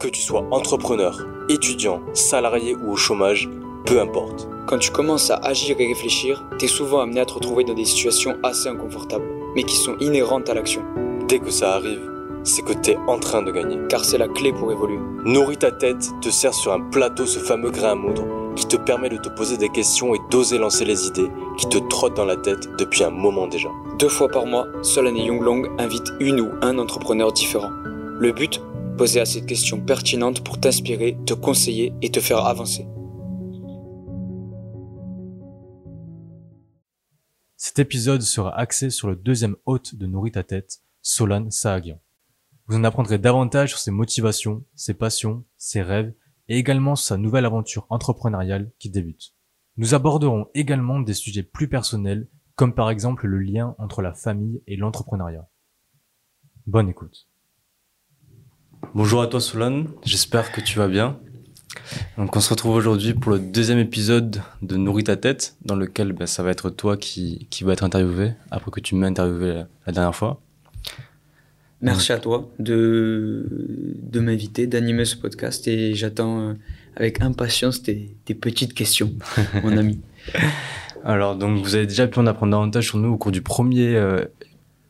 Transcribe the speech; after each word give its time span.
Que 0.00 0.08
tu 0.08 0.22
sois 0.22 0.46
entrepreneur, 0.50 1.26
étudiant, 1.50 2.00
salarié 2.14 2.74
ou 2.74 2.92
au 2.92 2.96
chômage, 2.96 3.50
peu 3.84 4.00
importe. 4.00 4.48
Quand 4.66 4.78
tu 4.78 4.90
commences 4.90 5.30
à 5.30 5.36
agir 5.36 5.76
et 5.78 5.88
réfléchir, 5.88 6.42
t'es 6.58 6.68
souvent 6.68 7.00
amené 7.00 7.20
à 7.20 7.26
te 7.26 7.34
retrouver 7.34 7.64
dans 7.64 7.74
des 7.74 7.84
situations 7.84 8.38
assez 8.42 8.70
inconfortables, 8.70 9.26
mais 9.54 9.62
qui 9.62 9.76
sont 9.76 9.98
inhérentes 9.98 10.48
à 10.48 10.54
l'action. 10.54 10.80
Dès 11.28 11.38
que 11.38 11.50
ça 11.50 11.74
arrive, 11.74 12.10
c'est 12.44 12.64
que 12.64 12.72
t'es 12.72 12.96
en 13.08 13.18
train 13.18 13.42
de 13.42 13.50
gagner. 13.50 13.76
Car 13.90 14.02
c'est 14.06 14.16
la 14.16 14.28
clé 14.28 14.54
pour 14.54 14.72
évoluer. 14.72 14.98
Nourris 15.26 15.58
ta 15.58 15.70
tête 15.70 16.08
te 16.22 16.30
sert 16.30 16.54
sur 16.54 16.72
un 16.72 16.80
plateau 16.80 17.26
ce 17.26 17.38
fameux 17.38 17.70
grain 17.70 17.92
à 17.92 17.94
moudre 17.94 18.24
qui 18.56 18.66
te 18.66 18.76
permet 18.76 19.10
de 19.10 19.18
te 19.18 19.28
poser 19.28 19.58
des 19.58 19.68
questions 19.68 20.14
et 20.14 20.20
d'oser 20.30 20.56
lancer 20.56 20.86
les 20.86 21.08
idées 21.08 21.30
qui 21.58 21.68
te 21.68 21.76
trottent 21.76 22.16
dans 22.16 22.24
la 22.24 22.36
tête 22.36 22.74
depuis 22.78 23.04
un 23.04 23.10
moment 23.10 23.48
déjà. 23.48 23.68
Deux 23.98 24.08
fois 24.08 24.28
par 24.28 24.46
mois, 24.46 24.66
Solane 24.80 25.18
et 25.18 25.26
Younglong 25.26 25.68
invitent 25.78 26.14
une 26.20 26.40
ou 26.40 26.48
un 26.62 26.78
entrepreneur 26.78 27.30
différent. 27.32 27.70
Le 28.18 28.32
but 28.32 28.62
Poser 29.00 29.20
assez 29.20 29.40
de 29.40 29.46
questions 29.46 29.80
pertinentes 29.80 30.44
pour 30.44 30.60
t'inspirer, 30.60 31.16
te 31.24 31.32
conseiller 31.32 31.94
et 32.02 32.10
te 32.10 32.20
faire 32.20 32.44
avancer. 32.44 32.86
Cet 37.56 37.78
épisode 37.78 38.20
sera 38.20 38.54
axé 38.54 38.90
sur 38.90 39.08
le 39.08 39.16
deuxième 39.16 39.56
hôte 39.64 39.94
de 39.94 40.04
Nourris 40.04 40.32
ta 40.32 40.42
tête, 40.42 40.82
Solane 41.00 41.50
Saagian. 41.50 41.98
Vous 42.66 42.76
en 42.76 42.84
apprendrez 42.84 43.16
davantage 43.16 43.70
sur 43.70 43.78
ses 43.78 43.90
motivations, 43.90 44.66
ses 44.74 44.92
passions, 44.92 45.46
ses 45.56 45.80
rêves 45.80 46.12
et 46.48 46.58
également 46.58 46.94
sur 46.94 47.06
sa 47.06 47.16
nouvelle 47.16 47.46
aventure 47.46 47.86
entrepreneuriale 47.88 48.70
qui 48.78 48.90
débute. 48.90 49.32
Nous 49.78 49.94
aborderons 49.94 50.48
également 50.52 51.00
des 51.00 51.14
sujets 51.14 51.42
plus 51.42 51.68
personnels 51.68 52.28
comme 52.54 52.74
par 52.74 52.90
exemple 52.90 53.26
le 53.26 53.38
lien 53.38 53.74
entre 53.78 54.02
la 54.02 54.12
famille 54.12 54.62
et 54.66 54.76
l'entrepreneuriat. 54.76 55.48
Bonne 56.66 56.90
écoute. 56.90 57.29
Bonjour 58.94 59.22
à 59.22 59.28
toi 59.28 59.40
Solane, 59.40 59.86
j'espère 60.04 60.50
que 60.50 60.60
tu 60.60 60.78
vas 60.78 60.88
bien. 60.88 61.16
Donc 62.18 62.34
on 62.34 62.40
se 62.40 62.50
retrouve 62.50 62.74
aujourd'hui 62.74 63.14
pour 63.14 63.30
le 63.30 63.38
deuxième 63.38 63.78
épisode 63.78 64.42
de 64.62 64.76
Nourris 64.76 65.04
ta 65.04 65.16
tête, 65.16 65.54
dans 65.64 65.76
lequel 65.76 66.12
ben, 66.12 66.26
ça 66.26 66.42
va 66.42 66.50
être 66.50 66.70
toi 66.70 66.96
qui, 66.96 67.46
qui 67.50 67.62
va 67.62 67.72
être 67.72 67.84
interviewé, 67.84 68.32
après 68.50 68.72
que 68.72 68.80
tu 68.80 68.96
m'as 68.96 69.06
interviewé 69.06 69.54
la, 69.54 69.68
la, 69.86 69.92
dernière 69.92 70.14
fois. 70.16 70.40
Merci 71.80 72.12
à 72.12 72.18
toi 72.18 72.50
de, 72.58 73.46
de 74.02 74.20
m'inviter, 74.20 74.66
d'animer 74.66 75.04
ce 75.04 75.16
podcast 75.16 75.68
et 75.68 75.94
j'attends 75.94 76.40
euh, 76.40 76.54
avec 76.96 77.22
impatience 77.22 77.82
tes, 77.82 78.16
tes 78.24 78.34
petites 78.34 78.74
questions, 78.74 79.12
mon 79.62 79.76
ami. 79.76 80.00
Alors 81.04 81.36
donc 81.36 81.62
vous 81.62 81.76
avez 81.76 81.86
déjà 81.86 82.08
pu 82.08 82.18
en 82.18 82.26
apprendre 82.26 82.52
davantage 82.52 82.88
sur 82.88 82.98
nous 82.98 83.10
au 83.10 83.16
cours 83.16 83.32
du 83.32 83.40
premier 83.40 83.94
euh, 83.94 84.24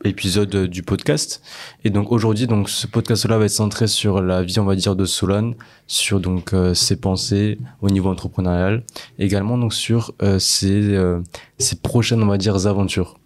épisode 0.05 0.55
euh, 0.55 0.69
du 0.69 0.83
podcast. 0.83 1.43
Et 1.85 1.91
donc 1.91 2.13
aujourd'hui, 2.13 2.47
donc 2.47 2.69
ce 2.69 2.87
podcast-là 2.87 3.39
va 3.39 3.45
être 3.45 3.51
centré 3.51 3.87
sur 3.87 4.23
la 4.23 4.43
vie, 4.43 4.59
on 4.59 4.65
va 4.65 4.77
dire, 4.77 4.97
de 4.97 5.05
Solane, 5.05 5.55
sur 5.87 6.21
donc 6.21 6.53
euh, 6.53 6.75
ses 6.75 6.97
pensées 6.97 7.59
au 7.81 7.91
niveau 7.91 8.09
entrepreneurial, 8.09 8.85
également 9.19 9.59
donc 9.59 9.75
sur 9.75 10.15
euh, 10.23 10.39
ses, 10.39 10.95
euh, 10.95 11.21
ses 11.59 11.77
prochaines, 11.77 12.23
on 12.23 12.27
va 12.27 12.39
dire, 12.39 12.67
aventures. 12.67 13.19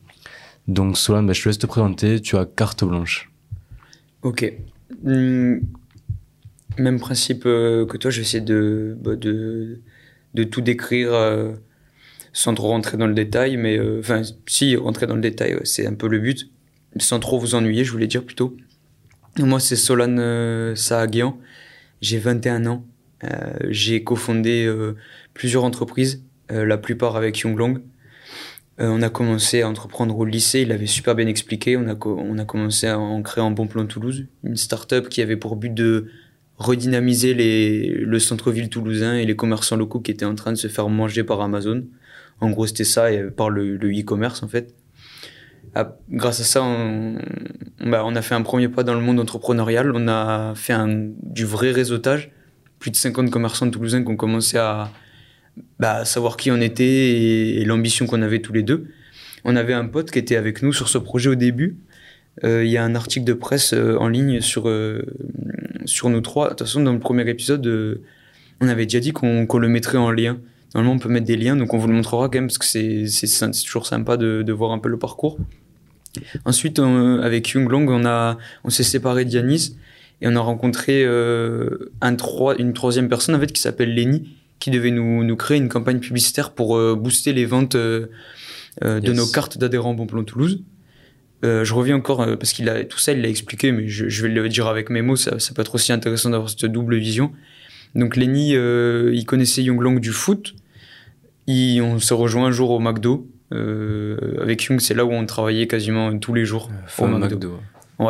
Donc 0.66 0.96
Solane, 0.96 1.26
bah, 1.26 1.32
je 1.32 1.42
te 1.42 1.48
laisse 1.48 1.58
te 1.58 1.66
présenter. 1.66 2.20
Tu 2.20 2.36
as 2.36 2.46
carte 2.46 2.84
blanche. 2.84 3.30
Ok. 4.22 4.52
Hum, 5.04 5.60
même 6.78 6.98
principe 6.98 7.44
euh, 7.46 7.86
que 7.86 7.96
toi, 7.96 8.10
je 8.10 8.16
vais 8.16 8.22
essayer 8.22 8.42
de, 8.42 8.96
bah, 9.00 9.16
de, 9.16 9.80
de 10.34 10.44
tout 10.44 10.60
décrire 10.60 11.12
euh, 11.12 11.52
sans 12.32 12.54
trop 12.54 12.68
rentrer 12.68 12.96
dans 12.96 13.06
le 13.06 13.14
détail, 13.14 13.56
mais 13.56 13.78
enfin, 14.00 14.22
si 14.46 14.74
rentrer 14.74 15.06
dans 15.06 15.14
le 15.14 15.20
détail, 15.20 15.56
c'est 15.62 15.86
un 15.86 15.94
peu 15.94 16.08
le 16.08 16.18
but, 16.18 16.48
sans 16.98 17.20
trop 17.20 17.38
vous 17.38 17.54
ennuyer, 17.54 17.84
je 17.84 17.92
voulais 17.92 18.06
dire 18.06 18.24
plutôt. 18.24 18.56
Moi, 19.38 19.58
c'est 19.60 19.76
Solane 19.76 20.18
euh, 20.20 20.74
j'ai 22.00 22.18
21 22.18 22.66
ans, 22.66 22.86
euh, 23.24 23.54
j'ai 23.70 24.04
cofondé 24.04 24.64
euh, 24.64 24.94
plusieurs 25.32 25.64
entreprises, 25.64 26.22
euh, 26.52 26.64
la 26.64 26.78
plupart 26.78 27.16
avec 27.16 27.38
Younglong. 27.38 27.80
Euh, 28.80 28.88
on 28.88 29.02
a 29.02 29.08
commencé 29.08 29.62
à 29.62 29.68
entreprendre 29.68 30.16
au 30.18 30.24
lycée, 30.24 30.60
il 30.60 30.72
avait 30.72 30.86
super 30.86 31.14
bien 31.14 31.26
expliqué. 31.26 31.76
On 31.76 31.88
a, 31.88 32.44
commencé 32.44 32.88
à 32.88 32.98
en 32.98 33.22
créer 33.22 33.42
en 33.42 33.50
Bon 33.50 33.66
Plan 33.66 33.86
Toulouse, 33.86 34.26
une 34.42 34.56
start-up 34.56 35.08
qui 35.08 35.22
avait 35.22 35.36
pour 35.36 35.56
but 35.56 35.72
de 35.72 36.08
redynamiser 36.58 37.34
le 37.34 38.18
centre-ville 38.18 38.68
toulousain 38.68 39.16
et 39.16 39.26
les 39.26 39.34
commerçants 39.34 39.76
locaux 39.76 40.00
qui 40.00 40.12
étaient 40.12 40.24
en 40.24 40.36
train 40.36 40.52
de 40.52 40.56
se 40.56 40.68
faire 40.68 40.88
manger 40.88 41.24
par 41.24 41.40
Amazon. 41.40 41.84
En 42.40 42.50
gros, 42.50 42.66
c'était 42.66 42.84
ça, 42.84 43.12
et 43.12 43.24
par 43.30 43.50
le 43.50 43.76
e-commerce 43.76 44.42
en 44.42 44.48
fait. 44.48 44.74
Ah, 45.74 45.96
grâce 46.10 46.40
à 46.40 46.44
ça, 46.44 46.62
on, 46.62 47.18
bah, 47.84 48.02
on 48.04 48.14
a 48.16 48.22
fait 48.22 48.34
un 48.34 48.42
premier 48.42 48.68
pas 48.68 48.82
dans 48.82 48.94
le 48.94 49.00
monde 49.00 49.20
entrepreneurial. 49.20 49.92
On 49.94 50.08
a 50.08 50.54
fait 50.54 50.74
du 51.22 51.44
vrai 51.44 51.70
réseautage. 51.70 52.30
Plus 52.78 52.90
de 52.90 52.96
50 52.96 53.30
commerçants 53.30 53.70
toulousains 53.70 54.02
qui 54.02 54.10
ont 54.10 54.16
commencé 54.16 54.58
à, 54.58 54.90
bah, 55.78 56.04
savoir 56.04 56.36
qui 56.36 56.50
on 56.50 56.60
était 56.60 56.84
et, 56.84 57.64
l'ambition 57.64 58.06
qu'on 58.06 58.22
avait 58.22 58.40
tous 58.40 58.52
les 58.52 58.62
deux. 58.62 58.88
On 59.44 59.56
avait 59.56 59.74
un 59.74 59.86
pote 59.86 60.10
qui 60.10 60.18
était 60.18 60.36
avec 60.36 60.62
nous 60.62 60.72
sur 60.72 60.88
ce 60.88 60.98
projet 60.98 61.30
au 61.30 61.34
début. 61.34 61.76
Euh, 62.44 62.64
Il 62.64 62.70
y 62.70 62.76
a 62.76 62.84
un 62.84 62.94
article 62.94 63.24
de 63.24 63.34
presse 63.34 63.72
euh, 63.74 63.96
en 63.98 64.08
ligne 64.08 64.40
sur, 64.40 64.68
euh, 64.68 65.02
sur 65.84 66.10
nous 66.10 66.20
trois. 66.20 66.46
De 66.46 66.50
toute 66.50 66.60
façon, 66.60 66.82
dans 66.82 66.92
le 66.92 66.98
premier 66.98 67.28
épisode, 67.28 68.00
on 68.60 68.68
avait 68.68 68.86
déjà 68.86 69.00
dit 69.00 69.12
qu'on 69.12 69.46
le 69.58 69.68
mettrait 69.68 69.98
en 69.98 70.10
lien. 70.10 70.38
Normalement, 70.74 70.96
on 70.96 70.98
peut 70.98 71.08
mettre 71.08 71.26
des 71.26 71.36
liens, 71.36 71.54
donc 71.56 71.72
on 71.72 71.78
vous 71.78 71.86
le 71.86 71.94
montrera 71.94 72.28
quand 72.28 72.34
même 72.38 72.48
parce 72.48 72.58
que 72.58 72.64
c'est 72.66 73.62
toujours 73.64 73.86
sympa 73.86 74.16
de, 74.16 74.42
de 74.42 74.52
voir 74.52 74.72
un 74.72 74.78
peu 74.78 74.88
le 74.88 74.98
parcours. 74.98 75.38
Ensuite, 76.44 76.78
on- 76.78 77.20
avec 77.20 77.48
Young 77.50 77.68
Long, 77.70 77.86
on, 77.88 78.04
a, 78.04 78.38
on 78.64 78.70
s'est 78.70 78.82
séparé 78.84 79.24
d'Yanis 79.24 79.76
et 80.20 80.28
on 80.28 80.36
a 80.36 80.40
rencontré 80.40 81.04
euh, 81.04 81.92
un 82.00 82.14
trois, 82.16 82.56
une 82.56 82.72
troisième 82.72 83.08
personne 83.08 83.34
en 83.34 83.40
fait, 83.40 83.52
qui 83.52 83.60
s'appelle 83.60 83.94
Lenny, 83.94 84.36
qui 84.58 84.70
devait 84.70 84.90
nous, 84.90 85.22
nous 85.24 85.36
créer 85.36 85.58
une 85.58 85.68
campagne 85.68 85.98
publicitaire 86.00 86.52
pour 86.52 86.76
euh, 86.76 86.94
booster 86.96 87.32
les 87.32 87.46
ventes 87.46 87.74
euh, 87.74 88.06
de 88.82 89.12
nos 89.12 89.26
cartes 89.26 89.58
d'adhérents 89.58 89.94
Bon 89.94 90.06
Plan 90.06 90.24
Toulouse. 90.24 90.62
Je 91.42 91.74
reviens 91.74 91.96
encore 91.96 92.24
parce 92.38 92.52
qu'il 92.54 92.68
a 92.70 92.84
tout 92.84 92.98
ça, 92.98 93.12
il 93.12 93.20
l'a 93.20 93.28
expliqué, 93.28 93.70
mais 93.70 93.86
je, 93.86 94.08
je 94.08 94.22
vais 94.22 94.30
le 94.30 94.48
dire 94.48 94.66
avec 94.66 94.88
mes 94.88 95.02
mots. 95.02 95.14
Ça, 95.16 95.38
ça 95.38 95.52
peut 95.52 95.60
être 95.60 95.74
aussi 95.74 95.92
intéressant 95.92 96.30
d'avoir 96.30 96.48
cette 96.48 96.64
double 96.64 96.96
vision. 96.96 97.32
Donc 97.94 98.16
Lenny, 98.16 98.52
il 98.54 99.24
connaissait 99.26 99.62
Young 99.62 99.78
Long 99.82 99.96
du 99.96 100.10
foot. 100.10 100.54
Il, 101.46 101.80
on 101.82 101.98
se 101.98 102.14
rejoint 102.14 102.46
un 102.46 102.50
jour 102.50 102.70
au 102.70 102.78
McDo. 102.80 103.26
Euh, 103.52 104.40
avec 104.40 104.64
Young, 104.64 104.80
c'est 104.80 104.94
là 104.94 105.04
où 105.04 105.12
on 105.12 105.24
travaillait 105.26 105.66
quasiment 105.66 106.16
tous 106.18 106.34
les 106.34 106.44
jours. 106.44 106.70
Faut 106.86 107.04
au 107.04 107.08
McDo. 107.08 107.36
McDo. 107.36 107.48
Ouais, 107.50 107.60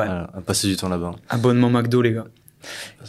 Voilà, 0.07 0.31
à 0.35 0.41
passer 0.41 0.69
du 0.69 0.77
temps 0.77 0.89
là-bas. 0.89 1.13
abonnement 1.29 1.69
McDo, 1.71 2.01
les 2.03 2.13
gars. 2.13 2.27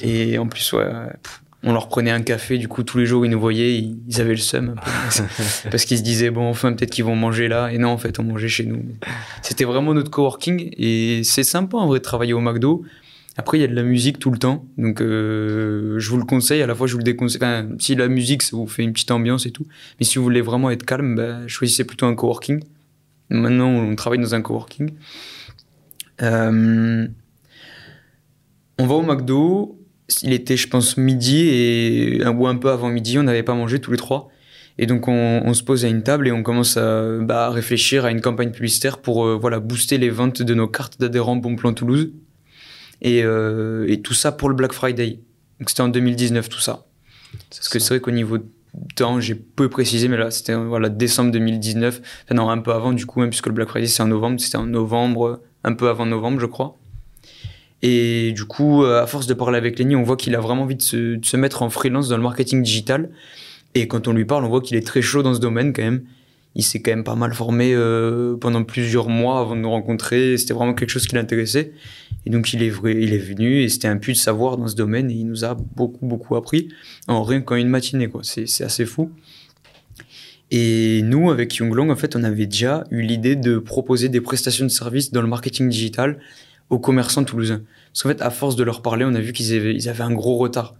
Et 0.01 0.37
en 0.37 0.47
plus, 0.47 0.73
ouais, 0.73 0.85
pff, 1.23 1.41
on 1.63 1.71
leur 1.71 1.87
prenait 1.87 2.11
un 2.11 2.21
café, 2.21 2.57
du 2.57 2.67
coup, 2.67 2.83
tous 2.83 2.97
les 2.97 3.05
jours, 3.05 3.25
ils 3.25 3.29
nous 3.29 3.39
voyaient, 3.39 3.77
ils, 3.77 3.97
ils 4.07 4.19
avaient 4.19 4.31
le 4.31 4.37
seum. 4.37 4.75
parce 5.71 5.85
qu'ils 5.85 5.97
se 5.99 6.03
disaient, 6.03 6.29
bon, 6.31 6.49
enfin, 6.49 6.73
peut-être 6.73 6.91
qu'ils 6.91 7.05
vont 7.05 7.15
manger 7.15 7.47
là. 7.47 7.71
Et 7.71 7.77
non, 7.77 7.89
en 7.89 7.97
fait, 7.97 8.19
on 8.19 8.23
mangeait 8.23 8.49
chez 8.49 8.65
nous. 8.65 8.83
C'était 9.41 9.63
vraiment 9.63 9.93
notre 9.93 10.11
coworking. 10.11 10.71
Et 10.77 11.21
c'est 11.23 11.43
sympa, 11.43 11.77
en 11.77 11.87
vrai, 11.87 11.99
de 11.99 12.03
travailler 12.03 12.33
au 12.33 12.41
McDo. 12.41 12.83
Après, 13.37 13.57
il 13.57 13.61
y 13.61 13.63
a 13.65 13.67
de 13.67 13.75
la 13.75 13.83
musique 13.83 14.19
tout 14.19 14.31
le 14.31 14.37
temps. 14.37 14.65
Donc, 14.77 15.01
euh, 15.01 15.99
je 15.99 16.09
vous 16.09 16.17
le 16.17 16.23
conseille. 16.23 16.61
À 16.61 16.67
la 16.67 16.75
fois, 16.75 16.87
je 16.87 16.93
vous 16.93 16.99
le 16.99 17.03
déconseille. 17.03 17.41
Si 17.79 17.95
la 17.95 18.07
musique, 18.07 18.41
ça 18.41 18.55
vous 18.55 18.67
fait 18.67 18.83
une 18.83 18.93
petite 18.93 19.11
ambiance 19.11 19.45
et 19.45 19.51
tout. 19.51 19.65
Mais 19.99 20.05
si 20.05 20.17
vous 20.17 20.23
voulez 20.23 20.41
vraiment 20.41 20.69
être 20.71 20.85
calme, 20.85 21.15
bah, 21.15 21.47
choisissez 21.47 21.83
plutôt 21.83 22.05
un 22.05 22.15
coworking. 22.15 22.63
Maintenant, 23.29 23.69
on 23.69 23.95
travaille 23.95 24.19
dans 24.19 24.35
un 24.35 24.41
coworking. 24.41 24.91
Euh, 26.21 27.07
on 28.79 28.87
va 28.87 28.95
au 28.95 29.01
McDo. 29.01 29.81
Il 30.21 30.31
était, 30.31 30.55
je 30.55 30.69
pense, 30.69 30.95
midi 30.95 31.47
et 31.49 32.25
ou 32.25 32.47
un 32.47 32.55
peu 32.55 32.69
avant 32.69 32.89
midi. 32.89 33.19
On 33.19 33.23
n'avait 33.23 33.43
pas 33.43 33.55
mangé 33.55 33.79
tous 33.79 33.91
les 33.91 33.97
trois. 33.97 34.29
Et 34.77 34.85
donc, 34.85 35.07
on, 35.07 35.53
se 35.53 35.63
pose 35.63 35.83
à 35.83 35.89
une 35.89 36.03
table 36.03 36.27
et 36.27 36.31
on 36.31 36.43
commence 36.43 36.77
à, 36.77 37.17
bah, 37.19 37.49
réfléchir 37.49 38.05
à 38.05 38.11
une 38.11 38.21
campagne 38.21 38.51
publicitaire 38.51 38.99
pour 38.99 39.25
euh, 39.25 39.37
voilà 39.39 39.59
booster 39.59 39.97
les 39.97 40.09
ventes 40.09 40.41
de 40.41 40.53
nos 40.53 40.67
cartes 40.67 40.99
d'adhérents 40.99 41.37
Bon 41.37 41.55
Plan 41.55 41.73
Toulouse. 41.73 42.11
Et, 43.01 43.23
euh, 43.23 43.85
et 43.87 44.01
tout 44.01 44.13
ça 44.13 44.31
pour 44.31 44.49
le 44.49 44.55
Black 44.55 44.73
Friday. 44.73 45.19
Donc, 45.59 45.69
c'était 45.69 45.81
en 45.81 45.89
2019, 45.89 46.49
tout 46.49 46.59
ça. 46.59 46.85
Parce 47.49 47.69
que 47.69 47.79
c'est 47.79 47.89
vrai 47.89 47.99
qu'au 47.99 48.11
niveau 48.11 48.37
de 48.37 48.45
temps, 48.95 49.19
j'ai 49.19 49.35
peu 49.35 49.69
précisé, 49.69 50.07
mais 50.07 50.17
là, 50.17 50.31
c'était 50.31 50.55
voilà, 50.55 50.89
décembre 50.89 51.31
2019. 51.31 52.01
Enfin, 52.25 52.35
non, 52.35 52.49
un 52.49 52.59
peu 52.59 52.71
avant, 52.71 52.93
du 52.93 53.05
coup, 53.05 53.19
même, 53.19 53.29
puisque 53.29 53.47
le 53.47 53.53
Black 53.53 53.69
Friday, 53.69 53.87
c'est 53.87 54.03
en 54.03 54.07
novembre. 54.07 54.39
C'était 54.39 54.57
en 54.57 54.65
novembre, 54.65 55.41
un 55.63 55.73
peu 55.73 55.89
avant 55.89 56.05
novembre, 56.05 56.39
je 56.39 56.45
crois. 56.45 56.77
Et 57.81 58.31
du 58.31 58.45
coup, 58.45 58.83
euh, 58.83 59.03
à 59.03 59.07
force 59.07 59.27
de 59.27 59.33
parler 59.33 59.57
avec 59.57 59.77
Lenny, 59.77 59.95
on 59.95 60.03
voit 60.03 60.17
qu'il 60.17 60.35
a 60.35 60.39
vraiment 60.39 60.63
envie 60.63 60.75
de 60.75 60.81
se, 60.81 61.15
de 61.15 61.25
se 61.25 61.37
mettre 61.37 61.61
en 61.61 61.69
freelance 61.69 62.09
dans 62.09 62.17
le 62.17 62.23
marketing 62.23 62.63
digital. 62.63 63.09
Et 63.75 63.87
quand 63.87 64.07
on 64.07 64.13
lui 64.13 64.25
parle, 64.25 64.45
on 64.45 64.49
voit 64.49 64.61
qu'il 64.61 64.77
est 64.77 64.87
très 64.87 65.01
chaud 65.01 65.21
dans 65.21 65.33
ce 65.33 65.39
domaine 65.39 65.73
quand 65.73 65.83
même. 65.83 66.03
Il 66.55 66.63
s'est 66.63 66.81
quand 66.81 66.91
même 66.91 67.03
pas 67.03 67.15
mal 67.15 67.33
formé 67.33 67.73
euh, 67.73 68.37
pendant 68.37 68.63
plusieurs 68.63 69.09
mois 69.09 69.39
avant 69.39 69.55
de 69.55 69.61
nous 69.61 69.69
rencontrer. 69.69 70.37
C'était 70.37 70.53
vraiment 70.53 70.73
quelque 70.73 70.89
chose 70.89 71.05
qui 71.05 71.15
l'intéressait. 71.15 71.73
Et 72.25 72.29
donc 72.29 72.53
il 72.53 72.63
est, 72.63 72.69
vrai, 72.69 72.91
est 72.91 73.17
venu 73.17 73.61
et 73.61 73.69
c'était 73.69 73.89
un 73.89 73.97
puits 73.97 74.13
de 74.13 74.17
savoir 74.17 74.57
dans 74.57 74.67
ce 74.67 74.75
domaine 74.75 75.11
et 75.11 75.13
il 75.13 75.27
nous 75.27 75.43
a 75.43 75.53
beaucoup, 75.53 76.05
beaucoup 76.05 76.35
appris 76.35 76.69
en 77.07 77.23
rien 77.23 77.41
qu'en 77.41 77.55
une 77.55 77.67
matinée. 77.67 78.09
C'est 78.23 78.63
assez 78.63 78.85
fou. 78.85 79.11
Et 80.51 81.01
nous, 81.03 81.31
avec 81.31 81.55
Younglong, 81.55 81.89
en 81.89 81.95
fait, 81.95 82.15
on 82.15 82.23
avait 82.23 82.45
déjà 82.45 82.83
eu 82.91 83.01
l'idée 83.01 83.35
de 83.35 83.57
proposer 83.57 84.09
des 84.09 84.21
prestations 84.21 84.65
de 84.65 84.69
services 84.69 85.11
dans 85.11 85.21
le 85.21 85.27
marketing 85.27 85.69
digital 85.69 86.19
aux 86.69 86.79
commerçants 86.79 87.23
toulousains. 87.23 87.61
Parce 87.91 88.03
qu'en 88.03 88.09
fait, 88.09 88.21
à 88.21 88.29
force 88.29 88.55
de 88.55 88.63
leur 88.63 88.81
parler, 88.81 89.05
on 89.05 89.15
a 89.15 89.19
vu 89.19 89.33
qu'ils 89.33 89.53
avaient, 89.53 89.73
ils 89.73 89.89
avaient 89.89 90.03
un 90.03 90.13
gros 90.13 90.37
retard. 90.37 90.75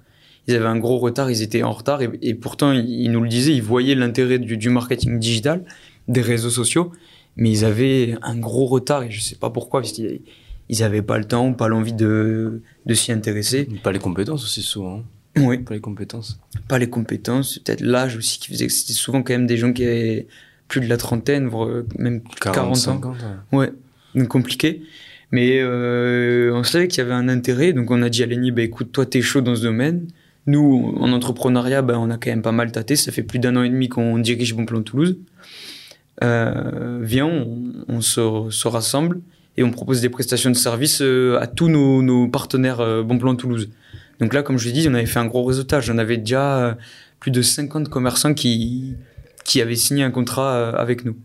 Ils 0.47 0.56
avaient 0.56 0.65
un 0.68 0.77
gros 0.77 0.97
retard, 1.00 1.31
ils 1.31 1.42
étaient 1.42 1.63
en 1.63 1.71
retard 1.71 2.01
et, 2.01 2.09
et 2.21 2.36
pourtant, 2.36 2.71
ils, 2.71 2.88
ils 2.88 3.12
nous 3.12 3.21
le 3.21 3.30
disaient, 3.30 3.53
ils 3.53 3.63
voyaient 3.63 3.95
l'intérêt 3.95 4.38
du, 4.39 4.57
du 4.57 4.69
marketing 4.69 5.18
digital, 5.19 5.63
des 6.07 6.21
réseaux 6.21 6.50
sociaux, 6.51 6.92
mais 7.36 7.50
ils 7.51 7.65
avaient 7.65 8.15
un 8.21 8.38
gros 8.38 8.65
retard 8.65 9.03
et 9.03 9.12
je 9.12 9.19
sais 9.21 9.36
pas 9.36 9.50
pourquoi, 9.50 9.81
parce 9.81 9.92
qu'ils 9.94 10.21
ils 10.69 10.83
avaient 10.83 11.01
pas 11.01 11.18
le 11.18 11.25
temps, 11.25 11.53
pas 11.53 11.68
l'envie 11.68 11.94
de, 11.94 12.62
de 12.86 12.94
s'y 12.94 13.12
intéresser. 13.12 13.68
Pas 13.83 13.92
les 13.92 14.00
compétences 14.00 14.44
aussi 14.44 14.62
souvent. 14.62 14.97
hein. 15.00 15.03
Oui. 15.38 15.57
Pas 15.59 15.74
les 15.74 15.81
compétences. 15.81 16.39
Pas 16.68 16.80
les 16.80 16.89
compétences, 16.89 17.59
peut-être 17.59 17.81
l'âge 17.81 18.15
aussi 18.18 18.39
qui 18.39 18.48
faisait 18.50 18.68
que 18.68 18.71
c'était 18.74 18.94
souvent 18.94 19.21
quand 19.21 19.33
même 19.33 19.48
des 19.48 19.57
gens 19.57 19.74
qui 19.74 19.83
avaient 19.83 20.27
plus 20.68 20.80
de 20.81 20.88
la 20.88 20.98
trentaine, 20.98 21.48
voire 21.48 21.68
euh, 21.69 21.86
même 22.00 22.21
40, 22.41 22.56
40, 22.56 22.71
ans. 22.71 22.75
50, 22.75 23.18
ouais. 23.51 23.57
Ouais, 23.59 23.71
donc 24.15 24.27
compliqué. 24.30 24.81
Mais 25.31 25.59
euh, 25.59 26.51
on 26.53 26.63
savait 26.63 26.88
qu'il 26.88 27.00
y 27.00 27.01
avait 27.06 27.13
un 27.13 27.27
intérêt, 27.27 27.74
donc 27.74 27.91
on 27.91 28.01
a 28.01 28.09
dit 28.09 28.24
à 28.24 28.27
Lenny, 28.27 28.51
bah, 28.51 28.62
écoute, 28.62 28.91
toi, 28.91 29.06
t'es 29.06 29.21
chaud 29.21 29.41
dans 29.41 29.56
ce 29.56 29.63
domaine. 29.63 30.07
Nous, 30.47 30.94
en 31.00 31.12
entrepreneuriat, 31.12 31.81
bah, 31.81 31.95
on 31.97 32.09
a 32.12 32.18
quand 32.18 32.30
même 32.30 32.42
pas 32.44 32.51
mal 32.51 32.71
tâté. 32.71 32.95
Ça 32.95 33.12
fait 33.12 33.24
plus 33.24 33.39
d'un 33.39 33.56
an 33.56 33.63
et 33.63 33.69
demi 33.69 33.89
qu'on 33.89 34.19
dirige 34.19 34.53
Bon 34.56 34.65
Plan 34.65 34.81
Toulouse. 34.83 35.18
Euh, 36.24 37.00
viens, 37.01 37.25
on, 37.25 37.74
on 37.88 38.01
se, 38.01 38.47
se 38.50 38.68
rassemble 38.68 39.21
et 39.57 39.63
on 39.63 39.71
propose 39.71 40.01
des 40.01 40.09
prestations 40.09 40.50
de 40.51 40.56
services 40.56 41.01
euh, 41.01 41.39
à 41.42 41.47
tous 41.47 41.68
nos, 41.68 42.01
nos 42.01 42.27
partenaires 42.27 42.80
euh, 42.80 43.03
Bon 43.03 43.18
Plan 43.18 43.36
Toulouse. 43.36 43.69
Donc 44.19 44.33
là, 44.33 44.44
comme 44.44 44.57
je 44.57 44.65
l'ai 44.68 44.71
dit, 44.71 44.88
on 44.89 44.94
avait 44.94 45.06
fait 45.07 45.19
un 45.19 45.25
gros 45.25 45.44
réseautage. 45.44 45.89
On 45.89 45.97
avait 45.97 46.18
déjà 46.18 46.77
plus 47.19 47.31
de 47.31 47.41
50 47.41 47.89
commerçants 47.89 48.33
qui, 48.33 48.95
qui 49.44 49.62
avaient 49.62 49.75
signé 49.75 50.03
un 50.03 50.12
contrat 50.12 50.69
avec 50.69 51.06
nous. 51.06 51.18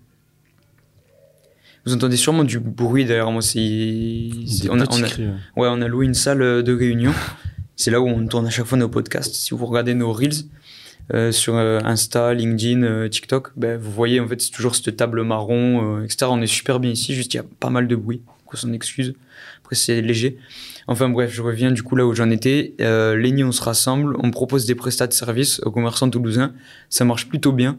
Vous 1.87 1.95
entendez 1.95 2.17
sûrement 2.17 2.45
du 2.45 2.59
bruit 2.59 3.05
derrière 3.05 3.31
moi. 3.31 3.43
C'est, 3.43 4.31
c'est- 4.47 4.65
Des 4.65 4.71
on, 4.71 4.81
a, 4.81 4.87
petits 4.87 5.01
on 5.01 5.05
a- 5.05 5.09
cris, 5.09 5.27
ouais. 5.27 5.33
on 5.69 5.81
a 5.83 5.89
loué 5.89 6.05
une 6.07 6.15
salle 6.15 6.63
de 6.63 6.73
réunion. 6.77 7.13
C'est 7.81 7.91
là 7.91 7.99
où 7.99 8.07
on 8.07 8.27
tourne 8.27 8.47
à 8.47 8.51
chaque 8.51 8.67
fois 8.67 8.77
nos 8.77 8.91
podcasts. 8.91 9.35
Si 9.35 9.55
vous 9.55 9.65
regardez 9.65 9.95
nos 9.95 10.13
reels 10.13 10.45
euh, 11.15 11.33
sur 11.33 11.57
euh, 11.57 11.81
Insta, 11.83 12.35
LinkedIn, 12.35 12.83
euh, 12.83 13.09
TikTok, 13.09 13.53
ben, 13.57 13.79
vous 13.79 13.91
voyez 13.91 14.21
en 14.21 14.29
fait 14.29 14.39
c'est 14.43 14.51
toujours 14.51 14.77
cette 14.77 14.99
table 14.99 15.23
marron, 15.23 16.03
etc. 16.05 16.27
On 16.29 16.43
est 16.43 16.47
super 16.47 16.79
bien 16.79 16.91
ici. 16.91 17.15
Juste 17.15 17.33
il 17.33 17.39
y 17.39 17.41
a 17.41 17.45
pas 17.59 17.71
mal 17.71 17.89
de 17.89 17.97
bruit. 17.97 18.21
On 18.53 18.55
s'en 18.55 18.75
excuse. 18.75 19.15
Après 19.63 19.77
c'est 19.77 20.03
léger. 20.03 20.37
Enfin 20.89 21.09
bref, 21.09 21.33
je 21.33 21.41
reviens 21.41 21.71
du 21.71 21.83
coup 21.83 21.97
là 21.97 22.05
où 22.05 22.15
j'en 22.15 22.29
étais. 22.29 22.75
Euh, 22.83 23.17
Lenny, 23.17 23.45
on 23.45 23.53
se 23.53 23.63
rassemble, 23.63 24.15
on 24.19 24.31
propose 24.31 24.67
des 24.67 24.75
prestats 24.75 25.07
de 25.07 25.15
services 25.15 25.61
aux 25.61 25.71
commerçants 25.71 26.11
toulousains. 26.11 26.53
Ça 26.91 27.07
marche 27.07 27.31
plutôt 27.31 27.53
bien. 27.53 27.79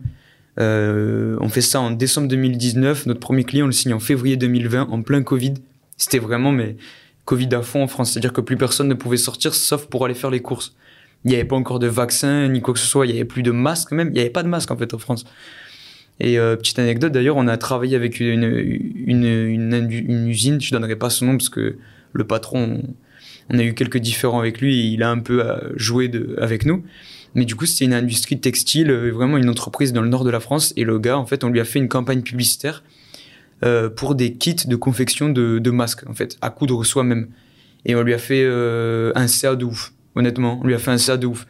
On 0.57 1.49
fait 1.49 1.61
ça 1.61 1.79
en 1.79 1.91
décembre 1.91 2.27
2019. 2.27 3.05
Notre 3.05 3.19
premier 3.19 3.43
client, 3.43 3.65
on 3.65 3.67
le 3.67 3.71
signe 3.71 3.93
en 3.93 3.99
février 3.99 4.35
2020, 4.35 4.87
en 4.89 5.03
plein 5.03 5.21
Covid. 5.21 5.53
C'était 5.95 6.17
vraiment 6.17 6.51
mais 6.51 6.75
Covid 7.25 7.49
à 7.53 7.61
fond 7.61 7.83
en 7.83 7.87
France. 7.87 8.11
C'est-à-dire 8.11 8.33
que 8.33 8.41
plus 8.41 8.57
personne 8.57 8.87
ne 8.87 8.93
pouvait 8.93 9.17
sortir 9.17 9.53
sauf 9.53 9.85
pour 9.87 10.05
aller 10.05 10.13
faire 10.13 10.29
les 10.31 10.41
courses. 10.41 10.75
Il 11.23 11.29
n'y 11.29 11.35
avait 11.35 11.45
pas 11.45 11.55
encore 11.55 11.79
de 11.79 11.87
vaccin 11.87 12.47
ni 12.47 12.61
quoi 12.61 12.73
que 12.73 12.79
ce 12.79 12.87
soit. 12.87 13.05
Il 13.05 13.09
n'y 13.09 13.15
avait 13.15 13.25
plus 13.25 13.43
de 13.43 13.51
masques 13.51 13.91
même. 13.91 14.09
Il 14.09 14.13
n'y 14.13 14.19
avait 14.19 14.29
pas 14.29 14.43
de 14.43 14.47
masque 14.47 14.71
en 14.71 14.77
fait 14.77 14.93
en 14.93 14.97
France. 14.97 15.25
Et 16.19 16.37
euh, 16.37 16.55
petite 16.55 16.77
anecdote 16.79 17.11
d'ailleurs, 17.11 17.37
on 17.37 17.47
a 17.47 17.57
travaillé 17.57 17.95
avec 17.95 18.19
une, 18.19 18.43
usine. 20.27 20.61
Je 20.61 20.71
donnerai 20.71 20.95
pas 20.95 21.09
son 21.09 21.25
nom 21.25 21.37
parce 21.37 21.49
que 21.49 21.77
le 22.13 22.27
patron, 22.27 22.83
on 23.49 23.59
a 23.59 23.63
eu 23.63 23.73
quelques 23.73 23.97
différends 23.97 24.39
avec 24.39 24.61
lui 24.61 24.79
et 24.79 24.83
il 24.85 25.03
a 25.03 25.09
un 25.09 25.19
peu 25.19 25.43
euh, 25.43 25.57
joué 25.75 26.07
de, 26.07 26.35
avec 26.39 26.65
nous. 26.65 26.83
Mais 27.33 27.45
du 27.45 27.55
coup, 27.55 27.65
c'était 27.65 27.85
une 27.85 27.93
industrie 27.93 28.39
textile, 28.39 28.91
euh, 28.91 29.09
vraiment 29.11 29.37
une 29.37 29.49
entreprise 29.49 29.93
dans 29.93 30.01
le 30.01 30.09
nord 30.09 30.23
de 30.23 30.29
la 30.29 30.39
France. 30.39 30.73
Et 30.75 30.83
le 30.83 30.99
gars, 30.99 31.17
en 31.17 31.25
fait, 31.25 31.43
on 31.43 31.49
lui 31.49 31.59
a 31.59 31.65
fait 31.65 31.79
une 31.79 31.87
campagne 31.87 32.21
publicitaire 32.21 32.83
euh, 33.63 33.89
pour 33.89 34.15
des 34.15 34.33
kits 34.33 34.67
de 34.67 34.75
confection 34.75 35.29
de, 35.29 35.69
masques, 35.69 36.07
en 36.09 36.13
fait, 36.13 36.37
à 36.41 36.49
coudre 36.49 36.83
soi-même. 36.83 37.27
Et 37.85 37.95
on 37.95 38.01
lui 38.01 38.13
a 38.13 38.17
fait 38.17 38.43
euh, 38.43 39.11
un 39.15 39.27
CA 39.27 39.55
de 39.55 39.65
ouf, 39.65 39.93
honnêtement. 40.15 40.59
On 40.63 40.67
lui 40.67 40.73
a 40.73 40.79
fait 40.79 40.91
un 40.91 40.97
CA 40.97 41.17
de 41.17 41.27
ouf. 41.27 41.45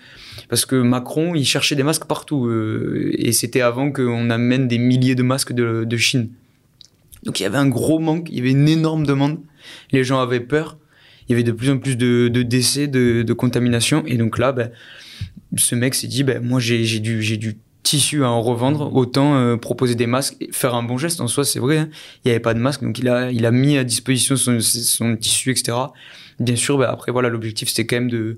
Parce 0.49 0.65
que 0.65 0.75
Macron, 0.75 1.35
il 1.35 1.45
cherchait 1.45 1.75
des 1.75 1.83
masques 1.83 2.05
partout. 2.05 2.47
euh, 2.47 3.11
et 3.13 3.31
c'était 3.31 3.61
avant 3.61 3.91
qu'on 3.91 4.29
amène 4.29 4.67
des 4.67 4.77
milliers 4.77 5.15
de 5.15 5.23
masques 5.23 5.53
de, 5.53 5.97
Chine. 5.97 6.29
Donc 7.23 7.39
il 7.39 7.43
y 7.43 7.45
avait 7.45 7.57
un 7.57 7.67
gros 7.69 7.99
manque, 7.99 8.27
il 8.29 8.37
y 8.37 8.39
avait 8.39 8.51
une 8.51 8.67
énorme 8.67 9.05
demande. 9.05 9.39
Les 9.91 10.03
gens 10.03 10.19
avaient 10.19 10.39
peur. 10.39 10.77
Il 11.27 11.31
y 11.31 11.35
avait 11.35 11.43
de 11.43 11.51
plus 11.51 11.69
en 11.69 11.77
plus 11.77 11.95
de, 11.95 12.27
décès, 12.41 12.87
de, 12.87 13.21
de 13.21 13.33
contamination. 13.33 14.03
Et 14.05 14.17
donc 14.17 14.37
là, 14.37 14.51
ben, 14.51 14.71
ce 15.55 15.75
mec 15.75 15.95
s'est 15.95 16.07
dit, 16.07 16.23
ben, 16.23 16.43
moi 16.43 16.59
j'ai 16.59 16.83
j'ai 16.83 16.99
du 16.99 17.55
tissu 17.83 18.24
à 18.24 18.30
en 18.30 18.42
revendre, 18.42 18.94
autant 18.95 19.36
euh, 19.36 19.57
proposer 19.57 19.95
des 19.95 20.07
masques, 20.07 20.36
faire 20.51 20.75
un 20.75 20.83
bon 20.83 20.98
geste 20.98 21.19
en 21.22 21.28
soi, 21.28 21.44
c'est 21.44 21.60
vrai. 21.60 21.78
hein. 21.78 21.89
Il 22.24 22.28
n'y 22.28 22.31
avait 22.31 22.39
pas 22.39 22.54
de 22.54 22.60
masque, 22.60 22.83
donc 22.83 23.00
il 23.00 23.10
a, 23.10 23.31
il 23.31 23.45
a 23.45 23.51
mis 23.51 23.78
à 23.78 23.83
disposition 23.83 24.36
son, 24.36 24.60
son 24.60 25.16
tissu, 25.16 25.51
etc. 25.51 25.78
Bien 26.39 26.56
sûr, 26.56 26.78
ben, 26.78 26.88
après 26.89 27.12
voilà, 27.12 27.30
l'objectif 27.30 27.69
c'était 27.69 27.86
quand 27.86 27.95
même 27.98 28.10
de, 28.10 28.38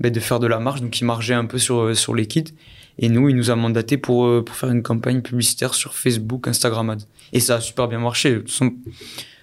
ben, 0.00 0.12
de 0.12 0.20
faire 0.20 0.40
de 0.40 0.46
la 0.46 0.58
marge, 0.60 0.80
donc 0.80 1.00
il 1.00 1.04
margeait 1.04 1.34
un 1.34 1.44
peu 1.46 1.58
sur, 1.58 1.96
sur 1.96 2.14
les 2.14 2.26
kits. 2.26 2.44
Et 2.98 3.08
nous, 3.08 3.28
il 3.28 3.34
nous 3.34 3.50
a 3.50 3.56
mandaté 3.56 3.96
pour, 3.96 4.26
euh, 4.26 4.44
pour 4.44 4.54
faire 4.54 4.70
une 4.70 4.82
campagne 4.84 5.20
publicitaire 5.20 5.74
sur 5.74 5.94
Facebook, 5.94 6.46
Instagram 6.46 6.90
Ads. 6.90 7.06
Et 7.32 7.40
ça 7.40 7.56
a 7.56 7.60
super 7.60 7.88
bien 7.88 7.98
marché. 7.98 8.30
De 8.30 8.38
toute 8.38 8.50
façon, 8.50 8.72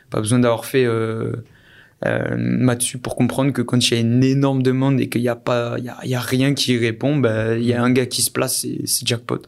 pas 0.09 0.19
besoin 0.21 0.39
d'avoir 0.39 0.63
fait 0.63 0.85
euh, 0.85 0.91
euh, 0.91 1.43
là-dessus 2.03 2.97
pour 2.97 3.15
comprendre 3.15 3.51
que 3.51 3.61
quand 3.61 3.89
il 3.89 3.93
y 3.93 3.97
a 3.97 3.99
une 3.99 4.23
énorme 4.23 4.63
demande 4.63 4.99
et 4.99 5.07
qu'il 5.07 5.21
n'y 5.21 5.27
a, 5.27 5.35
pas, 5.35 5.75
il 5.77 5.85
y 5.85 5.89
a, 5.89 5.97
il 6.03 6.09
y 6.09 6.15
a 6.15 6.19
rien 6.19 6.53
qui 6.53 6.77
répond, 6.77 7.17
ben, 7.17 7.57
il 7.59 7.65
y 7.65 7.73
a 7.73 7.83
un 7.83 7.91
gars 7.91 8.07
qui 8.07 8.21
se 8.23 8.31
place, 8.31 8.57
c'est 8.61 8.79
c'est 8.85 9.07
jackpot. 9.07 9.41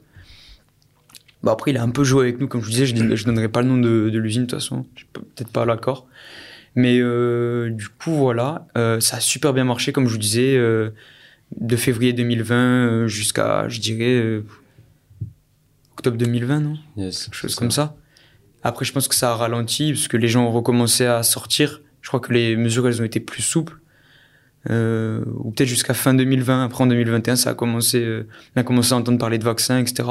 Bah 1.41 1.51
après, 1.51 1.71
il 1.71 1.77
a 1.77 1.83
un 1.83 1.89
peu 1.89 2.03
joué 2.03 2.23
avec 2.23 2.39
nous, 2.39 2.47
comme 2.47 2.61
je 2.61 2.65
vous 2.65 2.71
disais, 2.71 2.85
je 2.85 2.95
ne 2.95 3.23
donnerai 3.25 3.49
pas 3.49 3.61
le 3.61 3.67
nom 3.67 3.77
de, 3.77 4.09
de 4.09 4.19
l'usine 4.19 4.43
de 4.43 4.47
toute 4.47 4.59
façon, 4.59 4.85
je 4.95 5.03
peux 5.11 5.21
peut-être 5.21 5.49
pas 5.51 5.65
l'accord. 5.65 6.07
Mais 6.75 6.99
euh, 6.99 7.69
du 7.69 7.87
coup, 7.89 8.11
voilà, 8.11 8.67
euh, 8.77 8.99
ça 8.99 9.17
a 9.17 9.19
super 9.19 9.53
bien 9.53 9.63
marché, 9.63 9.91
comme 9.91 10.07
je 10.07 10.13
vous 10.13 10.17
disais, 10.19 10.55
euh, 10.55 10.89
de 11.59 11.75
février 11.75 12.13
2020 12.13 12.55
euh, 12.55 13.07
jusqu'à, 13.07 13.67
je 13.69 13.79
dirais, 13.79 14.15
euh, 14.15 14.45
octobre 15.93 16.17
2020, 16.17 16.59
non? 16.61 16.77
Yes. 16.97 17.25
quelque 17.25 17.35
chose 17.35 17.55
comme 17.55 17.71
ça. 17.71 17.95
Après, 18.63 18.85
je 18.85 18.93
pense 18.93 19.07
que 19.07 19.15
ça 19.15 19.31
a 19.31 19.35
ralenti 19.35 19.91
parce 19.91 20.07
que 20.07 20.17
les 20.17 20.29
gens 20.29 20.45
ont 20.45 20.51
recommencé 20.51 21.05
à 21.05 21.21
sortir. 21.23 21.81
Je 22.03 22.07
crois 22.09 22.19
que 22.19 22.31
les 22.31 22.55
mesures, 22.55 22.87
elles 22.87 23.01
ont 23.01 23.05
été 23.05 23.19
plus 23.19 23.41
souples. 23.41 23.79
Euh, 24.69 25.23
ou 25.39 25.51
peut-être 25.51 25.67
jusqu'à 25.67 25.93
fin 25.93 26.13
2020. 26.13 26.63
Après, 26.63 26.83
en 26.83 26.87
2021, 26.87 27.35
ça 27.35 27.49
a 27.49 27.53
commencé, 27.55 27.99
euh, 27.99 28.27
on 28.55 28.61
a 28.61 28.63
commencé 28.63 28.93
à 28.93 28.97
entendre 28.97 29.17
parler 29.17 29.39
de 29.39 29.43
vaccins, 29.43 29.79
etc. 29.79 30.09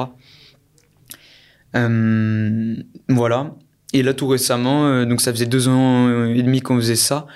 Euh, 1.76 2.76
voilà. 3.08 3.54
Et 3.94 4.02
là, 4.02 4.14
tout 4.14 4.26
récemment, 4.26 4.86
euh, 4.86 5.04
donc 5.04 5.20
ça 5.20 5.32
faisait 5.32 5.46
deux 5.46 5.68
ans 5.68 6.26
et 6.26 6.42
demi 6.42 6.62
qu'on 6.62 6.76
faisait 6.76 6.96
ça, 6.96 7.26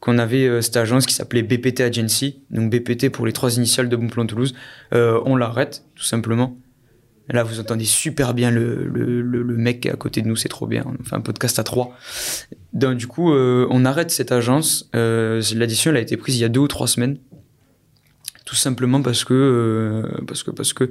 qu'on 0.00 0.18
avait 0.18 0.46
euh, 0.46 0.60
cette 0.60 0.76
agence 0.76 1.06
qui 1.06 1.14
s'appelait 1.14 1.42
BPT 1.42 1.80
Agency, 1.80 2.42
donc 2.50 2.70
BPT 2.70 3.08
pour 3.08 3.24
les 3.24 3.32
trois 3.32 3.56
initiales 3.56 3.88
de 3.88 3.96
Bon 3.96 4.08
Plan 4.08 4.26
Toulouse. 4.26 4.54
On 4.92 5.36
l'arrête, 5.36 5.84
tout 5.94 6.04
simplement. 6.04 6.56
Là, 7.28 7.42
vous 7.42 7.58
entendez 7.58 7.84
super 7.84 8.34
bien 8.34 8.50
le, 8.52 8.86
le, 8.86 9.20
le, 9.20 9.42
le 9.42 9.56
mec 9.56 9.86
à 9.86 9.96
côté 9.96 10.22
de 10.22 10.28
nous, 10.28 10.36
c'est 10.36 10.48
trop 10.48 10.66
bien. 10.66 10.84
On 10.86 11.02
fait 11.02 11.16
un 11.16 11.20
podcast 11.20 11.58
à 11.58 11.64
trois. 11.64 11.96
Donc, 12.72 12.96
du 12.96 13.06
coup, 13.08 13.32
euh, 13.32 13.66
on 13.70 13.84
arrête 13.84 14.10
cette 14.12 14.30
agence. 14.30 14.88
Euh, 14.94 15.42
L'addition, 15.56 15.90
elle 15.90 15.96
a 15.96 16.00
été 16.00 16.16
prise 16.16 16.36
il 16.36 16.40
y 16.40 16.44
a 16.44 16.48
deux 16.48 16.60
ou 16.60 16.68
trois 16.68 16.86
semaines. 16.86 17.18
Tout 18.44 18.54
simplement 18.54 19.02
parce 19.02 19.24
que, 19.24 19.34
euh, 19.34 20.24
parce 20.26 20.44
que, 20.44 20.52
parce 20.52 20.72
que 20.72 20.88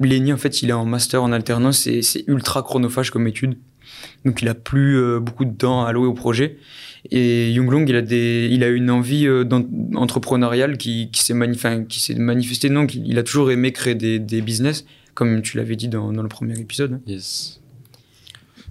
Lenny, 0.00 0.34
en 0.34 0.36
fait, 0.36 0.60
il 0.62 0.68
est 0.68 0.74
en 0.74 0.84
master 0.84 1.22
en 1.22 1.32
alternance 1.32 1.86
et 1.86 2.02
c'est 2.02 2.24
ultra 2.26 2.62
chronophage 2.62 3.10
comme 3.10 3.26
étude. 3.26 3.56
Donc, 4.26 4.42
il 4.42 4.48
a 4.48 4.54
plus 4.54 4.98
euh, 4.98 5.18
beaucoup 5.18 5.46
de 5.46 5.56
temps 5.56 5.84
à 5.86 5.88
allouer 5.88 6.06
au 6.08 6.12
projet. 6.14 6.58
Et 7.10 7.52
Younglong, 7.52 7.86
il 7.88 7.96
a 7.96 8.02
des, 8.02 8.48
il 8.50 8.64
a 8.64 8.68
une 8.68 8.90
envie 8.90 9.26
euh, 9.26 9.44
qui, 10.78 11.10
qui 11.10 11.22
s'est 11.22 11.34
mani- 11.34 11.56
enfin, 11.56 11.84
qui 11.84 12.00
s'est 12.00 12.14
manifestée. 12.16 12.68
Qu'il- 12.86 13.06
il 13.06 13.18
a 13.18 13.22
toujours 13.22 13.50
aimé 13.50 13.72
créer 13.72 13.94
des, 13.94 14.18
des 14.18 14.42
business, 14.42 14.84
comme 15.14 15.42
tu 15.42 15.56
l'avais 15.56 15.76
dit 15.76 15.88
dans, 15.88 16.12
dans 16.12 16.22
le 16.22 16.28
premier 16.28 16.58
épisode. 16.58 17.00
Yes. 17.06 17.60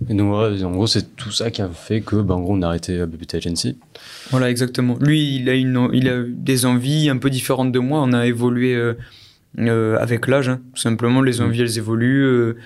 Et 0.09 0.13
donc, 0.15 0.33
en 0.33 0.71
gros, 0.71 0.87
c'est 0.87 1.15
tout 1.15 1.31
ça 1.31 1.51
qui 1.51 1.61
a 1.61 1.69
fait 1.69 2.01
que, 2.01 2.15
bah, 2.17 2.33
en 2.35 2.41
gros, 2.41 2.53
on 2.55 2.61
a 2.61 2.67
arrêté 2.67 2.99
euh, 2.99 3.05
BBT 3.05 3.35
Agency. 3.35 3.77
Voilà, 4.31 4.49
exactement. 4.49 4.97
Lui, 4.99 5.35
il 5.35 5.47
a, 5.49 5.53
une, 5.53 5.87
il 5.93 6.09
a 6.09 6.23
des 6.23 6.65
envies 6.65 7.09
un 7.09 7.17
peu 7.17 7.29
différentes 7.29 7.71
de 7.71 7.79
moi. 7.79 8.01
On 8.01 8.11
a 8.11 8.25
évolué 8.25 8.75
euh, 8.75 8.95
euh, 9.59 9.97
avec 9.99 10.27
l'âge, 10.27 10.49
hein. 10.49 10.59
tout 10.73 10.81
simplement. 10.81 11.21
Les 11.21 11.41
envies, 11.41 11.61
elles 11.61 11.77
évoluent. 11.77 12.25
euh, 12.25 12.57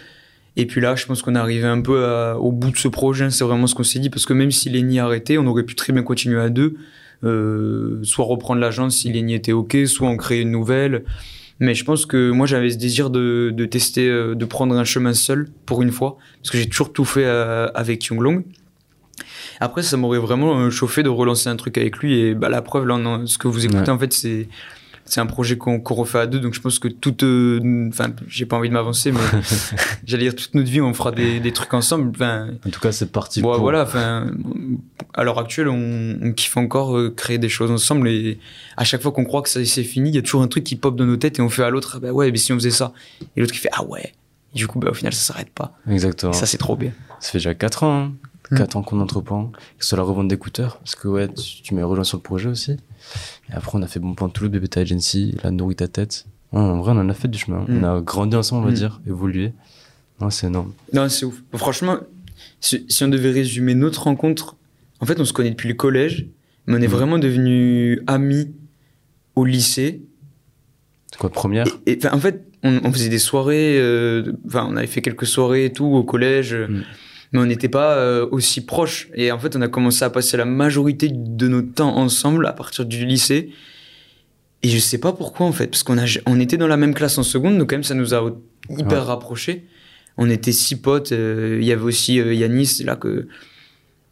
et 0.55 0.65
puis 0.65 0.81
là, 0.81 0.95
je 0.95 1.05
pense 1.05 1.21
qu'on 1.21 1.35
est 1.35 1.39
arrivé 1.39 1.65
un 1.67 1.81
peu 1.81 2.05
à- 2.05 2.37
au 2.39 2.51
bout 2.51 2.71
de 2.71 2.77
ce 2.77 2.87
projet. 2.87 3.25
hein. 3.25 3.29
C'est 3.29 3.43
vraiment 3.43 3.67
ce 3.67 3.75
qu'on 3.75 3.83
s'est 3.83 3.99
dit. 3.99 4.09
Parce 4.09 4.25
que 4.25 4.33
même 4.33 4.49
si 4.49 4.69
Lenny 4.69 4.99
a 4.99 5.05
arrêté, 5.05 5.37
on 5.37 5.45
aurait 5.45 5.63
pu 5.63 5.75
très 5.75 5.93
bien 5.93 6.01
continuer 6.03 6.39
à 6.41 6.49
deux. 6.49 6.75
Soit 8.03 8.25
reprendre 8.25 8.61
l'agence 8.61 8.95
si 8.97 9.11
Lenny 9.11 9.33
était 9.35 9.51
OK, 9.51 9.75
soit 9.85 10.07
en 10.07 10.17
créer 10.17 10.41
une 10.41 10.51
nouvelle. 10.51 11.03
Mais 11.59 11.73
je 11.73 11.83
pense 11.83 12.05
que 12.05 12.29
moi, 12.31 12.45
j'avais 12.45 12.69
ce 12.69 12.77
désir 12.77 13.09
de, 13.09 13.51
de 13.53 13.65
tester, 13.65 14.07
euh, 14.07 14.35
de 14.35 14.45
prendre 14.45 14.75
un 14.75 14.83
chemin 14.83 15.13
seul 15.13 15.47
pour 15.65 15.81
une 15.81 15.91
fois. 15.91 16.17
Parce 16.41 16.51
que 16.51 16.57
j'ai 16.57 16.67
toujours 16.69 16.93
tout 16.93 17.05
fait 17.05 17.25
euh, 17.25 17.67
avec 17.73 18.05
Younglong. 18.05 18.43
Après, 19.59 19.81
ça 19.81 19.97
m'aurait 19.97 20.19
vraiment 20.19 20.59
euh, 20.59 20.69
chauffé 20.69 21.01
de 21.01 21.09
relancer 21.09 21.49
un 21.49 21.55
truc 21.55 21.77
avec 21.79 21.97
lui. 21.97 22.19
Et 22.19 22.35
bah, 22.35 22.49
la 22.49 22.61
preuve, 22.61 22.85
là, 22.85 23.21
ce 23.25 23.37
que 23.39 23.47
vous 23.47 23.65
écoutez, 23.65 23.79
Ouais. 23.79 23.89
en 23.89 23.97
fait, 23.97 24.13
c'est 24.13 24.47
c'est 25.07 25.21
un 25.21 25.25
projet 25.25 25.57
qu'on 25.57 25.79
qu'on 25.79 25.95
refait 25.95 26.19
à 26.19 26.27
deux, 26.27 26.39
donc 26.39 26.53
je 26.53 26.61
pense 26.61 26.79
que 26.79 26.87
toute, 26.87 27.23
euh, 27.23 27.87
enfin, 27.89 28.11
j'ai 28.27 28.45
pas 28.45 28.57
envie 28.57 28.67
de 28.67 28.73
m'avancer, 28.73 29.11
mais 29.11 29.19
j'allais 30.05 30.23
dire 30.23 30.35
toute 30.35 30.53
notre 30.53 30.69
vie, 30.69 30.81
on 30.81 30.93
fera 30.93 31.11
des, 31.11 31.39
des 31.39 31.51
trucs 31.53 31.73
ensemble. 31.73 32.11
Enfin, 32.13 32.49
En 32.65 32.69
tout 32.69 32.79
cas, 32.79 32.91
c'est 32.91 33.11
parti. 33.11 33.41
bon, 33.41 33.53
pour. 33.53 33.61
voilà. 33.61 33.83
Enfin, 33.83 34.31
à 35.13 35.23
l'heure 35.23 35.39
actuelle, 35.39 35.69
on, 35.69 36.17
on 36.21 36.33
kiffe 36.33 36.57
encore 36.57 36.97
euh, 36.97 37.09
créer 37.09 37.37
des 37.37 37.49
choses 37.49 37.71
ensemble, 37.71 38.09
et 38.09 38.39
à 38.75 38.83
chaque 38.83 39.01
fois 39.01 39.11
qu'on 39.11 39.23
croit 39.23 39.41
que 39.41 39.49
c'est 39.49 39.83
fini, 39.83 40.09
il 40.09 40.15
y 40.15 40.19
a 40.19 40.21
toujours 40.21 40.41
un 40.41 40.47
truc 40.47 40.63
qui 40.65 40.75
pop 40.75 40.95
dans 40.95 41.05
nos 41.05 41.17
têtes, 41.17 41.39
et 41.39 41.41
on 41.41 41.49
fait 41.49 41.63
à 41.63 41.69
l'autre, 41.69 41.93
ah 41.95 41.99
bah 41.99 42.11
ouais, 42.11 42.29
mais 42.31 42.37
si 42.37 42.51
on 42.51 42.55
faisait 42.55 42.69
ça, 42.69 42.91
et 43.35 43.39
l'autre 43.39 43.53
qui 43.53 43.59
fait 43.59 43.69
ah 43.71 43.83
ouais. 43.85 44.13
Et 44.53 44.57
du 44.57 44.67
coup, 44.67 44.79
bah, 44.79 44.89
au 44.91 44.93
final, 44.93 45.13
ça 45.13 45.21
s'arrête 45.33 45.49
pas. 45.51 45.73
Exactement. 45.89 46.31
Et 46.33 46.35
ça, 46.35 46.45
c'est 46.45 46.57
trop 46.57 46.75
bien. 46.75 46.91
Ça 47.19 47.31
fait 47.31 47.37
déjà 47.37 47.53
4 47.55 47.83
ans, 47.83 47.97
hein. 47.99 48.11
Mm. 48.51 48.57
4 48.57 48.75
ans 48.77 48.81
qu'on 48.83 48.99
entreprend, 48.99 49.47
que 49.47 49.83
ce 49.83 49.89
soit 49.89 49.97
la 49.97 50.03
revente 50.03 50.27
d'écouteurs, 50.27 50.77
parce 50.79 50.95
que 50.95 51.07
ouais, 51.07 51.27
tu, 51.27 51.61
tu 51.63 51.75
m'as 51.75 51.83
rejoint 51.85 52.03
sur 52.03 52.17
le 52.17 52.23
projet 52.23 52.49
aussi. 52.49 52.77
Et 53.49 53.53
après, 53.53 53.77
on 53.77 53.81
a 53.81 53.87
fait 53.87 53.99
Bon 53.99 54.13
Plan 54.13 54.29
Toulouse, 54.29 54.51
BBT 54.51 54.77
Agency, 54.77 55.35
la 55.43 55.51
nourrit 55.51 55.75
ta 55.75 55.87
tête. 55.87 56.25
Ouais, 56.53 56.59
en 56.59 56.79
vrai, 56.79 56.93
on 56.95 56.99
en 56.99 57.09
a 57.09 57.13
fait 57.13 57.27
du 57.27 57.37
chemin. 57.37 57.65
Mm. 57.67 57.83
On 57.83 57.97
a 57.97 58.01
grandi 58.01 58.35
ensemble, 58.35 58.63
on 58.63 58.65
va 58.65 58.71
Mm. 58.71 58.75
dire, 58.75 59.01
évolué. 59.07 59.53
Non, 60.21 60.29
c'est 60.29 60.47
énorme. 60.47 60.73
Non, 60.93 61.07
c'est 61.09 61.25
ouf. 61.25 61.41
Franchement, 61.53 61.97
si, 62.59 62.85
si 62.89 63.03
on 63.03 63.07
devait 63.07 63.31
résumer 63.31 63.75
notre 63.75 64.03
rencontre, 64.03 64.55
en 64.99 65.05
fait, 65.05 65.19
on 65.19 65.25
se 65.25 65.33
connaît 65.33 65.51
depuis 65.51 65.69
le 65.69 65.75
collège, 65.75 66.27
mais 66.65 66.75
on 66.77 66.81
est 66.81 66.87
Mhm. 66.87 66.91
vraiment 66.93 67.19
devenus 67.19 68.01
amis 68.07 68.51
au 69.35 69.45
lycée. 69.45 70.01
C'est 71.11 71.19
quoi, 71.19 71.29
première? 71.29 71.67
Et, 71.85 71.91
et, 71.93 71.97
enfin, 71.97 72.15
en 72.15 72.19
fait, 72.19 72.43
on, 72.63 72.79
on 72.83 72.91
faisait 72.91 73.09
des 73.09 73.19
soirées, 73.19 73.79
euh, 73.79 74.33
enfin, 74.47 74.67
on 74.69 74.75
avait 74.75 74.87
fait 74.87 75.01
quelques 75.01 75.27
soirées 75.27 75.65
et 75.65 75.71
tout 75.73 75.85
au 75.85 76.03
collège, 76.03 76.53
euh. 76.53 76.67
Mais 77.31 77.39
on 77.39 77.45
n'était 77.45 77.69
pas 77.69 77.95
euh, 77.97 78.27
aussi 78.31 78.65
proches. 78.65 79.09
Et 79.15 79.31
en 79.31 79.39
fait, 79.39 79.55
on 79.55 79.61
a 79.61 79.67
commencé 79.67 80.03
à 80.05 80.09
passer 80.09 80.37
la 80.37 80.45
majorité 80.45 81.09
de 81.11 81.47
notre 81.47 81.73
temps 81.73 81.95
ensemble 81.97 82.45
à 82.47 82.53
partir 82.53 82.85
du 82.85 83.05
lycée. 83.05 83.49
Et 84.63 84.69
je 84.69 84.79
sais 84.79 84.97
pas 84.97 85.13
pourquoi, 85.13 85.45
en 85.45 85.51
fait, 85.51 85.67
parce 85.67 85.83
qu'on 85.83 85.97
a, 85.97 86.05
on 86.25 86.39
était 86.39 86.57
dans 86.57 86.67
la 86.67 86.77
même 86.77 86.93
classe 86.93 87.17
en 87.17 87.23
seconde, 87.23 87.57
donc 87.57 87.69
quand 87.69 87.75
même, 87.75 87.83
ça 87.83 87.93
nous 87.95 88.13
a 88.13 88.31
hyper 88.69 88.87
Ouais. 88.91 88.97
rapprochés. 88.99 89.65
On 90.17 90.29
était 90.31 90.51
six 90.51 90.75
potes, 90.77 91.11
euh, 91.11 91.59
il 91.61 91.67
y 91.67 91.71
avait 91.71 91.83
aussi 91.83 92.19
euh, 92.19 92.33
Yanis, 92.33 92.81
là 92.83 92.95
que... 92.95 93.27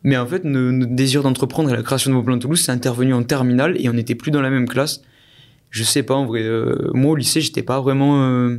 Mais 0.03 0.17
en 0.17 0.27
fait, 0.27 0.43
notre 0.43 0.93
désir 0.93 1.23
d'entreprendre 1.23 1.71
et 1.71 1.73
la 1.75 1.81
création 1.81 2.11
de 2.11 2.15
Vos 2.15 2.21
Plans 2.21 2.37
Toulouse, 2.37 2.61
c'est 2.63 2.71
intervenu 2.71 3.11
en 3.15 3.23
terminale 3.23 3.75
et 3.79 3.89
on 3.89 3.93
n'était 3.93 4.13
plus 4.13 4.29
dans 4.29 4.41
la 4.41 4.51
même 4.51 4.67
classe. 4.67 5.01
Je 5.71 5.83
sais 5.83 6.03
pas, 6.03 6.13
en 6.13 6.27
vrai. 6.27 6.43
euh, 6.43 6.91
moi, 6.93 7.13
au 7.13 7.15
lycée, 7.15 7.41
j'étais 7.41 7.63
pas 7.63 7.81
vraiment... 7.81 8.49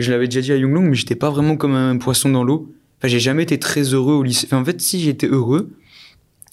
je 0.00 0.10
l'avais 0.10 0.26
déjà 0.26 0.40
dit 0.40 0.50
à 0.52 0.56
Younglong, 0.56 0.88
mais 0.88 0.96
j'étais 0.96 1.14
pas 1.14 1.30
vraiment 1.30 1.56
comme 1.56 1.76
un 1.76 1.96
poisson 1.98 2.30
dans 2.30 2.42
l'eau. 2.42 2.74
Enfin, 3.02 3.08
j'ai 3.08 3.18
jamais 3.18 3.42
été 3.42 3.58
très 3.58 3.82
heureux 3.82 4.14
au 4.14 4.22
lycée. 4.22 4.46
Enfin, 4.46 4.58
en 4.60 4.64
fait, 4.64 4.80
si 4.80 5.00
j'étais 5.00 5.26
heureux, 5.26 5.70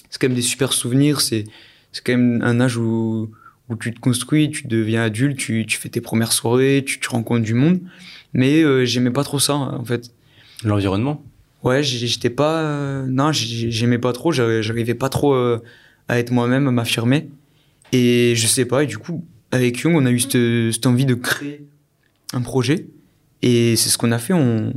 c'est 0.09 0.19
quand 0.19 0.27
même 0.29 0.35
des 0.35 0.41
super 0.41 0.73
souvenirs. 0.73 1.21
C'est 1.21 1.43
c'est 1.91 2.03
quand 2.03 2.13
même 2.17 2.41
un 2.43 2.59
âge 2.59 2.75
où, 2.77 3.29
où 3.69 3.75
tu 3.75 3.93
te 3.93 3.99
construis, 3.99 4.49
tu 4.49 4.65
deviens 4.67 5.03
adulte, 5.03 5.37
tu, 5.37 5.65
tu 5.67 5.77
fais 5.77 5.89
tes 5.89 6.01
premières 6.01 6.31
soirées, 6.33 6.83
tu, 6.85 6.99
tu 6.99 7.07
rencontres 7.09 7.43
du 7.43 7.53
monde. 7.53 7.79
Mais 8.33 8.63
euh, 8.63 8.83
j'aimais 8.85 9.11
pas 9.11 9.23
trop 9.23 9.37
ça, 9.39 9.53
en 9.55 9.83
fait. 9.85 10.11
L'environnement? 10.63 11.23
Ouais, 11.63 11.83
j'étais 11.83 12.29
pas. 12.31 12.61
euh, 12.63 13.05
non, 13.07 13.31
j'ai- 13.31 13.69
j'aimais 13.69 13.97
pas 13.99 14.11
trop. 14.13 14.31
j'arri- 14.31 14.63
J'arrivais 14.63 14.95
pas 14.95 15.09
trop 15.09 15.33
euh, 15.35 15.59
à 16.07 16.17
être 16.17 16.31
moi-même, 16.31 16.67
à 16.67 16.71
m'affirmer. 16.71 17.29
Et 17.91 18.33
je 18.35 18.47
sais 18.47 18.65
pas. 18.65 18.83
Et 18.83 18.87
du 18.87 18.97
coup, 18.97 19.23
avec 19.51 19.77
Young, 19.81 19.95
on 19.95 20.05
a 20.07 20.11
eu 20.11 20.19
cette, 20.19 20.73
cette 20.73 20.85
envie 20.87 21.05
de 21.05 21.13
créer 21.15 21.63
un 22.33 22.41
projet. 22.41 22.87
Et 23.41 23.75
c'est 23.75 23.89
ce 23.89 23.97
qu'on 23.99 24.11
a 24.11 24.19
fait. 24.19 24.33
On, 24.33 24.73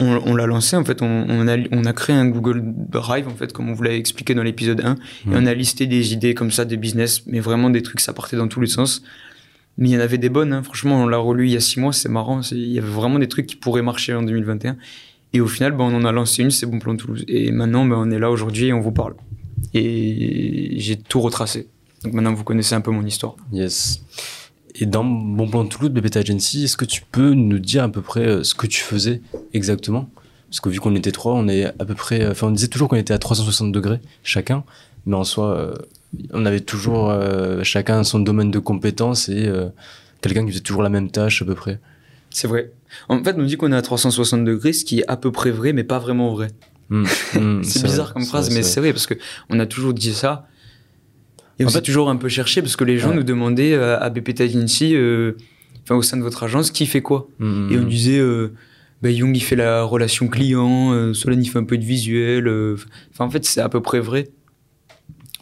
on, 0.00 0.20
on 0.26 0.34
l'a 0.34 0.46
lancé. 0.46 0.76
En 0.76 0.84
fait, 0.84 1.02
on, 1.02 1.26
on, 1.28 1.48
a, 1.48 1.56
on 1.72 1.84
a 1.84 1.92
créé 1.92 2.14
un 2.14 2.26
Google 2.26 2.62
Drive, 2.64 3.28
en 3.28 3.34
fait, 3.34 3.52
comme 3.52 3.68
on 3.68 3.74
vous 3.74 3.82
l'avait 3.82 3.98
expliqué 3.98 4.34
dans 4.34 4.42
l'épisode 4.42 4.80
1. 4.80 4.94
Et 4.94 4.96
on 5.32 5.46
a 5.46 5.54
listé 5.54 5.86
des 5.86 6.12
idées 6.12 6.34
comme 6.34 6.50
ça, 6.50 6.64
des 6.64 6.76
business, 6.76 7.26
mais 7.26 7.40
vraiment 7.40 7.70
des 7.70 7.82
trucs, 7.82 8.00
ça 8.00 8.12
partait 8.12 8.36
dans 8.36 8.48
tous 8.48 8.60
les 8.60 8.66
sens. 8.66 9.02
Mais 9.78 9.90
il 9.90 9.92
y 9.92 9.96
en 9.96 10.00
avait 10.00 10.18
des 10.18 10.30
bonnes, 10.30 10.52
hein. 10.52 10.62
franchement, 10.62 11.02
on 11.02 11.06
l'a 11.06 11.18
relu 11.18 11.46
il 11.46 11.52
y 11.52 11.56
a 11.56 11.60
six 11.60 11.80
mois, 11.80 11.92
c'est 11.92 12.08
marrant. 12.08 12.40
Il 12.50 12.68
y 12.68 12.78
avait 12.78 12.88
vraiment 12.88 13.18
des 13.18 13.28
trucs 13.28 13.46
qui 13.46 13.56
pourraient 13.56 13.82
marcher 13.82 14.14
en 14.14 14.22
2021. 14.22 14.76
Et 15.32 15.40
au 15.40 15.48
final, 15.48 15.72
ben, 15.72 15.84
on 15.84 15.94
en 15.94 16.04
a 16.04 16.12
lancé 16.12 16.42
une, 16.42 16.50
c'est 16.50 16.66
Bon 16.66 16.78
Plan 16.78 16.96
Toulouse. 16.96 17.24
Et 17.28 17.52
maintenant, 17.52 17.84
ben, 17.84 17.96
on 17.98 18.10
est 18.10 18.18
là 18.18 18.30
aujourd'hui 18.30 18.66
et 18.66 18.72
on 18.72 18.80
vous 18.80 18.92
parle. 18.92 19.14
Et 19.74 20.76
j'ai 20.78 20.96
tout 20.96 21.20
retracé. 21.20 21.68
Donc 22.04 22.14
maintenant, 22.14 22.32
vous 22.32 22.44
connaissez 22.44 22.74
un 22.74 22.80
peu 22.80 22.90
mon 22.90 23.04
histoire. 23.04 23.36
Yes. 23.52 24.02
Et 24.78 24.86
dans 24.86 25.04
Bon 25.04 25.48
Plan 25.48 25.64
Toulouse, 25.64 25.90
BBT 25.90 26.16
Agency, 26.18 26.64
est-ce 26.64 26.76
que 26.76 26.84
tu 26.84 27.02
peux 27.10 27.32
nous 27.32 27.58
dire 27.58 27.82
à 27.84 27.88
peu 27.88 28.02
près 28.02 28.26
euh, 28.26 28.42
ce 28.44 28.54
que 28.54 28.66
tu 28.66 28.80
faisais 28.82 29.22
exactement? 29.54 30.10
Parce 30.50 30.60
que 30.60 30.68
vu 30.68 30.80
qu'on 30.80 30.94
était 30.94 31.12
trois, 31.12 31.34
on 31.34 31.48
est 31.48 31.64
à 31.64 31.84
peu 31.84 31.94
près. 31.94 32.20
euh, 32.22 32.32
Enfin, 32.32 32.48
on 32.48 32.50
disait 32.50 32.68
toujours 32.68 32.88
qu'on 32.88 32.96
était 32.96 33.14
à 33.14 33.18
360 33.18 33.72
degrés 33.72 34.00
chacun, 34.22 34.64
mais 35.06 35.16
en 35.16 35.24
soi, 35.24 35.56
euh, 35.56 35.74
on 36.32 36.44
avait 36.46 36.60
toujours 36.60 37.10
euh, 37.10 37.62
chacun 37.62 38.04
son 38.04 38.20
domaine 38.20 38.50
de 38.50 38.58
compétences 38.58 39.28
et 39.28 39.46
euh, 39.46 39.68
quelqu'un 40.20 40.44
qui 40.44 40.50
faisait 40.52 40.60
toujours 40.62 40.82
la 40.82 40.90
même 40.90 41.10
tâche 41.10 41.42
à 41.42 41.44
peu 41.44 41.54
près. 41.54 41.80
C'est 42.30 42.48
vrai. 42.48 42.70
En 43.08 43.22
fait, 43.24 43.34
on 43.38 43.42
dit 43.44 43.56
qu'on 43.56 43.72
est 43.72 43.76
à 43.76 43.82
360 43.82 44.44
degrés, 44.44 44.72
ce 44.72 44.84
qui 44.84 45.00
est 45.00 45.08
à 45.08 45.16
peu 45.16 45.32
près 45.32 45.50
vrai, 45.50 45.72
mais 45.72 45.84
pas 45.84 45.98
vraiment 45.98 46.32
vrai. 46.34 46.48
Hmm, 46.88 47.02
hmm, 47.34 47.64
C'est 47.64 47.80
vrai, 47.80 47.88
bizarre 47.88 48.12
comme 48.14 48.24
phrase, 48.24 48.46
vrai, 48.46 48.54
mais 48.58 48.62
c'est 48.62 48.74
c'est 48.74 48.80
vrai 48.80 48.92
parce 48.92 49.08
que 49.08 49.14
on 49.50 49.58
a 49.58 49.66
toujours 49.66 49.92
dit 49.92 50.14
ça. 50.14 50.46
Et 51.58 51.64
on 51.64 51.68
s'est 51.68 51.78
fait- 51.78 51.82
toujours 51.82 52.10
un 52.10 52.16
peu 52.16 52.28
cherché 52.28 52.60
parce 52.62 52.76
que 52.76 52.84
les 52.84 52.98
gens 52.98 53.10
Ouais. 53.10 53.16
nous 53.16 53.22
demandaient 53.22 53.72
euh, 53.72 53.98
à 53.98 54.10
BPT 54.10 54.42
Agency, 54.42 54.94
euh, 54.94 55.32
enfin 55.84 55.94
au 55.94 56.02
sein 56.02 56.16
de 56.16 56.22
votre 56.22 56.42
agence, 56.42 56.70
qui 56.70 56.86
fait 56.86 57.00
quoi 57.02 57.28
vrai. 57.38 57.46
Hmm, 57.48 57.72
Et 57.72 57.78
on 57.78 57.82
hmm. 57.82 57.88
disait, 57.88 58.18
euh, 58.18 58.52
bah, 59.02 59.10
Young 59.10 59.36
il 59.36 59.40
fait 59.40 59.56
la 59.56 59.82
relation 59.82 60.28
client, 60.28 60.92
euh, 60.92 61.14
Solène 61.14 61.42
il 61.42 61.48
fait 61.48 61.58
un 61.58 61.64
peu 61.64 61.78
de 61.78 61.84
visuel. 61.84 62.46
euh, 62.48 62.76
Enfin 63.12 63.24
en 63.24 63.30
fait 63.30 63.44
c'est 63.44 63.60
à 63.60 63.68
peu 63.68 63.80
près 63.80 64.00
vrai. 64.00 64.28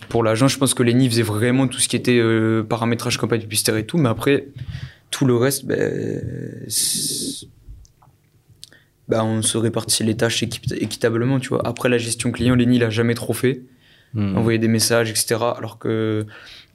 Pour 0.09 0.23
l'agence, 0.23 0.52
je 0.52 0.59
pense 0.59 0.75
que 0.75 0.83
Lenny 0.83 1.09
faisait 1.09 1.23
vraiment 1.23 1.66
tout 1.66 1.78
ce 1.80 1.88
qui 1.88 1.97
était 1.97 2.18
euh, 2.18 2.62
paramétrage 2.62 3.16
campagne 3.16 3.40
publicitaire 3.40 3.76
et 3.76 3.87
tout, 3.87 3.97
mais 3.97 4.09
après 4.11 4.49
tout 5.11 5.25
le 5.25 5.35
reste, 5.35 5.64
ben, 5.64 6.23
bah, 9.09 9.25
on 9.25 9.42
se 9.42 9.59
répartit 9.59 10.04
les 10.04 10.16
tâches 10.16 10.42
équitablement, 10.42 11.38
tu 11.40 11.49
vois. 11.50 11.66
Après 11.66 11.88
la 11.88 11.99
gestion 11.99 12.30
client, 12.33 12.54
Lenny 12.54 12.76
il 12.76 12.85
a 12.85 12.90
jamais 12.90 13.14
trop 13.14 13.33
fait 13.33 13.62
Hmm. 14.14 14.37
envoyer 14.37 14.59
des 14.59 14.68
messages, 14.68 15.11
etc. 15.11 15.37
Alors 15.56 15.78
que 15.78 16.25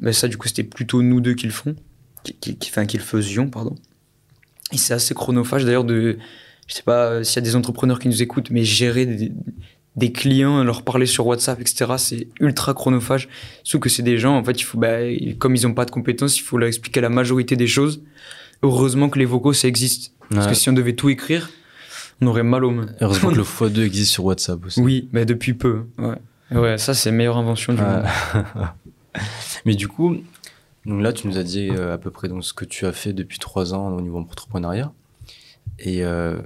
ben 0.02 0.12
ça, 0.14 0.28
du 0.28 0.38
coup, 0.38 0.48
c'était 0.48 0.64
plutôt 0.64 1.02
nous 1.02 1.22
deux 1.22 1.34
qui 1.36 1.46
le 1.46 1.54
font, 1.54 1.76
qui, 2.24 2.34
qui, 2.34 2.58
qui- 2.58 2.70
enfin, 2.70 2.86
qui 2.86 2.98
le 2.98 3.04
faisions, 3.04 3.48
pardon. 3.50 3.76
Et 4.74 4.78
c'est 4.78 4.94
assez 4.94 5.14
chronophage 5.14 5.64
d'ailleurs 5.66 5.84
de, 5.86 6.18
je 6.68 6.74
sais 6.74 6.84
pas 6.84 7.06
euh, 7.08 7.24
s'il 7.24 7.38
y 7.38 7.40
a 7.40 7.42
des 7.50 7.56
entrepreneurs 7.56 7.98
qui 8.00 8.08
nous 8.10 8.22
écoutent, 8.22 8.52
mais 8.52 8.64
gérer 8.66 9.06
des, 9.06 9.32
des 9.96 10.12
clients, 10.12 10.64
leur 10.64 10.84
parler 10.84 11.06
sur 11.06 11.26
WhatsApp, 11.28 11.60
etc. 11.62 11.94
C'est 11.98 12.28
ultra 12.40 12.74
chronophage. 12.74 13.30
Sauf 13.64 13.80
que 13.82 13.90
c'est 13.90 14.04
des 14.04 14.18
gens, 14.18 14.36
en 14.38 14.44
fait, 14.44 14.60
il 14.60 14.64
faut, 14.64 14.78
bah, 14.78 14.98
comme 15.38 15.56
ils 15.56 15.66
ont 15.66 15.74
pas 15.74 15.86
de 15.86 15.92
compétences, 15.92 16.38
il 16.38 16.42
faut 16.44 16.58
leur 16.58 16.68
expliquer 16.68 17.02
la 17.02 17.10
majorité 17.10 17.56
des 17.56 17.68
choses. 17.68 18.02
Heureusement 18.64 19.10
que 19.10 19.18
les 19.18 19.26
vocaux, 19.26 19.54
ça 19.54 19.68
existe. 19.68 20.14
Parce 20.30 20.46
que 20.48 20.54
si 20.54 20.70
on 20.70 20.74
devait 20.74 20.94
tout 20.94 21.10
écrire, 21.10 21.50
on 22.22 22.28
aurait 22.28 22.44
mal 22.44 22.64
aux 22.66 22.72
mains. 22.72 22.88
Heureusement 23.02 23.30
que 23.32 23.36
le 23.38 23.44
x2 23.44 23.80
existe 23.86 24.12
sur 24.12 24.26
WhatsApp 24.26 24.64
aussi. 24.66 24.80
Oui, 24.82 25.08
mais 25.14 25.26
depuis 25.26 25.54
peu. 25.54 25.84
Ouais. 25.98 26.16
Ouais, 26.52 26.78
ça, 26.78 26.94
c'est 26.94 27.12
meilleure 27.12 27.38
invention 27.38 27.74
du 27.74 27.82
monde. 27.82 28.06
Mais 29.66 29.76
du 29.76 29.88
coup, 29.88 30.18
donc 30.86 31.02
là, 31.02 31.14
tu 31.14 31.28
nous 31.28 31.38
as 31.38 31.44
dit 31.44 31.70
euh, 31.70 31.94
à 31.94 31.98
peu 31.98 32.12
près 32.12 32.28
donc, 32.28 32.44
ce 32.44 32.54
que 32.54 32.66
tu 32.66 32.86
as 32.86 32.92
fait 32.92 33.14
depuis 33.14 33.40
trois 33.40 33.74
ans 33.74 33.90
au 33.90 34.02
niveau 34.02 34.20
entrepreneuriat. 34.20 34.92
Et 35.78 36.04
euh, 36.04 36.40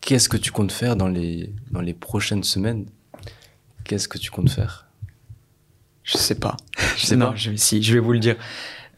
qu'est-ce 0.00 0.28
que 0.28 0.36
tu 0.36 0.50
comptes 0.50 0.72
faire 0.72 0.96
dans 0.96 1.08
les, 1.08 1.52
dans 1.70 1.80
les 1.80 1.94
prochaines 1.94 2.42
semaines? 2.42 2.86
Qu'est-ce 3.84 4.08
que 4.08 4.18
tu 4.18 4.30
comptes 4.30 4.50
faire? 4.50 4.86
Je 6.02 6.18
sais 6.18 6.34
pas. 6.34 6.56
Je 6.96 7.06
sais 7.06 7.16
non, 7.16 7.30
pas. 7.30 7.36
Je, 7.36 7.54
si, 7.56 7.82
je 7.82 7.94
vais 7.94 8.00
vous 8.00 8.12
le 8.12 8.18
dire. 8.18 8.36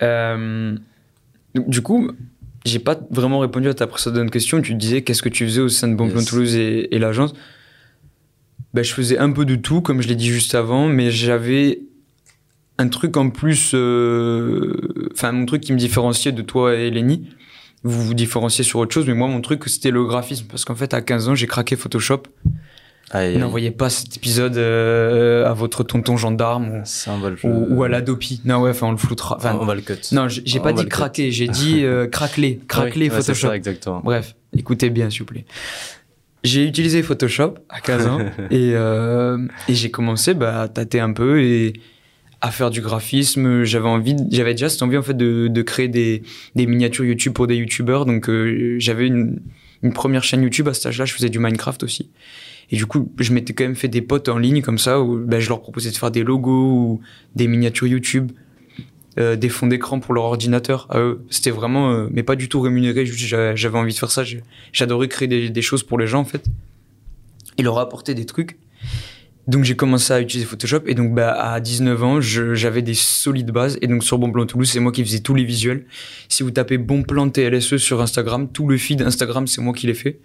Euh, 0.03 0.77
du 1.55 1.83
coup, 1.83 2.11
j'ai 2.65 2.79
pas 2.79 2.99
vraiment 3.11 3.39
répondu 3.39 3.69
à 3.69 3.75
ta 3.75 3.87
précédente 3.87 4.31
question. 4.31 4.61
Tu 4.61 4.75
disais 4.75 5.03
qu'est-ce 5.03 5.23
que 5.23 5.29
tu 5.29 5.45
faisais 5.45 5.61
au 5.61 5.69
sein 5.69 5.89
de 5.89 5.95
Plan 5.95 6.09
Yes. 6.09 6.25
Toulouse 6.25 6.57
et, 6.57 6.95
et 6.95 6.99
l'agence? 6.99 7.33
Ben, 8.75 8.85
je 8.85 8.93
faisais 8.93 9.19
un 9.19 9.31
peu 9.33 9.45
de 9.45 9.57
tout, 9.57 9.81
comme 9.81 10.03
je 10.03 10.09
l'ai 10.09 10.15
dit 10.17 10.29
juste 10.29 10.55
avant, 10.55 10.87
mais 10.89 11.11
j'avais 11.11 11.81
un 12.79 12.89
truc 12.89 13.17
en 13.17 13.31
plus. 13.31 13.73
euh, 13.75 15.09
Enfin, 15.13 15.33
mon 15.33 15.47
truc 15.47 15.63
qui 15.63 15.73
me 15.73 15.79
différenciait 15.79 16.33
de 16.33 16.43
toi 16.43 16.75
et 16.75 16.91
Lenny. 16.91 17.29
Vous 17.85 18.03
vous 18.03 18.15
différenciez 18.15 18.65
sur 18.65 18.81
autre 18.81 18.93
chose, 18.93 19.07
mais 19.07 19.15
moi, 19.15 19.29
mon 19.29 19.41
truc, 19.41 19.63
c'était 19.69 19.91
le 19.93 20.05
graphisme. 20.05 20.47
Parce 20.51 20.65
qu'en 20.65 20.75
fait, 20.75 20.93
à 20.93 21.01
15 21.03 21.29
ans, 21.29 21.35
j'ai 21.35 21.47
craqué 21.47 21.77
Photoshop. 21.77 22.23
N'envoyez 23.39 23.71
pas 23.71 23.89
cet 23.89 24.17
épisode 24.17 24.57
euh, 24.57 25.47
à 25.47 25.53
votre 25.53 25.85
tonton 25.85 26.17
gendarme 26.17 26.83
ou, 27.45 27.49
ou, 27.49 27.77
ou 27.77 27.83
à 27.85 27.89
l'Adopi. 27.89 28.41
Non, 28.45 28.61
ouais, 28.63 28.71
enfin, 28.71 28.89
on 28.89 28.91
le 28.91 28.97
floutera. 28.97 29.37
Enfin, 29.37 29.57
on 29.61 29.65
va 29.65 29.77
le 29.77 29.83
cut. 29.83 29.95
non, 30.13 30.27
j'ai 30.29 30.59
pas 30.59 30.73
dit 30.73 30.87
craquer, 30.87 31.31
j'ai 31.31 31.47
dit 31.47 31.81
euh, 31.85 32.09
craqueler, 32.09 32.59
craqueler 32.67 33.09
Ouais, 33.09 33.15
ouais, 33.15 33.23
c'est 33.23 33.27
Photoshop. 33.35 33.47
ça, 33.49 33.57
exactement. 33.57 34.01
Bref, 34.05 34.35
écoutez 34.53 34.91
bien, 34.91 35.09
s'il 35.09 35.21
vous 35.21 35.27
plaît. 35.27 35.45
J'ai 36.47 36.65
utilisé 36.65 37.03
Photoshop 37.03 37.55
à 37.69 37.81
15 37.81 38.07
ans 38.07 38.19
et, 38.51 38.73
euh, 38.75 39.39
et 39.69 39.75
j'ai 39.75 39.91
commencé 39.91 40.33
bah, 40.33 40.63
à 40.63 40.69
tâter 40.69 41.01
un 41.01 41.13
peu 41.13 41.43
et 41.43 41.73
à 42.41 42.53
faire 42.53 42.71
du 42.71 42.81
graphisme. 42.81 43.65
J'avais 43.65 43.89
envie, 43.89 44.15
j'avais 44.31 44.55
déjà 44.55 44.69
cette 44.69 44.83
envie 44.83 44.97
en 44.97 45.03
fait 45.03 45.17
de, 45.17 45.49
de 45.49 45.63
créer 45.63 45.89
des, 45.89 46.23
des 46.55 46.67
miniatures 46.67 47.05
YouTube 47.05 47.33
pour 47.33 47.49
des 47.49 47.57
YouTubeurs. 47.57 48.07
Donc 48.07 48.29
euh, 48.29 48.77
j'avais 48.79 49.09
une, 49.09 49.41
une 49.83 49.93
première 49.93 50.23
chaîne 50.23 50.43
YouTube 50.43 50.69
à 50.69 50.75
cet 50.75 50.87
âge-là. 50.87 51.05
Je 51.05 51.15
faisais 51.15 51.31
du 51.31 51.41
Minecraft 51.41 51.83
aussi. 51.83 52.11
Et 52.71 52.77
du 52.77 52.87
coup, 52.87 53.13
je 53.19 53.33
m'étais 53.33 53.53
quand 53.53 53.65
même 53.65 53.77
fait 53.77 53.89
des 53.89 54.03
potes 54.03 54.29
en 54.29 54.39
ligne 54.39 54.63
comme 54.63 54.79
ça 54.79 55.01
où 55.01 55.19
bah, 55.19 55.41
je 55.41 55.49
leur 55.49 55.61
proposais 55.61 55.91
de 55.91 55.97
faire 55.97 56.11
des 56.13 56.23
logos 56.23 56.73
ou 56.73 57.01
des 57.35 57.49
miniatures 57.49 57.89
YouTube. 57.89 58.31
Euh, 59.19 59.35
des 59.35 59.49
fonds 59.49 59.67
d'écran 59.67 59.99
pour 59.99 60.13
leur 60.13 60.25
ordinateur 60.25 60.87
à 60.91 61.01
eux. 61.01 61.25
C'était 61.31 61.51
vraiment, 61.51 61.91
euh, 61.91 62.09
mais 62.11 62.23
pas 62.23 62.37
du 62.37 62.51
tout 62.51 62.61
rémunéré. 62.61 63.07
J'avais 63.07 63.79
envie 63.79 63.95
de 63.95 63.99
faire 63.99 64.11
ça. 64.11 64.25
J'adorais 64.73 65.09
créer 65.09 65.27
des, 65.49 65.63
choses 65.63 65.83
pour 65.83 65.99
les 65.99 66.07
gens 66.07 66.21
en 66.21 66.25
fait. 66.27 66.45
Et 67.57 67.63
leur 67.63 67.79
apporter 67.79 68.15
des 68.15 68.27
trucs. 68.27 68.59
Donc 69.47 69.65
j'ai 69.65 69.75
commencé 69.75 70.13
à 70.13 70.21
utiliser 70.21 70.47
Photoshop 70.47 70.83
et 70.87 70.95
donc 70.95 71.15
bah, 71.15 71.33
à 71.33 71.61
19 71.61 72.03
ans 72.03 72.21
j'avais 72.21 72.83
des 72.83 72.95
solides 72.95 73.53
bases 73.53 73.79
et 73.81 73.87
donc 73.87 74.03
sur 74.03 74.19
Bon 74.19 74.33
Plan 74.33 74.45
Toulouse 74.45 74.69
c'est 74.69 74.81
moi 74.81 74.91
qui 74.91 75.05
faisais 75.05 75.21
tous 75.21 75.35
les 75.35 75.45
visuels. 75.45 75.87
Si 76.29 76.43
vous 76.43 76.51
tapez 76.51 76.79
Bon 76.79 77.05
Plan 77.05 77.31
TLSE 77.31 77.77
sur 77.77 78.03
Instagram, 78.03 78.49
tout 78.49 78.67
le 78.67 78.77
feed 78.77 79.03
Instagram 79.03 79.47
c'est 79.47 79.63
moi 79.63 79.73
qui 79.73 79.87
l'ai 79.87 79.95
fait. 79.95 80.19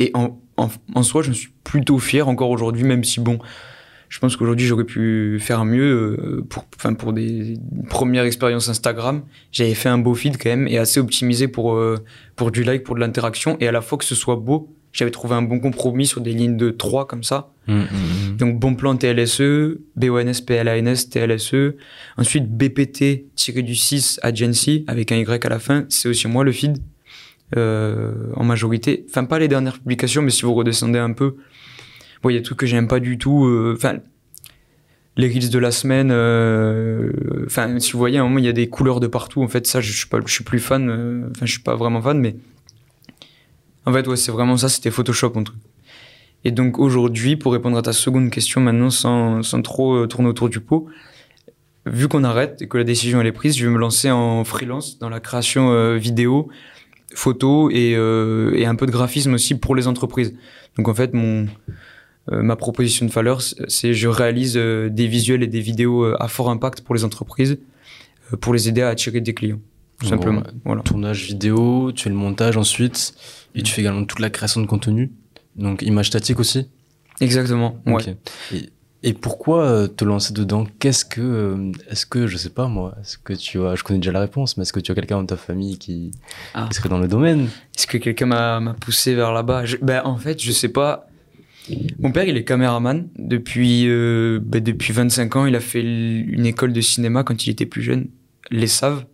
Et 0.00 0.12
en 0.14 1.02
soi 1.02 1.22
je 1.22 1.30
suis 1.30 1.50
plutôt 1.62 1.98
fier 1.98 2.28
encore 2.28 2.50
aujourd'hui 2.50 2.82
même 2.82 3.04
si 3.04 3.20
bon 3.20 3.38
je 4.14 4.20
pense 4.20 4.36
qu'aujourd'hui 4.36 4.64
j'aurais 4.64 4.84
pu 4.84 5.38
faire 5.40 5.64
mieux 5.64 5.82
euh, 5.82 6.46
pour 6.48 6.64
enfin 6.76 6.94
pour 6.94 7.12
des 7.12 7.58
premières 7.88 8.22
expériences 8.24 8.68
Instagram 8.68 9.22
j'avais 9.50 9.74
fait 9.74 9.88
un 9.88 9.98
beau 9.98 10.14
feed 10.14 10.36
quand 10.40 10.50
même 10.50 10.68
et 10.68 10.78
assez 10.78 11.00
optimisé 11.00 11.48
pour 11.48 11.74
euh, 11.74 11.98
pour 12.36 12.52
du 12.52 12.62
like 12.62 12.84
pour 12.84 12.94
de 12.94 13.00
l'interaction 13.00 13.56
et 13.58 13.66
à 13.66 13.72
la 13.72 13.80
fois 13.80 13.98
que 13.98 14.04
ce 14.04 14.14
soit 14.14 14.36
beau 14.36 14.72
j'avais 14.92 15.10
trouvé 15.10 15.34
un 15.34 15.42
bon 15.42 15.58
compromis 15.58 16.06
sur 16.06 16.20
des 16.20 16.32
lignes 16.32 16.56
de 16.56 16.70
3 16.70 17.08
comme 17.08 17.24
ça 17.24 17.50
Hum, 17.66 17.76
hum, 17.76 17.86
hum. 17.86 18.36
donc 18.36 18.60
bon 18.60 18.74
plan 18.74 18.94
TLSE, 18.94 19.78
BONS, 19.96 20.42
PLANS, 20.46 21.08
TLSE. 21.10 21.74
Ensuite 22.18 22.46
BPT 22.46 23.24
tiré 23.34 23.62
du 23.62 23.74
6 23.74 24.20
Agency 24.22 24.84
avec 24.86 25.12
un 25.12 25.16
Y 25.16 25.46
à 25.46 25.48
la 25.48 25.58
fin. 25.58 25.86
C'est 25.88 26.10
aussi 26.10 26.28
moi 26.28 26.44
le 26.44 26.52
feed 26.52 26.76
euh, 27.56 28.12
en 28.34 28.44
majorité. 28.44 29.06
Enfin 29.08 29.24
pas 29.24 29.38
les 29.38 29.48
dernières 29.48 29.78
publications, 29.78 30.20
mais 30.20 30.30
si 30.30 30.42
vous 30.42 30.52
redescendez 30.52 30.98
un 30.98 31.12
peu, 31.12 31.36
il 32.30 32.34
y 32.34 32.36
a 32.36 32.40
des 32.40 32.44
trucs 32.44 32.58
que 32.58 32.66
j'aime 32.66 32.88
pas 32.88 33.00
du 33.00 33.18
tout. 33.18 33.44
euh, 33.46 33.74
Enfin 33.76 33.98
les 35.16 35.28
reels 35.28 35.50
de 35.50 35.58
la 35.58 35.70
semaine. 35.70 36.10
euh, 36.10 37.12
Enfin 37.46 37.78
si 37.78 37.92
vous 37.92 37.98
voyez 37.98 38.18
il 38.18 38.44
y 38.44 38.48
a 38.48 38.52
des 38.52 38.68
couleurs 38.68 39.00
de 39.00 39.06
partout. 39.06 39.42
En 39.42 39.48
fait 39.48 39.66
ça 39.66 39.80
je 39.80 39.92
suis 39.92 40.08
pas, 40.08 40.18
je 40.24 40.32
suis 40.32 40.44
plus 40.44 40.58
fan. 40.58 40.88
euh, 40.88 41.28
Enfin 41.30 41.46
je 41.46 41.52
suis 41.52 41.62
pas 41.62 41.76
vraiment 41.76 42.02
fan, 42.02 42.18
mais 42.18 42.36
en 43.86 43.92
fait 43.92 44.06
ouais 44.08 44.16
c'est 44.16 44.32
vraiment 44.32 44.56
ça. 44.56 44.68
C'était 44.68 44.90
Photoshop 44.90 45.32
mon 45.34 45.44
truc. 45.44 45.58
Et 46.46 46.50
donc 46.50 46.78
aujourd'hui, 46.78 47.36
pour 47.36 47.52
répondre 47.54 47.78
à 47.78 47.82
ta 47.82 47.94
seconde 47.94 48.30
question 48.30 48.60
maintenant, 48.60 48.90
sans, 48.90 49.42
sans 49.42 49.62
trop 49.62 50.06
tourner 50.06 50.28
autour 50.28 50.50
du 50.50 50.60
pot, 50.60 50.88
vu 51.86 52.06
qu'on 52.06 52.22
arrête 52.22 52.60
et 52.60 52.68
que 52.68 52.76
la 52.76 52.84
décision 52.84 53.18
elle 53.20 53.26
est 53.26 53.32
prise, 53.32 53.56
je 53.56 53.64
vais 53.66 53.72
me 53.72 53.78
lancer 53.78 54.10
en 54.10 54.44
freelance 54.44 54.98
dans 54.98 55.08
la 55.08 55.20
création 55.20 55.96
vidéo, 55.96 56.48
photo 57.14 57.70
et, 57.70 57.92
et 57.92 58.66
un 58.66 58.74
peu 58.74 58.84
de 58.84 58.90
graphisme 58.90 59.32
aussi 59.32 59.54
pour 59.54 59.74
les 59.74 59.86
entreprises. 59.86 60.34
Donc 60.76 60.88
en 60.88 60.94
fait, 60.94 61.14
mon, 61.14 61.46
ma 62.30 62.56
proposition 62.56 63.04
de 63.06 63.10
valeur, 63.10 63.42
c'est 63.42 63.92
je 63.94 64.08
réalise 64.08 64.54
euh, 64.56 64.88
des 64.88 65.06
visuels 65.06 65.42
et 65.42 65.46
des 65.46 65.60
vidéos 65.60 66.04
euh, 66.04 66.16
à 66.20 66.28
fort 66.28 66.48
impact 66.50 66.80
pour 66.80 66.94
les 66.94 67.04
entreprises 67.04 67.58
euh, 68.32 68.36
pour 68.36 68.54
les 68.54 68.68
aider 68.68 68.80
à 68.82 68.88
attirer 68.88 69.20
des 69.20 69.34
clients, 69.34 69.60
tout 70.00 70.06
En 70.06 70.10
simplement. 70.10 70.42
Voilà. 70.64 70.82
Tournage 70.82 71.24
vidéo, 71.24 71.92
tu 71.92 72.04
fais 72.04 72.10
le 72.10 72.16
montage 72.16 72.56
ensuite, 72.56 73.14
et 73.54 73.62
tu 73.62 73.72
fais 73.72 73.82
également 73.82 74.04
toute 74.06 74.20
la 74.20 74.30
création 74.30 74.60
de 74.62 74.66
contenu. 74.66 75.12
Donc 75.56 75.82
image 75.82 76.06
statique 76.06 76.40
aussi. 76.40 76.66
Exactement. 77.20 77.78
Ouais. 77.86 78.02
Et, 78.52 78.70
et 79.02 79.12
pourquoi 79.12 79.64
euh, 79.66 79.86
te 79.86 80.04
lancer 80.04 80.32
dedans? 80.32 80.66
Qu'est-ce 80.78 81.04
que, 81.04 81.20
euh, 81.20 81.72
est-ce 81.90 82.06
que, 82.06 82.26
je 82.26 82.38
sais 82.38 82.48
pas 82.48 82.68
moi, 82.68 82.94
est-ce 83.02 83.18
que 83.18 83.34
tu 83.34 83.60
as, 83.62 83.74
je 83.74 83.84
connais 83.84 83.98
déjà 84.00 84.12
la 84.12 84.20
réponse, 84.20 84.56
mais 84.56 84.62
est-ce 84.62 84.72
que 84.72 84.80
tu 84.80 84.90
as 84.90 84.94
quelqu'un 84.94 85.18
dans 85.18 85.26
ta 85.26 85.36
famille 85.36 85.76
qui, 85.78 86.10
Ah. 86.54 86.66
qui 86.70 86.76
serait 86.76 86.88
dans 86.88 86.98
le 86.98 87.06
domaine? 87.06 87.50
Est-ce 87.76 87.86
que 87.86 87.98
quelqu'un 87.98 88.26
m'a 88.26 88.74
poussé 88.80 89.14
vers 89.14 89.30
là-bas? 89.32 89.64
Ben 89.82 90.00
en 90.06 90.16
fait, 90.16 90.40
je 90.42 90.50
sais 90.52 90.70
pas. 90.70 91.06
Mon 91.98 92.12
père, 92.12 92.24
il 92.24 92.36
est 92.36 92.44
caméraman 92.44 93.08
depuis 93.18 93.88
euh, 93.88 94.38
depuis 94.42 94.92
25 94.92 95.36
ans. 95.36 95.46
Il 95.46 95.56
a 95.56 95.60
fait 95.60 95.80
une 95.80 96.46
école 96.46 96.72
de 96.72 96.80
cinéma 96.80 97.24
quand 97.24 97.46
il 97.46 97.50
était 97.50 97.66
plus 97.66 97.82
jeune, 97.82 98.08
les 98.50 98.66
Saves. 98.66 99.04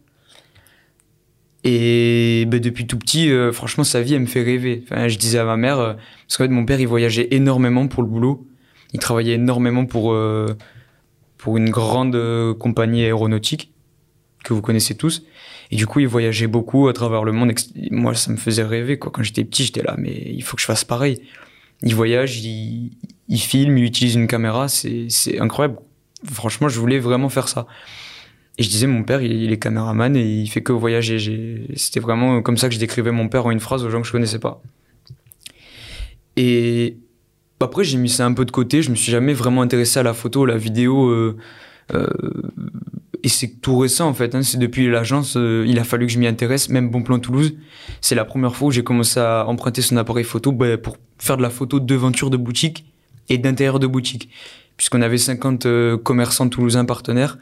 Et 1.62 2.46
ben, 2.48 2.58
depuis 2.58 2.86
tout 2.86 2.98
petit, 2.98 3.30
euh, 3.30 3.52
franchement, 3.52 3.84
sa 3.84 4.00
vie, 4.00 4.14
elle 4.14 4.22
me 4.22 4.26
fait 4.26 4.42
rêver. 4.42 4.84
Je 4.90 5.18
disais 5.18 5.38
à 5.38 5.44
ma 5.44 5.56
mère, 5.56 5.78
euh, 5.78 5.92
parce 6.26 6.38
qu'en 6.38 6.44
fait, 6.44 6.48
mon 6.48 6.64
père, 6.64 6.80
il 6.80 6.88
voyageait 6.88 7.28
énormément 7.32 7.86
pour 7.86 8.02
le 8.02 8.08
boulot. 8.08 8.46
Il 8.92 9.00
travaillait 9.00 9.34
énormément 9.34 9.84
pour 9.84 10.12
euh, 10.12 10.56
pour 11.36 11.56
une 11.56 11.70
grande 11.70 12.18
compagnie 12.58 13.04
aéronautique 13.04 13.72
que 14.44 14.52
vous 14.52 14.62
connaissez 14.62 14.94
tous. 14.94 15.22
Et 15.70 15.76
du 15.76 15.86
coup, 15.86 16.00
il 16.00 16.08
voyageait 16.08 16.48
beaucoup 16.48 16.88
à 16.88 16.92
travers 16.92 17.24
le 17.24 17.32
monde. 17.32 17.52
Moi, 17.90 18.14
ça 18.14 18.32
me 18.32 18.36
faisait 18.36 18.64
rêver. 18.64 18.98
Quoi. 18.98 19.12
Quand 19.12 19.22
j'étais 19.22 19.44
petit, 19.44 19.64
j'étais 19.64 19.82
là, 19.82 19.94
mais 19.96 20.12
il 20.12 20.42
faut 20.42 20.56
que 20.56 20.60
je 20.60 20.66
fasse 20.66 20.84
pareil. 20.84 21.22
Il 21.82 21.94
voyage, 21.94 22.38
il, 22.38 22.92
il 23.28 23.38
filme, 23.38 23.78
il 23.78 23.84
utilise 23.84 24.14
une 24.14 24.26
caméra. 24.26 24.68
C'est 24.68 25.38
incroyable. 25.38 25.78
Franchement, 26.24 26.68
je 26.68 26.78
voulais 26.78 26.98
vraiment 26.98 27.28
faire 27.28 27.48
ça. 27.48 27.66
Et 28.58 28.62
je 28.62 28.68
disais, 28.68 28.86
mon 28.86 29.04
père, 29.04 29.22
il, 29.22 29.52
est 29.52 29.58
caméraman 29.58 30.14
et 30.16 30.22
il 30.22 30.46
fait 30.48 30.62
que 30.62 30.72
voyager. 30.72 31.66
C'était 31.76 32.00
vraiment 32.00 32.42
comme 32.42 32.58
ça 32.58 32.68
que 32.68 32.74
je 32.74 32.80
décrivais 32.80 33.12
mon 33.12 33.28
père 33.28 33.46
en 33.46 33.50
une 33.50 33.60
phrase 33.60 33.84
aux 33.84 33.90
gens 33.90 34.02
que 34.02 34.06
je 34.06 34.12
connaissais 34.12 34.38
pas. 34.38 34.60
Et 36.36 36.98
après, 37.60 37.84
j'ai 37.84 37.96
mis 37.96 38.10
ça 38.10 38.26
un 38.26 38.34
peu 38.34 38.44
de 38.44 38.50
côté. 38.50 38.82
Je 38.82 38.90
me 38.90 38.96
suis 38.96 39.10
jamais 39.10 39.32
vraiment 39.32 39.62
intéressé 39.62 39.98
à 40.00 40.02
la 40.02 40.12
photo, 40.12 40.44
à 40.44 40.48
la 40.48 40.56
vidéo. 40.56 41.08
euh, 41.08 41.36
euh, 41.94 42.06
et 43.22 43.28
c'est 43.28 43.60
tout 43.60 43.78
récent 43.78 44.08
en 44.08 44.14
fait. 44.14 44.34
Hein. 44.34 44.42
C'est 44.42 44.58
depuis 44.58 44.88
l'agence, 44.88 45.36
euh, 45.36 45.64
il 45.66 45.78
a 45.78 45.84
fallu 45.84 46.06
que 46.06 46.12
je 46.12 46.18
m'y 46.18 46.26
intéresse. 46.26 46.68
Même 46.68 46.90
Bon 46.90 47.02
Plan 47.02 47.18
Toulouse, 47.18 47.54
c'est 48.00 48.14
la 48.14 48.24
première 48.24 48.54
fois 48.56 48.68
où 48.68 48.70
j'ai 48.70 48.82
commencé 48.82 49.20
à 49.20 49.46
emprunter 49.46 49.82
son 49.82 49.96
appareil 49.96 50.24
photo 50.24 50.52
bah, 50.52 50.78
pour 50.78 50.96
faire 51.18 51.36
de 51.36 51.42
la 51.42 51.50
photo 51.50 51.80
de 51.80 51.86
devanture 51.86 52.30
de 52.30 52.36
boutique 52.36 52.84
et 53.28 53.38
d'intérieur 53.38 53.78
de 53.78 53.86
boutique. 53.86 54.30
Puisqu'on 54.76 55.02
avait 55.02 55.18
50 55.18 55.66
euh, 55.66 55.96
commerçants 55.98 56.48
toulousains 56.48 56.84
partenaires. 56.84 57.38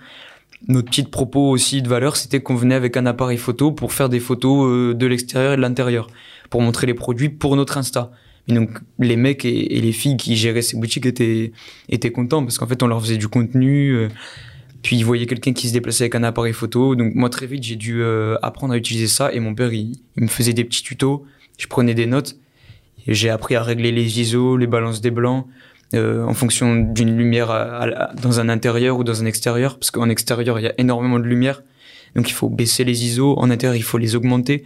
Notre 0.66 0.88
petite 0.88 1.10
propos 1.10 1.50
aussi 1.50 1.82
de 1.82 1.88
valeur, 1.88 2.16
c'était 2.16 2.40
qu'on 2.40 2.56
venait 2.56 2.74
avec 2.74 2.96
un 2.96 3.06
appareil 3.06 3.38
photo 3.38 3.70
pour 3.70 3.92
faire 3.92 4.08
des 4.08 4.18
photos 4.18 4.66
euh, 4.66 4.94
de 4.94 5.06
l'extérieur 5.06 5.52
et 5.52 5.56
de 5.56 5.62
l'intérieur, 5.62 6.08
pour 6.50 6.62
montrer 6.62 6.88
les 6.88 6.94
produits 6.94 7.28
pour 7.28 7.54
notre 7.54 7.78
Insta. 7.78 8.10
Et 8.48 8.54
donc 8.54 8.70
les 8.98 9.16
mecs 9.16 9.44
et, 9.44 9.76
et 9.76 9.80
les 9.80 9.92
filles 9.92 10.16
qui 10.16 10.34
géraient 10.34 10.62
ces 10.62 10.76
boutiques 10.76 11.04
étaient 11.06 11.52
étaient 11.90 12.10
contents 12.10 12.42
parce 12.42 12.56
qu'en 12.56 12.66
fait 12.66 12.82
on 12.82 12.86
leur 12.86 13.00
faisait 13.00 13.18
du 13.18 13.28
contenu. 13.28 14.08
Puis 14.82 14.96
ils 14.96 15.04
voyaient 15.04 15.26
quelqu'un 15.26 15.52
qui 15.52 15.68
se 15.68 15.72
déplaçait 15.72 16.04
avec 16.04 16.14
un 16.14 16.22
appareil 16.22 16.52
photo. 16.52 16.94
Donc 16.94 17.14
moi 17.14 17.30
très 17.30 17.46
vite 17.46 17.62
j'ai 17.62 17.76
dû 17.76 18.02
euh, 18.02 18.36
apprendre 18.42 18.74
à 18.74 18.76
utiliser 18.76 19.08
ça. 19.08 19.32
Et 19.32 19.40
mon 19.40 19.54
père 19.54 19.72
il, 19.72 19.96
il 20.16 20.22
me 20.22 20.28
faisait 20.28 20.52
des 20.52 20.64
petits 20.64 20.82
tutos. 20.82 21.24
Je 21.58 21.66
prenais 21.66 21.94
des 21.94 22.06
notes. 22.06 22.36
J'ai 23.06 23.30
appris 23.30 23.56
à 23.56 23.62
régler 23.62 23.90
les 23.90 24.20
ISO, 24.20 24.56
les 24.56 24.66
balances 24.66 25.00
des 25.00 25.10
blancs, 25.10 25.46
euh, 25.94 26.22
en 26.24 26.34
fonction 26.34 26.76
d'une 26.76 27.16
lumière 27.16 27.48
dans 28.22 28.40
un 28.40 28.48
intérieur 28.48 28.98
ou 28.98 29.04
dans 29.04 29.22
un 29.22 29.26
extérieur. 29.26 29.78
Parce 29.78 29.90
qu'en 29.90 30.08
extérieur 30.08 30.58
il 30.60 30.64
y 30.64 30.68
a 30.68 30.74
énormément 30.78 31.18
de 31.18 31.24
lumière. 31.24 31.62
Donc 32.14 32.28
il 32.30 32.34
faut 32.34 32.48
baisser 32.48 32.84
les 32.84 33.04
ISO. 33.04 33.38
En 33.38 33.50
intérieur 33.50 33.76
il 33.76 33.82
faut 33.82 33.98
les 33.98 34.14
augmenter. 34.14 34.64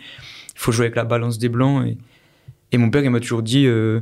Il 0.54 0.58
faut 0.58 0.72
jouer 0.72 0.86
avec 0.86 0.96
la 0.96 1.04
balance 1.04 1.38
des 1.38 1.48
blancs. 1.48 1.86
Et, 1.86 1.96
et 2.72 2.78
mon 2.78 2.90
père 2.90 3.04
il 3.04 3.10
m'a 3.10 3.20
toujours 3.20 3.42
dit... 3.42 3.66
euh, 3.66 4.00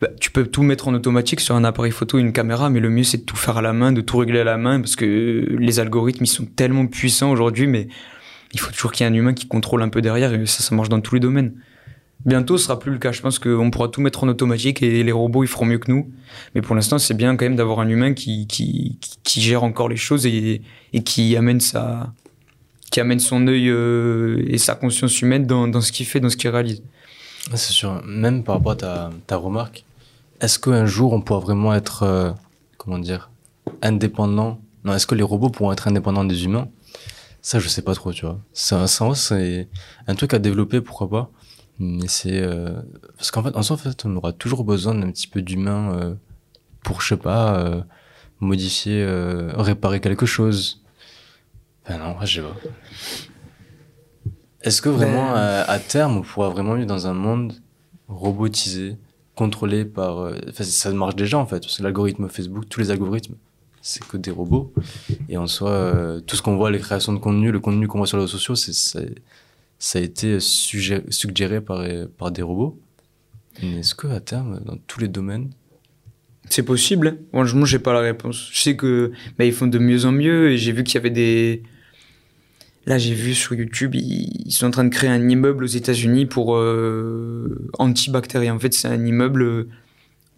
bah, 0.00 0.08
tu 0.20 0.30
peux 0.30 0.46
tout 0.46 0.62
mettre 0.62 0.88
en 0.88 0.94
automatique 0.94 1.40
sur 1.40 1.56
un 1.56 1.64
appareil 1.64 1.92
photo, 1.92 2.18
une 2.18 2.32
caméra, 2.32 2.70
mais 2.70 2.80
le 2.80 2.90
mieux 2.90 3.02
c'est 3.02 3.18
de 3.18 3.22
tout 3.24 3.36
faire 3.36 3.58
à 3.58 3.62
la 3.62 3.72
main, 3.72 3.92
de 3.92 4.00
tout 4.00 4.16
régler 4.18 4.40
à 4.40 4.44
la 4.44 4.56
main, 4.56 4.80
parce 4.80 4.96
que 4.96 5.56
les 5.58 5.80
algorithmes 5.80 6.24
ils 6.24 6.28
sont 6.28 6.44
tellement 6.44 6.86
puissants 6.86 7.30
aujourd'hui, 7.30 7.66
mais 7.66 7.88
il 8.52 8.60
faut 8.60 8.70
toujours 8.70 8.92
qu'il 8.92 9.04
y 9.04 9.08
ait 9.08 9.12
un 9.12 9.14
humain 9.14 9.34
qui 9.34 9.46
contrôle 9.46 9.82
un 9.82 9.88
peu 9.88 10.00
derrière, 10.00 10.32
et 10.32 10.46
ça, 10.46 10.62
ça 10.62 10.74
marche 10.74 10.88
dans 10.88 11.00
tous 11.00 11.14
les 11.14 11.20
domaines. 11.20 11.54
Bientôt, 12.24 12.58
ce 12.58 12.64
sera 12.64 12.78
plus 12.78 12.90
le 12.90 12.98
cas. 12.98 13.12
Je 13.12 13.22
pense 13.22 13.38
qu'on 13.38 13.70
pourra 13.70 13.88
tout 13.88 14.00
mettre 14.00 14.24
en 14.24 14.28
automatique 14.28 14.82
et 14.82 15.04
les 15.04 15.12
robots 15.12 15.44
ils 15.44 15.48
feront 15.48 15.66
mieux 15.66 15.78
que 15.78 15.90
nous. 15.90 16.10
Mais 16.54 16.62
pour 16.62 16.74
l'instant, 16.74 16.98
c'est 16.98 17.14
bien 17.14 17.36
quand 17.36 17.44
même 17.44 17.54
d'avoir 17.54 17.78
un 17.78 17.88
humain 17.88 18.12
qui, 18.12 18.46
qui, 18.48 18.98
qui, 19.22 19.40
gère 19.40 19.62
encore 19.62 19.88
les 19.88 19.96
choses 19.96 20.26
et, 20.26 20.62
et 20.92 21.02
qui 21.04 21.36
amène 21.36 21.60
sa, 21.60 22.12
qui 22.90 23.00
amène 23.00 23.20
son 23.20 23.46
œil 23.46 23.68
euh, 23.68 24.42
et 24.48 24.58
sa 24.58 24.74
conscience 24.74 25.22
humaine 25.22 25.46
dans, 25.46 25.68
dans 25.68 25.80
ce 25.80 25.92
qu'il 25.92 26.06
fait, 26.06 26.18
dans 26.18 26.28
ce 26.28 26.36
qu'il 26.36 26.50
réalise. 26.50 26.82
C'est 27.54 27.72
sûr. 27.72 28.02
Même 28.04 28.42
par 28.42 28.56
rapport 28.56 28.72
à 28.72 28.76
ta, 28.76 29.10
ta 29.26 29.36
remarque, 29.36 29.84
est-ce 30.40 30.58
qu'un 30.58 30.86
jour 30.86 31.12
on 31.12 31.20
pourra 31.20 31.40
vraiment 31.40 31.74
être, 31.74 32.02
euh, 32.02 32.32
comment 32.76 32.98
dire, 32.98 33.30
indépendant? 33.82 34.60
Non, 34.84 34.94
est-ce 34.94 35.06
que 35.06 35.14
les 35.14 35.22
robots 35.22 35.50
pourront 35.50 35.72
être 35.72 35.88
indépendants 35.88 36.24
des 36.24 36.44
humains? 36.44 36.68
Ça, 37.42 37.58
je 37.58 37.68
sais 37.68 37.82
pas 37.82 37.94
trop, 37.94 38.12
tu 38.12 38.26
vois. 38.26 38.38
Ça 38.52 38.78
en 38.78 39.06
vrai, 39.06 39.14
c'est 39.16 39.68
un 40.06 40.14
truc 40.14 40.34
à 40.34 40.38
développer, 40.38 40.80
pourquoi 40.80 41.08
pas. 41.08 41.30
Mais 41.78 42.08
c'est 42.08 42.40
euh, 42.42 42.80
parce 43.16 43.30
qu'en 43.30 43.42
fait, 43.42 43.54
en 43.56 43.62
soi, 43.62 43.74
en 43.76 43.78
fait, 43.78 44.04
on 44.04 44.16
aura 44.16 44.32
toujours 44.32 44.64
besoin 44.64 44.94
d'un 44.94 45.10
petit 45.10 45.28
peu 45.28 45.42
d'humain 45.42 45.92
euh, 45.94 46.14
pour, 46.82 47.00
je 47.00 47.08
sais 47.08 47.16
pas, 47.16 47.56
euh, 47.58 47.82
modifier, 48.40 49.04
réparer 49.54 50.00
quelque 50.00 50.26
chose. 50.26 50.82
Ben 51.88 51.98
non, 51.98 52.16
je 52.22 52.40
sais 52.40 52.46
pas. 52.46 52.54
Est-ce 54.62 54.82
que 54.82 54.88
vraiment, 54.88 55.32
Ben- 55.32 55.36
à, 55.36 55.70
à 55.70 55.78
terme, 55.78 56.18
on 56.18 56.22
pourra 56.22 56.48
vraiment 56.48 56.74
vivre 56.74 56.86
dans 56.86 57.06
un 57.06 57.14
monde 57.14 57.54
robotisé, 58.08 58.96
contrôlé 59.38 59.84
par... 59.84 60.18
euh, 60.18 60.34
ça 60.52 60.92
marche 60.92 61.14
déjà, 61.14 61.38
en 61.38 61.46
fait, 61.46 61.60
parce 61.60 61.80
l'algorithme 61.80 62.28
Facebook, 62.28 62.68
tous 62.68 62.80
les 62.80 62.90
algorithmes, 62.90 63.36
c'est 63.80 64.04
que 64.04 64.16
des 64.16 64.32
robots. 64.32 64.72
Et 65.28 65.36
en 65.36 65.46
soi, 65.46 65.70
euh, 65.70 66.20
tout 66.20 66.34
ce 66.34 66.42
qu'on 66.42 66.56
voit, 66.56 66.72
les 66.72 66.80
créations 66.80 67.12
de 67.12 67.18
contenu, 67.18 67.52
le 67.52 67.60
contenu 67.60 67.86
qu'on 67.86 67.98
voit 67.98 68.08
sur 68.08 68.16
les 68.16 68.24
réseaux 68.24 68.38
sociaux, 68.38 68.56
c'est, 68.56 68.74
ça 69.78 69.98
a 69.98 70.02
été 70.02 70.40
suggéré, 70.40 71.04
suggéré 71.10 71.60
par, 71.60 72.30
des 72.32 72.42
robots. 72.42 72.78
Mais 73.62 73.78
est-ce 73.78 73.94
que 73.94 74.08
à 74.08 74.20
terme, 74.20 74.60
dans 74.64 74.76
tous 74.88 74.98
les 75.00 75.08
domaines, 75.08 75.50
C'est 76.50 76.64
possible. 76.64 77.18
Franchement, 77.32 77.64
j'ai 77.64 77.78
pas 77.78 77.92
la 77.92 78.00
réponse. 78.00 78.48
Je 78.52 78.60
sais 78.60 78.76
que 78.76 79.12
bah, 79.38 79.50
font 79.52 79.68
de 79.68 79.78
mieux 79.78 80.04
en 80.04 80.12
mieux 80.12 80.50
et 80.50 80.58
j'ai 80.58 80.72
vu 80.72 80.82
qu'il 80.82 80.96
y 80.96 80.98
avait 80.98 81.10
des. 81.10 81.62
Là, 82.88 82.96
j'ai 82.96 83.12
vu 83.12 83.34
sur 83.34 83.54
YouTube, 83.54 83.94
ils, 83.94 84.46
ils 84.46 84.50
sont 84.50 84.66
en 84.66 84.70
train 84.70 84.84
de 84.84 84.88
créer 84.88 85.10
un 85.10 85.28
immeuble 85.28 85.62
aux 85.62 85.68
États-Unis 85.68 86.24
pour 86.24 86.56
euh, 86.56 87.68
antibactérien. 87.78 88.54
En 88.54 88.58
fait, 88.58 88.72
c'est 88.72 88.88
un 88.88 89.04
immeuble 89.04 89.68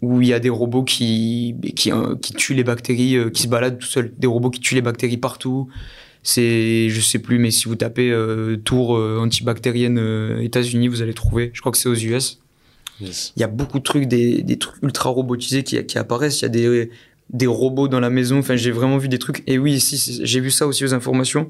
où 0.01 0.21
il 0.21 0.27
y 0.27 0.33
a 0.33 0.39
des 0.39 0.49
robots 0.49 0.83
qui 0.83 1.55
qui, 1.77 1.93
euh, 1.93 2.15
qui 2.21 2.33
tuent 2.33 2.53
les 2.53 2.65
bactéries, 2.65 3.15
euh, 3.15 3.29
qui 3.29 3.43
se 3.43 3.47
baladent 3.47 3.79
tout 3.79 3.87
seuls. 3.87 4.11
Des 4.17 4.27
robots 4.27 4.49
qui 4.49 4.59
tuent 4.59 4.75
les 4.75 4.81
bactéries 4.81 5.15
partout. 5.15 5.69
C'est, 6.23 6.89
je 6.89 7.01
sais 7.01 7.19
plus, 7.19 7.39
mais 7.39 7.51
si 7.51 7.69
vous 7.69 7.75
tapez 7.75 8.11
euh, 8.11 8.57
tour 8.57 8.97
euh, 8.97 9.17
antibactérienne 9.19 9.97
euh, 9.97 10.41
États-Unis, 10.41 10.89
vous 10.89 11.01
allez 11.01 11.13
trouver. 11.13 11.51
Je 11.53 11.61
crois 11.61 11.71
que 11.71 11.77
c'est 11.77 11.89
aux 11.89 11.95
US 11.95 12.39
Yes. 12.99 13.33
il 13.35 13.39
y 13.39 13.43
a 13.43 13.47
beaucoup 13.47 13.79
de 13.79 13.83
trucs, 13.83 14.07
des, 14.07 14.43
des 14.43 14.57
trucs 14.59 14.83
ultra 14.83 15.09
robotisés 15.09 15.63
qui, 15.63 15.83
qui 15.85 15.97
apparaissent. 15.97 16.41
Il 16.41 16.43
y 16.43 16.45
a 16.45 16.49
des, 16.49 16.91
des 17.31 17.47
robots 17.47 17.87
dans 17.87 17.99
la 17.99 18.11
maison. 18.11 18.37
Enfin, 18.37 18.55
j'ai 18.55 18.69
vraiment 18.69 18.99
vu 18.99 19.07
des 19.07 19.17
trucs. 19.17 19.41
Et 19.47 19.57
oui, 19.57 19.79
j'ai 19.79 20.39
vu 20.39 20.51
ça 20.51 20.67
aussi 20.67 20.85
aux 20.85 20.93
informations. 20.93 21.49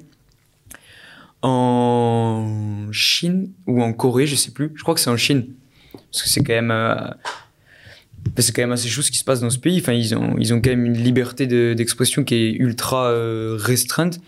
En 1.42 2.88
Chine 2.92 3.52
ou 3.68 3.82
en 3.82 3.94
Corée, 3.94 4.28
je 4.28 4.36
sais 4.36 4.52
plus. 4.52 4.72
Je 4.76 4.84
crois 4.84 4.94
que 4.94 5.00
c'est 5.02 5.10
en 5.10 5.18
Chine. 5.18 5.48
Parce 6.12 6.24
que 6.24 6.30
c'est 6.30 6.44
quand 6.44 6.54
même. 6.54 6.72
euh, 6.72 6.96
c'est 8.38 8.56
quand 8.56 8.62
même 8.62 8.72
assez 8.72 8.88
chose 8.90 9.10
qui 9.10 9.18
se 9.18 9.24
passe 9.24 9.40
dans 9.42 9.50
ce 9.50 9.58
pays. 9.58 9.80
Enfin, 9.80 9.94
ils 9.94 10.16
ont, 10.16 10.36
ils 10.38 10.54
ont 10.54 10.62
quand 10.62 10.70
même 10.70 10.86
une 10.86 10.98
liberté 10.98 11.48
de- 11.48 11.74
d'expression 11.74 12.24
qui 12.24 12.36
est 12.36 12.52
ultra 12.52 13.06
euh, 13.10 13.58
restreinte. 13.60 14.20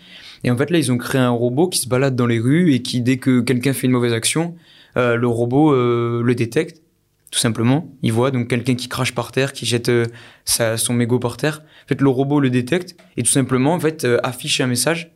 Et 0.42 0.50
en 0.50 0.56
fait, 0.56 0.70
là, 0.70 0.78
ils 0.78 0.90
ont 0.90 0.98
créé 0.98 1.20
un 1.20 1.30
robot 1.30 1.68
qui 1.68 1.78
se 1.78 1.88
balade 1.88 2.16
dans 2.16 2.26
les 2.26 2.40
rues 2.40 2.74
et 2.74 2.82
qui, 2.82 3.00
dès 3.00 3.16
que 3.18 3.40
quelqu'un 3.40 3.72
fait 3.72 3.86
une 3.86 3.92
mauvaise 3.92 4.12
action, 4.12 4.54
euh, 4.96 5.14
le 5.16 5.26
robot 5.28 5.72
euh, 5.72 6.22
le 6.22 6.34
détecte 6.34 6.80
tout 7.30 7.40
simplement. 7.40 7.92
Il 8.02 8.12
voit 8.12 8.30
donc 8.30 8.46
quelqu'un 8.46 8.76
qui 8.76 8.88
crache 8.88 9.12
par 9.12 9.32
terre, 9.32 9.52
qui 9.52 9.66
jette 9.66 9.88
euh, 9.88 10.06
sa, 10.44 10.76
son 10.76 10.94
mégot 10.94 11.18
par 11.18 11.36
terre. 11.36 11.62
En 11.84 11.88
fait, 11.88 12.00
le 12.00 12.08
robot 12.08 12.38
le 12.38 12.48
détecte 12.48 12.94
et 13.16 13.24
tout 13.24 13.30
simplement 13.30 13.74
en 13.74 13.80
fait 13.80 14.04
euh, 14.04 14.18
affiche 14.22 14.60
un 14.60 14.68
message 14.68 15.10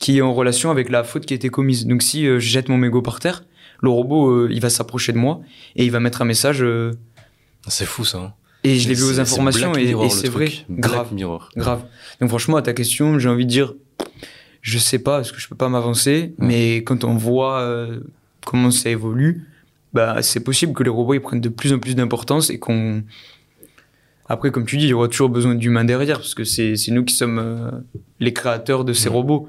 qui 0.00 0.18
est 0.18 0.22
en 0.22 0.34
relation 0.34 0.70
avec 0.70 0.90
la 0.90 1.04
faute 1.04 1.24
qui 1.26 1.34
a 1.34 1.36
été 1.36 1.48
commise. 1.48 1.86
Donc 1.86 2.02
si 2.02 2.26
euh, 2.26 2.38
je 2.40 2.48
jette 2.48 2.68
mon 2.68 2.76
mégot 2.76 3.02
par 3.02 3.20
terre, 3.20 3.44
le 3.80 3.88
robot 3.90 4.30
euh, 4.30 4.48
il 4.50 4.60
va 4.60 4.70
s'approcher 4.70 5.12
de 5.12 5.18
moi 5.18 5.40
et 5.76 5.84
il 5.84 5.90
va 5.90 6.00
mettre 6.00 6.22
un 6.22 6.24
message. 6.24 6.62
euh, 6.62 6.92
C'est 7.68 7.86
fou 7.86 8.04
ça. 8.04 8.18
hein. 8.18 8.32
et 8.64 8.76
je 8.78 8.88
l'ai 8.88 8.94
vu 8.94 9.04
aux 9.04 9.20
informations 9.20 9.72
Black 9.72 9.84
et, 9.84 10.08
c'est 10.10 10.28
vrai, 10.28 10.48
Black 10.68 10.90
grave, 10.90 11.14
Mirror. 11.14 11.48
grave. 11.56 11.82
Donc 12.20 12.28
franchement 12.30 12.56
à 12.56 12.62
ta 12.62 12.72
question, 12.72 13.18
j'ai 13.18 13.28
envie 13.28 13.46
de 13.46 13.50
dire, 13.50 13.74
je 14.62 14.78
sais 14.78 14.98
pas 14.98 15.16
parce 15.18 15.32
que 15.32 15.40
je 15.40 15.48
peux 15.48 15.56
pas 15.56 15.68
m'avancer, 15.68 16.34
mais 16.38 16.78
quand 16.78 17.04
on 17.04 17.14
voit 17.16 17.60
euh, 17.60 18.00
comment 18.46 18.70
ça 18.70 18.90
évolue, 18.90 19.44
bah 19.92 20.22
c'est 20.22 20.40
possible 20.42 20.72
que 20.72 20.82
les 20.82 20.90
robots 20.90 21.14
ils 21.14 21.20
prennent 21.20 21.40
de 21.40 21.48
plus 21.48 21.72
en 21.72 21.78
plus 21.78 21.94
d'importance 21.94 22.50
et 22.50 22.58
qu'on 22.58 23.02
après 24.26 24.50
comme 24.50 24.64
tu 24.64 24.78
dis, 24.78 24.86
il 24.86 24.90
y 24.90 24.94
aura 24.94 25.08
toujours 25.08 25.28
besoin 25.28 25.54
d'humains 25.54 25.84
derrière 25.84 26.16
parce 26.18 26.34
que 26.34 26.44
c'est 26.44 26.74
nous 26.88 27.04
qui 27.04 27.14
sommes 27.14 27.38
euh, 27.38 27.70
les 28.20 28.32
créateurs 28.32 28.84
de 28.84 28.92
ces 28.94 29.08
robots. 29.10 29.48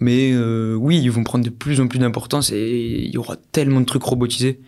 Mais 0.00 0.32
euh, 0.32 0.74
oui, 0.74 0.98
ils 1.00 1.10
vont 1.10 1.24
prendre 1.24 1.44
de 1.44 1.50
plus 1.50 1.80
en 1.80 1.86
plus 1.86 1.98
d'importance 1.98 2.50
et 2.52 3.04
il 3.04 3.10
y 3.10 3.18
aura 3.18 3.36
tellement 3.36 3.80
de 3.80 3.86
trucs 3.86 4.02
robotisés. 4.02 4.60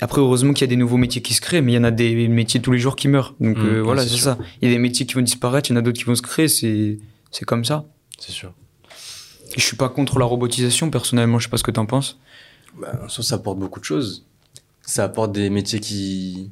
Après, 0.00 0.20
heureusement 0.20 0.52
qu'il 0.52 0.62
y 0.62 0.64
a 0.64 0.68
des 0.68 0.76
nouveaux 0.76 0.96
métiers 0.96 1.22
qui 1.22 1.32
se 1.34 1.40
créent, 1.40 1.62
mais 1.62 1.72
il 1.72 1.74
y 1.74 1.78
en 1.78 1.84
a 1.84 1.90
des 1.90 2.28
métiers 2.28 2.60
tous 2.60 2.72
les 2.72 2.78
jours 2.78 2.96
qui 2.96 3.08
meurent. 3.08 3.34
Donc 3.40 3.56
Mhm, 3.58 3.66
euh, 3.66 3.82
voilà, 3.82 4.06
c'est 4.06 4.16
ça. 4.16 4.38
Il 4.60 4.68
y 4.68 4.70
a 4.70 4.74
des 4.74 4.78
métiers 4.80 5.06
qui 5.06 5.14
vont 5.14 5.22
disparaître, 5.22 5.70
il 5.70 5.74
y 5.74 5.76
en 5.76 5.78
a 5.78 5.82
d'autres 5.82 5.98
qui 5.98 6.04
vont 6.04 6.14
se 6.14 6.22
créer, 6.22 6.48
c'est 6.48 6.98
c'est 7.30 7.44
comme 7.44 7.64
ça. 7.64 7.86
C'est 8.18 8.32
sûr. 8.32 8.52
Et 9.54 9.60
je 9.60 9.64
suis 9.64 9.76
pas 9.76 9.88
contre 9.88 10.18
la 10.18 10.24
robotisation, 10.24 10.90
personnellement, 10.90 11.38
je 11.38 11.44
sais 11.44 11.50
pas 11.50 11.56
ce 11.56 11.62
que 11.62 11.70
t'en 11.70 11.86
penses. 11.86 12.18
Bah, 12.80 13.00
en 13.04 13.08
soi, 13.08 13.22
ça 13.24 13.36
apporte 13.36 13.58
beaucoup 13.58 13.80
de 13.80 13.84
choses. 13.84 14.26
Ça 14.82 15.04
apporte 15.04 15.32
des 15.32 15.50
métiers 15.50 15.80
qui. 15.80 16.50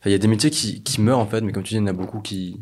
Enfin, 0.00 0.10
il 0.10 0.12
y 0.12 0.16
a 0.16 0.18
des 0.18 0.28
métiers 0.28 0.50
qui, 0.50 0.82
qui 0.82 1.00
meurent 1.00 1.18
en 1.20 1.26
fait, 1.26 1.40
mais 1.40 1.52
comme 1.52 1.62
tu 1.62 1.70
dis, 1.70 1.76
il 1.76 1.80
y 1.80 1.82
en 1.82 1.86
a 1.86 1.92
beaucoup 1.92 2.20
qui, 2.20 2.58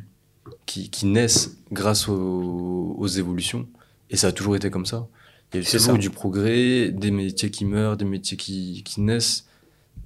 qui, 0.67 0.91
qui 0.91 1.07
naissent 1.07 1.57
grâce 1.73 2.09
aux, 2.09 2.95
aux 2.99 3.07
évolutions. 3.07 3.67
Et 4.11 4.17
ça 4.17 4.29
a 4.29 4.33
toujours 4.33 4.57
été 4.57 4.71
comme 4.71 4.87
ça. 4.87 5.07
Il 5.55 5.63
y 5.63 5.67
a 5.67 5.71
toujours 5.71 5.95
eu 5.97 5.99
du 5.99 6.11
progrès, 6.11 6.91
des 6.91 7.11
métiers 7.11 7.51
qui 7.51 7.65
meurent, 7.65 7.97
des 7.97 8.05
métiers 8.05 8.37
qui, 8.37 8.83
qui 8.85 9.01
naissent. 9.01 9.47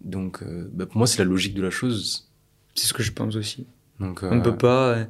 Donc, 0.03 0.43
euh, 0.43 0.71
bah, 0.73 0.87
pour 0.87 0.99
moi, 0.99 1.07
c'est 1.07 1.19
la 1.19 1.25
logique 1.25 1.55
de 1.55 1.63
la 1.63 1.71
chose. 1.71 2.29
C'est 2.75 2.87
ce 2.87 2.93
que 2.95 3.03
je 3.03 3.13
pense 3.13 3.37
aussi. 3.37 3.67
Donc, 4.01 4.21
On 4.23 4.35
ne 4.35 4.41
euh, 4.41 4.43
peut 4.43 4.57
pas. 4.57 4.89
euh, 4.91 5.05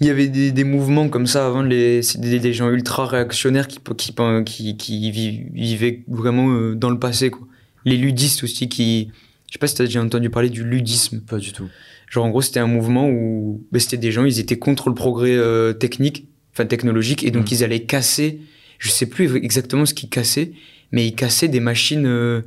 Il 0.00 0.06
y 0.06 0.10
avait 0.10 0.28
des, 0.28 0.50
des 0.50 0.64
mouvements 0.64 1.08
comme 1.08 1.26
ça 1.26 1.46
avant, 1.46 1.62
les, 1.62 2.00
des, 2.18 2.40
des 2.40 2.52
gens 2.52 2.68
ultra 2.70 3.06
réactionnaires 3.06 3.68
qui, 3.68 3.78
qui, 3.96 4.14
qui, 4.44 4.76
qui 4.76 5.10
vi- 5.12 5.50
vivaient 5.52 6.02
vraiment 6.08 6.52
euh, 6.52 6.74
dans 6.74 6.90
le 6.90 6.98
passé. 6.98 7.30
Quoi. 7.30 7.46
Les 7.84 7.96
ludistes 7.96 8.42
aussi 8.42 8.68
qui. 8.68 9.10
Je 9.48 9.52
sais 9.52 9.58
pas 9.58 9.68
si 9.68 9.76
t'as 9.76 9.84
déjà 9.84 10.02
entendu 10.02 10.30
parler 10.30 10.50
du 10.50 10.64
ludisme. 10.64 11.20
Pas 11.20 11.38
du 11.38 11.52
tout. 11.52 11.68
Genre 12.10 12.24
en 12.24 12.30
gros 12.30 12.42
c'était 12.42 12.60
un 12.60 12.66
mouvement 12.66 13.08
où 13.08 13.64
ben, 13.70 13.78
c'était 13.78 13.96
des 13.96 14.10
gens, 14.10 14.24
ils 14.24 14.40
étaient 14.40 14.58
contre 14.58 14.88
le 14.88 14.94
progrès 14.94 15.36
euh, 15.36 15.72
technique, 15.72 16.26
enfin 16.54 16.66
technologique, 16.66 17.24
et 17.24 17.30
donc 17.30 17.50
Mm. 17.50 17.54
ils 17.54 17.64
allaient 17.64 17.82
casser, 17.82 18.38
je 18.78 18.88
sais 18.88 19.06
plus 19.06 19.36
exactement 19.36 19.84
ce 19.86 19.94
qu'ils 19.94 20.08
cassaient, 20.08 20.52
mais 20.92 21.06
ils 21.06 21.14
cassaient 21.14 21.48
des 21.48 21.60
machines, 21.60 22.06
euh, 22.06 22.42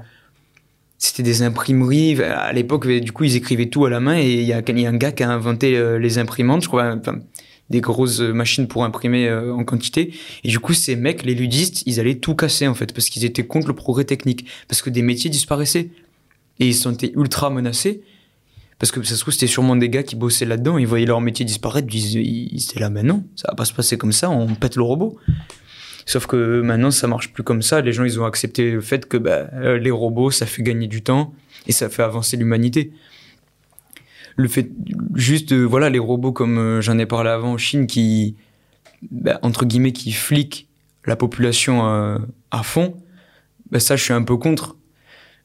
c'était 0.98 1.24
des 1.24 1.41
imprimeries, 1.43 2.22
à 2.22 2.54
l'époque 2.54 2.86
euh, 2.88 3.00
du 3.02 3.12
coup 3.12 3.26
ils 3.26 3.36
écrivaient 3.36 3.67
tout 3.67 3.86
à 3.86 3.89
la 3.89 4.00
main, 4.00 4.17
et 4.17 4.34
il 4.34 4.43
y 4.43 4.54
a, 4.54 4.62
y 4.65 4.86
a 4.86 4.89
un 4.89 4.98
gars 4.98 5.12
qui 5.12 5.24
a 5.24 5.30
inventé 5.30 5.78
euh, 5.78 6.00
les 6.00 6.17
imprimantes, 6.17 6.63
je 6.63 6.67
crois, 6.67 6.96
enfin, 6.98 7.20
des 7.70 7.82
grosses 7.82 8.22
machines 8.22 8.67
pour 8.67 8.86
imprimer 8.86 9.28
euh, 9.28 9.54
en 9.54 9.65
quantité, 9.65 10.13
et 10.46 10.48
du 10.48 10.60
coup 10.60 10.74
ces 10.74 10.96
mecs, 10.96 11.24
les 11.24 11.36
ludistes, 11.36 11.84
ils 11.86 12.00
allaient 12.00 12.15
tout 12.15 12.34
casser 12.34 12.65
en 12.65 12.74
fait, 12.74 12.93
parce 12.93 13.10
qu'ils 13.10 13.26
étaient 13.26 13.46
contre 13.46 13.67
le 13.67 13.76
progrès 13.76 14.06
technique, 14.06 14.46
parce 14.70 14.82
que 14.82 14.89
des 14.89 15.02
métiers 15.02 15.30
disparaissaient, 15.30 15.89
et 16.60 16.67
ils 16.67 16.74
se 16.74 16.84
sentaient 16.84 17.12
ultra 17.15 17.50
menacés, 17.50 18.02
parce 18.80 18.92
que 18.92 19.02
ça 19.04 19.16
se 19.16 19.22
trouve, 19.22 19.34
c'était 19.34 19.48
sûrement 19.48 19.76
des 19.76 19.90
gars 19.90 20.04
qui 20.04 20.16
bossaient 20.16 20.46
là-dedans, 20.46 20.78
ils 20.78 20.86
voyaient 20.86 21.06
leur 21.06 21.22
métier 21.22 21.46
disparaître, 21.46 21.88
ils, 21.92 22.63
étaient 22.63 22.80
là, 22.80 22.90
mais 22.90 23.04
non, 23.04 23.24
ça 23.36 23.48
va 23.50 23.56
pas 23.56 23.66
se 23.66 23.74
passer 23.74 23.98
comme 23.98 24.12
ça, 24.12 24.30
on 24.30 24.54
pète 24.54 24.76
le 24.76 24.84
robot. 24.84 25.18
Sauf 26.08 26.26
que 26.26 26.62
maintenant, 26.62 26.90
ça 26.90 27.06
marche 27.06 27.34
plus 27.34 27.44
comme 27.44 27.62
ça. 27.62 27.82
Les 27.82 27.92
gens, 27.92 28.06
ils 28.06 28.18
ont 28.18 28.24
accepté 28.24 28.72
le 28.72 28.80
fait 28.80 29.08
que 29.08 29.18
bah, 29.18 29.50
euh, 29.56 29.78
les 29.78 29.92
robots, 29.92 30.32
ça 30.32 30.46
fait 30.46 30.63
gagner 30.63 30.88
du 30.88 31.04
temps 31.04 31.34
et 31.68 31.74
ça 31.74 31.90
fait 31.90 32.02
avancer 32.02 32.38
l'humanité. 32.38 32.94
Le 34.38 34.48
fait, 34.48 34.72
juste, 35.16 35.52
euh, 35.52 35.66
voilà, 35.66 35.90
les 35.90 36.00
robots, 36.00 36.32
comme 36.32 36.60
euh, 36.60 36.82
j'en 36.82 36.98
ai 36.98 37.06
parlé 37.06 37.30
avant 37.30 37.52
en 37.52 37.58
Chine, 37.58 37.88
qui, 37.88 38.38
bah, 39.12 39.38
entre 39.42 39.66
guillemets, 39.66 39.92
qui 39.92 40.13
fliquent 40.13 40.70
la 41.04 41.18
population 41.18 41.84
à 42.52 42.63
fond, 42.63 42.96
bah, 43.70 43.82
ça, 43.82 43.98
je 43.98 44.04
suis 44.04 44.13
un 44.13 44.24
peu 44.24 44.38
contre. 44.38 44.78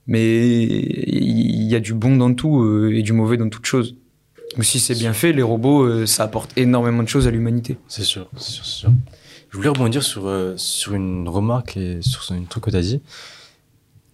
Mais 0.06 0.66
il 0.66 1.62
y 1.62 1.76
a 1.76 1.80
du 1.80 1.94
bon 1.94 2.16
dans 2.16 2.34
tout 2.34 2.62
euh, 2.62 2.92
et 2.92 3.02
du 3.02 3.12
mauvais 3.12 3.36
dans 3.36 3.48
toute 3.48 3.66
chose. 3.66 3.96
Donc 4.56 4.64
si 4.64 4.80
c'est 4.80 4.94
bien 4.94 5.12
fait, 5.12 5.32
les 5.32 5.42
robots, 5.42 5.84
euh, 5.84 6.06
ça 6.06 6.24
apporte 6.24 6.50
énormément 6.58 7.02
de 7.02 7.08
choses 7.08 7.26
à 7.26 7.30
l'humanité. 7.30 7.78
C'est 7.88 8.02
sûr, 8.02 8.28
c'est 8.36 8.50
sûr, 8.50 8.64
c'est 8.64 8.80
sûr. 8.80 8.92
Je 9.50 9.56
voulais 9.56 9.68
rebondir 9.68 10.02
sur, 10.02 10.26
euh, 10.26 10.54
sur 10.56 10.94
une 10.94 11.28
remarque 11.28 11.76
et 11.76 12.02
sur 12.02 12.30
un 12.32 12.42
truc 12.44 12.64
que 12.64 12.70
tu 12.70 12.76
as 12.76 12.82
dit. 12.82 13.00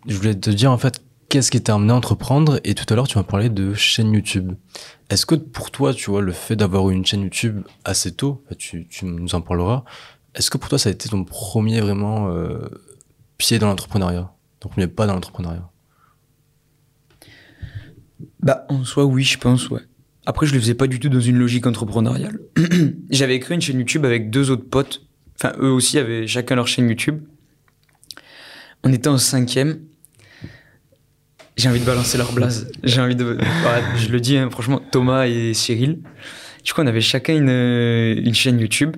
Je 0.06 0.16
voulais 0.16 0.34
te 0.34 0.50
dire 0.50 0.70
en 0.70 0.78
fait 0.78 1.02
qu'est-ce 1.28 1.50
qui 1.50 1.60
t'a 1.60 1.74
amené 1.74 1.92
à 1.92 1.96
entreprendre? 1.96 2.60
Et 2.64 2.74
tout 2.74 2.84
à 2.92 2.94
l'heure 2.94 3.08
tu 3.08 3.16
m'as 3.16 3.24
parlé 3.24 3.48
de 3.48 3.72
chaîne 3.74 4.12
YouTube. 4.12 4.52
Est-ce 5.10 5.24
que 5.24 5.36
pour 5.36 5.70
toi, 5.70 5.94
tu 5.94 6.10
vois, 6.10 6.20
le 6.20 6.32
fait 6.32 6.54
d'avoir 6.54 6.90
une 6.90 7.04
chaîne 7.06 7.22
YouTube 7.22 7.62
assez 7.84 8.12
tôt, 8.12 8.44
tu, 8.58 8.86
tu 8.88 9.06
nous 9.06 9.34
en 9.34 9.40
parleras, 9.40 9.84
est-ce 10.34 10.50
que 10.50 10.58
pour 10.58 10.68
toi 10.68 10.78
ça 10.78 10.90
a 10.90 10.92
été 10.92 11.08
ton 11.08 11.24
premier 11.24 11.80
vraiment 11.80 12.30
pied 13.38 13.58
dans 13.58 13.68
l'entrepreneuriat? 13.68 14.30
Ton 14.60 14.68
premier 14.68 14.86
pas 14.86 15.06
dans 15.06 15.14
l'entrepreneuriat? 15.14 15.68
Bah, 18.40 18.66
en 18.68 18.84
soi, 18.84 19.04
oui, 19.04 19.24
je 19.24 19.38
pense, 19.38 19.68
ouais. 19.70 19.80
Après, 20.26 20.46
je 20.46 20.52
le 20.52 20.60
faisais 20.60 20.74
pas 20.74 20.86
du 20.86 21.00
tout 21.00 21.08
dans 21.08 21.20
une 21.20 21.38
logique 21.38 21.66
entrepreneuriale. 21.66 22.38
J'avais 23.10 23.40
créé 23.40 23.54
une 23.54 23.60
chaîne 23.60 23.78
YouTube 23.78 24.04
avec 24.04 24.30
deux 24.30 24.50
autres 24.50 24.68
potes. 24.68 25.06
Enfin, 25.40 25.54
eux 25.58 25.70
aussi 25.70 25.98
avaient 25.98 26.26
chacun 26.26 26.56
leur 26.56 26.68
chaîne 26.68 26.88
YouTube. 26.88 27.22
On 28.84 28.92
était 28.92 29.08
en 29.08 29.18
cinquième. 29.18 29.80
J'ai 31.56 31.68
envie 31.68 31.80
de 31.80 31.84
balancer 31.84 32.18
leur 32.18 32.32
blase. 32.32 32.70
J'ai 32.84 33.00
envie 33.00 33.16
de. 33.16 33.38
Je 33.96 34.08
le 34.10 34.20
dis, 34.20 34.36
hein, 34.36 34.48
franchement, 34.50 34.80
Thomas 34.92 35.26
et 35.26 35.54
Cyril. 35.54 36.00
Du 36.62 36.72
coup, 36.72 36.82
on 36.82 36.86
avait 36.86 37.00
chacun 37.00 37.34
une, 37.34 37.48
euh, 37.48 38.32
chaîne 38.32 38.60
YouTube, 38.60 38.96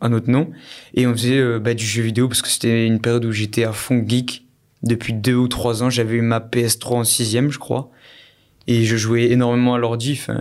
à 0.00 0.08
notre 0.08 0.28
nom. 0.28 0.50
Et 0.94 1.06
on 1.06 1.12
faisait 1.12 1.38
euh, 1.38 1.58
bah, 1.58 1.74
du 1.74 1.86
jeu 1.86 2.02
vidéo 2.02 2.28
parce 2.28 2.42
que 2.42 2.48
c'était 2.48 2.86
une 2.86 3.00
période 3.00 3.24
où 3.24 3.32
j'étais 3.32 3.64
à 3.64 3.72
fond 3.72 4.04
geek. 4.06 4.46
Depuis 4.82 5.14
deux 5.14 5.34
ou 5.34 5.48
trois 5.48 5.82
ans, 5.82 5.88
j'avais 5.88 6.16
eu 6.16 6.20
ma 6.20 6.40
PS3 6.40 6.94
en 6.94 7.04
sixième, 7.04 7.50
je 7.50 7.58
crois. 7.58 7.90
Et 8.66 8.84
je 8.84 8.96
jouais 8.96 9.30
énormément 9.30 9.74
à 9.74 9.78
l'ordi. 9.78 10.18
Enfin, 10.20 10.40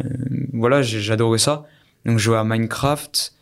voilà, 0.53 0.81
j'adorais 0.81 1.39
ça. 1.39 1.65
Donc, 2.05 2.19
je 2.19 2.23
jouais 2.23 2.37
à 2.37 2.43
Minecraft, 2.43 3.33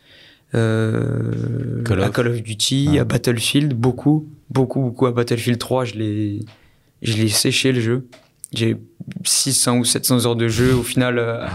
euh, 0.54 1.82
Call 1.84 2.02
à. 2.02 2.10
Call 2.10 2.28
of 2.28 2.42
Duty, 2.42 2.90
Ah. 2.96 3.00
à 3.02 3.04
Battlefield, 3.04 3.74
beaucoup, 3.74 4.28
beaucoup, 4.50 4.80
beaucoup 4.80 5.06
à 5.06 5.12
Battlefield 5.12 5.58
3. 5.58 5.84
Je 5.84 5.94
l'ai, 5.94 6.40
je 7.02 7.16
l'ai 7.16 7.28
séché 7.28 7.72
le 7.72 7.80
jeu. 7.80 8.06
J'ai 8.52 8.76
600 9.24 9.78
ou 9.78 9.84
700 9.84 10.26
heures 10.26 10.36
de 10.36 10.46
jeu 10.48 10.74
au 10.74 10.82
final 10.82 11.18
euh, 11.18 11.46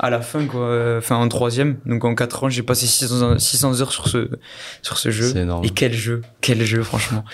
à 0.00 0.10
la 0.10 0.20
fin, 0.20 0.44
quoi. 0.46 0.62
euh, 0.62 0.98
Enfin, 0.98 1.16
en 1.16 1.28
troisième. 1.28 1.76
Donc, 1.86 2.04
en 2.04 2.14
4 2.14 2.44
ans, 2.44 2.48
j'ai 2.48 2.62
passé 2.62 2.86
600, 2.86 3.38
600 3.38 3.80
heures 3.80 3.92
sur 3.92 4.08
ce, 4.08 4.28
sur 4.82 4.98
ce 4.98 5.10
jeu. 5.10 5.28
C'est 5.32 5.40
énorme. 5.42 5.64
Et 5.64 5.70
quel 5.70 5.92
jeu, 5.92 6.22
quel 6.40 6.64
jeu, 6.64 6.82
franchement. 6.82 7.24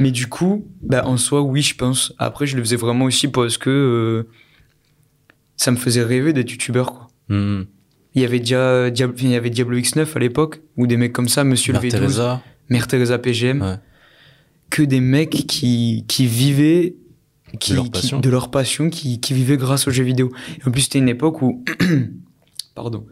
Mais 0.00 0.10
du 0.10 0.26
coup, 0.26 0.66
bah, 0.82 1.02
en 1.06 1.16
soi, 1.16 1.42
oui, 1.42 1.62
je 1.62 1.76
pense. 1.76 2.12
Après, 2.18 2.46
je 2.46 2.56
le 2.56 2.62
faisais 2.64 2.76
vraiment 2.76 3.04
aussi 3.04 3.28
parce 3.28 3.58
que, 3.58 3.70
euh, 3.70 4.28
ça 5.56 5.70
me 5.70 5.76
faisait 5.76 6.02
rêver 6.02 6.32
d'être 6.32 6.50
youtubeur, 6.50 6.92
quoi. 6.92 7.08
Hmm. 7.28 7.64
Il 8.14 8.20
y 8.22 8.24
avait 8.24 8.40
déjà 8.40 8.90
Diab- 8.90 9.14
il 9.22 9.30
y 9.30 9.36
avait 9.36 9.48
Diablo 9.50 9.78
X9 9.78 10.06
à 10.14 10.18
l'époque, 10.18 10.60
ou 10.76 10.86
des 10.86 10.96
mecs 10.96 11.12
comme 11.12 11.28
ça, 11.28 11.44
Monsieur 11.44 11.72
Mère 11.72 11.82
le 11.82 11.88
V12, 11.88 11.92
Teresa. 11.92 12.42
Mère 12.68 12.86
Teresa 12.86 13.18
PGM, 13.18 13.62
Ouais. 13.62 13.76
que 14.70 14.82
des 14.82 15.00
mecs 15.00 15.30
qui, 15.46 16.04
qui 16.08 16.26
vivaient 16.26 16.94
qui, 17.58 17.72
leur 17.74 17.84
qui- 17.84 17.90
passion. 17.90 18.20
de 18.20 18.28
leur 18.30 18.50
passion, 18.50 18.90
qui, 18.90 19.20
qui 19.20 19.32
vivaient 19.34 19.56
grâce 19.56 19.88
aux 19.88 19.90
jeux 19.90 20.04
vidéo. 20.04 20.30
Et 20.62 20.68
en 20.68 20.70
plus, 20.70 20.82
c'était 20.82 20.98
une 20.98 21.08
époque 21.08 21.40
où, 21.42 21.64
pardon, 22.74 23.06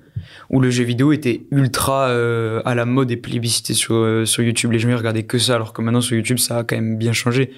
où 0.51 0.61
le 0.61 0.71
jeu 0.71 0.85
vidéo 0.85 1.13
était 1.13 1.47
ultra 1.51 2.09
euh, 2.09 2.61
à 2.65 2.75
la 2.75 2.85
mode 2.85 3.11
et 3.11 3.17
plébiscité 3.17 3.75
sur, 3.75 3.95
euh, 3.95 4.25
sur 4.25 4.43
YouTube. 4.43 4.73
Les 4.73 4.79
gens 4.79 4.89
ils 4.91 4.95
regardaient 4.95 5.23
que 5.25 5.39
ça, 5.39 5.55
alors 5.55 5.73
que 5.73 5.81
maintenant 5.83 6.01
sur 6.01 6.17
YouTube, 6.17 6.39
ça 6.39 6.59
a 6.59 6.65
quand 6.65 6.77
même 6.77 6.97
bien 6.99 7.13
changé. 7.13 7.53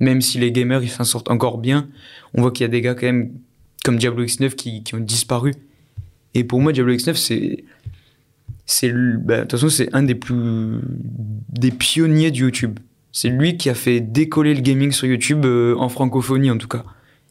Même 0.00 0.20
si 0.20 0.38
les 0.38 0.50
gamers 0.52 0.82
ils 0.82 0.88
s'en 0.90 1.04
sortent 1.04 1.30
encore 1.30 1.58
bien, 1.58 1.88
on 2.34 2.42
voit 2.42 2.50
qu'il 2.50 2.62
y 2.64 2.66
a 2.66 2.68
des 2.68 2.80
gars 2.80 2.94
quand 2.94 3.06
même 3.06 3.32
comme 3.84 3.98
Diablo 3.98 4.24
X9 4.24 4.56
qui, 4.56 4.82
qui 4.82 4.96
ont 4.96 5.00
disparu. 5.00 5.54
Et 6.34 6.42
pour 6.42 6.60
moi, 6.60 6.72
Diablo 6.72 6.94
X9, 6.94 7.14
c'est 7.14 7.64
bah, 8.90 9.36
de 9.36 9.40
toute 9.42 9.52
façon 9.52 9.68
c'est 9.68 9.94
un 9.94 10.02
des 10.02 10.14
plus 10.14 10.80
des 11.50 11.70
pionniers 11.70 12.32
du 12.32 12.42
YouTube. 12.42 12.80
C'est 13.12 13.28
lui 13.28 13.56
qui 13.56 13.70
a 13.70 13.74
fait 13.74 14.00
décoller 14.00 14.54
le 14.54 14.60
gaming 14.60 14.90
sur 14.90 15.06
YouTube 15.06 15.44
euh, 15.44 15.76
en 15.76 15.88
francophonie 15.88 16.50
en 16.50 16.58
tout 16.58 16.66
cas. 16.66 16.84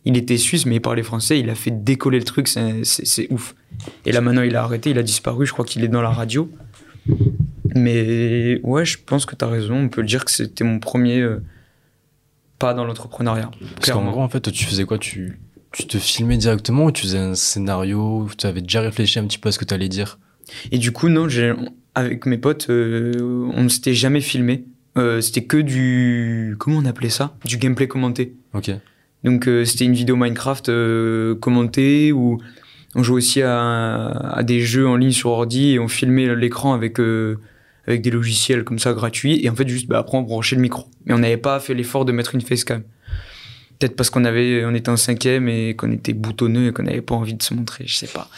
Il 0.05 0.15
était 0.15 0.37
suisse 0.37 0.65
mais 0.65 0.75
il 0.75 0.81
parlait 0.81 1.03
français, 1.03 1.39
il 1.39 1.49
a 1.49 1.55
fait 1.55 1.71
décoller 1.71 2.19
le 2.19 2.23
truc, 2.23 2.47
c'est 2.47 3.31
ouf. 3.31 3.55
Et 4.05 4.11
là 4.11 4.21
maintenant 4.21 4.43
il 4.43 4.55
a 4.55 4.63
arrêté, 4.63 4.91
il 4.91 4.97
a 4.99 5.03
disparu, 5.03 5.45
je 5.45 5.53
crois 5.53 5.65
qu'il 5.65 5.83
est 5.83 5.87
dans 5.87 6.01
la 6.01 6.11
radio. 6.11 6.49
Mais 7.75 8.59
ouais, 8.63 8.85
je 8.85 8.99
pense 9.03 9.25
que 9.25 9.35
tu 9.35 9.43
as 9.43 9.47
raison, 9.47 9.75
on 9.75 9.89
peut 9.89 10.01
le 10.01 10.07
dire 10.07 10.23
que 10.23 10.31
c'était 10.31 10.63
mon 10.63 10.79
premier 10.79 11.19
euh, 11.19 11.41
pas 12.59 12.73
dans 12.73 12.85
l'entrepreneuriat. 12.85 13.49
Parce 13.75 13.91
qu'en 13.91 14.09
gros, 14.09 14.21
en 14.21 14.29
fait, 14.29 14.39
toi, 14.39 14.53
tu 14.53 14.65
faisais 14.65 14.85
quoi? 14.85 14.99
Tu, 14.99 15.39
tu 15.73 15.87
te 15.87 15.97
filmais 15.97 16.37
directement 16.37 16.85
ou 16.85 16.91
tu 16.91 17.01
faisais 17.01 17.17
un 17.17 17.35
scénario 17.35 18.27
Tu 18.37 18.45
avais 18.45 18.61
déjà 18.61 18.81
réfléchi 18.81 19.19
un 19.19 19.25
petit 19.25 19.39
peu 19.39 19.49
à 19.49 19.51
ce 19.51 19.59
que 19.59 19.65
tu 19.65 19.73
allais 19.73 19.89
dire? 19.89 20.19
Et 20.71 20.77
du 20.77 20.91
coup, 20.91 21.09
non, 21.09 21.27
avec 21.95 22.25
mes 22.25 22.37
potes, 22.37 22.67
euh, 22.69 23.13
on 23.53 23.63
ne 23.63 23.69
s'était 23.69 23.93
jamais 23.93 24.21
filmé. 24.21 24.65
Euh, 24.97 25.21
c'était 25.21 25.43
que 25.43 25.57
du. 25.57 26.55
Comment 26.59 26.77
on 26.77 26.85
appelait 26.85 27.09
ça? 27.09 27.35
Du 27.45 27.57
gameplay 27.57 27.87
commenté. 27.87 28.35
Ok. 28.53 28.71
Donc, 29.23 29.47
euh, 29.47 29.65
c'était 29.65 29.85
une 29.85 29.93
vidéo 29.93 30.15
Minecraft 30.15 30.71
commentée 31.39 32.11
où 32.11 32.39
on 32.95 33.01
jouait 33.01 33.17
aussi 33.17 33.41
à, 33.41 34.09
à 34.09 34.43
des 34.43 34.59
jeux 34.59 34.87
en 34.87 34.95
ligne 34.95 35.11
sur 35.11 35.31
ordi 35.31 35.71
et 35.71 35.79
on 35.79 35.87
filmait 35.87 36.35
l'écran 36.35 36.73
avec, 36.73 36.99
avec 37.87 38.01
des 38.01 38.11
logiciels 38.11 38.63
comme 38.63 38.77
ça 38.77 38.93
gratuits. 38.93 39.43
Et 39.43 39.49
en 39.49 39.55
fait, 39.55 39.67
juste 39.67 39.87
bah, 39.87 39.97
après, 39.99 40.17
on 40.17 40.21
branchait 40.21 40.55
le 40.55 40.61
micro. 40.61 40.85
Mais 41.05 41.15
on 41.15 41.19
n'avait 41.19 41.37
pas 41.37 41.59
fait 41.59 41.73
l'effort 41.73 42.05
de 42.05 42.11
mettre 42.11 42.35
une 42.35 42.41
facecam. 42.41 42.83
Peut-être 43.83 43.97
parce 43.97 44.09
qu'on 44.09 44.23
avait, 44.23 44.63
on 44.63 44.73
était 44.73 44.87
en 44.87 44.95
cinquième 44.95 45.49
et 45.49 45.75
qu'on 45.75 45.91
était 45.91 46.13
boutonneux 46.13 46.69
et 46.69 46.71
qu'on 46.71 46.83
n'avait 46.83 47.01
pas 47.01 47.15
envie 47.15 47.33
de 47.33 47.43
se 47.43 47.53
montrer, 47.53 47.83
je 47.85 47.93
sais 47.95 48.07
pas. 48.07 48.29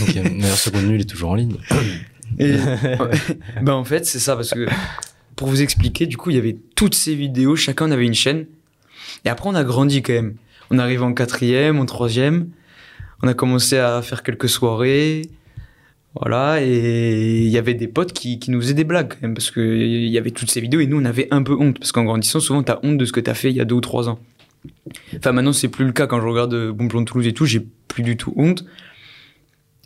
Ok. 0.00 0.14
D'ailleurs, 0.14 0.56
ce 0.56 0.70
contenu, 0.70 0.94
il 0.94 1.02
est 1.02 1.04
toujours 1.04 1.32
en 1.32 1.34
ligne. 1.34 1.56
Et 2.38 2.54
ben 3.60 3.74
en 3.74 3.84
fait, 3.84 4.06
c'est 4.06 4.18
ça 4.18 4.34
parce 4.34 4.48
que 4.48 4.66
pour 5.36 5.48
vous 5.48 5.60
expliquer, 5.60 6.06
du 6.06 6.16
coup, 6.16 6.30
il 6.30 6.36
y 6.36 6.38
avait 6.38 6.56
toutes 6.74 6.94
ces 6.94 7.14
vidéos, 7.14 7.54
chacun 7.54 7.88
on 7.88 7.90
avait 7.90 8.06
une 8.06 8.14
chaîne. 8.14 8.46
Et 9.26 9.28
après, 9.28 9.46
on 9.50 9.54
a 9.54 9.62
grandi 9.62 10.00
quand 10.00 10.14
même. 10.14 10.36
On 10.70 10.78
arrive 10.78 11.02
en 11.02 11.12
quatrième, 11.12 11.78
en 11.78 11.84
troisième. 11.84 12.48
On 13.22 13.28
a 13.28 13.34
commencé 13.34 13.76
à 13.76 14.00
faire 14.00 14.22
quelques 14.22 14.48
soirées. 14.48 15.28
Voilà, 16.18 16.62
et 16.62 17.42
il 17.42 17.50
y 17.50 17.58
avait 17.58 17.74
des 17.74 17.88
potes 17.88 18.14
qui, 18.14 18.38
qui 18.38 18.52
nous 18.52 18.60
faisaient 18.62 18.72
des 18.72 18.84
blagues 18.84 19.08
quand 19.08 19.20
même, 19.20 19.34
parce 19.34 19.50
qu'il 19.50 20.08
y 20.08 20.16
avait 20.16 20.30
toutes 20.30 20.50
ces 20.50 20.62
vidéos 20.62 20.80
et 20.80 20.86
nous 20.86 20.98
on 20.98 21.04
avait 21.04 21.28
un 21.30 21.42
peu 21.42 21.56
honte, 21.58 21.78
parce 21.78 21.90
qu'en 21.90 22.04
grandissant, 22.04 22.38
souvent 22.38 22.62
t'as 22.62 22.78
honte 22.84 22.98
de 22.98 23.04
ce 23.04 23.10
que 23.10 23.18
t'as 23.18 23.34
fait 23.34 23.50
il 23.50 23.56
y 23.56 23.60
a 23.60 23.64
deux 23.64 23.74
ou 23.74 23.80
trois 23.80 24.08
ans. 24.08 24.20
Enfin 25.16 25.32
maintenant 25.32 25.52
c'est 25.52 25.68
plus 25.68 25.84
le 25.84 25.92
cas 25.92 26.06
quand 26.06 26.20
je 26.20 26.26
regarde 26.26 26.54
euh, 26.54 26.72
Bon 26.72 26.88
Plan 26.88 27.00
de 27.00 27.06
Toulouse 27.06 27.26
et 27.26 27.32
tout, 27.32 27.46
j'ai 27.46 27.66
plus 27.88 28.02
du 28.02 28.16
tout 28.16 28.32
honte. 28.36 28.64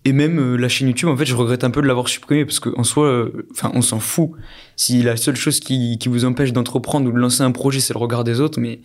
Et 0.04 0.12
même 0.12 0.38
euh, 0.38 0.56
la 0.56 0.68
chaîne 0.68 0.88
YouTube, 0.88 1.08
en 1.10 1.16
fait, 1.16 1.26
je 1.26 1.34
regrette 1.34 1.64
un 1.64 1.70
peu 1.70 1.82
de 1.82 1.86
l'avoir 1.86 2.08
supprimée 2.08 2.46
parce 2.46 2.60
qu'en 2.60 2.84
soi, 2.84 3.06
euh, 3.06 3.46
enfin, 3.50 3.70
on 3.74 3.82
s'en 3.82 4.00
fout. 4.00 4.30
Si 4.74 5.02
la 5.02 5.16
seule 5.16 5.36
chose 5.36 5.60
qui, 5.60 5.98
qui 5.98 6.08
vous 6.08 6.24
empêche 6.24 6.52
d'entreprendre 6.52 7.08
ou 7.08 7.12
de 7.12 7.18
lancer 7.18 7.42
un 7.42 7.50
projet, 7.50 7.80
c'est 7.80 7.92
le 7.92 7.98
regard 7.98 8.24
des 8.24 8.40
autres, 8.40 8.58
mais, 8.60 8.80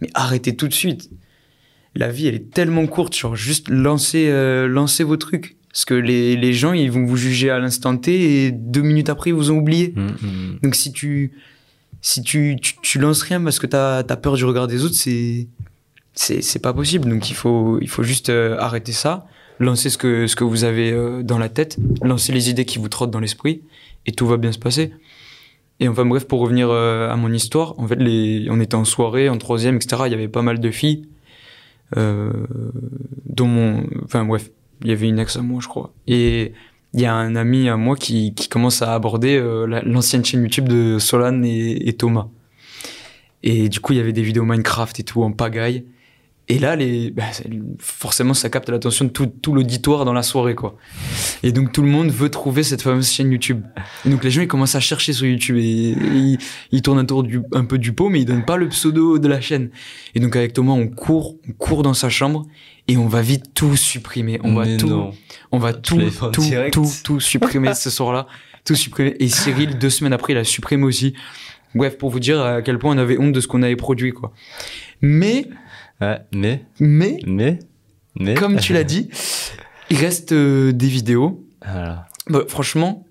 mais 0.00 0.08
arrêtez 0.14 0.56
tout 0.56 0.66
de 0.66 0.74
suite. 0.74 1.10
La 1.94 2.10
vie, 2.10 2.26
elle 2.26 2.34
est 2.34 2.50
tellement 2.50 2.86
courte, 2.86 3.16
genre 3.16 3.36
juste 3.36 3.68
lancez, 3.68 4.28
euh, 4.28 4.66
lancez 4.66 5.04
vos 5.04 5.16
trucs. 5.16 5.56
Parce 5.70 5.84
que 5.84 5.94
les, 5.94 6.36
les 6.36 6.52
gens, 6.52 6.72
ils 6.72 6.90
vont 6.90 7.04
vous 7.04 7.16
juger 7.16 7.50
à 7.50 7.58
l'instant 7.58 7.96
T 7.96 8.46
et 8.46 8.50
deux 8.50 8.82
minutes 8.82 9.10
après, 9.10 9.30
ils 9.30 9.34
vous 9.34 9.50
ont 9.50 9.58
oublié. 9.58 9.92
Hmm, 9.94 10.06
hmm. 10.06 10.58
Donc 10.62 10.74
si 10.74 10.92
tu, 10.92 11.32
si 12.04 12.20
tu, 12.20 12.56
tu, 12.60 12.74
tu 12.82 12.98
lances 12.98 13.22
rien 13.22 13.42
parce 13.42 13.58
que 13.58 13.66
t'as 13.66 14.00
as 14.00 14.16
peur 14.16 14.34
du 14.34 14.44
regard 14.44 14.66
des 14.66 14.84
autres, 14.84 14.94
c'est, 14.94 15.48
c'est, 16.12 16.58
pas 16.58 16.74
possible. 16.74 17.08
Donc 17.08 17.30
il 17.30 17.34
faut, 17.34 17.78
il 17.80 17.88
faut 17.88 18.02
juste 18.02 18.28
euh, 18.28 18.58
arrêter 18.58 18.92
ça, 18.92 19.26
lancer 19.58 19.88
ce 19.88 19.96
que, 19.96 20.26
ce 20.26 20.36
que 20.36 20.44
vous 20.44 20.64
avez 20.64 20.92
euh, 20.92 21.22
dans 21.22 21.38
la 21.38 21.48
tête, 21.48 21.78
lancer 22.02 22.32
les 22.32 22.50
idées 22.50 22.66
qui 22.66 22.78
vous 22.78 22.90
trottent 22.90 23.10
dans 23.10 23.20
l'esprit, 23.20 23.62
et 24.04 24.12
tout 24.12 24.26
va 24.26 24.36
bien 24.36 24.52
se 24.52 24.58
passer. 24.58 24.92
Et 25.80 25.88
enfin 25.88 26.04
bref, 26.04 26.26
pour 26.26 26.40
revenir 26.40 26.68
euh, 26.68 27.08
à 27.08 27.16
mon 27.16 27.32
histoire, 27.32 27.78
en 27.78 27.88
fait, 27.88 27.96
les, 27.96 28.48
on 28.50 28.60
était 28.60 28.74
en 28.74 28.84
soirée, 28.84 29.30
en 29.30 29.38
troisième, 29.38 29.76
etc. 29.76 30.02
Il 30.04 30.12
y 30.12 30.14
avait 30.14 30.28
pas 30.28 30.42
mal 30.42 30.60
de 30.60 30.70
filles, 30.70 31.08
dont 31.96 33.46
mon, 33.46 33.86
enfin 34.04 34.26
bref, 34.26 34.50
il 34.82 34.90
y 34.90 34.92
avait 34.92 35.08
une 35.08 35.18
ex 35.18 35.36
à 35.36 35.40
moi, 35.40 35.60
je 35.62 35.68
crois. 35.68 35.94
Et 36.06 36.52
il 36.94 37.00
y 37.00 37.06
a 37.06 37.14
un 37.14 37.34
ami 37.36 37.68
à 37.68 37.76
moi 37.76 37.96
qui, 37.96 38.34
commence 38.50 38.80
à 38.80 38.94
aborder 38.94 39.36
euh, 39.36 39.66
la- 39.66 39.82
l'ancienne 39.82 40.24
chaîne 40.24 40.42
YouTube 40.42 40.68
de 40.68 40.98
Solan 40.98 41.42
et, 41.42 41.88
et 41.88 41.92
Thomas. 41.92 42.28
Et 43.42 43.68
du 43.68 43.80
coup, 43.80 43.92
il 43.92 43.96
y 43.96 44.00
avait 44.00 44.12
des 44.12 44.22
vidéos 44.22 44.44
Minecraft 44.44 44.98
et 45.00 45.02
tout 45.02 45.22
en 45.22 45.32
pagaille. 45.32 45.84
Et 46.48 46.58
là, 46.58 46.76
les, 46.76 47.10
bah, 47.10 47.24
forcément, 47.78 48.34
ça 48.34 48.50
capte 48.50 48.68
l'attention 48.68 49.06
de 49.06 49.10
tout, 49.10 49.26
tout 49.26 49.54
l'auditoire 49.54 50.04
dans 50.04 50.12
la 50.12 50.22
soirée, 50.22 50.54
quoi. 50.54 50.76
Et 51.42 51.52
donc, 51.52 51.72
tout 51.72 51.80
le 51.80 51.88
monde 51.88 52.10
veut 52.10 52.28
trouver 52.28 52.62
cette 52.62 52.82
fameuse 52.82 53.10
chaîne 53.10 53.32
YouTube. 53.32 53.62
Et 54.04 54.10
donc, 54.10 54.22
les 54.24 54.30
gens, 54.30 54.42
ils 54.42 54.48
commencent 54.48 54.74
à 54.74 54.80
chercher 54.80 55.14
sur 55.14 55.26
YouTube 55.26 55.56
et, 55.56 55.62
et 55.62 55.94
ils, 55.94 56.38
ils 56.70 56.82
tournent 56.82 56.98
un 56.98 57.06
tour 57.06 57.22
du, 57.22 57.40
un 57.52 57.64
peu 57.64 57.78
du 57.78 57.94
pot, 57.94 58.10
mais 58.10 58.20
ils 58.20 58.26
donnent 58.26 58.44
pas 58.44 58.58
le 58.58 58.68
pseudo 58.68 59.18
de 59.18 59.26
la 59.26 59.40
chaîne. 59.40 59.70
Et 60.14 60.20
donc, 60.20 60.36
avec 60.36 60.52
Thomas, 60.52 60.72
on 60.72 60.86
court, 60.88 61.36
on 61.48 61.52
court 61.52 61.82
dans 61.82 61.94
sa 61.94 62.10
chambre 62.10 62.46
et 62.88 62.98
on 62.98 63.08
va 63.08 63.22
vite 63.22 63.54
tout 63.54 63.76
supprimer. 63.76 64.38
On 64.44 64.54
va 64.54 64.76
tout, 64.76 64.88
non. 64.88 65.12
on 65.50 65.58
va 65.58 65.72
tout, 65.72 66.02
tout, 66.30 66.42
direct 66.42 66.74
tout, 66.74 66.90
tout 67.04 67.20
supprimer 67.20 67.74
ce 67.74 67.88
soir-là. 67.88 68.26
Tout 68.66 68.74
supprimer. 68.74 69.16
Et 69.18 69.28
Cyril, 69.28 69.78
deux 69.78 69.90
semaines 69.90 70.12
après, 70.12 70.34
il 70.34 70.38
a 70.38 70.44
supprimé 70.44 70.84
aussi. 70.84 71.14
Bref, 71.74 71.98
pour 71.98 72.10
vous 72.10 72.20
dire 72.20 72.40
à 72.40 72.62
quel 72.62 72.78
point 72.78 72.94
on 72.94 72.98
avait 72.98 73.18
honte 73.18 73.32
de 73.32 73.40
ce 73.40 73.48
qu'on 73.48 73.62
avait 73.62 73.76
produit, 73.76 74.12
quoi. 74.12 74.32
Mais, 75.00 75.48
Ouais, 76.10 76.18
mais, 76.32 76.64
mais, 76.80 77.18
mais, 77.26 77.58
mais. 78.18 78.34
comme 78.34 78.58
tu 78.58 78.72
l'as 78.72 78.84
dit, 78.84 79.08
il 79.90 79.96
reste 79.96 80.32
euh, 80.32 80.72
des 80.72 80.88
vidéos. 80.88 81.44
Voilà. 81.64 82.06
Bah, 82.28 82.40
franchement, 82.48 83.06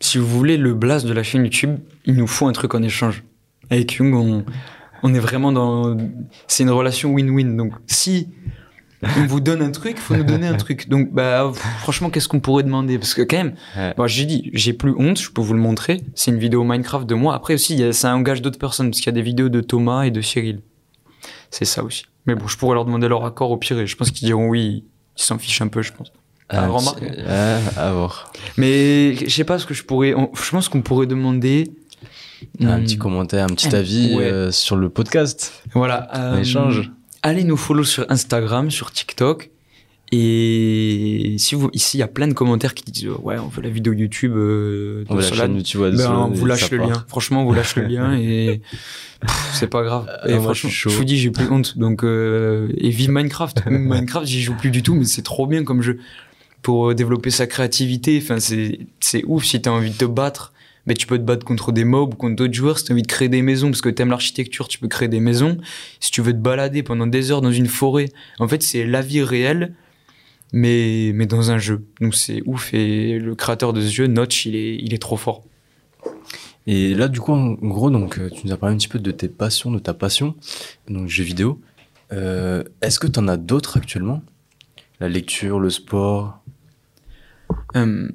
si 0.00 0.18
vous 0.18 0.26
voulez 0.26 0.56
le 0.56 0.74
blast 0.74 1.06
de 1.06 1.12
la 1.12 1.22
chaîne 1.22 1.44
YouTube, 1.44 1.76
il 2.06 2.14
nous 2.14 2.26
faut 2.26 2.46
un 2.46 2.52
truc 2.52 2.74
en 2.74 2.82
échange. 2.82 3.24
Avec 3.70 3.94
Young, 3.94 4.14
on, 4.14 4.44
on 5.02 5.14
est 5.14 5.18
vraiment 5.20 5.52
dans. 5.52 5.96
C'est 6.48 6.62
une 6.62 6.70
relation 6.70 7.12
win-win. 7.14 7.56
Donc, 7.56 7.72
si 7.86 8.28
on 9.02 9.26
vous 9.26 9.40
donne 9.40 9.62
un 9.62 9.70
truc, 9.70 9.92
il 9.96 10.00
faut 10.00 10.16
nous 10.16 10.24
donner 10.24 10.46
un 10.46 10.56
truc. 10.56 10.88
Donc, 10.88 11.12
bah, 11.12 11.50
franchement, 11.80 12.10
qu'est-ce 12.10 12.28
qu'on 12.28 12.40
pourrait 12.40 12.64
demander? 12.64 12.98
Parce 12.98 13.14
que, 13.14 13.22
quand 13.22 13.36
même, 13.36 13.54
Ouais. 13.76 13.94
moi, 13.96 14.06
j'ai 14.08 14.24
dit, 14.24 14.50
j'ai 14.54 14.72
plus 14.72 14.92
honte, 14.98 15.18
je 15.20 15.30
peux 15.30 15.40
vous 15.40 15.54
le 15.54 15.60
montrer. 15.60 16.00
C'est 16.14 16.30
une 16.32 16.38
vidéo 16.38 16.64
Minecraft 16.64 17.06
de 17.08 17.14
moi. 17.14 17.34
Après 17.34 17.54
aussi, 17.54 17.74
il 17.74 17.80
y 17.80 17.84
a- 17.84 17.92
ça 17.92 18.14
engage 18.14 18.42
d'autres 18.42 18.58
personnes, 18.58 18.90
parce 18.90 18.98
qu'il 19.00 19.06
y 19.06 19.10
a 19.10 19.12
des 19.12 19.22
vidéos 19.22 19.48
de 19.48 19.60
Thomas 19.60 20.02
et 20.04 20.10
de 20.10 20.20
Cyril. 20.20 20.60
C'est 21.50 21.64
ça 21.64 21.82
aussi. 21.82 22.04
Mais 22.26 22.34
bon, 22.34 22.46
je 22.48 22.56
pourrais 22.56 22.74
leur 22.74 22.84
demander 22.84 23.08
leur 23.08 23.24
accord 23.24 23.50
au 23.50 23.56
pire, 23.56 23.78
et 23.78 23.86
je 23.86 23.96
pense 23.96 24.10
qu'ils 24.10 24.26
diront 24.26 24.48
oui. 24.48 24.84
Ils 25.16 25.22
s'en 25.22 25.38
fichent 25.38 25.62
un 25.62 25.68
peu, 25.68 25.82
je 25.82 25.92
pense. 25.92 26.12
Ah, 26.48 26.66
remarque. 26.66 27.00
ouais, 27.00 27.24
à 27.76 27.92
voir. 27.92 28.32
Mais 28.56 29.14
je 29.14 29.28
sais 29.28 29.44
pas 29.44 29.58
ce 29.58 29.66
que 29.66 29.74
je 29.74 29.84
pourrais. 29.84 30.14
on- 30.14 30.30
Je 30.34 30.50
pense 30.50 30.68
qu'on 30.68 30.82
pourrait 30.82 31.06
demander. 31.06 31.72
Un 32.60 32.78
Hmm, 32.78 32.84
petit 32.84 32.96
commentaire, 32.98 33.44
un 33.44 33.48
petit 33.54 33.68
Ouais. 33.68 33.74
avis 33.74 34.16
euh, 34.18 34.50
sur 34.50 34.74
le 34.76 34.88
podcast. 34.88 35.52
Voilà. 35.74 36.08
Un 36.16 36.36
euh, 36.36 36.40
échange. 36.40 36.90
Allez 37.22 37.44
nous 37.44 37.58
follow 37.58 37.84
sur 37.84 38.06
Instagram, 38.10 38.70
sur 38.70 38.90
TikTok. 38.92 39.50
Et 40.12 41.36
si 41.38 41.54
vous 41.54 41.70
ici, 41.72 41.96
il 41.98 42.00
y 42.00 42.02
a 42.02 42.08
plein 42.08 42.26
de 42.26 42.32
commentaires 42.34 42.74
qui 42.74 42.82
disent 42.90 43.08
ouais, 43.22 43.38
on 43.38 43.48
veut 43.48 43.62
la 43.62 43.68
vidéo 43.68 43.92
YouTube. 43.92 44.32
Euh, 44.36 45.04
On 45.08 45.14
va 45.14 45.22
la 45.22 45.32
chaîne 45.32 45.56
YouTube 45.56 45.80
Ben, 45.96 46.10
on 46.12 46.30
vous 46.30 46.46
lâche 46.46 46.70
le 46.70 46.78
part. 46.78 46.88
lien. 46.88 47.04
Franchement, 47.08 47.42
on 47.42 47.44
vous 47.46 47.54
lâche 47.54 47.76
le 47.76 47.84
lien 47.84 48.14
et 48.18 48.60
c'est 49.52 49.68
pas 49.68 49.82
grave. 49.84 50.06
Ah, 50.08 50.28
et 50.28 50.34
franchement, 50.38 50.70
je 50.70 50.88
vous 50.88 51.04
dis, 51.04 51.16
j'ai 51.18 51.30
plus 51.30 51.48
honte. 51.48 51.78
Donc, 51.78 52.02
euh, 52.02 52.68
et 52.76 52.90
vive 52.90 53.10
Minecraft. 53.10 53.66
Minecraft, 53.70 54.26
j'y 54.26 54.42
joue 54.42 54.54
plus 54.54 54.70
du 54.70 54.82
tout, 54.82 54.94
mais 54.94 55.04
c'est 55.04 55.22
trop 55.22 55.46
bien 55.46 55.62
comme 55.62 55.82
jeu 55.82 55.98
pour 56.62 56.90
euh, 56.90 56.94
développer 56.94 57.30
sa 57.30 57.46
créativité. 57.46 58.18
Enfin, 58.22 58.40
c'est 58.40 58.80
c'est 58.98 59.22
ouf 59.26 59.44
si 59.44 59.62
t'as 59.62 59.70
envie 59.70 59.90
de 59.90 59.96
te 59.96 60.04
battre. 60.04 60.52
Mais 60.86 60.94
tu 60.94 61.06
peux 61.06 61.18
te 61.18 61.22
battre 61.22 61.44
contre 61.44 61.72
des 61.72 61.84
mobs 61.84 62.14
ou 62.14 62.16
contre 62.16 62.36
d'autres 62.36 62.54
joueurs. 62.54 62.78
Si 62.78 62.86
t'as 62.86 62.94
envie 62.94 63.02
de 63.02 63.06
créer 63.06 63.28
des 63.28 63.42
maisons 63.42 63.68
parce 63.68 63.82
que 63.82 63.90
t'aimes 63.90 64.08
l'architecture, 64.08 64.66
tu 64.66 64.78
peux 64.78 64.88
créer 64.88 65.08
des 65.08 65.20
maisons. 65.20 65.58
Si 66.00 66.10
tu 66.10 66.22
veux 66.22 66.32
te 66.32 66.38
balader 66.38 66.82
pendant 66.82 67.06
des 67.06 67.30
heures 67.30 67.42
dans 67.42 67.52
une 67.52 67.66
forêt, 67.68 68.08
en 68.38 68.48
fait, 68.48 68.62
c'est 68.62 68.86
la 68.86 69.02
vie 69.02 69.22
réelle, 69.22 69.74
mais 70.52 71.12
mais 71.14 71.26
dans 71.26 71.50
un 71.50 71.58
jeu. 71.58 71.84
Donc 72.00 72.14
c'est 72.14 72.42
ouf 72.46 72.72
et 72.74 73.18
le 73.18 73.34
créateur 73.34 73.72
de 73.72 73.80
ce 73.80 73.92
jeu, 73.92 74.06
Notch, 74.06 74.46
il 74.46 74.56
est 74.56 74.76
il 74.76 74.94
est 74.94 74.98
trop 74.98 75.16
fort. 75.16 75.44
Et 76.66 76.94
là, 76.94 77.08
du 77.08 77.20
coup, 77.20 77.32
en 77.32 77.54
gros, 77.54 77.90
donc, 77.90 78.18
euh, 78.18 78.28
tu 78.30 78.46
nous 78.46 78.52
as 78.52 78.56
parlé 78.56 78.74
un 78.74 78.78
petit 78.78 78.88
peu 78.88 78.98
de 78.98 79.10
tes 79.10 79.28
passions, 79.28 79.70
de 79.70 79.78
ta 79.78 79.94
passion, 79.94 80.36
donc 80.88 81.08
jeux 81.08 81.24
vidéo. 81.24 81.60
Euh, 82.12 82.62
Est-ce 82.82 83.00
que 83.00 83.06
tu 83.06 83.18
en 83.18 83.28
as 83.28 83.38
d'autres 83.38 83.78
actuellement? 83.78 84.22
La 85.00 85.08
lecture, 85.08 85.58
le 85.58 85.70
sport? 85.70 86.42
Euh, 87.76 88.08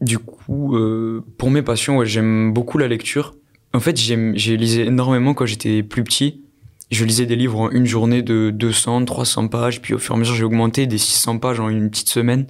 du 0.00 0.18
coup, 0.18 0.76
euh, 0.76 1.24
pour 1.38 1.50
mes 1.50 1.62
passions, 1.62 1.98
ouais, 1.98 2.06
j'aime 2.06 2.52
beaucoup 2.52 2.78
la 2.78 2.88
lecture. 2.88 3.34
En 3.72 3.80
fait, 3.80 3.96
j'ai 3.96 4.56
lisé 4.56 4.86
énormément 4.86 5.32
quand 5.32 5.46
j'étais 5.46 5.82
plus 5.82 6.02
petit. 6.02 6.42
Je 6.90 7.04
lisais 7.04 7.26
des 7.26 7.36
livres 7.36 7.58
en 7.58 7.70
une 7.70 7.86
journée 7.86 8.22
de 8.22 8.50
200, 8.50 9.04
300 9.06 9.48
pages, 9.48 9.82
puis 9.82 9.94
au 9.94 9.98
fur 9.98 10.14
et 10.14 10.16
à 10.16 10.18
mesure, 10.20 10.34
j'ai 10.34 10.44
augmenté 10.44 10.86
des 10.86 10.98
600 10.98 11.38
pages 11.38 11.58
en 11.58 11.68
une 11.68 11.90
petite 11.90 12.08
semaine. 12.08 12.46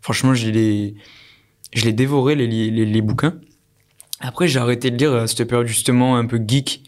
Franchement, 0.00 0.32
je 0.32 0.48
les, 0.48 0.94
je 1.72 1.84
les 1.84 1.92
dévorais, 1.92 2.36
les, 2.36 2.46
les, 2.46 2.70
les 2.70 3.02
bouquins. 3.02 3.34
Après, 4.20 4.46
j'ai 4.46 4.60
arrêté 4.60 4.90
de 4.90 4.96
lire 4.96 5.14
à 5.14 5.26
cette 5.26 5.44
période 5.48 5.66
justement 5.66 6.16
un 6.16 6.26
peu 6.26 6.40
geek, 6.46 6.84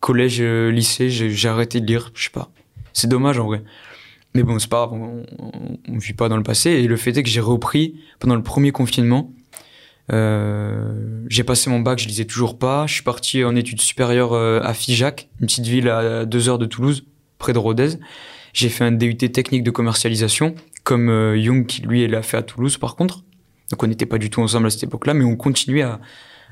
collège, 0.00 0.40
euh, 0.40 0.70
lycée, 0.70 1.10
j'ai 1.10 1.48
arrêté 1.48 1.80
de 1.80 1.86
lire, 1.86 2.12
je 2.14 2.24
sais 2.24 2.30
pas. 2.30 2.50
C'est 2.92 3.08
dommage 3.08 3.38
en 3.38 3.46
vrai. 3.46 3.64
Mais 4.34 4.42
bon, 4.42 4.58
c'est 4.58 4.68
pas 4.68 4.86
grave, 4.86 5.00
on, 5.00 5.24
on 5.88 5.98
vit 5.98 6.12
pas 6.12 6.28
dans 6.28 6.36
le 6.36 6.42
passé. 6.42 6.70
Et 6.70 6.86
le 6.86 6.96
fait 6.96 7.16
est 7.16 7.22
que 7.22 7.28
j'ai 7.28 7.40
repris 7.40 8.00
pendant 8.20 8.36
le 8.36 8.42
premier 8.42 8.70
confinement. 8.70 9.32
Euh, 10.12 11.24
j'ai 11.28 11.44
passé 11.44 11.70
mon 11.70 11.80
bac, 11.80 11.98
je 11.98 12.06
lisais 12.06 12.24
toujours 12.24 12.58
pas. 12.58 12.86
Je 12.86 12.94
suis 12.94 13.02
parti 13.02 13.44
en 13.44 13.56
études 13.56 13.80
supérieures 13.80 14.32
euh, 14.32 14.60
à 14.62 14.74
Figeac, 14.74 15.28
une 15.40 15.46
petite 15.46 15.66
ville 15.66 15.88
à 15.88 16.24
deux 16.24 16.48
heures 16.48 16.58
de 16.58 16.66
Toulouse, 16.66 17.04
près 17.38 17.52
de 17.52 17.58
Rodez. 17.58 17.98
J'ai 18.52 18.68
fait 18.68 18.84
un 18.84 18.92
DUT 18.92 19.16
technique 19.16 19.62
de 19.62 19.70
commercialisation, 19.70 20.54
comme 20.84 21.08
euh, 21.08 21.36
Young 21.36 21.66
qui 21.66 21.82
lui 21.82 22.06
l'a 22.06 22.22
fait 22.22 22.36
à 22.36 22.42
Toulouse 22.42 22.78
par 22.78 22.96
contre. 22.96 23.24
Donc 23.70 23.82
on 23.82 23.86
n'était 23.86 24.06
pas 24.06 24.18
du 24.18 24.30
tout 24.30 24.42
ensemble 24.42 24.66
à 24.66 24.70
cette 24.70 24.84
époque-là, 24.84 25.14
mais 25.14 25.24
on 25.24 25.36
continuait 25.36 25.82
à, 25.82 26.00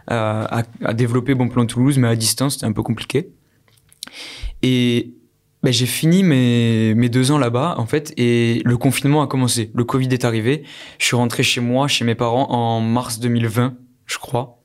à, 0.07 0.61
à, 0.61 0.63
à 0.85 0.95
développer 0.95 1.35
Bon 1.35 1.49
Plan 1.49 1.67
Toulouse, 1.67 1.99
mais 1.99 2.09
à 2.09 2.17
distance, 2.17 2.55
c'était 2.55 2.67
un 2.67 2.73
peu 2.73 2.83
compliqué. 2.83 3.31
Et 4.63 5.15
ben, 5.63 5.73
j'ai 5.73 5.87
fini 5.87 6.23
mes, 6.23 6.95
mes 6.95 7.09
deux 7.09 7.31
ans 7.31 7.39
là-bas, 7.39 7.77
en 7.79 7.87
fait, 7.87 8.13
et 8.17 8.63
le 8.65 8.77
confinement 8.77 9.23
a 9.23 9.27
commencé. 9.27 9.71
Le 9.75 9.85
Covid 9.85 10.09
est 10.09 10.25
arrivé. 10.25 10.65
Je 10.99 11.07
suis 11.07 11.17
rentré 11.17 11.43
chez 11.43 11.61
moi, 11.61 11.87
chez 11.89 12.05
mes 12.05 12.15
parents, 12.15 12.51
en 12.51 12.81
mars 12.81 13.21
2020, 13.21 13.75
je 14.07 14.19
crois. 14.19 14.63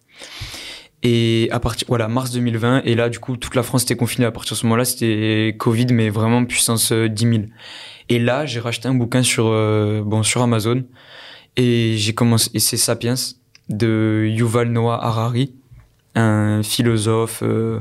Et 1.04 1.48
à 1.52 1.60
partir, 1.60 1.88
voilà, 1.88 2.08
mars 2.08 2.32
2020. 2.32 2.82
Et 2.86 2.96
là, 2.96 3.10
du 3.10 3.20
coup, 3.20 3.38
toute 3.38 3.56
la 3.56 3.64
France 3.64 3.84
était 3.84 3.96
confinée. 3.96 4.26
À 4.26 4.32
partir 4.32 4.56
de 4.56 4.60
ce 4.60 4.66
moment-là, 4.66 4.86
c'était 4.86 5.56
Covid, 5.58 5.88
mais 5.92 6.10
vraiment 6.10 6.44
puissance 6.46 6.92
euh, 6.92 7.08
10 7.08 7.24
000. 7.30 7.44
Et 8.10 8.20
là, 8.20 8.46
j'ai 8.46 8.60
racheté 8.60 8.88
un 8.88 8.96
bouquin 8.96 9.22
sur, 9.22 9.48
euh, 9.48 10.02
bon, 10.04 10.24
sur 10.24 10.42
Amazon. 10.42 10.84
Et 11.56 11.96
j'ai 11.98 12.14
commencé, 12.14 12.50
et 12.54 12.60
c'est 12.60 12.78
Sapiens 12.78 13.16
de 13.70 14.26
Yuval 14.28 14.70
Noah 14.70 15.04
Harari, 15.04 15.54
un 16.16 16.64
philosophe, 16.64 17.42
euh, 17.44 17.80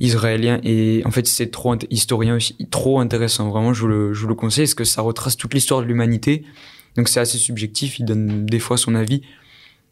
israélien 0.00 0.60
et 0.64 1.02
en 1.04 1.10
fait 1.10 1.26
c'est 1.26 1.50
trop 1.50 1.74
historien 1.90 2.36
aussi 2.36 2.56
trop 2.70 3.00
intéressant. 3.00 3.48
Vraiment 3.50 3.72
je 3.74 3.80
vous 3.82 3.88
le, 3.88 4.12
je 4.14 4.22
vous 4.22 4.28
le 4.28 4.34
conseille 4.34 4.64
parce 4.64 4.74
que 4.74 4.84
ça 4.84 5.02
retrace 5.02 5.36
toute 5.36 5.54
l'histoire 5.54 5.80
de 5.80 5.86
l'humanité. 5.86 6.44
Donc 6.96 7.08
c'est 7.08 7.20
assez 7.20 7.38
subjectif 7.38 7.98
il 7.98 8.04
donne 8.04 8.46
des 8.46 8.58
fois 8.58 8.76
son 8.76 8.94
avis 8.94 9.22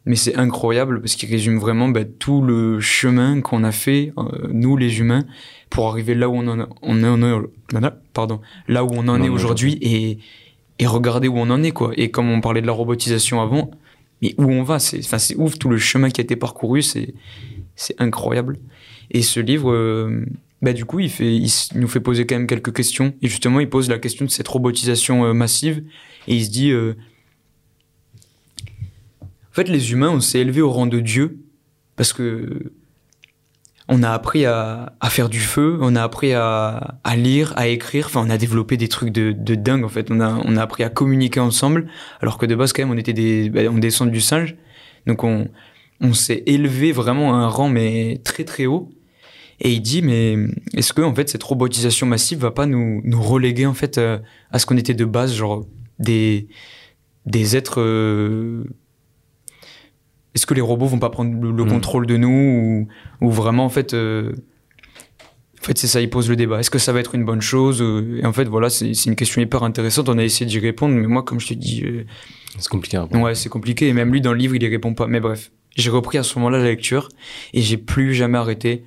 mais 0.05 0.17
c'est 0.17 0.35
incroyable 0.35 0.99
parce 0.99 1.15
qu'il 1.15 1.29
résume 1.29 1.59
vraiment 1.59 1.87
bah, 1.87 2.03
tout 2.03 2.41
le 2.41 2.81
chemin 2.81 3.39
qu'on 3.39 3.63
a 3.63 3.71
fait 3.71 4.11
euh, 4.17 4.23
nous 4.51 4.75
les 4.75 4.99
humains 4.99 5.23
pour 5.69 5.87
arriver 5.87 6.13
là 6.13 6.27
où 6.27 6.35
on 6.35 6.45
en, 6.47 6.59
a- 6.59 6.69
on 6.81 7.01
est, 7.03 7.07
on 7.07 7.21
est- 7.83 7.89
pardon 8.13 8.41
là 8.67 8.83
où 8.83 8.89
on 8.91 9.07
en 9.07 9.17
Non, 9.17 9.23
est 9.23 9.29
aujourd'hui. 9.29 9.77
et 9.81 10.19
et 10.79 10.87
regarder 10.87 11.27
où 11.27 11.37
on 11.37 11.49
en 11.51 11.61
est 11.63 11.71
quoi. 11.71 11.91
Et 11.97 12.09
comme 12.11 12.29
on 12.29 12.41
parlait 12.41 12.61
de 12.61 12.67
la 12.67 12.73
robotisation 12.73 13.41
avant 13.41 13.71
mais 14.21 14.33
où 14.37 14.43
on 14.51 14.63
va 14.63 14.79
c'est 14.79 14.99
enfin 14.99 15.19
c'est 15.19 15.35
ouf 15.35 15.57
tout 15.59 15.69
le 15.69 15.77
chemin 15.77 16.09
qui 16.09 16.19
a 16.19 16.23
été 16.23 16.35
parcouru 16.35 16.81
c'est 16.81 17.13
c'est 17.75 17.95
incroyable 18.01 18.59
et 19.13 19.21
ce 19.21 19.39
livre, 19.39 19.71
euh, 19.71 20.25
bah, 20.61 20.73
du 20.73 20.85
coup, 20.85 20.99
il, 20.99 21.11
nous 21.75 21.87
fait 21.87 21.99
poser 21.99 22.25
quand 22.25 22.35
même 22.35 22.47
quelques 22.47 22.73
questions. 22.73 23.13
Et 23.21 23.27
justement, 23.27 23.59
il 23.59 23.69
pose 23.69 23.89
la 23.89 23.99
question 23.99 24.25
de 24.25 24.31
cette 24.31 24.47
robotisation 24.47 25.25
euh, 25.25 25.33
massive. 25.33 25.83
Et 26.27 26.35
il 26.35 26.45
se 26.45 26.49
dit, 26.49 26.71
euh, 26.71 26.95
en 29.21 29.53
fait, 29.53 29.69
les 29.69 29.91
humains, 29.91 30.09
on 30.09 30.19
s'est 30.19 30.39
élevés 30.39 30.61
au 30.61 30.71
rang 30.71 30.87
de 30.87 30.99
Dieu 30.99 31.37
parce 31.95 32.11
que 32.11 32.71
on 33.89 34.01
a 34.01 34.11
appris 34.11 34.45
à, 34.45 34.93
faire 35.09 35.27
du 35.27 35.41
feu, 35.41 35.77
on 35.81 35.95
a 35.97 36.01
appris 36.01 36.33
à, 36.33 36.97
lire, 37.17 37.53
à 37.57 37.67
écrire. 37.67 38.05
Enfin, 38.05 38.23
on 38.25 38.29
a 38.29 38.37
développé 38.37 38.77
des 38.77 38.87
trucs 38.87 39.11
de, 39.11 39.33
de 39.33 39.55
dingue, 39.55 39.83
en 39.83 39.89
fait. 39.89 40.09
On 40.09 40.21
a, 40.21 40.41
on 40.45 40.55
a 40.55 40.61
appris 40.61 40.83
à 40.83 40.89
communiquer 40.89 41.41
ensemble, 41.41 41.89
alors 42.21 42.37
que 42.37 42.45
de 42.45 42.55
base, 42.55 42.71
quand 42.71 42.81
même, 42.81 42.91
on 42.91 42.97
était 42.97 43.13
des, 43.13 43.49
bah, 43.49 43.61
on 43.69 43.77
descend 43.77 44.09
du 44.09 44.21
singe. 44.21 44.55
Donc, 45.05 45.25
on, 45.25 45.49
on 45.99 46.13
s'est 46.13 46.43
élevé 46.45 46.93
vraiment 46.93 47.33
à 47.33 47.37
un 47.37 47.47
rang, 47.47 47.67
mais 47.67 48.21
très, 48.23 48.45
très 48.45 48.65
haut. 48.65 48.89
Et 49.65 49.71
il 49.71 49.81
dit, 49.81 50.01
mais 50.01 50.35
est-ce 50.75 50.91
que 50.93 51.01
en 51.01 51.15
fait 51.15 51.29
cette 51.29 51.41
robotisation 51.43 52.05
massive 52.05 52.39
va 52.39 52.51
pas 52.51 52.65
nous, 52.65 53.01
nous 53.05 53.21
reléguer 53.21 53.65
en 53.65 53.73
fait 53.73 53.97
euh, 53.97 54.19
à 54.51 54.59
ce 54.59 54.65
qu'on 54.65 54.77
était 54.77 54.93
de 54.93 55.05
base, 55.05 55.33
genre 55.33 55.65
des 55.99 56.47
des 57.25 57.55
êtres. 57.55 57.79
euh, 57.79 58.65
Est-ce 60.35 60.45
que 60.45 60.53
les 60.53 60.61
robots 60.61 60.87
vont 60.87 60.99
pas 60.99 61.09
prendre 61.09 61.33
le, 61.41 61.51
le 61.51 61.63
Mm. 61.63 61.69
contrôle 61.69 62.05
de 62.07 62.17
nous 62.17 62.87
ou, 63.21 63.25
ou 63.25 63.31
vraiment 63.31 63.65
en 63.65 63.69
fait. 63.69 63.93
euh, 63.93 64.33
En 65.61 65.63
fait, 65.65 65.77
c'est 65.77 65.87
ça, 65.87 66.01
il 66.01 66.09
pose 66.09 66.27
le 66.29 66.35
débat. 66.35 66.59
Est-ce 66.59 66.69
que 66.69 66.77
ça 66.79 66.91
va 66.91 66.99
être 66.99 67.15
une 67.15 67.23
bonne 67.23 67.39
chose 67.41 67.81
Et 68.19 68.25
en 68.25 68.33
fait, 68.33 68.45
voilà, 68.49 68.69
c'est 68.69 68.93
c'est 68.93 69.09
une 69.09 69.15
question 69.15 69.41
hyper 69.41 69.63
intéressante. 69.63 70.09
On 70.09 70.17
a 70.17 70.23
essayé 70.23 70.45
d'y 70.45 70.59
répondre, 70.59 70.93
mais 70.93 71.07
moi, 71.07 71.23
comme 71.23 71.39
je 71.39 71.47
te 71.47 71.53
dis, 71.53 71.83
euh, 71.85 72.03
C'est 72.59 72.67
compliqué 72.67 72.97
à. 72.97 73.05
Ouais, 73.05 73.33
c'est 73.33 73.47
compliqué. 73.49 73.87
Et 73.87 73.93
même 73.93 74.11
lui, 74.11 74.19
dans 74.19 74.33
le 74.33 74.39
livre, 74.39 74.55
il 74.57 74.63
y 74.63 74.67
répond 74.67 74.93
pas. 74.93 75.07
Mais 75.07 75.21
bref, 75.21 75.51
j'ai 75.77 75.89
repris 75.89 76.17
à 76.17 76.23
ce 76.23 76.37
moment-là 76.39 76.57
la 76.57 76.65
lecture 76.65 77.07
et 77.53 77.61
j'ai 77.61 77.77
plus 77.77 78.13
jamais 78.13 78.37
arrêté. 78.37 78.83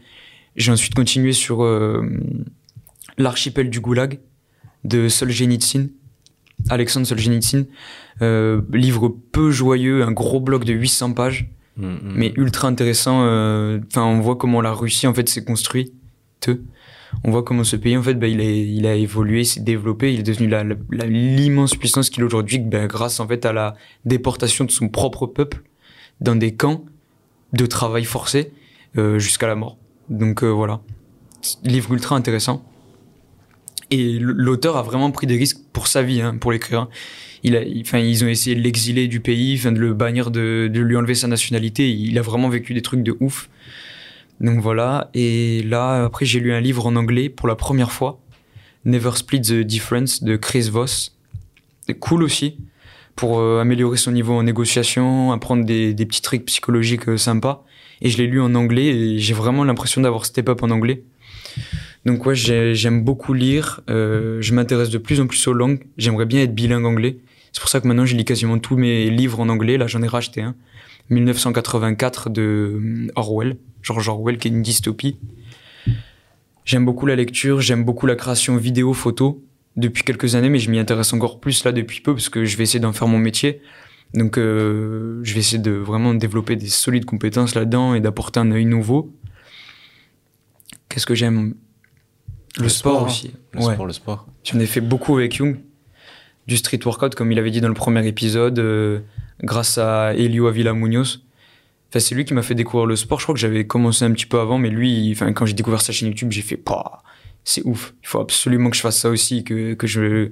J'ai 0.56 0.72
ensuite 0.72 0.94
continué 0.94 1.32
sur 1.32 1.62
euh, 1.62 2.02
l'archipel 3.18 3.70
du 3.70 3.80
Goulag 3.80 4.18
de 4.84 5.08
Solzhenitsyn, 5.08 5.88
Alexandre 6.68 7.06
Solzhenitsyn. 7.06 7.64
Euh, 8.22 8.62
livre 8.72 9.08
peu 9.32 9.50
joyeux, 9.50 10.02
un 10.02 10.12
gros 10.12 10.40
bloc 10.40 10.64
de 10.64 10.72
800 10.72 11.12
pages, 11.12 11.50
Mm, 11.76 11.86
mm. 11.86 11.98
mais 12.16 12.32
ultra 12.36 12.68
intéressant. 12.68 13.22
euh, 13.24 13.80
Enfin, 13.88 14.04
on 14.04 14.20
voit 14.20 14.36
comment 14.36 14.60
la 14.60 14.72
Russie 14.72 15.06
en 15.06 15.14
fait 15.14 15.28
s'est 15.28 15.44
construite. 15.44 15.92
On 17.24 17.30
voit 17.30 17.42
comment 17.42 17.64
ce 17.64 17.76
pays 17.76 17.96
en 17.96 18.02
fait, 18.02 18.14
bah, 18.14 18.28
il 18.28 18.40
a, 18.40 18.44
il 18.44 18.86
a 18.86 18.94
évolué, 18.94 19.42
s'est 19.44 19.60
développé, 19.60 20.12
il 20.12 20.20
est 20.20 20.22
devenu 20.22 20.48
l'immense 21.08 21.74
puissance 21.74 22.10
qu'il 22.10 22.22
est 22.22 22.26
aujourd'hui, 22.26 22.58
bah, 22.58 22.86
grâce 22.86 23.20
en 23.20 23.26
fait 23.26 23.44
à 23.46 23.52
la 23.52 23.74
déportation 24.04 24.64
de 24.64 24.70
son 24.70 24.88
propre 24.88 25.26
peuple 25.26 25.62
dans 26.20 26.36
des 26.36 26.54
camps 26.54 26.84
de 27.52 27.66
travail 27.66 28.04
forcé 28.04 28.52
euh, 28.96 29.18
jusqu'à 29.18 29.46
la 29.46 29.54
mort. 29.56 29.78
Donc 30.08 30.42
euh, 30.42 30.48
voilà, 30.48 30.80
livre 31.64 31.92
ultra 31.92 32.16
intéressant. 32.16 32.64
Et 33.90 34.18
l'auteur 34.18 34.76
a 34.76 34.82
vraiment 34.82 35.10
pris 35.12 35.26
des 35.26 35.36
risques 35.36 35.60
pour 35.72 35.86
sa 35.86 36.02
vie, 36.02 36.20
hein, 36.20 36.36
pour 36.38 36.50
l'écrire. 36.50 36.88
Il 37.44 37.54
ils 37.54 38.24
ont 38.24 38.28
essayé 38.28 38.56
de 38.56 38.60
l'exiler 38.60 39.06
du 39.06 39.20
pays, 39.20 39.58
de 39.58 39.70
le 39.70 39.94
bannir, 39.94 40.32
de, 40.32 40.68
lui 40.72 40.96
enlever 40.96 41.14
sa 41.14 41.28
nationalité. 41.28 41.88
Il 41.88 42.18
a 42.18 42.22
vraiment 42.22 42.48
vécu 42.48 42.74
des 42.74 42.82
trucs 42.82 43.04
de 43.04 43.16
ouf. 43.20 43.48
Donc 44.40 44.60
voilà. 44.60 45.10
Et 45.14 45.62
là, 45.62 46.04
après, 46.04 46.24
j'ai 46.24 46.40
lu 46.40 46.52
un 46.52 46.60
livre 46.60 46.86
en 46.86 46.96
anglais 46.96 47.28
pour 47.28 47.46
la 47.46 47.54
première 47.54 47.92
fois. 47.92 48.20
Never 48.84 49.12
Split 49.14 49.42
the 49.42 49.60
Difference 49.60 50.24
de 50.24 50.36
Chris 50.36 50.68
Voss. 50.70 51.16
Cool 52.00 52.24
aussi 52.24 52.56
pour 53.14 53.38
euh, 53.38 53.60
améliorer 53.60 53.96
son 53.96 54.12
niveau 54.12 54.34
en 54.34 54.42
négociation, 54.42 55.32
apprendre 55.32 55.64
des, 55.64 55.94
des 55.94 56.06
petits 56.06 56.20
trucs 56.20 56.44
psychologiques 56.44 57.08
euh, 57.08 57.16
sympas. 57.16 57.64
Et 58.02 58.10
je 58.10 58.18
l'ai 58.18 58.26
lu 58.26 58.40
en 58.40 58.54
anglais 58.54 58.86
et 58.86 59.18
j'ai 59.18 59.34
vraiment 59.34 59.64
l'impression 59.64 60.00
d'avoir 60.00 60.26
step 60.26 60.48
up 60.48 60.62
en 60.62 60.70
anglais. 60.70 61.02
Donc 62.04 62.24
ouais, 62.26 62.34
j'ai- 62.34 62.74
j'aime 62.74 63.02
beaucoup 63.04 63.32
lire. 63.32 63.80
euh, 63.90 64.38
je 64.40 64.52
m'intéresse 64.54 64.90
de 64.90 64.98
plus 64.98 65.20
en 65.20 65.26
plus 65.26 65.46
aux 65.48 65.52
langues. 65.54 65.80
J'aimerais 65.96 66.26
bien 66.26 66.42
être 66.42 66.54
bilingue 66.54 66.84
anglais. 66.84 67.16
C'est 67.52 67.60
pour 67.60 67.68
ça 67.70 67.80
que 67.80 67.88
maintenant 67.88 68.04
je 68.06 68.14
lis 68.16 68.24
quasiment 68.24 68.58
tous 68.58 68.76
mes 68.76 69.08
livres 69.10 69.40
en 69.40 69.48
anglais. 69.48 69.76
Là, 69.78 69.86
j'en 69.86 70.02
ai 70.02 70.08
racheté 70.08 70.42
un. 70.42 70.54
1984 71.10 72.30
de 72.30 72.42
euh, 72.42 73.08
Orwell. 73.16 73.56
George 73.82 74.08
Orwell, 74.08 74.38
qui 74.38 74.48
est 74.48 74.50
une 74.50 74.62
dystopie. 74.62 75.16
J'aime 76.64 76.84
beaucoup 76.84 77.06
la 77.06 77.14
lecture, 77.16 77.60
j'aime 77.60 77.84
beaucoup 77.84 78.06
la 78.06 78.16
création 78.16 78.56
vidéo, 78.56 78.92
photo 78.92 79.42
depuis 79.76 80.02
quelques 80.02 80.34
années, 80.34 80.48
mais 80.48 80.58
je 80.58 80.70
m'y 80.70 80.78
intéresse 80.78 81.12
encore 81.12 81.38
plus 81.38 81.64
là 81.64 81.70
depuis 81.72 82.00
peu 82.00 82.12
parce 82.14 82.28
que 82.28 82.44
je 82.44 82.56
vais 82.56 82.64
essayer 82.64 82.80
d'en 82.80 82.92
faire 82.92 83.06
mon 83.08 83.18
métier. 83.18 83.60
Donc, 84.16 84.38
euh, 84.38 85.20
je 85.22 85.34
vais 85.34 85.40
essayer 85.40 85.58
de 85.58 85.72
vraiment 85.72 86.14
développer 86.14 86.56
des 86.56 86.68
solides 86.68 87.04
compétences 87.04 87.54
là-dedans 87.54 87.94
et 87.94 88.00
d'apporter 88.00 88.40
un 88.40 88.50
œil 88.50 88.64
nouveau. 88.64 89.14
Qu'est-ce 90.88 91.04
que 91.04 91.14
j'aime? 91.14 91.54
Le, 92.58 92.70
sport, 92.70 92.96
sport, 92.96 93.06
aussi. 93.06 93.34
Le 93.52 93.60
ouais. 93.60 93.74
sport, 93.74 93.86
le 93.86 93.92
sport. 93.92 94.26
J'en 94.44 94.58
ai 94.58 94.66
fait 94.66 94.80
beaucoup 94.80 95.18
avec 95.18 95.36
Jung. 95.36 95.58
Du 96.46 96.56
street 96.56 96.80
workout, 96.84 97.14
comme 97.14 97.30
il 97.30 97.38
avait 97.38 97.50
dit 97.50 97.60
dans 97.60 97.68
le 97.68 97.74
premier 97.74 98.06
épisode, 98.06 98.58
euh, 98.58 99.00
grâce 99.42 99.76
à 99.76 100.14
Elio 100.14 100.46
Avila 100.46 100.72
Munoz. 100.72 101.22
Enfin, 101.90 102.00
c'est 102.00 102.14
lui 102.14 102.24
qui 102.24 102.32
m'a 102.32 102.42
fait 102.42 102.54
découvrir 102.54 102.86
le 102.86 102.96
sport. 102.96 103.18
Je 103.18 103.24
crois 103.26 103.34
que 103.34 103.40
j'avais 103.40 103.66
commencé 103.66 104.04
un 104.04 104.12
petit 104.12 104.26
peu 104.26 104.40
avant, 104.40 104.56
mais 104.56 104.70
lui, 104.70 105.10
enfin, 105.12 105.32
quand 105.34 105.44
j'ai 105.44 105.54
découvert 105.54 105.82
sa 105.82 105.92
chaîne 105.92 106.08
YouTube, 106.08 106.32
j'ai 106.32 106.42
fait, 106.42 106.62
c'est 107.44 107.62
ouf. 107.66 107.94
Il 108.02 108.08
faut 108.08 108.20
absolument 108.20 108.70
que 108.70 108.76
je 108.76 108.80
fasse 108.80 108.98
ça 108.98 109.10
aussi, 109.10 109.44
que, 109.44 109.74
que 109.74 109.86
je, 109.86 110.30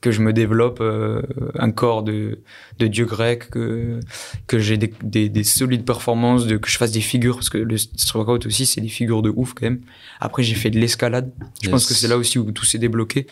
que 0.00 0.10
je 0.10 0.20
me 0.20 0.32
développe 0.32 0.78
euh, 0.80 1.22
un 1.58 1.70
corps 1.70 2.02
de, 2.02 2.40
de 2.78 2.86
dieu 2.86 3.04
grec, 3.04 3.50
que, 3.50 4.00
que 4.46 4.58
j'ai 4.58 4.76
des, 4.76 4.92
des, 5.02 5.28
des 5.28 5.44
solides 5.44 5.84
performances, 5.84 6.46
de, 6.46 6.56
que 6.56 6.68
je 6.68 6.76
fasse 6.76 6.92
des 6.92 7.00
figures, 7.00 7.36
parce 7.36 7.50
que 7.50 7.58
le 7.58 7.76
street 7.76 8.18
workout 8.18 8.46
aussi, 8.46 8.66
c'est 8.66 8.80
des 8.80 8.88
figures 8.88 9.22
de 9.22 9.32
ouf 9.34 9.54
quand 9.54 9.66
même. 9.66 9.80
Après, 10.20 10.42
j'ai 10.42 10.54
fait 10.54 10.70
de 10.70 10.78
l'escalade. 10.78 11.32
Je 11.62 11.70
pense 11.70 11.86
que 11.86 11.94
c'est 11.94 12.08
là 12.08 12.16
aussi 12.16 12.38
où 12.38 12.50
tout 12.52 12.64
s'est 12.64 12.78
débloqué. 12.78 13.26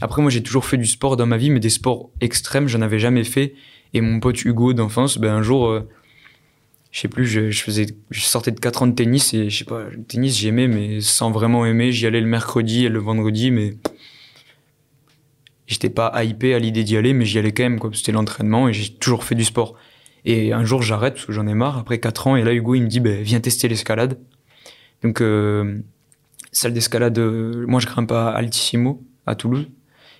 Après, 0.00 0.22
moi, 0.22 0.30
j'ai 0.30 0.42
toujours 0.42 0.64
fait 0.64 0.76
du 0.76 0.86
sport 0.86 1.16
dans 1.16 1.26
ma 1.26 1.36
vie, 1.36 1.50
mais 1.50 1.60
des 1.60 1.70
sports 1.70 2.10
extrêmes, 2.20 2.68
j'en 2.68 2.82
avais 2.82 2.98
jamais 2.98 3.24
fait. 3.24 3.54
Et 3.94 4.00
mon 4.00 4.20
pote 4.20 4.44
Hugo 4.44 4.72
d'enfance, 4.72 5.18
ben, 5.18 5.32
un 5.32 5.42
jour, 5.42 5.68
euh, 5.68 5.88
je 6.92 7.00
sais 7.00 7.08
plus, 7.08 7.26
je, 7.26 7.50
je 7.50 7.62
faisais, 7.62 7.86
je 8.10 8.20
sortais 8.20 8.50
de 8.50 8.60
4 8.60 8.82
ans 8.82 8.86
de 8.86 8.94
tennis 8.94 9.34
et 9.34 9.50
je 9.50 9.58
sais 9.58 9.64
pas, 9.64 9.84
le 9.90 10.02
tennis, 10.02 10.38
j'aimais, 10.38 10.68
mais 10.68 11.00
sans 11.00 11.30
vraiment 11.30 11.66
aimer. 11.66 11.92
J'y 11.92 12.06
allais 12.06 12.20
le 12.20 12.26
mercredi 12.26 12.84
et 12.84 12.88
le 12.88 12.98
vendredi, 12.98 13.50
mais 13.50 13.74
j'étais 15.70 15.88
pas 15.88 16.12
hypé 16.22 16.52
à 16.52 16.58
l'idée 16.58 16.84
d'y 16.84 16.96
aller, 16.96 17.14
mais 17.14 17.24
j'y 17.24 17.38
allais 17.38 17.52
quand 17.52 17.62
même, 17.62 17.78
quoi. 17.78 17.90
C'était 17.94 18.12
l'entraînement 18.12 18.68
et 18.68 18.72
j'ai 18.72 18.92
toujours 18.92 19.24
fait 19.24 19.36
du 19.36 19.44
sport. 19.44 19.76
Et 20.24 20.52
un 20.52 20.64
jour, 20.64 20.82
j'arrête 20.82 21.14
parce 21.14 21.24
que 21.26 21.32
j'en 21.32 21.46
ai 21.46 21.54
marre 21.54 21.78
après 21.78 21.98
4 21.98 22.26
ans. 22.26 22.36
Et 22.36 22.42
là, 22.42 22.52
Hugo, 22.52 22.74
il 22.74 22.82
me 22.82 22.88
dit, 22.88 23.00
ben, 23.00 23.22
viens 23.22 23.40
tester 23.40 23.68
l'escalade. 23.68 24.18
Donc, 25.02 25.22
euh, 25.22 25.78
salle 26.52 26.74
d'escalade, 26.74 27.18
euh, 27.18 27.64
moi, 27.66 27.80
je 27.80 27.86
grimpe 27.86 28.12
à 28.12 28.30
Altissimo, 28.30 29.02
à 29.26 29.36
Toulouse. 29.36 29.68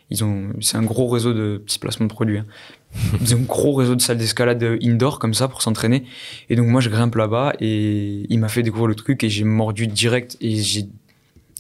Ils 0.09 0.25
ont, 0.25 0.53
c'est 0.61 0.77
un 0.77 0.83
gros 0.83 1.09
réseau 1.09 1.35
de 1.35 1.59
petits 1.59 1.79
placements 1.81 2.07
de 2.07 2.13
produits. 2.13 2.39
hein. 2.39 2.47
Ils 3.21 3.35
ont 3.35 3.39
un 3.39 3.43
gros 3.43 3.75
réseau 3.75 3.97
de 3.97 4.01
salles 4.01 4.19
d'escalade 4.19 4.63
euh, 4.63 4.79
indoor 4.83 5.19
comme 5.19 5.35
ça 5.35 5.49
pour 5.49 5.63
s'entraîner. 5.63 6.05
Et 6.49 6.57
donc 6.57 6.67
moi 6.67 6.81
je 6.81 6.91
grimpe 6.91 7.15
là-bas 7.15 7.53
et 7.61 8.27
il 8.29 8.41
m'a 8.41 8.49
fait 8.49 8.65
découvrir 8.65 8.89
le 8.89 8.97
truc 8.97 9.23
et 9.23 9.29
j'ai 9.29 9.45
mordu 9.45 9.87
direct 9.87 10.37
et 10.41 10.57
j'ai 10.57 10.89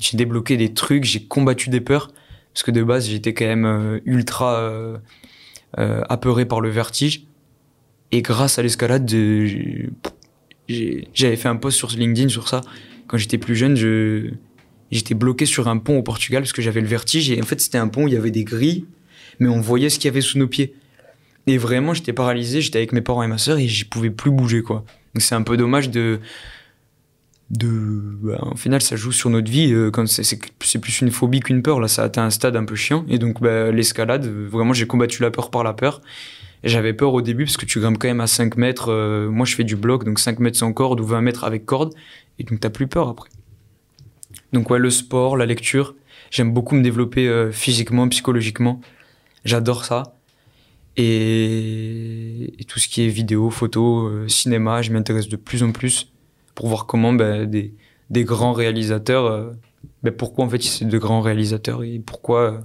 j'ai 0.01 0.16
débloqué 0.16 0.57
des 0.57 0.74
trucs, 0.74 1.05
j'ai 1.05 1.22
combattu 1.22 1.70
des 1.70 1.80
peurs 1.80 2.11
parce 2.53 2.62
que 2.62 2.70
de 2.70 2.82
base 2.82 3.09
j'étais 3.09 3.34
quand 3.34 3.46
même 3.46 3.64
euh, 3.64 4.01
ultra 4.05 4.59
euh, 4.59 4.98
euh, 5.78 6.03
apeuré 6.09 6.44
par 6.44 6.61
le 6.61 6.68
vertige. 6.68 7.24
Et 8.12 8.22
grâce 8.22 8.59
à 8.59 8.62
l'escalade 8.62 9.09
j'avais 10.68 11.36
fait 11.36 11.48
un 11.48 11.57
post 11.57 11.78
sur 11.78 11.90
LinkedIn 11.90 12.28
sur 12.28 12.48
ça. 12.48 12.61
Quand 13.07 13.16
j'étais 13.18 13.38
plus 13.38 13.57
jeune 13.57 13.76
je 13.76 14.30
j'étais 14.90 15.14
bloqué 15.14 15.46
sur 15.46 15.68
un 15.68 15.78
pont 15.78 15.98
au 15.98 16.03
Portugal 16.03 16.42
parce 16.42 16.53
que 16.53 16.62
j'avais 16.62 16.80
le 16.80 16.88
vertige. 16.88 17.30
Et 17.30 17.40
en 17.40 17.44
fait 17.44 17.61
c'était 17.61 17.78
un 17.78 17.88
pont 17.88 18.05
où 18.05 18.09
il 18.09 18.14
y 18.14 18.16
avait 18.16 18.32
des 18.32 18.44
grilles 18.44 18.84
mais 19.38 19.48
on 19.48 19.61
voyait 19.61 19.88
ce 19.88 19.98
qu'il 19.98 20.07
y 20.07 20.09
avait 20.09 20.20
sous 20.20 20.38
nos 20.38 20.48
pieds. 20.48 20.74
Et 21.46 21.57
vraiment 21.57 21.94
j'étais 21.94 22.12
paralysé. 22.12 22.61
J'étais 22.61 22.78
avec 22.78 22.92
mes 22.92 23.01
parents 23.01 23.22
et 23.22 23.28
ma 23.28 23.38
sœur 23.38 23.59
et 23.59 23.68
je 23.68 23.86
pouvais 23.86 24.11
plus 24.11 24.30
bouger 24.30 24.62
quoi. 24.62 24.84
Donc 25.14 25.22
c'est 25.22 25.34
un 25.34 25.42
peu 25.42 25.57
dommage 25.57 25.90
de 25.90 26.20
de 27.51 28.16
bah, 28.22 28.38
en 28.42 28.55
final 28.55 28.80
ça 28.80 28.94
joue 28.94 29.11
sur 29.11 29.28
notre 29.28 29.51
vie 29.51 29.72
euh, 29.72 29.90
quand 29.90 30.07
c'est 30.07 30.22
c'est 30.22 30.78
plus 30.78 31.01
une 31.01 31.11
phobie 31.11 31.40
qu'une 31.40 31.62
peur. 31.62 31.80
Là 31.80 31.88
ça 31.88 32.05
atteint 32.05 32.24
un 32.24 32.30
stade 32.30 32.57
un 32.57 32.64
peu 32.64 32.76
chiant. 32.76 33.05
Et 33.09 33.18
donc 33.18 33.40
bah, 33.40 33.70
l'escalade 33.72 34.26
euh, 34.26 34.48
vraiment 34.51 34.72
j'ai 34.72 34.86
combattu 34.86 35.22
la 35.22 35.30
peur 35.30 35.51
par 35.51 35.64
la 35.64 35.72
peur. 35.72 36.01
J'avais 36.62 36.92
peur 36.92 37.12
au 37.14 37.22
début 37.22 37.44
parce 37.44 37.57
que 37.57 37.66
tu 37.66 37.80
grimpes 37.80 37.98
quand 37.98 38.09
même 38.09 38.20
à 38.20 38.26
5 38.26 38.57
mètres 38.57 38.90
euh, 38.92 39.28
moi 39.30 39.46
je 39.46 39.55
fais 39.57 39.64
du 39.64 39.76
bloc 39.76 40.05
donc 40.05 40.18
5 40.20 40.38
mètres 40.38 40.59
sans 40.59 40.72
corde 40.72 41.01
ou 41.01 41.05
20 41.05 41.22
mètres 41.22 41.44
avec 41.44 41.66
corde. 41.66 41.92
Et 42.38 42.44
donc 42.44 42.61
t'as 42.61 42.70
plus 42.70 42.86
peur 42.86 43.09
après. 43.09 43.28
Donc 44.53 44.70
ouais 44.70 44.78
le 44.78 44.90
sport 44.90 45.36
la 45.36 45.46
lecture. 45.46 45.94
J'aime 46.30 46.53
beaucoup 46.53 46.76
me 46.76 46.82
développer 46.82 47.26
euh, 47.26 47.51
physiquement 47.51 48.09
psychologiquement. 48.09 48.80
J'adore 49.44 49.84
ça. 49.84 50.14
Et, 50.96 52.53
et 52.61 52.64
tout 52.64 52.78
ce 52.78 52.88
qui 52.88 53.03
est 53.03 53.09
vidéo 53.09 53.51
photo 53.51 54.07
euh, 54.07 54.28
cinéma 54.28 54.82
je 54.82 54.92
m'intéresse 54.92 55.28
de 55.28 55.36
plus 55.36 55.62
en 55.62 55.72
plus 55.72 56.10
pour 56.61 56.69
voir 56.69 56.85
comment 56.85 57.15
ben, 57.15 57.47
des, 57.49 57.73
des 58.11 58.25
grands 58.25 58.53
réalisateurs, 58.53 59.25
euh, 59.25 59.53
ben, 60.03 60.13
pourquoi 60.13 60.45
en 60.45 60.49
fait 60.51 60.63
c'est 60.63 60.85
de 60.85 60.99
grands 60.99 61.23
réalisateurs 61.23 61.83
et 61.83 61.99
pourquoi 62.05 62.41
euh, 62.53 62.59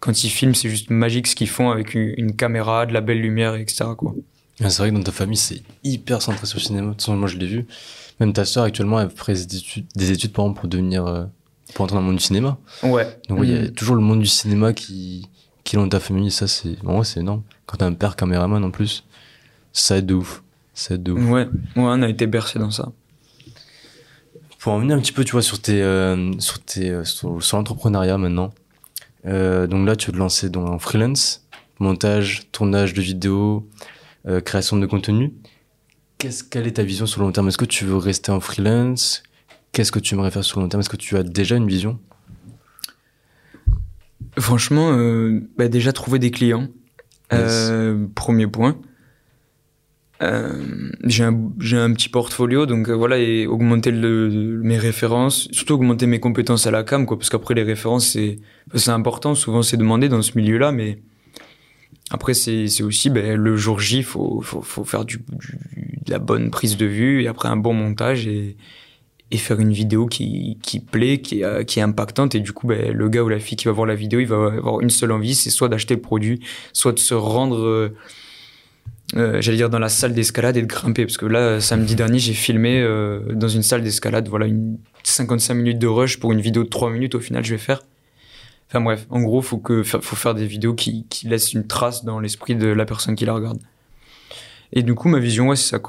quand 0.00 0.24
ils 0.24 0.30
filment 0.30 0.54
c'est 0.54 0.70
juste 0.70 0.88
magique 0.88 1.26
ce 1.26 1.36
qu'ils 1.36 1.50
font 1.50 1.70
avec 1.70 1.92
une, 1.92 2.14
une 2.16 2.34
caméra, 2.34 2.86
de 2.86 2.94
la 2.94 3.02
belle 3.02 3.20
lumière, 3.20 3.54
etc. 3.56 3.84
Quoi. 3.94 4.14
C'est 4.56 4.78
vrai 4.78 4.88
que 4.90 4.94
dans 4.96 5.02
ta 5.02 5.12
famille, 5.12 5.36
c'est 5.36 5.62
hyper 5.84 6.22
centré 6.22 6.46
sur 6.46 6.58
le 6.58 6.62
cinéma. 6.64 6.86
De 6.88 6.92
toute 6.92 7.02
façon, 7.02 7.14
moi, 7.16 7.28
je 7.28 7.36
l'ai 7.36 7.46
vu. 7.46 7.66
Même 8.20 8.32
ta 8.32 8.44
sœur, 8.46 8.64
actuellement, 8.64 9.00
elle 9.00 9.10
fait 9.10 9.32
des 9.46 9.56
études, 9.56 9.86
des 9.96 10.12
études 10.12 10.32
par 10.32 10.44
exemple, 10.46 10.60
pour 10.60 10.68
devenir, 10.70 11.04
euh, 11.06 11.24
pour 11.74 11.82
entrer 11.84 11.96
dans 11.96 12.00
le 12.00 12.06
monde 12.06 12.16
du 12.16 12.22
cinéma. 12.22 12.56
Ouais. 12.82 13.06
Donc, 13.28 13.40
il 13.42 13.50
y 13.50 13.54
a 13.56 13.62
Mm. 13.64 13.70
toujours 13.72 13.96
le 13.96 14.02
monde 14.02 14.20
du 14.20 14.26
cinéma 14.26 14.72
qui, 14.72 15.28
qui 15.64 15.76
est 15.76 15.78
dans 15.78 15.88
ta 15.88 16.00
famille. 16.00 16.30
Ça, 16.30 16.46
c'est, 16.48 16.76
en 16.86 16.94
vrai, 16.96 17.04
c'est 17.04 17.20
énorme. 17.20 17.42
Quand 17.66 17.76
t'as 17.78 17.86
un 17.86 17.92
père 17.94 18.16
caméraman, 18.16 18.64
en 18.64 18.70
plus, 18.70 19.04
ça 19.74 19.98
aide 19.98 20.06
de 20.06 20.14
ouf. 20.14 20.42
Ça 20.74 20.94
aide 20.94 21.02
de 21.02 21.12
ouf. 21.12 21.20
Ouais, 21.28 21.44
ouais, 21.44 21.48
on 21.76 22.02
a 22.02 22.08
été 22.08 22.26
bercé 22.26 22.58
dans 22.58 22.70
ça. 22.70 22.90
Pour 24.62 24.74
en 24.74 24.78
venir 24.78 24.96
un 24.96 25.00
petit 25.00 25.10
peu, 25.10 25.24
tu 25.24 25.32
vois, 25.32 25.42
sur 25.42 25.60
tes, 25.60 25.82
euh, 25.82 26.38
sur 26.38 26.60
tes, 26.60 26.88
euh, 26.88 27.02
sur, 27.02 27.42
sur 27.42 27.56
l'entrepreneuriat 27.56 28.16
maintenant. 28.16 28.54
Euh, 29.26 29.66
donc 29.66 29.84
là, 29.88 29.96
tu 29.96 30.06
veux 30.06 30.12
te 30.12 30.18
lancer 30.18 30.50
dans 30.50 30.78
freelance, 30.78 31.44
montage, 31.80 32.44
tournage 32.52 32.94
de 32.94 33.02
vidéos, 33.02 33.68
euh, 34.28 34.40
création 34.40 34.76
de 34.76 34.86
contenu. 34.86 35.32
Qu'est-ce, 36.18 36.44
quelle 36.44 36.68
est 36.68 36.74
ta 36.76 36.84
vision 36.84 37.06
sur 37.06 37.20
le 37.20 37.26
long 37.26 37.32
terme? 37.32 37.48
Est-ce 37.48 37.58
que 37.58 37.64
tu 37.64 37.84
veux 37.84 37.96
rester 37.96 38.30
en 38.30 38.38
freelance? 38.38 39.24
Qu'est-ce 39.72 39.90
que 39.90 39.98
tu 39.98 40.14
aimerais 40.14 40.30
faire 40.30 40.44
sur 40.44 40.60
le 40.60 40.66
long 40.66 40.68
terme? 40.68 40.80
Est-ce 40.80 40.90
que 40.90 40.96
tu 40.96 41.16
as 41.16 41.24
déjà 41.24 41.56
une 41.56 41.66
vision? 41.66 41.98
Franchement, 44.38 44.92
euh, 44.92 45.40
bah, 45.58 45.66
déjà 45.66 45.92
trouver 45.92 46.20
des 46.20 46.30
clients. 46.30 46.68
Euh, 47.32 48.06
premier 48.14 48.46
point. 48.46 48.76
Euh, 50.22 50.52
j'ai 51.04 51.24
un, 51.24 51.34
un 51.34 51.92
petit 51.92 52.08
portfolio, 52.08 52.66
donc 52.66 52.88
euh, 52.88 52.94
voilà, 52.94 53.18
et 53.18 53.46
augmenter 53.46 53.90
mes 53.90 54.78
références, 54.78 55.48
surtout 55.50 55.74
augmenter 55.74 56.06
mes 56.06 56.20
compétences 56.20 56.66
à 56.66 56.70
la 56.70 56.84
cam, 56.84 57.06
quoi, 57.06 57.18
parce 57.18 57.28
qu'après 57.28 57.54
les 57.54 57.64
références, 57.64 58.06
c'est, 58.06 58.38
important, 58.88 59.34
souvent 59.34 59.62
c'est 59.62 59.76
demandé 59.76 60.08
dans 60.08 60.22
ce 60.22 60.38
milieu-là, 60.38 60.70
mais 60.70 61.00
après 62.10 62.34
c'est, 62.34 62.82
aussi 62.82 63.10
ben, 63.10 63.36
le 63.36 63.56
jour 63.56 63.80
J, 63.80 64.04
faut, 64.04 64.40
faut, 64.42 64.62
faut 64.62 64.84
faire 64.84 65.04
du, 65.04 65.18
de 65.18 66.10
la 66.10 66.20
bonne 66.20 66.50
prise 66.50 66.76
de 66.76 66.86
vue, 66.86 67.24
et 67.24 67.26
après 67.26 67.48
un 67.48 67.56
bon 67.56 67.72
montage, 67.72 68.28
et, 68.28 68.56
et 69.32 69.38
faire 69.38 69.58
une 69.58 69.72
vidéo 69.72 70.06
qui, 70.06 70.58
qui 70.62 70.78
plaît, 70.78 71.20
qui 71.20 71.42
euh, 71.42 71.64
qui 71.64 71.80
est 71.80 71.82
impactante, 71.82 72.36
et 72.36 72.40
du 72.40 72.52
coup, 72.52 72.68
ben, 72.68 72.92
le 72.92 73.08
gars 73.08 73.24
ou 73.24 73.28
la 73.28 73.40
fille 73.40 73.56
qui 73.56 73.64
va 73.64 73.72
voir 73.72 73.86
la 73.88 73.96
vidéo, 73.96 74.20
il 74.20 74.28
va 74.28 74.36
avoir 74.36 74.82
une 74.82 74.90
seule 74.90 75.10
envie, 75.10 75.34
c'est 75.34 75.50
soit 75.50 75.68
d'acheter 75.68 75.96
le 75.96 76.00
produit, 76.00 76.38
soit 76.72 76.92
de 76.92 77.00
se 77.00 77.14
rendre... 77.14 77.90
euh, 79.16 79.18
euh, 79.36 79.40
j'allais 79.40 79.58
dire 79.58 79.68
dans 79.70 79.78
la 79.78 79.88
salle 79.88 80.14
d'escalade 80.14 80.56
et 80.56 80.62
de 80.62 80.66
grimper 80.66 81.04
parce 81.04 81.16
que 81.18 81.26
là 81.26 81.60
samedi 81.60 81.94
dernier 81.96 82.18
j'ai 82.18 82.32
filmé 82.32 82.80
euh, 82.80 83.20
dans 83.34 83.48
une 83.48 83.62
salle 83.62 83.82
d'escalade 83.82 84.28
voilà 84.28 84.46
une 84.46 84.78
55 85.04 85.54
minutes 85.54 85.78
de 85.78 85.86
rush 85.86 86.18
pour 86.18 86.32
une 86.32 86.40
vidéo 86.40 86.64
de 86.64 86.68
3 86.68 86.90
minutes 86.90 87.14
au 87.14 87.20
final 87.20 87.44
je 87.44 87.50
vais 87.52 87.58
faire. 87.58 87.80
Enfin 88.68 88.80
bref 88.80 89.06
en 89.10 89.20
gros 89.20 89.42
faut 89.42 89.58
que 89.58 89.82
faut 89.82 90.16
faire 90.16 90.34
des 90.34 90.46
vidéos 90.46 90.74
qui, 90.74 91.06
qui 91.10 91.28
laissent 91.28 91.52
une 91.52 91.66
trace 91.66 92.04
dans 92.04 92.20
l'esprit 92.20 92.54
de 92.56 92.68
la 92.68 92.84
personne 92.86 93.14
qui 93.14 93.24
la 93.26 93.34
regarde. 93.34 93.58
Et 94.72 94.82
du 94.82 94.94
coup 94.94 95.08
ma 95.08 95.18
vision 95.18 95.48
ouais 95.48 95.56
c'est 95.56 95.76
ça 95.76 95.80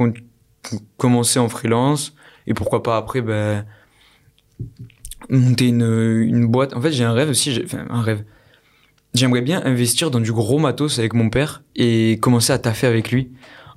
commencer 0.98 1.40
en 1.40 1.48
freelance 1.50 2.14
et 2.48 2.54
pourquoi 2.54 2.84
pas 2.84 2.98
après 2.98 3.22
ben 3.22 3.66
monter 5.30 5.68
une, 5.68 6.22
une 6.28 6.48
boîte. 6.48 6.74
En 6.76 6.82
fait 6.82 6.92
j'ai 6.92 7.04
un 7.06 7.14
rêve 7.14 7.30
aussi 7.30 7.54
j'ai- 7.54 7.64
enfin 7.64 7.86
un 7.90 8.02
rêve 8.02 8.24
J'aimerais 9.14 9.42
bien 9.42 9.62
investir 9.64 10.10
dans 10.10 10.20
du 10.20 10.32
gros 10.32 10.58
matos 10.58 10.98
avec 10.98 11.14
mon 11.14 11.30
père 11.30 11.62
et 11.76 12.18
commencer 12.20 12.52
à 12.52 12.58
taffer 12.58 12.88
avec 12.88 13.12
lui. 13.12 13.32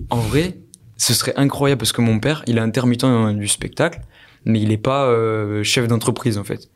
En 0.08 0.18
vrai, 0.18 0.58
ce 0.96 1.12
serait 1.12 1.34
incroyable 1.36 1.78
parce 1.78 1.92
que 1.92 2.00
mon 2.00 2.18
père, 2.20 2.42
il 2.46 2.56
est 2.56 2.60
intermittent 2.60 3.04
du 3.36 3.48
spectacle, 3.48 4.00
mais 4.46 4.60
il 4.60 4.68
n'est 4.68 4.78
pas 4.78 5.06
euh, 5.06 5.62
chef 5.62 5.88
d'entreprise 5.88 6.38
en 6.38 6.44
fait. 6.44 6.70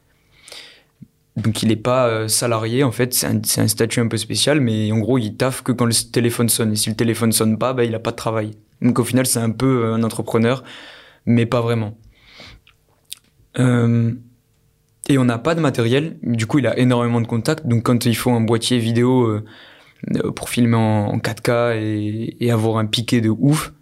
Donc 1.37 1.63
il 1.63 1.69
n'est 1.69 1.77
pas 1.77 2.09
euh, 2.09 2.29
salarié 2.29 2.85
en 2.85 2.93
fait, 2.93 3.15
c'est 3.15 3.27
un, 3.27 3.69
statut 3.69 4.01
un 4.01 4.09
peu 4.09 4.19
spécial, 4.19 4.61
mais 4.61 4.93
en 4.93 4.99
gros 4.99 5.17
il 5.17 5.37
taffe 5.37 5.63
que 5.63 5.73
quand 5.73 5.87
le 5.87 5.95
téléphone 6.13 6.51
sonne. 6.51 6.73
Et 6.73 6.77
si 6.77 6.91
le 6.91 6.97
téléphone 6.97 7.33
sonne 7.33 7.57
pas, 7.57 7.73
bah, 7.73 7.85
il 7.85 7.93
n'a 7.93 7.99
pas 7.99 8.11
de 8.11 8.17
travail. 8.17 8.51
Donc 8.83 8.99
au 8.99 9.05
final 9.05 9.25
c'est 9.25 9.39
un 9.39 9.51
peu 9.51 9.85
euh, 9.85 9.95
un 9.95 10.03
entrepreneur, 10.03 10.63
mais 11.25 11.47
pas 11.47 11.63
vraiment. 11.63 11.97
Et 15.11 15.19
on 15.19 15.25
n'a 15.25 15.39
pas 15.39 15.55
de 15.55 15.61
matériel. 15.61 16.17
Du 16.23 16.47
coup, 16.47 16.61
il 16.61 16.67
a 16.67 16.79
énormément 16.79 17.21
de 17.21 17.27
contacts. 17.27 17.67
Donc, 17.67 17.83
quand 17.83 18.07
il 18.07 18.17
faut 18.17 18.31
un 18.31 18.41
boîtier 18.41 18.79
vidéo 18.79 19.25
euh, 19.25 19.45
euh, 20.15 20.31
pour 20.31 20.49
filmer 20.49 20.77
en, 20.77 21.09
en 21.09 21.19
4K 21.19 22.37
et, 22.41 22.51
avoir 22.51 22.79
un 22.79 22.87
piqué 22.87 23.21
de 23.21 23.29
ouf, 23.29 23.73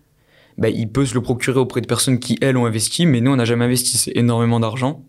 bah, 0.57 0.71
il 0.71 0.89
peut 0.89 1.05
se 1.05 1.15
le 1.15 1.21
procurer 1.21 1.61
auprès 1.61 1.81
de 1.83 1.87
personnes 1.87 2.19
qui, 2.19 2.39
elles, 2.41 2.57
ont 2.57 2.67
investi. 2.67 3.05
Mais 3.07 3.21
nous, 3.21 3.31
on 3.31 3.37
n'a 3.37 3.45
jamais 3.45 3.67
investi. 3.67 4.11
Énormément 4.15 4.59
d'argent. 4.59 5.05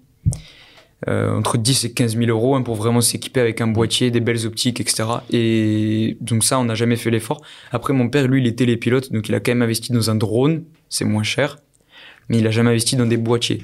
Euh, 1.07 1.33
entre 1.33 1.57
10 1.57 1.85
et 1.85 1.93
15 1.93 2.17
000 2.17 2.29
euros 2.29 2.55
hein, 2.55 2.61
pour 2.61 2.75
vraiment 2.75 2.99
s'équiper 2.99 3.39
avec 3.39 3.61
un 3.61 3.67
boîtier, 3.67 4.11
des 4.11 4.19
belles 4.19 4.45
optiques, 4.45 4.81
etc. 4.81 5.05
Et 5.31 6.17
donc 6.19 6.43
ça, 6.43 6.59
on 6.59 6.65
n'a 6.65 6.75
jamais 6.75 6.97
fait 6.97 7.09
l'effort. 7.09 7.41
Après, 7.71 7.93
mon 7.93 8.09
père, 8.09 8.27
lui, 8.27 8.41
il 8.41 8.47
est 8.47 8.57
télépilote. 8.57 9.13
Donc, 9.13 9.29
il 9.29 9.35
a 9.35 9.39
quand 9.39 9.51
même 9.51 9.61
investi 9.61 9.93
dans 9.93 10.09
un 10.09 10.15
drone. 10.15 10.63
C'est 10.89 11.05
moins 11.05 11.23
cher. 11.23 11.57
Mais 12.27 12.39
il 12.39 12.47
a 12.47 12.51
jamais 12.51 12.71
investi 12.71 12.97
dans 12.97 13.05
des 13.05 13.17
boîtiers. 13.17 13.63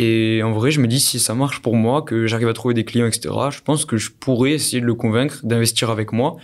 Et 0.00 0.44
en 0.44 0.52
vrai, 0.52 0.70
je 0.70 0.80
me 0.80 0.86
dis, 0.86 1.00
si 1.00 1.18
ça 1.18 1.34
marche 1.34 1.60
pour 1.60 1.74
moi, 1.74 2.02
que 2.02 2.28
j'arrive 2.28 2.46
à 2.46 2.52
trouver 2.52 2.72
des 2.72 2.84
clients, 2.84 3.06
etc., 3.06 3.34
je 3.50 3.60
pense 3.60 3.84
que 3.84 3.96
je 3.96 4.10
pourrais 4.12 4.52
essayer 4.52 4.80
de 4.80 4.86
le 4.86 4.94
convaincre 4.94 5.40
d'investir 5.44 5.90
avec 5.90 6.12
moi 6.12 6.36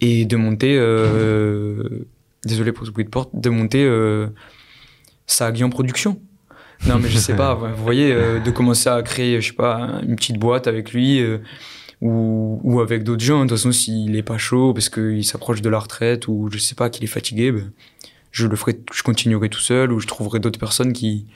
et 0.00 0.24
de 0.24 0.36
monter, 0.36 0.76
euh, 0.78 2.06
désolé 2.44 2.70
pour 2.70 2.86
ce 2.86 2.92
bruit 2.92 3.04
de 3.04 3.10
porte, 3.10 3.30
de 3.34 3.50
monter 3.50 3.84
euh, 3.84 4.28
Saagi 5.26 5.64
en 5.64 5.70
production. 5.70 6.20
Non, 6.86 7.00
mais 7.00 7.08
je 7.08 7.18
sais 7.18 7.34
pas, 7.34 7.54
vous 7.76 7.82
voyez, 7.82 8.12
euh, 8.12 8.38
de 8.38 8.50
commencer 8.52 8.88
à 8.88 9.02
créer, 9.02 9.40
je 9.40 9.48
sais 9.48 9.56
pas, 9.56 10.00
une 10.06 10.14
petite 10.14 10.38
boîte 10.38 10.68
avec 10.68 10.92
lui, 10.92 11.20
euh, 11.20 11.38
ou, 12.00 12.60
ou 12.62 12.80
avec 12.80 13.02
d'autres 13.02 13.24
gens. 13.24 13.38
De 13.44 13.48
toute 13.48 13.58
façon, 13.58 13.72
s'il 13.72 14.14
est 14.14 14.22
pas 14.22 14.38
chaud 14.38 14.72
parce 14.72 14.88
qu'il 14.88 15.24
s'approche 15.24 15.62
de 15.62 15.68
la 15.68 15.80
retraite 15.80 16.28
ou 16.28 16.48
je 16.52 16.58
sais 16.58 16.76
pas 16.76 16.88
qu'il 16.90 17.02
est 17.02 17.08
fatigué, 17.08 17.50
ben, 17.50 17.72
je 18.30 18.46
le 18.46 18.54
ferai, 18.54 18.78
je 18.94 19.02
continuerai 19.02 19.48
tout 19.48 19.58
seul 19.58 19.92
ou 19.92 19.98
je 19.98 20.06
trouverai 20.06 20.38
d'autres 20.38 20.60
personnes 20.60 20.92
qui 20.92 21.26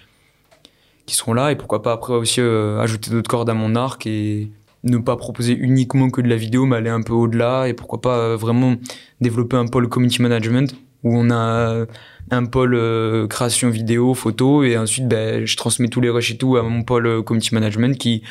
qui 1.07 1.15
seront 1.15 1.35
là 1.35 1.53
et 1.53 1.57
pourquoi 1.57 1.83
pas 1.83 1.93
après 1.93 2.15
aussi 2.15 2.41
euh, 2.41 2.81
ajouter 2.81 3.11
d'autres 3.11 3.29
cordes 3.29 3.51
à 3.51 3.55
mon 3.55 3.75
arc 3.75 4.07
et 4.07 4.51
ne 4.85 4.99
pas 4.99 5.17
proposer 5.17 5.53
uniquement 5.53 6.11
que 6.11 6.21
de 6.21 6.29
la 6.29 6.37
vidéo 6.37 6.67
mais 6.67 6.77
aller 6.77 6.91
un 6.91 7.03
peu 7.03 7.13
au-delà 7.13 7.69
et 7.69 7.75
pourquoi 7.75 8.01
pas 8.01 8.19
euh, 8.19 8.37
vraiment 8.37 8.77
développer 9.21 9.57
un 9.57 9.67
pôle 9.67 9.89
community 9.89 10.23
management 10.23 10.75
où 11.03 11.17
on 11.17 11.31
a 11.31 11.87
un 12.31 12.47
pôle 12.47 12.75
euh, 12.75 13.27
création 13.27 13.71
vidéo, 13.71 14.15
photo 14.15 14.65
et 14.65 14.77
ensuite 14.77 15.07
ben, 15.09 15.45
je 15.45 15.57
transmets 15.57 15.89
tous 15.89 16.01
les 16.01 16.11
rushs 16.11 16.31
et 16.33 16.37
tout 16.37 16.57
à 16.57 16.63
mon 16.63 16.83
pôle 16.83 17.07
euh, 17.07 17.23
community 17.23 17.55
management 17.55 17.99
qui 17.99 18.23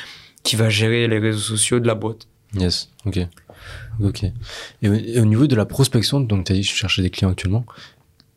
qui 0.44 0.56
va 0.56 0.70
gérer 0.70 1.08
les 1.08 1.20
réseaux 1.20 1.40
sociaux 1.40 1.80
de 1.80 1.88
la 1.88 1.96
boîte. 1.96 2.28
Yes, 2.56 2.90
ok. 3.06 3.20
Ok. 4.04 4.24
Et 4.82 4.90
au, 4.90 4.94
et 4.94 5.20
au 5.22 5.26
niveau 5.26 5.48
de 5.48 5.56
la 5.56 5.66
prospection, 5.66 6.20
donc 6.20 6.46
tu 6.46 6.52
as 6.52 6.56
dit 6.56 6.62
que 6.62 6.68
je 6.68 6.74
cherchais 6.74 7.02
des 7.02 7.10
clients 7.10 7.32
actuellement. 7.32 7.66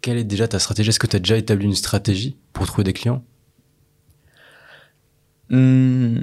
Quelle 0.03 0.19
est 0.19 0.25
déjà 0.25 0.47
ta 0.47 0.61
stratégie? 0.61 0.91
Est-ce 0.91 1.01
que 1.01 1.09
tu 1.09 1.17
as 1.17 1.19
déjà 1.19 1.37
établi 1.37 1.67
une 1.67 1.75
stratégie 1.75 2.37
pour 2.53 2.67
trouver 2.67 2.85
des 2.85 2.93
clients? 2.93 3.25
Hum, 5.51 6.21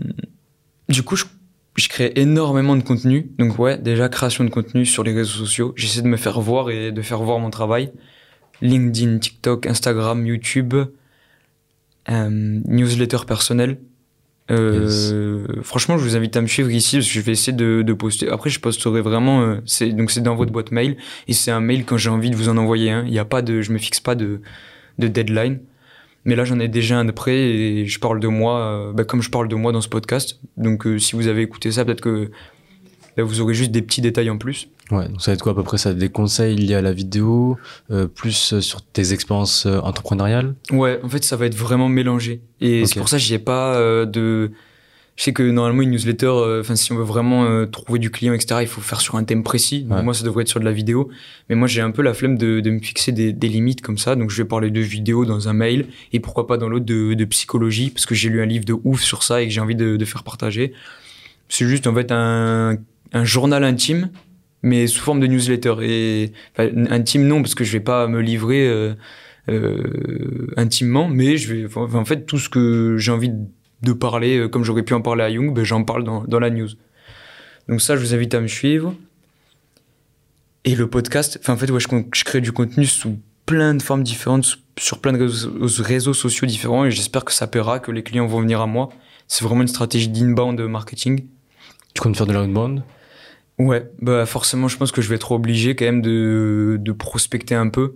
du 0.89 1.03
coup, 1.03 1.15
je, 1.15 1.26
je 1.76 1.88
crée 1.89 2.11
énormément 2.15 2.76
de 2.76 2.84
contenu. 2.84 3.32
Donc 3.39 3.57
ouais, 3.59 3.78
déjà 3.78 4.09
création 4.09 4.43
de 4.43 4.49
contenu 4.49 4.86
sur 4.86 5.03
les 5.03 5.13
réseaux 5.13 5.45
sociaux. 5.45 5.74
J'essaie 5.76 6.01
de 6.01 6.07
me 6.07 6.17
faire 6.17 6.39
voir 6.41 6.69
et 6.69 6.91
de 6.91 7.01
faire 7.01 7.21
voir 7.24 7.39
mon 7.39 7.49
travail. 7.49 7.91
LinkedIn, 8.61 9.17
TikTok, 9.19 9.65
Instagram, 9.67 10.26
YouTube, 10.26 10.74
euh, 12.09 12.59
newsletter 12.67 13.19
personnel. 13.28 13.80
Euh, 14.51 15.45
Franchement, 15.63 15.97
je 15.97 16.03
vous 16.03 16.15
invite 16.17 16.36
à 16.36 16.41
me 16.41 16.47
suivre 16.47 16.69
ici 16.69 16.97
parce 16.97 17.07
que 17.07 17.13
je 17.13 17.19
vais 17.21 17.32
essayer 17.32 17.53
de, 17.55 17.82
de 17.82 17.93
poster. 17.93 18.30
Après, 18.30 18.49
je 18.49 18.59
posterai 18.59 19.01
vraiment. 19.01 19.41
euh, 19.41 19.61
c'est 19.65 19.89
donc 19.93 20.11
c'est 20.11 20.21
dans 20.21 20.36
votre 20.36 20.51
boîte 20.51 20.71
mail 20.71 20.97
et 21.28 21.34
c'est 21.34 21.51
un 21.51 21.61
mail 21.61 21.86
quand 21.86 21.97
j'ai 21.97 22.09
envie 22.09 22.30
de 22.30 22.36
vous 22.36 22.49
en 22.49 22.57
envoyer 22.57 22.91
un. 22.91 23.05
Il 23.05 23.13
y 23.13 23.19
a 23.19 23.26
pas 23.26 23.41
de, 23.41 23.61
je 23.61 23.71
me 23.71 23.78
fixe 23.78 23.99
pas 24.01 24.15
de 24.15 24.41
de 24.99 25.07
deadline. 25.07 25.59
Mais 26.26 26.36
là, 26.36 26.45
j'en 26.45 26.59
ai 26.59 26.67
déjà 26.67 26.97
un 26.99 27.05
de 27.05 27.11
près 27.11 27.38
et 27.38 27.86
je 27.86 27.99
parle 27.99 28.19
de 28.19 28.28
moi, 28.28 28.59
euh, 28.59 28.93
bah, 28.93 29.03
comme 29.03 29.21
je 29.21 29.30
parle 29.30 29.47
de 29.47 29.55
moi 29.55 29.71
dans 29.71 29.82
ce 29.82 29.89
podcast. 29.89 30.39
Donc, 30.57 30.88
euh, 30.88 30.97
si 30.97 31.15
vous 31.15 31.28
avez 31.28 31.41
écouté 31.41 31.71
ça, 31.71 31.84
peut-être 31.84 32.01
que 32.01 32.32
là, 33.17 33.24
vous 33.24 33.41
aurez 33.41 33.53
juste 33.53 33.71
des 33.71 33.82
petits 33.82 34.01
détails 34.01 34.30
en 34.30 34.38
plus. 34.38 34.69
Ouais, 34.91 35.07
donc 35.07 35.21
ça 35.21 35.32
va 35.32 35.36
être 35.36 35.41
quoi 35.41 35.53
à 35.53 35.55
peu 35.55 35.63
près 35.63 35.78
ça 35.78 35.93
Des 35.93 36.09
conseils 36.09 36.55
liés 36.55 36.76
à 36.76 36.82
la 36.82 36.91
vidéo, 36.91 37.57
euh, 37.89 38.07
plus 38.07 38.59
sur 38.59 38.82
tes 38.82 39.13
expériences 39.13 39.65
euh, 39.65 39.80
entrepreneuriales? 39.80 40.55
Ouais, 40.71 40.99
en 41.03 41.09
fait, 41.09 41.24
ça 41.24 41.36
va 41.38 41.45
être 41.45 41.55
vraiment 41.55 41.89
mélangé. 41.89 42.41
Et 42.59 42.86
c'est 42.86 42.99
pour 42.99 43.09
ça 43.09 43.17
que 43.17 43.24
j'y 43.24 43.34
ai 43.34 43.39
pas 43.39 43.76
euh, 43.76 44.05
de. 44.05 44.51
Je 45.16 45.24
sais 45.26 45.34
que 45.34 45.43
normalement, 45.43 45.84
une 45.84 45.91
newsletter, 45.91 46.26
euh, 46.26 46.61
enfin, 46.61 46.76
si 46.76 46.91
on 46.91 46.95
veut 46.95 47.03
vraiment 47.03 47.45
euh, 47.45 47.68
trouver 47.68 47.99
du 47.99 48.09
client, 48.09 48.34
etc., 48.34 48.61
il 48.61 48.68
faut 48.68 48.82
faire 48.82 48.99
sur 48.99 49.16
un 49.16 49.24
thème 49.24 49.43
précis. 49.43 49.84
Donc, 49.84 49.97
Ouais. 49.99 50.03
Moi, 50.03 50.14
ça 50.16 50.24
devrait 50.24 50.41
être 50.41 50.47
sur 50.49 50.59
de 50.59 50.66
la 50.66 50.72
vidéo. 50.72 51.09
Mais 51.49 51.55
moi, 51.55 51.68
j'ai 51.68 51.82
un 51.82 51.91
peu 51.91 52.01
la 52.01 52.16
flemme 52.16 52.36
de, 52.36 52.61
de 52.61 52.70
me 52.72 52.80
fixer 52.80 53.11
des, 53.11 53.32
des 53.32 53.47
limites 53.47 53.82
comme 53.82 53.99
ça. 53.99 54.16
Donc, 54.16 54.32
je 54.32 54.38
vais 54.41 54.47
parler 54.47 54.72
de 54.72 54.80
vidéo 54.82 55.24
dans 55.26 55.49
un 55.49 55.53
mail 55.53 55.86
et 56.14 56.20
pourquoi 56.20 56.47
pas 56.47 56.57
dans 56.57 56.68
l'autre 56.68 56.86
de, 56.86 57.14
de 57.14 57.26
psychologie, 57.26 57.91
parce 57.91 58.07
que 58.07 58.16
j'ai 58.16 58.30
lu 58.30 58.41
un 58.41 58.45
livre 58.47 58.66
de 58.66 58.76
ouf 58.84 59.01
sur 59.01 59.22
ça 59.22 59.41
et 59.43 59.47
que 59.47 59.53
j'ai 59.53 59.61
envie 59.61 59.76
de, 59.76 59.97
de 59.97 60.05
faire 60.05 60.24
partager. 60.24 60.74
C'est 61.47 61.68
juste, 61.68 61.86
en 61.86 61.93
fait, 61.93 62.11
un, 62.11 62.78
un 63.11 63.24
journal 63.24 63.64
intime, 63.64 64.09
mais 64.64 64.88
sous 64.88 65.01
forme 65.01 65.20
de 65.20 65.28
newsletter. 65.28 65.76
Et 65.84 66.32
intime, 66.57 67.28
non, 67.28 67.43
parce 67.43 67.53
que 67.53 67.64
je 67.64 67.72
vais 67.74 67.82
pas 67.84 68.07
me 68.07 68.20
livrer. 68.20 68.68
euh, 68.68 68.93
euh, 69.49 70.47
intimement, 70.57 71.07
mais 71.09 71.38
je 71.38 71.53
vais, 71.53 71.78
en 71.78 72.05
fait, 72.05 72.26
tout 72.26 72.39
ce 72.39 72.49
que 72.49 72.95
j'ai 72.97 73.11
envie 73.11 73.30
de 73.30 73.36
parler, 73.91 74.38
euh, 74.38 74.47
comme 74.47 74.63
j'aurais 74.63 74.84
pu 74.84 74.93
en 74.93 75.01
parler 75.01 75.23
à 75.23 75.29
Young, 75.29 75.53
ben, 75.53 75.63
j'en 75.63 75.84
parle 75.84 76.03
dans, 76.03 76.23
dans 76.23 76.39
la 76.39 76.49
news. 76.49 76.69
Donc 77.67 77.81
ça, 77.81 77.95
je 77.95 78.01
vous 78.01 78.13
invite 78.13 78.34
à 78.34 78.39
me 78.39 78.47
suivre. 78.47 78.95
Et 80.65 80.75
le 80.75 80.89
podcast, 80.89 81.38
enfin, 81.41 81.53
en 81.53 81.57
fait, 81.57 81.69
ouais, 81.69 81.79
je, 81.79 82.23
crée 82.23 82.41
du 82.41 82.51
contenu 82.51 82.86
sous 82.86 83.19
plein 83.45 83.75
de 83.75 83.81
formes 83.81 84.03
différentes, 84.03 84.59
sur 84.79 84.99
plein 84.99 85.11
de 85.11 85.19
réseaux, 85.19 85.84
réseaux 85.84 86.13
sociaux 86.13 86.47
différents, 86.47 86.86
et 86.86 86.91
j'espère 86.91 87.25
que 87.25 87.34
ça 87.34 87.47
paiera, 87.47 87.79
que 87.79 87.91
les 87.91 88.01
clients 88.01 88.27
vont 88.27 88.39
venir 88.39 88.61
à 88.61 88.67
moi. 88.67 88.89
C'est 89.27 89.43
vraiment 89.43 89.61
une 89.61 89.67
stratégie 89.67 90.07
d'inbound 90.07 90.59
marketing. 90.61 91.25
Tu 91.93 92.01
comptes 92.01 92.15
faire 92.15 92.25
de 92.25 92.34
l'outbound 92.34 92.84
Ouais, 93.59 93.91
bah 94.01 94.25
forcément, 94.25 94.67
je 94.67 94.77
pense 94.77 94.91
que 94.91 95.01
je 95.01 95.09
vais 95.09 95.15
être 95.15 95.31
obligé 95.31 95.75
quand 95.75 95.86
même 95.86 96.01
de, 96.01 96.77
de 96.79 96.91
prospecter 96.91 97.55
un 97.55 97.69
peu. 97.69 97.95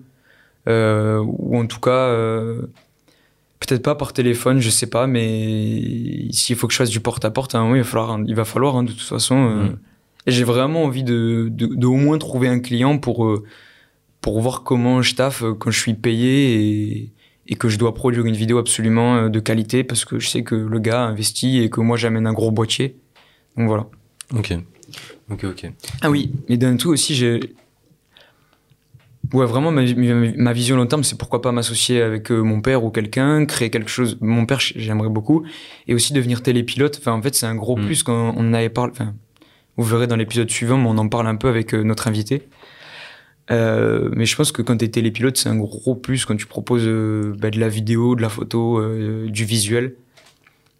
Euh, 0.67 1.19
ou 1.25 1.57
en 1.57 1.65
tout 1.65 1.79
cas, 1.79 1.91
euh, 1.91 2.67
peut-être 3.60 3.84
pas 3.84 3.95
par 3.95 4.14
téléphone, 4.14 4.60
je 4.60 4.70
sais 4.70 4.88
pas, 4.88 5.08
mais 5.08 6.28
s'il 6.32 6.55
faut 6.55 6.68
que 6.68 6.74
je 6.74 6.78
fasse 6.78 6.89
du 6.89 6.99
porte-à-porte, 6.99 7.55
moment, 7.55 7.76
il 7.76 7.82
va 7.82 7.84
falloir, 7.88 8.20
il 8.26 8.36
va 8.36 8.45
falloir 8.45 8.76
hein, 8.76 8.84
de 8.84 8.91
toute 8.91 9.01
façon. 9.01 9.36
euh, 9.36 9.64
Mm. 9.64 9.78
Et 10.28 10.32
j'ai 10.32 10.43
vraiment 10.43 10.84
envie 10.84 11.03
de, 11.03 11.47
de, 11.49 11.68
de 11.68 11.86
au 11.88 11.95
moins 11.95 12.18
trouver 12.18 12.49
un 12.49 12.60
client 12.60 12.97
pour, 12.97 13.26
euh, 13.26 13.45
pour 14.20 14.41
voir 14.41 14.64
comment 14.64 15.01
je 15.01 15.16
taffe 15.16 15.41
euh, 15.43 15.53
quand 15.53 15.72
je 15.72 15.80
suis 15.80 15.93
payé 15.93 16.53
et, 16.53 17.14
et 17.47 17.55
que 17.55 17.70
je 17.70 17.78
dois 17.78 17.93
produire 17.93 18.26
une 18.26 18.36
vidéo 18.36 18.58
absolument 18.58 19.30
de 19.30 19.39
qualité 19.39 19.86
parce 19.86 20.03
que 20.03 20.20
je 20.20 20.28
sais 20.28 20.43
que 20.43 20.53
le 20.55 20.80
gars 20.80 21.03
a 21.03 21.08
investi 21.08 21.60
et 21.60 21.70
que 21.70 21.80
moi 21.80 21.95
j'amène 21.95 22.28
un 22.28 22.34
gros 22.34 22.51
boîtier. 22.51 22.97
Donc 23.55 23.68
voilà. 23.68 23.88
Ok. 24.36 24.53
Ok, 25.30 25.45
ok. 25.45 25.72
Ah 26.01 26.10
oui, 26.10 26.32
mais 26.49 26.58
d'un 26.58 26.76
tout 26.76 26.89
aussi, 26.89 27.16
j'ai. 27.16 27.39
Ouais, 29.34 29.45
vraiment, 29.45 29.71
ma, 29.71 30.53
vision 30.53 30.75
long 30.78 30.86
terme, 30.86 31.03
c'est 31.03 31.17
pourquoi 31.17 31.41
pas 31.41 31.51
m'associer 31.51 32.01
avec 32.01 32.32
euh, 32.32 32.41
mon 32.41 32.61
père 32.61 32.84
ou 32.84 32.91
quelqu'un, 32.91 33.45
créer 33.45 33.69
quelque 33.69 33.89
chose. 33.89 34.17
Mon 34.21 34.45
père, 34.45 34.59
j'aimerais 34.59 35.09
beaucoup. 35.09 35.43
Et 35.88 35.93
aussi 35.93 36.13
devenir 36.13 36.41
télépilote. 36.41 36.97
Enfin, 36.99 37.13
en 37.13 37.21
fait, 37.21 37.36
c'est 37.36 37.45
un 37.45 37.55
gros 37.55 37.78
Mm. 37.78 37.86
plus 37.86 38.03
quand 38.03 38.34
on 38.38 38.49
en 38.49 38.53
avait 38.53 38.69
parlé. 38.69 38.91
Enfin, 38.93 39.13
vous 39.75 39.84
verrez 39.84 40.07
dans 40.07 40.15
l'épisode 40.15 40.49
suivant, 40.49 40.78
mais 40.78 40.88
on 40.89 40.97
en 40.97 41.09
parle 41.09 41.28
un 41.28 41.36
peu 41.36 41.47
avec 41.47 41.73
euh, 41.73 41.84
notre 41.84 42.07
invité. 42.07 42.47
Euh, 43.49 44.09
mais 44.13 44.25
je 44.25 44.36
pense 44.36 44.51
que 44.51 44.61
quand 44.61 44.78
tu 44.78 44.86
es 44.86 44.89
télépilote, 44.89 45.38
c'est 45.38 45.49
un 45.49 45.55
gros 45.55 45.95
plus 45.95 46.25
quand 46.25 46.36
tu 46.36 46.45
proposes 46.45 46.86
euh, 46.86 47.34
bah, 47.39 47.49
de 47.49 47.59
la 47.59 47.69
vidéo, 47.69 48.15
de 48.15 48.21
la 48.21 48.30
photo, 48.30 48.80
euh, 48.80 49.28
du 49.30 49.45
visuel. 49.45 49.95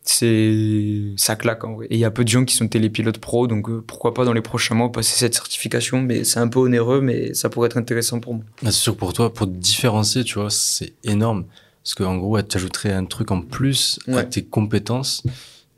C'est 0.10 1.14
ça 1.18 1.36
claque 1.36 1.66
en 1.66 1.74
vrai. 1.76 1.88
Et 1.90 1.96
il 1.96 2.00
y 2.00 2.06
a 2.06 2.12
peu 2.12 2.24
de 2.24 2.30
gens 2.30 2.46
qui 2.46 2.56
sont 2.56 2.68
télépilotes 2.70 3.18
pro, 3.18 3.46
donc 3.48 3.70
euh, 3.70 3.84
pourquoi 3.86 4.14
pas 4.14 4.24
dans 4.24 4.32
les 4.32 4.42
prochains 4.42 4.74
mois 4.74 4.90
passer 4.90 5.18
cette 5.18 5.34
certification. 5.34 6.02
Mais 6.02 6.24
c'est 6.24 6.40
un 6.40 6.48
peu 6.48 6.60
onéreux, 6.60 7.02
mais 7.02 7.34
ça 7.34 7.50
pourrait 7.50 7.68
être 7.68 7.78
intéressant 7.78 8.22
pour 8.22 8.36
moi. 8.36 8.44
Ah, 8.64 8.68
c'est 8.68 8.72
sûr 8.72 8.94
que 8.94 9.00
pour 9.00 9.12
toi, 9.12 9.34
pour 9.34 9.48
te 9.48 9.52
différencier, 9.52 10.24
tu 10.24 10.40
vois, 10.40 10.50
c'est 10.50 10.94
énorme. 11.04 11.46
Parce 11.84 11.96
qu'en 11.96 12.18
gros, 12.18 12.42
tu 12.42 12.56
ajouterais 12.56 12.94
un 12.94 13.04
truc 13.04 13.32
en 13.32 13.42
plus 13.42 14.00
à 14.08 14.24
tes 14.24 14.44
compétences. 14.44 15.24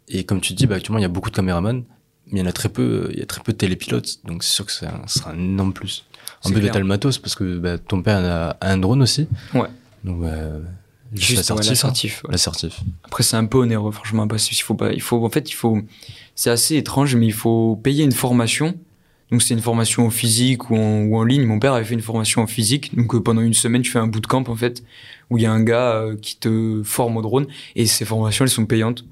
Et 0.07 0.23
comme 0.23 0.41
tu 0.41 0.53
dis, 0.53 0.67
bah, 0.67 0.75
actuellement, 0.75 0.99
il 0.99 1.03
y 1.03 1.05
a 1.05 1.09
beaucoup 1.09 1.31
de 1.31 1.35
caméramans, 1.35 1.83
mais 2.27 2.39
il 2.39 2.43
y 2.43 2.45
en 2.45 2.49
a 2.49 2.51
très 2.51 2.69
peu, 2.69 3.09
il 3.11 3.19
y 3.19 3.23
a 3.23 3.25
très 3.25 3.41
peu 3.41 3.51
de 3.51 3.57
télépilotes. 3.57 4.19
Donc 4.25 4.43
c'est 4.43 4.53
sûr 4.53 4.65
que 4.65 4.71
ce 4.71 4.85
sera 5.07 5.31
un 5.31 5.39
énorme 5.39 5.73
plus. 5.73 6.05
En 6.45 6.51
plus, 6.51 6.61
clair. 6.61 6.73
t'as 6.73 6.79
le 6.79 6.85
matos 6.85 7.17
parce 7.17 7.35
que 7.35 7.57
bah, 7.57 7.77
ton 7.79 8.01
père 8.03 8.23
a, 8.23 8.57
un 8.61 8.77
drone 8.77 9.01
aussi. 9.01 9.27
Ouais. 9.53 9.67
Donc, 10.03 10.21
bah, 10.21 10.29
juste, 11.13 11.27
Juste 11.37 11.49
l'assertif. 11.49 12.23
ouais. 12.23 12.29
Après, 13.03 13.23
c'est 13.23 13.35
un 13.37 13.45
peu 13.45 13.57
onéreux, 13.59 13.91
franchement, 13.91 14.27
parce 14.27 14.47
qu'il 14.47 14.57
faut 14.61 14.75
pas, 14.75 14.91
il 14.93 15.01
faut, 15.01 15.23
en 15.25 15.29
fait, 15.29 15.49
il 15.49 15.53
faut, 15.53 15.79
c'est 16.35 16.49
assez 16.49 16.75
étrange, 16.75 17.15
mais 17.15 17.25
il 17.25 17.33
faut 17.33 17.79
payer 17.83 18.03
une 18.03 18.11
formation. 18.11 18.75
Donc, 19.31 19.43
c'est 19.43 19.53
une 19.53 19.61
formation 19.61 20.07
en 20.07 20.09
physique 20.09 20.71
ou 20.71 20.75
en, 20.75 21.03
ou 21.03 21.15
en 21.17 21.23
ligne. 21.23 21.43
Mon 21.45 21.59
père 21.59 21.73
avait 21.73 21.85
fait 21.85 21.93
une 21.93 22.01
formation 22.01 22.41
en 22.41 22.47
physique. 22.47 22.95
Donc, 22.95 23.13
euh, 23.13 23.21
pendant 23.21 23.41
une 23.41 23.53
semaine, 23.53 23.83
tu 23.83 23.91
fais 23.91 23.99
un 23.99 24.07
bootcamp, 24.07 24.43
en 24.47 24.55
fait, 24.55 24.83
où 25.29 25.37
il 25.37 25.43
y 25.43 25.45
a 25.45 25.51
un 25.51 25.61
gars 25.63 25.93
euh, 25.93 26.15
qui 26.15 26.37
te 26.37 26.81
forme 26.83 27.17
au 27.17 27.21
drone. 27.21 27.45
Et 27.75 27.85
ces 27.85 28.05
formations, 28.05 28.43
elles 28.45 28.49
sont 28.49 28.65
payantes. 28.65 29.05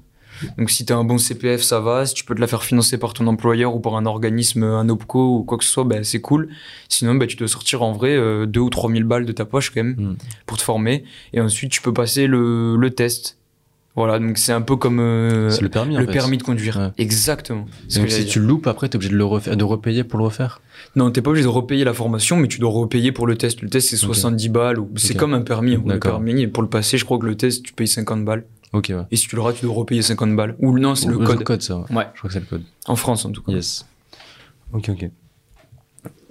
Donc, 0.58 0.70
si 0.70 0.84
tu 0.84 0.92
as 0.92 0.96
un 0.96 1.04
bon 1.04 1.18
CPF, 1.18 1.62
ça 1.62 1.80
va. 1.80 2.06
Si 2.06 2.14
tu 2.14 2.24
peux 2.24 2.34
te 2.34 2.40
la 2.40 2.46
faire 2.46 2.62
financer 2.64 2.98
par 2.98 3.12
ton 3.12 3.26
employeur 3.26 3.74
ou 3.74 3.80
par 3.80 3.96
un 3.96 4.06
organisme, 4.06 4.62
un 4.62 4.88
OPCO 4.88 5.38
ou 5.38 5.42
quoi 5.44 5.58
que 5.58 5.64
ce 5.64 5.70
soit, 5.70 5.84
ben, 5.84 6.04
c'est 6.04 6.20
cool. 6.20 6.48
Sinon, 6.88 7.14
ben, 7.14 7.26
tu 7.26 7.36
dois 7.36 7.48
sortir 7.48 7.82
en 7.82 7.92
vrai 7.92 8.16
euh, 8.16 8.46
2 8.46 8.60
ou 8.60 8.70
3 8.70 8.90
000 8.90 9.04
balles 9.04 9.26
de 9.26 9.32
ta 9.32 9.44
poche, 9.44 9.70
quand 9.70 9.82
même, 9.82 9.94
Mm. 9.98 10.16
pour 10.46 10.56
te 10.58 10.62
former. 10.62 11.04
Et 11.32 11.40
ensuite, 11.40 11.70
tu 11.72 11.82
peux 11.82 11.92
passer 11.92 12.26
le, 12.26 12.76
le 12.76 12.90
test. 12.90 13.36
Voilà, 13.96 14.20
donc 14.20 14.38
c'est 14.38 14.52
un 14.52 14.60
peu 14.60 14.76
comme 14.76 15.00
euh, 15.00 15.50
le 15.60 15.68
permis, 15.68 15.96
le 15.96 16.06
permis 16.06 16.38
de 16.38 16.44
conduire. 16.44 16.76
Ouais. 16.76 16.90
Exactement. 16.98 17.66
Donc 17.96 18.08
si 18.10 18.26
tu 18.26 18.38
loupes, 18.38 18.68
après, 18.68 18.88
t'es 18.88 18.94
obligé 18.94 19.10
de 19.10 19.16
le 19.16 19.24
refaire, 19.24 19.56
de 19.56 19.64
repayer 19.64 20.04
pour 20.04 20.20
le 20.20 20.26
refaire. 20.26 20.60
Non, 20.94 21.10
t'es 21.10 21.20
pas 21.20 21.30
obligé 21.30 21.42
de 21.42 21.48
repayer 21.50 21.82
la 21.82 21.92
formation, 21.94 22.36
mais 22.36 22.46
tu 22.46 22.60
dois 22.60 22.70
repayer 22.70 23.10
pour 23.10 23.26
le 23.26 23.36
test. 23.36 23.60
Le 23.60 23.68
test, 23.68 23.88
c'est 23.88 23.96
Ok. 24.04 24.14
70 24.14 24.48
balles. 24.50 24.78
Ou... 24.78 24.88
C'est 24.94 25.14
comme 25.16 25.34
un 25.34 25.40
permis. 25.40 25.74
gros, 25.74 25.88
Le 25.88 25.94
D'accord. 25.94 26.12
permis, 26.12 26.46
pour 26.46 26.62
le 26.62 26.68
passer, 26.68 26.96
je 26.96 27.04
crois 27.04 27.18
que 27.18 27.26
le 27.26 27.36
test, 27.36 27.64
tu 27.64 27.72
payes 27.72 27.88
50 27.88 28.24
balles. 28.24 28.44
Ok, 28.72 28.86
ouais. 28.90 29.02
Et 29.10 29.16
si 29.16 29.28
tu 29.28 29.38
rates, 29.38 29.56
tu 29.56 29.64
dois 29.64 29.74
repayer 29.74 30.02
50 30.02 30.36
balles. 30.36 30.56
Ou 30.58 30.78
non, 30.78 30.94
c'est 30.94 31.08
le 31.08 31.18
code. 31.18 31.38
Le 31.38 31.44
code, 31.44 31.62
ça, 31.62 31.78
ouais. 31.78 31.96
Ouais. 31.96 32.06
Je 32.14 32.18
crois 32.18 32.28
que 32.28 32.34
c'est 32.34 32.40
le 32.40 32.46
code. 32.46 32.62
En 32.86 32.96
France, 32.96 33.24
en 33.24 33.30
tout 33.30 33.42
cas. 33.42 33.52
Yes. 33.52 33.86
Ok, 34.72 34.90
ok. 34.90 35.10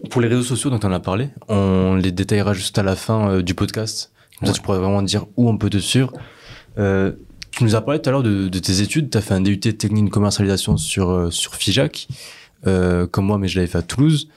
Pour 0.09 0.21
les 0.21 0.27
réseaux 0.27 0.43
sociaux 0.43 0.69
dont 0.69 0.79
on 0.83 0.91
a 0.91 0.99
parlé, 0.99 1.29
on 1.49 1.95
les 1.95 2.11
détaillera 2.11 2.53
juste 2.53 2.77
à 2.77 2.83
la 2.83 2.95
fin 2.95 3.29
euh, 3.29 3.41
du 3.41 3.55
podcast. 3.55 4.11
Comme 4.39 4.47
ça, 4.47 4.53
tu 4.53 4.61
pourrais 4.61 4.77
vraiment 4.77 5.01
dire 5.01 5.25
où 5.35 5.49
on 5.49 5.57
peut 5.57 5.69
te 5.69 5.77
suivre. 5.77 6.13
Euh, 6.77 7.13
tu 7.57 7.63
nous 7.63 7.75
as 7.75 7.81
parlé 7.81 7.99
tout 7.99 8.09
à 8.09 8.11
l'heure 8.11 8.23
de, 8.23 8.47
de 8.47 8.59
tes 8.59 8.81
études. 8.81 9.09
Tu 9.09 9.17
as 9.17 9.21
fait 9.21 9.33
un 9.33 9.41
DUT 9.41 9.59
technique 9.59 10.05
de 10.05 10.09
commercialisation 10.11 10.77
sur, 10.77 11.09
euh, 11.09 11.31
sur 11.31 11.55
FIJAC, 11.55 12.07
euh, 12.67 13.07
comme 13.07 13.25
moi, 13.25 13.39
mais 13.39 13.47
je 13.47 13.55
l'avais 13.55 13.67
fait 13.67 13.79
à 13.79 13.81
Toulouse. 13.81 14.29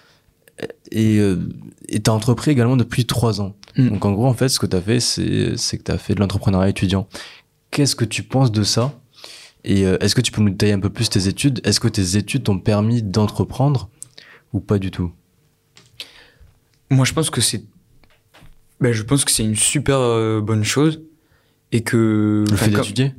Et 0.90 1.18
euh, 1.18 1.36
tu 1.90 2.01
as 2.07 2.12
entrepris 2.12 2.51
également 2.51 2.76
depuis 2.76 3.05
trois 3.05 3.42
ans. 3.42 3.55
Mm. 3.76 3.88
Donc 3.90 4.05
en 4.07 4.12
gros, 4.12 4.26
en 4.26 4.32
fait, 4.32 4.48
ce 4.48 4.59
que 4.59 4.66
tu 4.66 4.76
as 4.76 4.80
fait, 4.80 5.01
c'est 5.01 5.57
c'est 5.57 5.76
que 5.76 5.84
tu 5.84 5.92
as 5.92 5.98
fait 5.98 6.14
de 6.14 6.20
l'entrepreneuriat 6.20 6.70
étudiant. 6.70 7.09
Qu'est-ce 7.71 7.95
que 7.95 8.05
tu 8.05 8.23
penses 8.23 8.51
de 8.51 8.62
ça? 8.62 9.01
Et 9.64 9.87
euh, 9.87 9.99
est-ce 10.01 10.14
que 10.14 10.21
tu 10.21 10.33
peux 10.33 10.43
nous 10.43 10.51
détailler 10.51 10.73
un 10.73 10.81
peu 10.81 10.91
plus 10.91 11.09
tes 11.11 11.29
études? 11.29 11.61
Est-ce 11.64 11.81
que 11.81 11.89
tes 11.89 12.16
études 12.16 12.45
t'ont 12.45 12.59
permis 12.59 13.03
d'entreprendre 13.03 13.91
ou 14.53 14.61
pas 14.61 14.79
du 14.79 14.91
tout? 14.91 15.12
Moi, 16.91 17.05
je 17.05 17.12
pense 17.12 17.31
que 17.31 17.41
c'est. 17.41 17.64
Ben, 18.81 18.93
je 18.93 19.03
pense 19.03 19.25
que 19.25 19.31
c'est 19.31 19.45
une 19.45 19.57
super 19.57 19.99
euh, 19.99 20.41
bonne 20.41 20.64
chose. 20.64 21.03
Et 21.73 21.83
que. 21.83 22.45
Le 22.51 22.57
fait 22.57 22.71
d'étudier? 22.71 23.14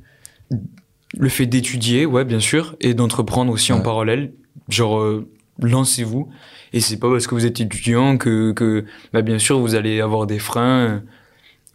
Le 1.18 1.30
fait 1.30 1.45
d'étudier, 1.45 2.06
ouais, 2.06 2.26
bien 2.26 2.39
sûr, 2.39 2.76
et 2.80 2.93
d'entreprendre 2.93 3.52
aussi 3.52 3.72
en 3.72 3.82
parallèle. 3.82 4.34
Genre, 4.70 4.99
euh, 4.99 5.30
lancez-vous. 5.60 6.30
Et 6.74 6.80
c'est 6.80 6.97
pas 6.97 7.10
parce 7.10 7.28
que 7.28 7.36
vous 7.36 7.45
êtes 7.45 7.60
étudiant 7.60 8.18
que, 8.18 8.52
que 8.54 8.86
bah, 9.14 9.22
bien 9.22 9.38
sûr, 9.38 9.60
vous 9.60 9.76
allez 9.76 10.02
avoir 10.02 10.26
des 10.26 10.39
freins. 10.39 11.04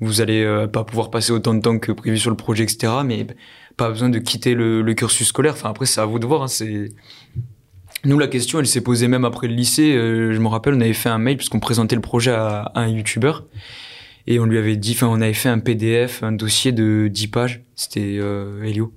Vous 0.00 0.20
allez 0.20 0.42
euh, 0.44 0.66
pas 0.66 0.84
pouvoir 0.84 1.10
passer 1.10 1.32
autant 1.32 1.54
de 1.54 1.60
temps 1.60 1.78
que 1.78 1.90
prévu 1.92 2.18
sur 2.18 2.30
le 2.30 2.36
projet, 2.36 2.64
etc. 2.64 2.92
Mais 3.04 3.24
bah, 3.24 3.34
pas 3.76 3.88
besoin 3.88 4.08
de 4.10 4.18
quitter 4.18 4.54
le, 4.54 4.82
le 4.82 4.94
cursus 4.94 5.28
scolaire. 5.28 5.54
Enfin, 5.54 5.70
après, 5.70 5.86
c'est 5.86 6.00
à 6.00 6.04
vous 6.06 6.18
de 6.18 6.26
voir. 6.26 6.42
hein, 6.42 6.48
c'est... 6.48 6.90
Nous, 8.04 8.18
la 8.18 8.28
question, 8.28 8.58
elle 8.60 8.66
s'est 8.66 8.82
posée 8.82 9.08
même 9.08 9.24
après 9.24 9.48
le 9.48 9.54
lycée. 9.54 9.94
Euh, 9.96 10.32
je 10.32 10.38
me 10.38 10.48
rappelle, 10.48 10.74
on 10.74 10.80
avait 10.80 10.92
fait 10.92 11.08
un 11.08 11.18
mail, 11.18 11.36
puisqu'on 11.38 11.60
présentait 11.60 11.96
le 11.96 12.02
projet 12.02 12.30
à, 12.30 12.60
à 12.74 12.80
un 12.80 12.88
youtubeur. 12.88 13.46
Et 14.26 14.38
on 14.38 14.44
lui 14.44 14.58
avait 14.58 14.76
dit, 14.76 14.92
enfin, 14.92 15.06
on 15.08 15.20
avait 15.20 15.32
fait 15.32 15.48
un 15.48 15.58
PDF, 15.60 16.22
un 16.22 16.32
dossier 16.32 16.72
de 16.72 17.08
10 17.10 17.28
pages. 17.28 17.62
C'était 17.74 18.18
euh, 18.20 18.62
Elio. 18.64 18.92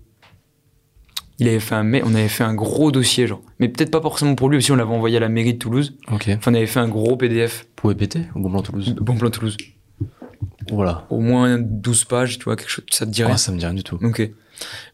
Il 1.42 1.48
avait 1.48 1.62
fait 1.62 1.76
un 1.76 1.84
mail, 1.84 2.04
on 2.06 2.14
avait 2.14 2.28
fait 2.28 2.44
un 2.44 2.54
gros 2.54 2.92
dossier, 2.92 3.26
genre. 3.26 3.42
Mais 3.60 3.70
peut-être 3.70 3.92
pas 3.92 4.02
forcément 4.02 4.36
pour 4.36 4.50
lui, 4.50 4.58
aussi 4.58 4.74
on 4.74 4.76
l'avait 4.76 4.92
envoyé 4.92 5.16
à 5.16 5.22
la 5.22 5.30
mairie 5.30 5.54
de 5.54 5.60
Toulouse. 5.60 5.96
Ok. 6.12 6.28
Enfin, 6.36 6.52
on 6.52 6.56
avait 6.56 6.66
fait 6.66 6.82
un 6.82 6.90
gros 6.90 7.16
PDF. 7.16 7.66
Pour 7.78 7.96
péter 7.96 8.24
au 8.36 8.40
Bon 8.42 8.50
Blanc 8.50 8.62
Toulouse 8.62 8.94
Bon 9.00 9.16
plan 9.16 9.30
Toulouse. 9.30 9.56
Voilà. 10.70 11.06
Au 11.10 11.20
moins 11.20 11.58
12 11.60 12.04
pages, 12.06 12.38
tu 12.38 12.44
vois, 12.46 12.56
quelque 12.56 12.70
chose, 12.70 12.86
ça 12.92 13.06
te 13.06 13.12
dirait 13.12 13.32
Ah, 13.34 13.38
ça 13.38 13.52
me 13.52 13.58
dit 13.58 13.66
rien 13.66 13.74
du 13.74 13.84
tout. 13.84 13.98
Ok. 14.04 14.30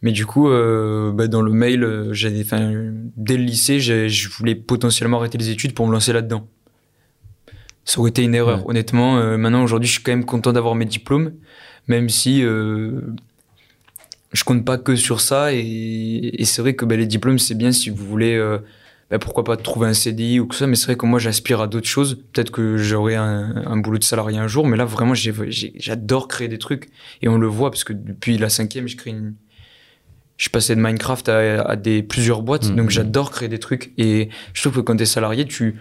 Mais 0.03 0.11
du 0.11 0.25
coup, 0.27 0.47
euh, 0.49 1.11
bah, 1.11 1.27
dans 1.27 1.41
le 1.41 1.51
mail, 1.51 1.83
euh, 1.83 2.13
j'avais, 2.13 2.41
enfin, 2.41 2.71
dès 3.17 3.35
le 3.37 3.43
lycée, 3.43 3.79
je 3.79 4.29
voulais 4.29 4.53
potentiellement 4.55 5.17
arrêter 5.17 5.37
les 5.39 5.49
études 5.49 5.73
pour 5.73 5.87
me 5.87 5.91
lancer 5.91 6.13
là-dedans. 6.13 6.47
Ça 7.83 7.99
aurait 7.99 8.09
été 8.11 8.23
une 8.23 8.35
erreur, 8.35 8.59
Ouais. 8.59 8.69
honnêtement. 8.69 9.17
Euh, 9.17 9.37
maintenant, 9.37 9.63
aujourd'hui, 9.63 9.87
je 9.87 9.93
suis 9.93 10.03
quand 10.03 10.11
même 10.11 10.25
content 10.25 10.53
d'avoir 10.53 10.75
mes 10.75 10.85
diplômes, 10.85 11.33
même 11.87 12.09
si 12.09 12.43
euh, 12.43 13.01
je 14.33 14.43
compte 14.43 14.65
pas 14.65 14.77
que 14.77 14.95
sur 14.95 15.19
ça. 15.21 15.53
Et, 15.53 15.61
et 16.41 16.45
c'est 16.45 16.61
vrai 16.61 16.75
que 16.75 16.85
bah, 16.85 16.95
les 16.95 17.07
diplômes, 17.07 17.39
c'est 17.39 17.55
bien 17.55 17.71
si 17.71 17.89
vous 17.89 18.05
voulez, 18.05 18.35
bah, 19.11 19.19
pourquoi 19.19 19.43
pas 19.43 19.55
trouver 19.57 19.87
un 19.87 19.93
CDI 19.93 20.39
ou 20.39 20.47
que 20.47 20.55
ça. 20.55 20.65
Mais 20.67 20.75
c'est 20.75 20.85
vrai 20.85 20.95
que 20.95 21.05
moi, 21.05 21.19
j'aspire 21.19 21.61
à 21.61 21.67
d'autres 21.67 21.87
choses. 21.87 22.15
Peut-être 22.33 22.51
que 22.51 22.77
j'aurai 22.77 23.15
un, 23.15 23.63
un 23.67 23.77
boulot 23.77 23.97
de 23.99 24.03
salarié 24.03 24.37
un 24.39 24.47
jour, 24.47 24.65
mais 24.67 24.77
là, 24.77 24.85
vraiment, 24.85 25.13
j'adore 25.13 26.27
créer 26.27 26.47
des 26.47 26.57
trucs. 26.57 26.89
Et 27.21 27.27
on 27.27 27.37
le 27.37 27.47
voit 27.47 27.69
parce 27.71 27.83
que 27.83 27.93
depuis 27.93 28.37
la 28.37 28.49
cinquième, 28.49 28.87
je 28.87 28.95
crée 28.97 29.11
une. 29.11 29.35
Je 30.37 30.43
suis 30.43 30.49
passé 30.49 30.75
de 30.75 30.81
Minecraft 30.81 31.29
à, 31.29 31.61
à 31.61 31.75
des 31.77 32.03
plusieurs 32.03 32.41
boîtes, 32.41 32.67
Mhm. 32.69 32.75
donc 32.75 32.89
j'adore 32.89 33.31
créer 33.31 33.47
des 33.47 33.59
trucs. 33.59 33.93
Et 33.97 34.27
je 34.53 34.61
trouve 34.61 34.73
que 34.75 34.81
quand 34.81 34.97
t'es 34.97 35.05
salarié, 35.05 35.45
tu 35.45 35.79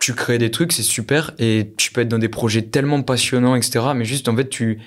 tu 0.00 0.12
crées 0.12 0.36
des 0.36 0.50
trucs, 0.50 0.72
c'est 0.72 0.82
super, 0.82 1.32
et 1.38 1.72
tu 1.78 1.90
peux 1.90 2.02
être 2.02 2.08
dans 2.08 2.18
des 2.18 2.28
projets 2.28 2.60
tellement 2.62 3.00
passionnants, 3.02 3.54
etc. 3.56 3.86
Mais 3.96 4.04
juste 4.04 4.28
en 4.28 4.36
fait, 4.36 4.50
tu 4.50 4.80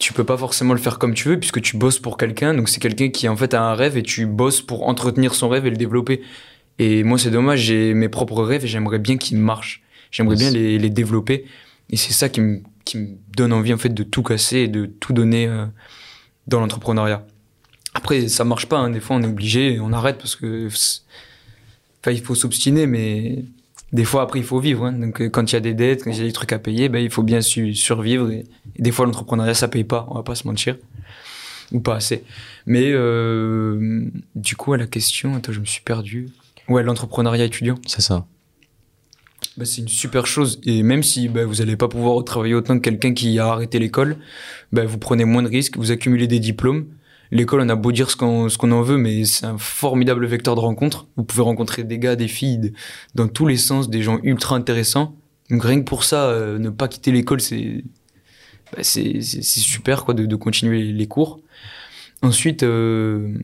tu 0.00 0.12
peux 0.12 0.24
pas 0.24 0.36
forcément 0.36 0.72
le 0.74 0.80
faire 0.80 0.98
comme 0.98 1.14
tu 1.14 1.28
veux 1.28 1.38
puisque 1.38 1.60
tu 1.60 1.76
bosses 1.76 2.00
pour 2.00 2.16
quelqu'un. 2.16 2.54
Donc 2.54 2.68
c'est 2.68 2.80
quelqu'un 2.80 3.10
qui 3.10 3.28
en 3.28 3.36
fait 3.36 3.54
a 3.54 3.62
un 3.62 3.74
rêve 3.74 3.96
et 3.96 4.02
tu 4.02 4.26
bosses 4.26 4.62
pour 4.62 4.88
entretenir 4.88 5.34
son 5.34 5.48
rêve 5.48 5.66
et 5.66 5.70
le 5.70 5.76
développer. 5.76 6.22
Et 6.78 7.04
moi, 7.04 7.18
c'est 7.18 7.30
dommage, 7.30 7.60
j'ai 7.60 7.92
mes 7.92 8.08
propres 8.08 8.42
rêves 8.42 8.64
et 8.64 8.68
j'aimerais 8.68 8.98
bien 8.98 9.18
qu'ils 9.18 9.36
marchent. 9.36 9.82
J'aimerais 10.10 10.36
bien 10.36 10.50
les, 10.50 10.78
les 10.78 10.90
développer. 10.90 11.44
Et 11.90 11.96
c'est 11.96 12.14
ça 12.14 12.30
qui 12.30 12.40
me, 12.40 12.62
qui 12.86 12.96
me 12.96 13.08
donne 13.36 13.52
envie 13.52 13.74
en 13.74 13.78
fait 13.78 13.90
de 13.90 14.02
tout 14.02 14.22
casser 14.22 14.60
et 14.60 14.68
de 14.68 14.86
tout 14.86 15.12
donner 15.12 15.46
euh, 15.46 15.66
dans 16.46 16.60
l'entrepreneuriat. 16.60 17.26
Après, 17.92 18.28
ça 18.28 18.44
marche 18.44 18.66
pas. 18.66 18.78
hein. 18.78 18.90
Des 18.90 19.00
fois, 19.00 19.16
on 19.16 19.22
est 19.22 19.26
obligé, 19.26 19.78
on 19.80 19.92
arrête 19.92 20.16
parce 20.16 20.34
que, 20.36 20.68
enfin, 20.68 22.12
il 22.12 22.22
faut 22.22 22.34
s'obstiner, 22.34 22.86
mais 22.86 23.44
des 23.92 24.04
fois, 24.04 24.22
après, 24.22 24.38
il 24.38 24.44
faut 24.44 24.60
vivre. 24.60 24.84
hein. 24.86 24.92
Donc, 24.92 25.20
euh, 25.20 25.28
quand 25.28 25.50
il 25.50 25.54
y 25.54 25.56
a 25.56 25.60
des 25.60 25.74
dettes, 25.74 26.04
quand 26.04 26.10
il 26.10 26.18
y 26.18 26.20
a 26.20 26.24
des 26.24 26.32
trucs 26.32 26.52
à 26.52 26.58
payer, 26.58 26.88
ben, 26.88 26.98
il 27.00 27.10
faut 27.10 27.22
bien 27.22 27.40
su- 27.40 27.74
survivre. 27.74 28.30
Et, 28.30 28.44
et 28.76 28.82
des 28.82 28.92
fois, 28.92 29.04
l'entrepreneuriat, 29.06 29.54
ça 29.54 29.68
paye 29.68 29.84
pas. 29.84 30.06
On 30.10 30.14
va 30.14 30.22
pas 30.22 30.34
se 30.36 30.46
mentir, 30.46 30.76
ou 31.72 31.80
pas 31.80 31.96
assez. 31.96 32.22
Mais 32.66 32.90
euh, 32.92 34.04
du 34.34 34.56
coup, 34.56 34.72
à 34.72 34.76
la 34.76 34.86
question, 34.86 35.34
attends, 35.34 35.52
je 35.52 35.60
me 35.60 35.64
suis 35.64 35.82
perdu. 35.82 36.28
Ouais, 36.68 36.82
l'entrepreneuriat 36.82 37.44
étudiant. 37.46 37.74
C'est 37.86 38.02
ça. 38.02 38.26
Bah, 39.56 39.64
c'est 39.64 39.80
une 39.80 39.88
super 39.88 40.26
chose. 40.26 40.60
Et 40.64 40.82
même 40.84 41.02
si 41.02 41.28
bah, 41.28 41.44
vous 41.44 41.56
n'allez 41.56 41.76
pas 41.76 41.88
pouvoir 41.88 42.22
travailler 42.24 42.54
autant 42.54 42.76
que 42.78 42.82
quelqu'un 42.84 43.12
qui 43.12 43.38
a 43.40 43.46
arrêté 43.48 43.78
l'école, 43.80 44.16
bah, 44.72 44.84
vous 44.84 44.98
prenez 44.98 45.24
moins 45.24 45.42
de 45.42 45.48
risques, 45.48 45.76
vous 45.76 45.90
accumulez 45.90 46.28
des 46.28 46.38
diplômes. 46.38 46.86
L'école, 47.32 47.60
on 47.60 47.68
a 47.68 47.76
beau 47.76 47.92
dire 47.92 48.10
ce 48.10 48.16
qu'on 48.16 48.48
ce 48.48 48.58
qu'on 48.58 48.72
en 48.72 48.82
veut, 48.82 48.96
mais 48.96 49.24
c'est 49.24 49.46
un 49.46 49.56
formidable 49.58 50.26
vecteur 50.26 50.54
de 50.56 50.60
rencontre. 50.60 51.06
Vous 51.16 51.22
pouvez 51.24 51.42
rencontrer 51.42 51.84
des 51.84 51.98
gars, 51.98 52.16
des 52.16 52.28
filles, 52.28 52.58
de- 52.58 52.72
dans 53.14 53.28
tous 53.28 53.46
les 53.46 53.56
sens, 53.56 53.88
des 53.88 54.02
gens 54.02 54.18
ultra 54.22 54.56
intéressants. 54.56 55.14
Donc 55.50 55.62
rien 55.64 55.78
que 55.80 55.84
pour 55.84 56.02
ça, 56.04 56.24
euh, 56.26 56.58
ne 56.58 56.70
pas 56.70 56.88
quitter 56.88 57.12
l'école, 57.12 57.40
c'est 57.40 57.84
bah, 58.72 58.82
c'est 58.82 59.20
super 59.22 60.04
quoi, 60.04 60.14
de, 60.14 60.26
de 60.26 60.36
continuer 60.36 60.82
les, 60.92 61.06
cours. 61.08 61.40
Ensuite, 62.22 62.62
euh, 62.62 63.34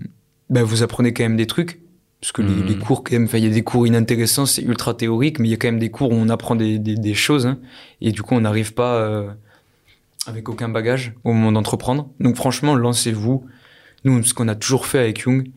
bah, 0.50 0.62
vous 0.62 0.82
apprenez 0.82 1.12
quand 1.12 1.24
même 1.24 1.36
des 1.36 1.46
trucs. 1.46 1.80
Parce 2.20 2.32
que 2.32 2.42
les, 2.42 2.62
les 2.62 2.76
cours, 2.78 3.04
quand 3.04 3.12
même, 3.12 3.28
il 3.34 3.38
y 3.44 3.46
a 3.46 3.50
des 3.50 3.62
cours 3.62 3.86
inintéressants, 3.86 4.46
c'est 4.46 4.62
ultra 4.62 4.94
théorique, 4.94 5.38
mais 5.38 5.48
il 5.48 5.50
y 5.50 5.54
a 5.54 5.58
quand 5.58 5.68
même 5.68 5.78
des 5.78 5.90
cours 5.90 6.10
où 6.10 6.14
on 6.14 6.28
apprend 6.28 6.56
des, 6.56 6.78
des, 6.78 6.94
des 6.96 7.14
choses. 7.14 7.46
hein. 7.46 7.58
et 8.00 8.10
du 8.10 8.22
coup, 8.22 8.34
on 8.34 8.40
n'arrive 8.40 8.72
pas 8.72 8.96
euh, 8.96 9.28
avec 10.26 10.48
aucun 10.48 10.68
bagage 10.68 11.12
au 11.24 11.32
moment 11.32 11.52
d'entreprendre. 11.52 12.08
Donc 12.20 12.36
franchement, 12.36 12.74
lancez-vous. 12.74 13.44
Nous, 14.06 14.22
ce 14.24 14.32
qu'on 14.32 14.48
a 14.48 14.54
toujours 14.54 14.86
fait 14.86 15.00
avec 15.00 15.20
Young, 15.20 15.50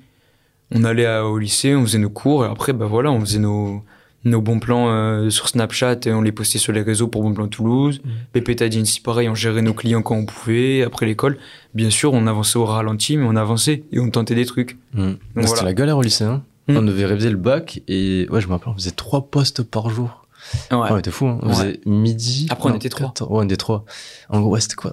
on 0.71 0.83
allait 0.83 1.05
à- 1.05 1.25
au 1.25 1.37
lycée, 1.37 1.73
on 1.75 1.83
faisait 1.83 1.97
nos 1.99 2.09
cours, 2.09 2.43
et 2.43 2.47
après, 2.49 2.73
bah 2.73 2.85
voilà, 2.87 3.11
on 3.11 3.19
faisait 3.21 3.39
nos, 3.39 3.81
nos 4.25 4.41
bons 4.41 4.59
plans 4.59 4.89
euh, 4.89 5.29
sur 5.29 5.47
Snapchat, 5.47 5.99
et 6.05 6.11
on 6.11 6.21
les 6.21 6.31
postait 6.33 6.57
sur 6.57 6.73
les 6.73 6.81
réseaux 6.81 7.07
pour 7.07 7.21
Bon 7.23 7.33
Plan 7.33 7.47
Toulouse. 7.47 8.01
Pépé 8.33 8.61
Agency, 8.61 8.99
pareil, 9.01 9.29
on 9.29 9.35
gérait 9.35 9.61
nos 9.61 9.73
clients 9.73 10.01
quand 10.01 10.15
on 10.15 10.25
pouvait, 10.25 10.83
après 10.83 11.05
l'école. 11.05 11.37
Bien 11.73 11.89
sûr, 11.89 12.11
on 12.13 12.27
avançait 12.27 12.57
au 12.59 12.65
ralenti, 12.65 13.15
mais 13.17 13.25
on 13.25 13.35
avançait, 13.35 13.83
et 13.91 13.99
on 13.99 14.09
tentait 14.09 14.35
des 14.35 14.45
trucs. 14.45 14.77
Mm. 14.93 15.03
Donc 15.03 15.17
C'était 15.35 15.47
voilà. 15.47 15.63
la 15.63 15.73
galère 15.73 15.97
au 15.97 16.01
lycée. 16.01 16.25
Hein. 16.25 16.43
Mm. 16.67 16.77
On 16.77 16.81
devait 16.81 17.05
réviser 17.05 17.29
le 17.29 17.37
bac 17.37 17.81
et 17.87 18.27
ouais, 18.29 18.41
je 18.41 18.47
me 18.47 18.51
rappelle, 18.53 18.69
on 18.69 18.75
faisait 18.75 18.91
trois 18.91 19.29
postes 19.29 19.63
par 19.63 19.89
jour. 19.89 20.27
Ouais. 20.71 20.77
Ouais, 20.77 20.87
on 20.91 20.97
était 20.97 21.11
fou. 21.11 21.27
Hein. 21.27 21.39
On 21.41 21.47
Ouais. 21.49 21.53
faisait 21.55 21.79
midi. 21.85 22.47
Après, 22.49 22.69
on 22.69 22.73
non, 22.73 22.77
était 22.77 22.89
trois. 22.89 23.07
14 23.07 23.29
Ouais, 23.31 23.37
on 23.39 23.43
était 23.43 23.57
trois. 23.57 23.85
En 24.29 24.39
gros, 24.41 24.51
ouais, 24.51 24.61
c'était 24.61 24.75
quoi? 24.75 24.91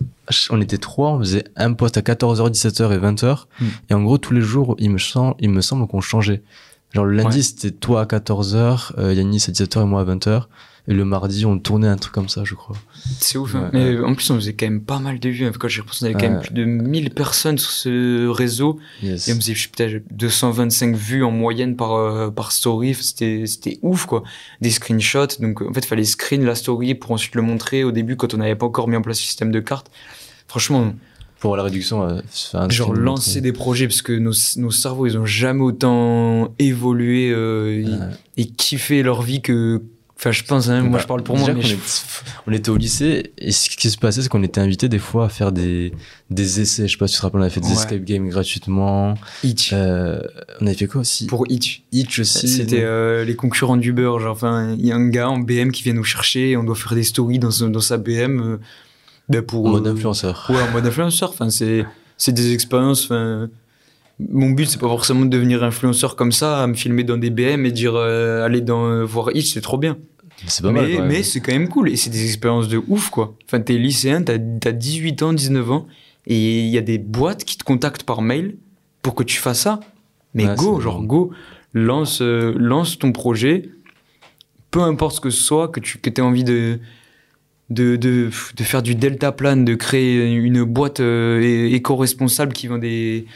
On 0.51 0.61
était 0.61 0.79
trois. 0.79 1.11
On 1.13 1.19
faisait 1.21 1.45
un 1.57 1.73
poste 1.73 1.97
à 1.97 2.03
14h, 2.03 2.51
17h 2.51 2.93
et 2.93 2.99
20h. 2.99 3.47
Mm. 3.61 3.67
Et 3.91 3.95
en 3.95 4.03
gros, 4.03 4.19
tous 4.19 4.33
les 4.35 4.41
jours, 4.41 4.75
il 4.79 4.91
me, 4.91 4.99
semble, 4.99 5.35
il 5.39 5.51
me 5.51 5.61
semble 5.61 5.87
qu'on 5.87 6.01
changeait. 6.01 6.43
Genre, 6.93 7.05
le 7.05 7.17
lundi, 7.17 7.43
c'était 7.43 7.71
toi 7.71 8.03
à 8.03 8.05
14h, 8.07 8.93
euh, 8.99 9.13
Yannis 9.15 9.45
à 9.49 9.53
17h 9.53 9.83
et 9.83 9.85
moi 9.85 10.01
à 10.01 10.05
20h. 10.05 10.45
Et 10.89 10.95
le 10.95 11.05
mardi, 11.05 11.45
on 11.45 11.59
tournait 11.59 11.89
un 11.89 11.97
truc 11.97 12.13
comme 12.15 12.29
ça, 12.29 12.45
je 12.45 12.55
crois. 12.55 12.77
C'est 13.19 13.39
ouf. 13.39 13.57
hein. 13.57 13.71
Ouais, 13.75 13.95
mais 13.97 14.01
en 14.05 14.15
plus, 14.15 14.31
on 14.31 14.37
faisait 14.37 14.53
quand 14.55 14.67
même 14.67 14.81
pas 14.83 15.01
mal 15.01 15.19
de 15.19 15.29
vues. 15.29 15.45
hein. 15.45 15.53
Quand 15.59 15.67
j'y 15.67 15.81
repense, 15.81 16.01
on 16.03 16.05
avait 16.05 16.15
quand 16.15 16.29
même 16.31 16.41
plus 16.41 16.55
de 16.55 16.65
1000 16.65 17.11
personnes 17.11 17.59
sur 17.59 17.71
ce 17.71 18.29
réseau. 18.29 18.79
Yes. 19.03 19.27
Et 19.27 19.33
on 19.33 19.37
faisait 19.37 19.55
peut-être 19.55 20.05
225 20.13 20.95
vues 20.95 21.25
en 21.25 21.33
moyenne 21.33 21.75
par, 21.75 21.95
euh, 21.95 22.31
par 22.31 22.53
story. 22.53 22.95
C'était, 22.95 23.45
c'était 23.47 23.79
ouf, 23.83 24.07
quoi. 24.07 24.23
Des 24.61 24.71
screenshots. 24.71 25.41
Donc, 25.41 25.61
en 25.63 25.73
fait, 25.73 25.81
il 25.81 25.87
fallait 25.89 26.05
screen 26.05 26.45
la 26.45 26.55
story 26.55 26.95
pour 26.95 27.11
ensuite 27.11 27.35
le 27.35 27.43
montrer 27.43 27.83
au 27.83 27.91
début 27.91 28.15
quand 28.17 28.33
on 28.35 28.37
n'avait 28.37 28.55
pas 28.55 28.67
encore 28.67 28.87
mis 28.87 28.95
en 28.97 29.03
place 29.03 29.19
le 29.19 29.25
système 29.27 29.51
de 29.51 29.59
cartes. 29.61 29.91
Franchement, 30.47 30.95
Pour 31.41 31.57
la 31.57 31.65
réduction, 31.65 32.05
euh, 32.09 32.21
genre 32.71 32.95
lancer 32.95 33.41
des 33.41 33.53
projets 33.53 33.89
parce 33.89 34.03
que 34.03 34.13
nos, 34.13 34.33
nos 34.57 34.71
cerveaux, 34.71 35.07
ils 35.07 35.19
ont 35.19 35.27
jamais 35.27 35.63
autant 35.63 36.55
évolué 36.61 37.31
euh, 37.33 38.09
et 38.37 38.47
kiffé 38.47 39.03
leur 39.03 39.23
vie 39.23 39.43
que. 39.43 39.83
Enfin, 40.19 40.33
je 40.33 40.43
pense, 40.45 40.69
hein, 40.71 40.81
moi, 40.81 40.93
Bah, 40.93 40.99
je 41.03 41.07
parle 41.07 41.23
pour 41.23 41.37
moi, 41.37 41.47
mais 41.49 41.61
qu'on 41.61 41.67
je- 41.67 41.75
était- 41.75 41.83
on 42.47 42.53
était 42.53 42.71
au 42.71 42.79
lycée 42.79 43.33
et 43.37 43.53
ce 43.53 43.69
qui 43.69 43.91
se 43.91 43.99
passait, 43.99 44.23
c'est 44.23 44.29
qu'on 44.31 44.43
était 44.43 44.63
invité 44.63 44.89
des 44.89 44.99
fois 44.99 45.27
à 45.27 45.29
faire 45.29 45.53
des, 45.53 45.93
des 46.31 46.61
essais. 46.63 46.89
Je 46.89 46.93
sais 46.93 46.99
pas 46.99 47.07
si 47.07 47.15
tu 47.15 47.19
te 47.21 47.23
rappelles, 47.27 47.41
on 47.41 47.43
avait 47.43 47.53
fait 47.53 47.61
des 47.61 47.67
Ouais. 47.67 47.73
escape 47.75 48.03
games 48.03 48.27
gratuitement. 48.31 49.15
Itch. 49.45 49.71
Euh, 49.75 50.19
on 50.63 50.67
avait 50.67 50.75
fait 50.75 50.87
quoi 50.87 51.03
aussi? 51.03 51.27
Pour 51.27 51.45
Itch. 51.51 51.83
Itch 51.93 52.19
aussi. 52.21 52.49
C'était 52.49 52.81
euh, 52.83 53.25
les 53.27 53.37
concurrents 53.37 53.77
d'Uber. 53.77 54.05
Genre, 54.19 54.33
enfin, 54.33 54.75
il 54.79 54.87
y 54.87 54.91
a 54.91 54.97
un 54.97 55.07
gars 55.09 55.29
en 55.29 55.39
BM 55.39 55.71
qui 55.71 55.83
vient 55.83 55.93
nous 55.93 56.03
chercher 56.05 56.51
et 56.53 56.57
on 56.57 56.65
doit 56.65 56.77
faire 56.77 56.95
des 56.95 57.03
stories 57.05 57.39
dans, 57.39 57.51
dans 57.69 57.81
sa 57.81 57.99
BM 57.99 58.41
euh, 58.41 58.57
ben 59.29 59.43
pour. 59.43 59.67
en 59.67 59.71
mode 59.71 59.87
euh, 59.87 59.93
influenceur. 59.93 60.47
Ouais, 60.49 60.63
en 60.63 60.71
mode 60.73 60.87
influenceur. 60.87 61.29
Enfin, 61.29 61.51
c'est, 61.51 61.85
c'est 62.17 62.33
des 62.33 62.55
expériences. 62.55 63.05
Enfin, 63.05 63.51
mon 64.19 64.51
but, 64.51 64.67
c'est 64.67 64.81
pas 64.81 64.89
forcément 64.89 65.25
de 65.25 65.31
devenir 65.31 65.63
influenceur 65.63 66.17
comme 66.17 66.33
ça, 66.33 66.63
à 66.63 66.67
me 66.67 66.75
filmer 66.75 67.05
dans 67.05 67.19
des 67.19 67.31
BM 67.31 67.67
et 67.67 67.73
dire 67.73 67.95
euh, 67.95 68.45
aller 68.45 68.61
dans 68.61 69.05
voir 69.05 69.31
Itch, 69.35 69.53
c'est 69.53 69.61
trop 69.61 69.79
bien. 69.79 69.99
C'est 70.47 70.63
pas 70.63 70.73
mal. 70.73 70.85
mais 70.85 70.95
quand 70.95 71.01
même. 71.01 71.09
mais 71.09 71.23
c'est 71.23 71.41
quand 71.41 71.53
même 71.53 71.69
cool 71.69 71.89
et 71.91 71.97
c'est 71.97 72.11
des 72.11 72.25
expériences 72.25 72.69
de 72.69 72.81
ouf, 72.89 73.11
quoi. 73.11 73.35
Enfin, 73.47 73.61
t'es 73.61 73.75
lycéen, 73.75 74.23
t'as, 74.23 74.39
t'as 74.39 74.73
18 74.73 75.23
ans, 75.23 75.33
19 75.33 75.71
ans 75.71 75.87
et 76.27 76.61
il 76.61 76.69
y 76.69 76.79
a 76.79 76.83
des 76.83 76.99
boîtes 76.99 77.45
qui 77.45 77.57
te 77.57 77.65
contactent 77.65 78.03
par 78.03 78.23
mail 78.23 78.57
pour 79.03 79.15
que 79.15 79.23
tu 79.23 79.39
fasses 79.39 79.61
ça. 79.61 79.81
Mais 80.35 80.47
Ouais, 80.47 80.55
go, 80.57 80.81
genre 80.81 81.03
go, 81.03 81.31
lance, 81.73 82.21
euh, 82.21 82.53
lance 82.57 82.99
ton 82.99 83.13
projet, 83.13 83.71
peu 84.71 84.83
importe 84.83 85.17
ce 85.17 85.21
que 85.21 85.31
ce 85.31 85.43
soit, 85.43 85.69
que 85.69 85.81
tu 85.81 85.99
que 85.99 86.11
aies 86.11 86.21
envie 86.21 86.45
de, 86.45 86.81
de, 87.71 87.97
de, 87.97 88.31
de 88.57 88.65
faire 88.65 88.83
du 88.83 88.95
delta 88.95 89.33
plan, 89.33 89.57
de 89.57 89.75
créer 89.75 90.27
une 90.27 90.65
boîte 90.65 91.01
euh, 91.01 91.71
éco-responsable 91.73 92.53
qui 92.53 92.67
vend 92.67 92.79
des, 92.79 93.27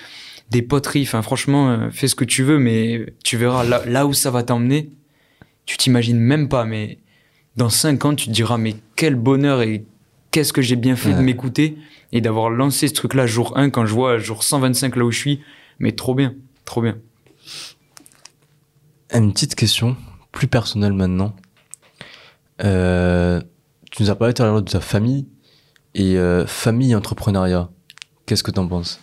des 0.51 0.63
poteries. 0.63 1.03
Enfin, 1.03 1.23
franchement, 1.23 1.71
euh, 1.71 1.91
fais 1.91 2.09
ce 2.09 2.15
que 2.15 2.25
tu 2.25 2.43
veux, 2.43 2.59
mais 2.59 3.15
tu 3.25 3.37
verras 3.37 3.65
là, 3.65 3.83
là 3.87 4.07
où 4.07 4.13
ça 4.13 4.31
va 4.31 4.43
t'emmener. 4.43 4.91
Tu 5.67 5.77
t'imagines 5.77 6.19
même 6.19 6.49
pas, 6.49 6.65
mais 6.65 6.99
dans 7.57 7.71
5 7.71 8.05
ans, 8.05 8.15
tu 8.15 8.27
te 8.27 8.33
diras, 8.33 8.59
mais 8.59 8.77
quel 8.97 9.15
bonheur 9.15 9.63
et 9.63 9.85
qu'est-ce 10.31 10.53
que 10.53 10.63
j'ai 10.63 10.77
bien 10.77 10.97
fait 10.97 11.13
de 11.13 11.21
m'écouter 11.21 11.77
et 12.13 12.21
d'avoir 12.21 12.51
lancé 12.51 12.89
ce 12.89 12.95
truc-là 12.95 13.27
jour 13.27 13.57
1 13.57 13.71
quand 13.71 13.87
je 13.87 13.95
vois 13.95 14.19
jour 14.19 14.43
125 14.43 14.97
là 14.97 15.05
où 15.05 15.11
je 15.11 15.19
suis. 15.19 15.41
Mais 15.79 15.93
trop 15.93 16.15
bien, 16.15 16.35
trop 16.65 16.83
bien. 16.83 16.99
Une 19.13 19.33
petite 19.33 19.55
question, 19.55 19.97
plus 20.33 20.47
personnelle 20.47 20.93
maintenant. 20.93 21.35
Euh, 22.63 23.41
tu 23.91 24.03
nous 24.03 24.11
as 24.11 24.15
parlé 24.15 24.35
tout 24.35 24.43
à 24.43 24.47
l'heure 24.47 24.63
de 24.63 24.71
ta 24.71 24.81
famille 24.81 25.27
et 25.95 26.17
euh, 26.17 26.47
famille 26.47 26.95
entrepreneuriat. 26.95 27.71
Qu'est-ce 28.27 28.43
que 28.43 28.51
t'en 28.51 28.69
penses? 28.69 29.01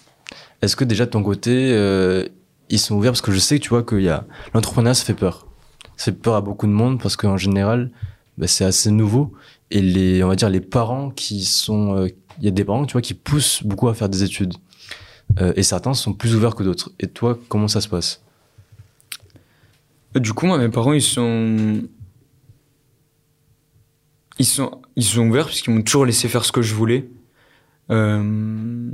Est-ce 0.61 0.75
que 0.75 0.83
déjà 0.83 1.05
de 1.05 1.11
ton 1.11 1.23
côté, 1.23 1.71
euh, 1.71 2.27
ils 2.69 2.79
sont 2.79 2.95
ouverts? 2.95 3.11
Parce 3.11 3.21
que 3.21 3.31
je 3.31 3.39
sais 3.39 3.59
que 3.59 3.63
tu 3.63 3.69
vois 3.69 3.83
qu'il 3.83 4.01
y 4.01 4.09
a 4.09 4.25
l'entrepreneuriat, 4.53 4.93
ça 4.95 5.05
fait 5.05 5.13
peur. 5.13 5.47
Ça 5.95 6.05
fait 6.05 6.17
peur 6.17 6.35
à 6.35 6.41
beaucoup 6.41 6.67
de 6.67 6.71
monde 6.71 7.01
parce 7.01 7.15
qu'en 7.15 7.37
général, 7.37 7.91
bah, 8.37 8.47
c'est 8.47 8.65
assez 8.65 8.91
nouveau 8.91 9.33
et 9.71 9.81
les, 9.81 10.23
on 10.23 10.27
va 10.27 10.35
dire 10.35 10.49
les 10.49 10.61
parents 10.61 11.09
qui 11.11 11.43
sont, 11.45 11.95
euh, 11.97 12.07
il 12.39 12.45
y 12.45 12.47
a 12.47 12.51
des 12.51 12.63
parents, 12.65 12.85
tu 12.85 12.93
vois, 12.93 13.01
qui 13.01 13.13
poussent 13.13 13.63
beaucoup 13.63 13.87
à 13.87 13.93
faire 13.93 14.09
des 14.09 14.23
études 14.23 14.53
Euh, 15.39 15.51
et 15.57 15.63
certains 15.63 15.93
sont 15.93 16.13
plus 16.13 16.35
ouverts 16.35 16.55
que 16.55 16.63
d'autres. 16.63 16.91
Et 16.99 17.07
toi, 17.07 17.37
comment 17.49 17.67
ça 17.67 17.81
se 17.81 17.89
passe? 17.89 18.23
Du 20.15 20.31
coup, 20.33 20.47
moi, 20.47 20.57
mes 20.57 20.69
parents, 20.69 20.93
ils 20.93 21.01
sont. 21.01 21.81
Ils 24.39 24.45
sont, 24.45 24.81
ils 24.95 25.03
sont 25.03 25.27
ouverts 25.27 25.47
puisqu'ils 25.47 25.71
m'ont 25.73 25.81
toujours 25.81 26.05
laissé 26.05 26.29
faire 26.29 26.45
ce 26.45 26.51
que 26.51 26.61
je 26.61 26.73
voulais. 26.73 27.09
Euh, 27.91 28.89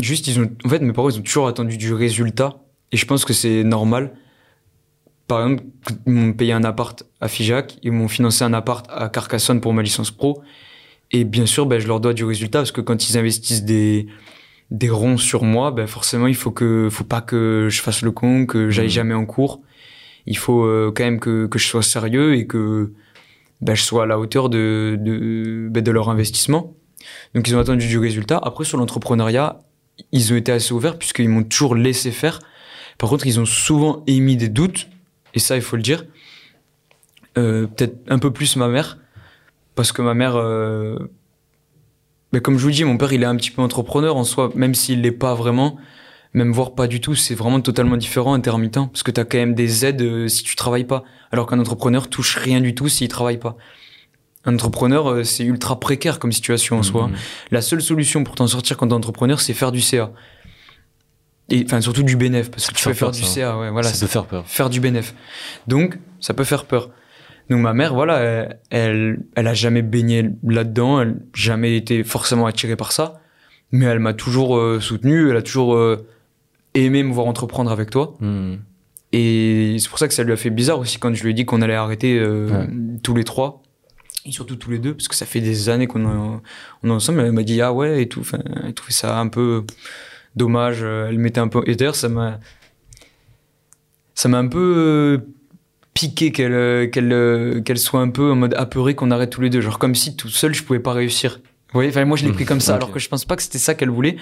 Juste, 0.00 0.26
ils 0.28 0.40
ont. 0.40 0.50
En 0.64 0.68
fait, 0.68 0.80
mes 0.80 0.92
parents, 0.92 1.10
ils 1.10 1.18
ont 1.18 1.22
toujours 1.22 1.46
attendu 1.48 1.76
du 1.76 1.92
résultat. 1.92 2.58
Et 2.92 2.96
je 2.96 3.06
pense 3.06 3.24
que 3.24 3.32
c'est 3.32 3.62
normal. 3.64 4.12
Par 5.26 5.42
exemple, 5.42 5.64
ils 6.06 6.12
m'ont 6.12 6.32
payé 6.32 6.52
un 6.52 6.64
appart 6.64 7.04
à 7.20 7.28
Figeac, 7.28 7.78
ils 7.82 7.92
m'ont 7.92 8.08
financé 8.08 8.42
un 8.42 8.52
appart 8.52 8.84
à 8.90 9.08
Carcassonne 9.08 9.60
pour 9.60 9.72
ma 9.72 9.82
licence 9.82 10.10
pro. 10.10 10.42
Et 11.12 11.24
bien 11.24 11.46
sûr, 11.46 11.66
ben, 11.66 11.78
je 11.78 11.86
leur 11.86 12.00
dois 12.00 12.14
du 12.14 12.24
résultat 12.24 12.60
parce 12.60 12.72
que 12.72 12.80
quand 12.80 13.08
ils 13.08 13.16
investissent 13.16 13.64
des, 13.64 14.06
des 14.72 14.90
ronds 14.90 15.16
sur 15.18 15.44
moi, 15.44 15.70
ben 15.70 15.86
forcément, 15.86 16.26
il 16.26 16.34
faut 16.34 16.50
que, 16.50 16.88
faut 16.90 17.04
pas 17.04 17.20
que 17.20 17.68
je 17.70 17.80
fasse 17.80 18.02
le 18.02 18.10
con, 18.10 18.44
que 18.46 18.70
j'aille 18.70 18.86
Mhm. 18.86 18.90
jamais 18.92 19.14
en 19.14 19.24
cours. 19.26 19.60
Il 20.26 20.36
faut 20.36 20.64
euh, 20.64 20.92
quand 20.94 21.04
même 21.04 21.20
que, 21.20 21.46
que 21.46 21.58
je 21.60 21.66
sois 21.66 21.82
sérieux 21.82 22.34
et 22.34 22.46
que 22.48 22.92
ben, 23.60 23.74
je 23.76 23.82
sois 23.82 24.02
à 24.04 24.06
la 24.06 24.18
hauteur 24.18 24.48
de, 24.48 24.96
de, 25.00 25.68
ben, 25.70 25.82
de 25.82 25.90
leur 25.92 26.08
investissement. 26.10 26.74
Donc, 27.34 27.46
ils 27.48 27.54
ont 27.54 27.60
attendu 27.60 27.86
du 27.86 27.98
résultat. 27.98 28.38
Après, 28.42 28.64
sur 28.64 28.78
l'entrepreneuriat, 28.78 29.58
ils 30.12 30.32
ont 30.32 30.36
été 30.36 30.52
assez 30.52 30.72
ouverts 30.72 30.98
puisqu'ils 30.98 31.28
m'ont 31.28 31.44
toujours 31.44 31.74
laissé 31.74 32.10
faire. 32.10 32.40
Par 32.98 33.08
contre, 33.08 33.26
ils 33.26 33.40
ont 33.40 33.46
souvent 33.46 34.02
émis 34.06 34.36
des 34.36 34.48
doutes, 34.48 34.88
et 35.32 35.38
ça, 35.38 35.56
il 35.56 35.62
faut 35.62 35.76
le 35.76 35.82
dire. 35.82 36.04
Euh, 37.38 37.66
Peut-être 37.66 37.96
un 38.08 38.18
peu 38.18 38.30
plus 38.30 38.56
ma 38.56 38.68
mère, 38.68 38.98
parce 39.74 39.92
que 39.92 40.02
ma 40.02 40.12
mère, 40.12 40.36
euh, 40.36 40.98
mais 42.32 42.40
comme 42.40 42.58
je 42.58 42.64
vous 42.64 42.70
dis, 42.70 42.84
mon 42.84 42.98
père, 42.98 43.12
il 43.12 43.22
est 43.22 43.26
un 43.26 43.36
petit 43.36 43.50
peu 43.50 43.62
entrepreneur 43.62 44.16
en 44.16 44.24
soi, 44.24 44.50
même 44.54 44.74
s'il 44.74 45.00
l'est 45.00 45.12
pas 45.12 45.34
vraiment, 45.34 45.78
même 46.34 46.52
voire 46.52 46.74
pas 46.74 46.86
du 46.86 47.00
tout, 47.00 47.14
c'est 47.14 47.34
vraiment 47.34 47.60
totalement 47.60 47.96
différent, 47.96 48.34
intermittent, 48.34 48.74
parce 48.74 49.02
que 49.02 49.10
tu 49.10 49.20
as 49.20 49.24
quand 49.24 49.38
même 49.38 49.54
des 49.54 49.86
aides 49.86 50.02
euh, 50.02 50.28
si 50.28 50.42
tu 50.42 50.54
travailles 50.54 50.84
pas, 50.84 51.02
alors 51.32 51.46
qu'un 51.46 51.58
entrepreneur 51.58 52.08
touche 52.08 52.36
rien 52.36 52.60
du 52.60 52.74
tout 52.74 52.88
s'il 52.88 53.08
travaille 53.08 53.38
pas. 53.38 53.56
Un 54.44 54.54
entrepreneur, 54.54 55.10
euh, 55.10 55.22
c'est 55.24 55.44
ultra 55.44 55.78
précaire 55.78 56.18
comme 56.18 56.32
situation 56.32 56.78
en 56.78 56.82
soi. 56.82 57.08
Mhm. 57.08 57.14
La 57.50 57.60
seule 57.60 57.82
solution 57.82 58.24
pour 58.24 58.34
t'en 58.36 58.46
sortir 58.46 58.76
quand 58.76 58.88
t'es 58.88 58.94
entrepreneur, 58.94 59.40
c'est 59.40 59.52
faire 59.54 59.70
du 59.72 59.80
CA. 59.80 60.10
Et 61.50 61.64
enfin 61.66 61.80
surtout 61.80 62.04
du 62.04 62.16
bénéf, 62.16 62.50
parce 62.50 62.68
que 62.68 62.74
tu 62.74 62.84
peux 62.84 62.94
faire 62.94 63.10
du 63.10 63.22
ça. 63.22 63.34
CA, 63.34 63.58
ouais, 63.58 63.70
voilà, 63.70 63.88
ça 63.88 64.06
peut 64.06 64.10
faire 64.10 64.24
peur. 64.26 64.46
faire 64.46 64.70
du 64.70 64.78
bénéf. 64.80 65.14
Donc, 65.66 65.98
ça 66.20 66.32
peut 66.32 66.44
faire 66.44 66.64
peur. 66.64 66.90
Donc 67.50 67.60
ma 67.60 67.72
mère, 67.74 67.92
voilà, 67.94 68.18
elle, 68.20 68.58
elle, 68.70 69.18
elle 69.34 69.46
a 69.48 69.54
jamais 69.54 69.82
baigné 69.82 70.30
là-dedans, 70.44 71.00
elle 71.00 71.16
jamais 71.34 71.76
été 71.76 72.04
forcément 72.04 72.46
attirée 72.46 72.76
par 72.76 72.92
ça, 72.92 73.20
mais 73.72 73.86
elle 73.86 73.98
m'a 73.98 74.14
toujours 74.14 74.56
euh, 74.56 74.78
soutenu, 74.78 75.28
elle 75.30 75.36
a 75.36 75.42
toujours 75.42 75.74
euh, 75.74 76.06
aimé 76.74 77.02
me 77.02 77.12
voir 77.12 77.26
entreprendre 77.26 77.72
avec 77.72 77.90
toi. 77.90 78.16
Mhm. 78.20 78.60
Et 79.12 79.76
c'est 79.80 79.88
pour 79.88 79.98
ça 79.98 80.06
que 80.06 80.14
ça 80.14 80.22
lui 80.22 80.32
a 80.32 80.36
fait 80.36 80.50
bizarre 80.50 80.78
aussi 80.78 80.98
quand 80.98 81.12
je 81.12 81.24
lui 81.24 81.32
ai 81.32 81.34
dit 81.34 81.44
qu'on 81.44 81.60
allait 81.62 81.74
arrêter 81.74 82.16
euh, 82.16 82.46
Ouais. 82.48 82.68
tous 83.02 83.14
les 83.14 83.24
trois. 83.24 83.60
Et 84.26 84.32
surtout 84.32 84.56
tous 84.56 84.70
les 84.70 84.78
deux, 84.78 84.94
parce 84.94 85.08
que 85.08 85.14
ça 85.14 85.24
fait 85.26 85.40
des 85.40 85.68
années 85.70 85.86
qu'on 85.86 86.02
est, 86.02 86.40
on 86.82 86.88
est 86.88 86.92
ensemble. 86.92 87.20
Elle 87.20 87.32
m'a 87.32 87.42
dit 87.42 87.60
ah 87.62 87.72
ouais 87.72 88.02
et 88.02 88.08
tout. 88.08 88.20
Enfin, 88.20 88.38
elle 88.64 88.74
trouvait 88.74 88.92
ça 88.92 89.18
un 89.18 89.28
peu 89.28 89.64
dommage. 90.36 90.80
euh, 90.82 91.08
Elle 91.08 91.18
mettait 91.18 91.40
un 91.40 91.48
peu. 91.48 91.62
Et 91.66 91.74
d'ailleurs, 91.74 91.96
ça 91.96 92.08
m'a. 92.08 92.38
Ça 94.14 94.28
m'a 94.28 94.38
un 94.38 94.48
peu 94.48 94.74
euh, 94.76 95.18
piqué 95.94 96.32
qu'elle 96.32 96.52
euh, 96.52 96.86
qu'elle 96.86 97.62
qu'elle 97.64 97.78
soit 97.78 98.00
un 98.00 98.10
peu 98.10 98.30
en 98.32 98.36
mode 98.36 98.54
apeurée 98.54 98.94
qu'on 98.94 99.10
arrête 99.10 99.30
tous 99.30 99.40
les 99.40 99.48
deux. 99.50 99.60
Genre 99.62 99.78
comme 99.78 99.94
si 99.94 100.16
tout 100.16 100.28
seul 100.28 100.54
je 100.54 100.62
pouvais 100.62 100.80
pas 100.80 100.92
réussir. 100.92 101.40
Vous 101.72 101.74
voyez 101.78 101.88
enfin, 101.90 102.04
Moi 102.04 102.16
je 102.18 102.26
l'ai 102.26 102.32
pris 102.32 102.44
comme 102.44 102.60
ça, 102.60 102.72
Mmh, 102.74 102.76
alors 102.76 102.90
que 102.92 102.98
je 102.98 103.08
pense 103.08 103.24
pas 103.24 103.36
que 103.36 103.42
c'était 103.42 103.58
ça 103.58 103.74
qu'elle 103.74 103.90
voulait 103.90 104.16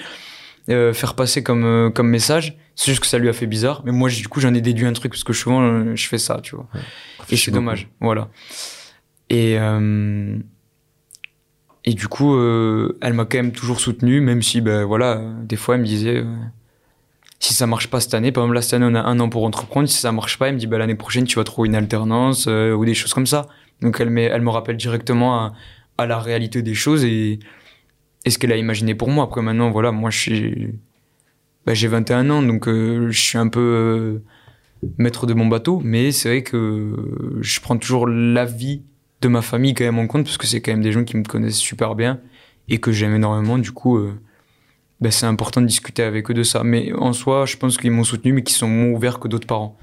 euh, 0.68 0.92
faire 0.92 1.14
passer 1.14 1.42
comme, 1.42 1.64
euh, 1.64 1.90
comme 1.90 2.08
message. 2.08 2.56
C'est 2.76 2.92
juste 2.92 3.00
que 3.00 3.06
ça 3.08 3.18
lui 3.18 3.28
a 3.28 3.32
fait 3.32 3.46
bizarre. 3.46 3.82
Mais 3.86 3.90
moi, 3.90 4.08
du 4.10 4.28
coup, 4.28 4.38
j'en 4.40 4.52
ai 4.54 4.60
déduit 4.60 4.86
un 4.86 4.92
truc 4.92 5.10
parce 5.12 5.24
que 5.24 5.32
souvent, 5.32 5.96
je 5.96 6.06
fais 6.06 6.18
ça, 6.18 6.40
tu 6.42 6.54
vois. 6.54 6.68
Et 7.30 7.36
c'est 7.36 7.50
dommage. 7.50 7.88
Voilà. 8.00 8.28
Et, 9.30 9.58
euh, 9.58 10.38
et 11.84 11.94
du 11.94 12.06
coup, 12.06 12.34
euh, 12.34 12.98
elle 13.00 13.14
m'a 13.14 13.24
quand 13.24 13.38
même 13.38 13.52
toujours 13.52 13.80
soutenu, 13.80 14.20
même 14.20 14.42
si, 14.42 14.60
ben 14.60 14.84
voilà, 14.84 15.22
des 15.44 15.56
fois, 15.56 15.76
elle 15.76 15.80
me 15.80 15.86
disait, 15.86 16.18
euh, 16.18 16.36
si 17.40 17.54
ça 17.54 17.66
marche 17.66 17.88
pas 17.88 18.00
cette 18.00 18.14
année, 18.14 18.32
par 18.32 18.44
exemple, 18.44 18.56
là, 18.56 18.62
cette 18.62 18.74
année, 18.74 18.86
on 18.86 18.94
a 18.94 19.02
un 19.02 19.18
an 19.20 19.28
pour 19.28 19.44
entreprendre. 19.44 19.88
Si 19.88 19.98
ça 19.98 20.12
marche 20.12 20.38
pas, 20.38 20.48
elle 20.48 20.54
me 20.54 20.58
dit, 20.58 20.66
ben, 20.66 20.78
l'année 20.78 20.96
prochaine, 20.96 21.24
tu 21.24 21.36
vas 21.36 21.44
trouver 21.44 21.68
une 21.68 21.74
alternance 21.74 22.46
euh, 22.46 22.74
ou 22.74 22.84
des 22.84 22.94
choses 22.94 23.14
comme 23.14 23.26
ça. 23.26 23.46
Donc, 23.80 24.00
elle, 24.00 24.16
elle 24.18 24.42
me 24.42 24.50
rappelle 24.50 24.76
directement 24.76 25.38
à, 25.38 25.52
à 25.98 26.06
la 26.06 26.18
réalité 26.18 26.62
des 26.62 26.74
choses 26.74 27.04
et, 27.04 27.38
et 28.24 28.30
ce 28.30 28.38
qu'elle 28.38 28.52
a 28.52 28.56
imaginé 28.56 28.94
pour 28.94 29.08
moi. 29.08 29.24
Après, 29.24 29.40
maintenant, 29.40 29.70
voilà, 29.70 29.92
moi, 29.92 30.10
je 30.10 30.18
suis, 30.18 30.74
ben, 31.64 31.74
j'ai 31.74 31.88
21 31.88 32.28
ans, 32.30 32.42
donc 32.42 32.68
euh, 32.68 33.10
je 33.10 33.18
suis 33.18 33.38
un 33.38 33.48
peu 33.48 34.20
maître 34.98 35.26
de 35.26 35.34
mon 35.34 35.46
bateau, 35.46 35.80
mais 35.82 36.12
c'est 36.12 36.28
vrai 36.28 36.42
que 36.42 36.94
je 37.40 37.60
prends 37.60 37.78
toujours 37.78 38.06
l'avis 38.06 38.82
de 39.20 39.28
ma 39.28 39.42
famille 39.42 39.74
quand 39.74 39.84
même 39.84 39.98
en 39.98 40.06
compte, 40.06 40.24
parce 40.24 40.36
que 40.38 40.46
c'est 40.46 40.60
quand 40.60 40.72
même 40.72 40.82
des 40.82 40.92
gens 40.92 41.04
qui 41.04 41.16
me 41.16 41.24
connaissent 41.24 41.56
super 41.58 41.94
bien 41.94 42.20
et 42.68 42.78
que 42.78 42.92
j'aime 42.92 43.14
énormément. 43.14 43.58
Du 43.58 43.72
coup, 43.72 43.96
euh, 43.98 44.12
ben, 45.00 45.10
c'est 45.10 45.26
important 45.26 45.60
de 45.60 45.66
discuter 45.66 46.02
avec 46.02 46.30
eux 46.30 46.34
de 46.34 46.42
ça. 46.42 46.62
Mais 46.64 46.92
en 46.92 47.12
soi, 47.12 47.46
je 47.46 47.56
pense 47.56 47.76
qu'ils 47.78 47.90
m'ont 47.90 48.04
soutenu, 48.04 48.32
mais 48.32 48.42
qu'ils 48.42 48.56
sont 48.56 48.68
moins 48.68 48.90
ouverts 48.96 49.18
que 49.18 49.28
d'autres 49.28 49.46
parents. 49.46 49.76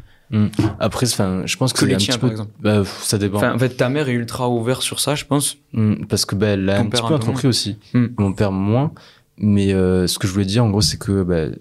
Après, 0.79 1.05
enfin, 1.07 1.43
je 1.45 1.55
pense 1.55 1.71
que, 1.71 1.81
Que 1.81 1.85
les 1.85 1.97
tiens, 1.97 2.13
petit 2.15 2.19
par 2.19 2.29
peu- 2.29 2.33
exemple. 2.33 2.51
Bah, 2.59 2.83
ça 2.85 3.17
dépend. 3.17 3.43
En 3.53 3.59
fait, 3.59 3.69
ta 3.69 3.89
mère 3.89 4.09
est 4.09 4.13
ultra 4.13 4.49
ouverte 4.49 4.81
sur 4.81 4.99
ça, 4.99 5.15
je 5.15 5.23
pense. 5.25 5.57
Hmm, 5.73 6.05
parce 6.09 6.25
que 6.25 6.35
bah, 6.35 6.47
elle 6.47 6.69
a 6.69 6.77
Ton 6.77 6.81
un 6.81 6.89
petit 6.89 7.01
peu 7.01 7.07
peu 7.09 7.13
entrepris 7.13 7.47
aussi. 7.47 7.77
Hmm. 7.93 8.07
Mon 8.17 8.33
père 8.33 8.51
moins. 8.51 8.91
Mais 9.37 9.73
euh, 9.73 10.07
ce 10.07 10.17
que 10.17 10.27
je 10.27 10.33
voulais 10.33 10.45
dire, 10.45 10.63
en 10.65 10.69
gros, 10.69 10.81
c'est 10.81 10.97
que 10.97 11.23
bah, 11.23 11.55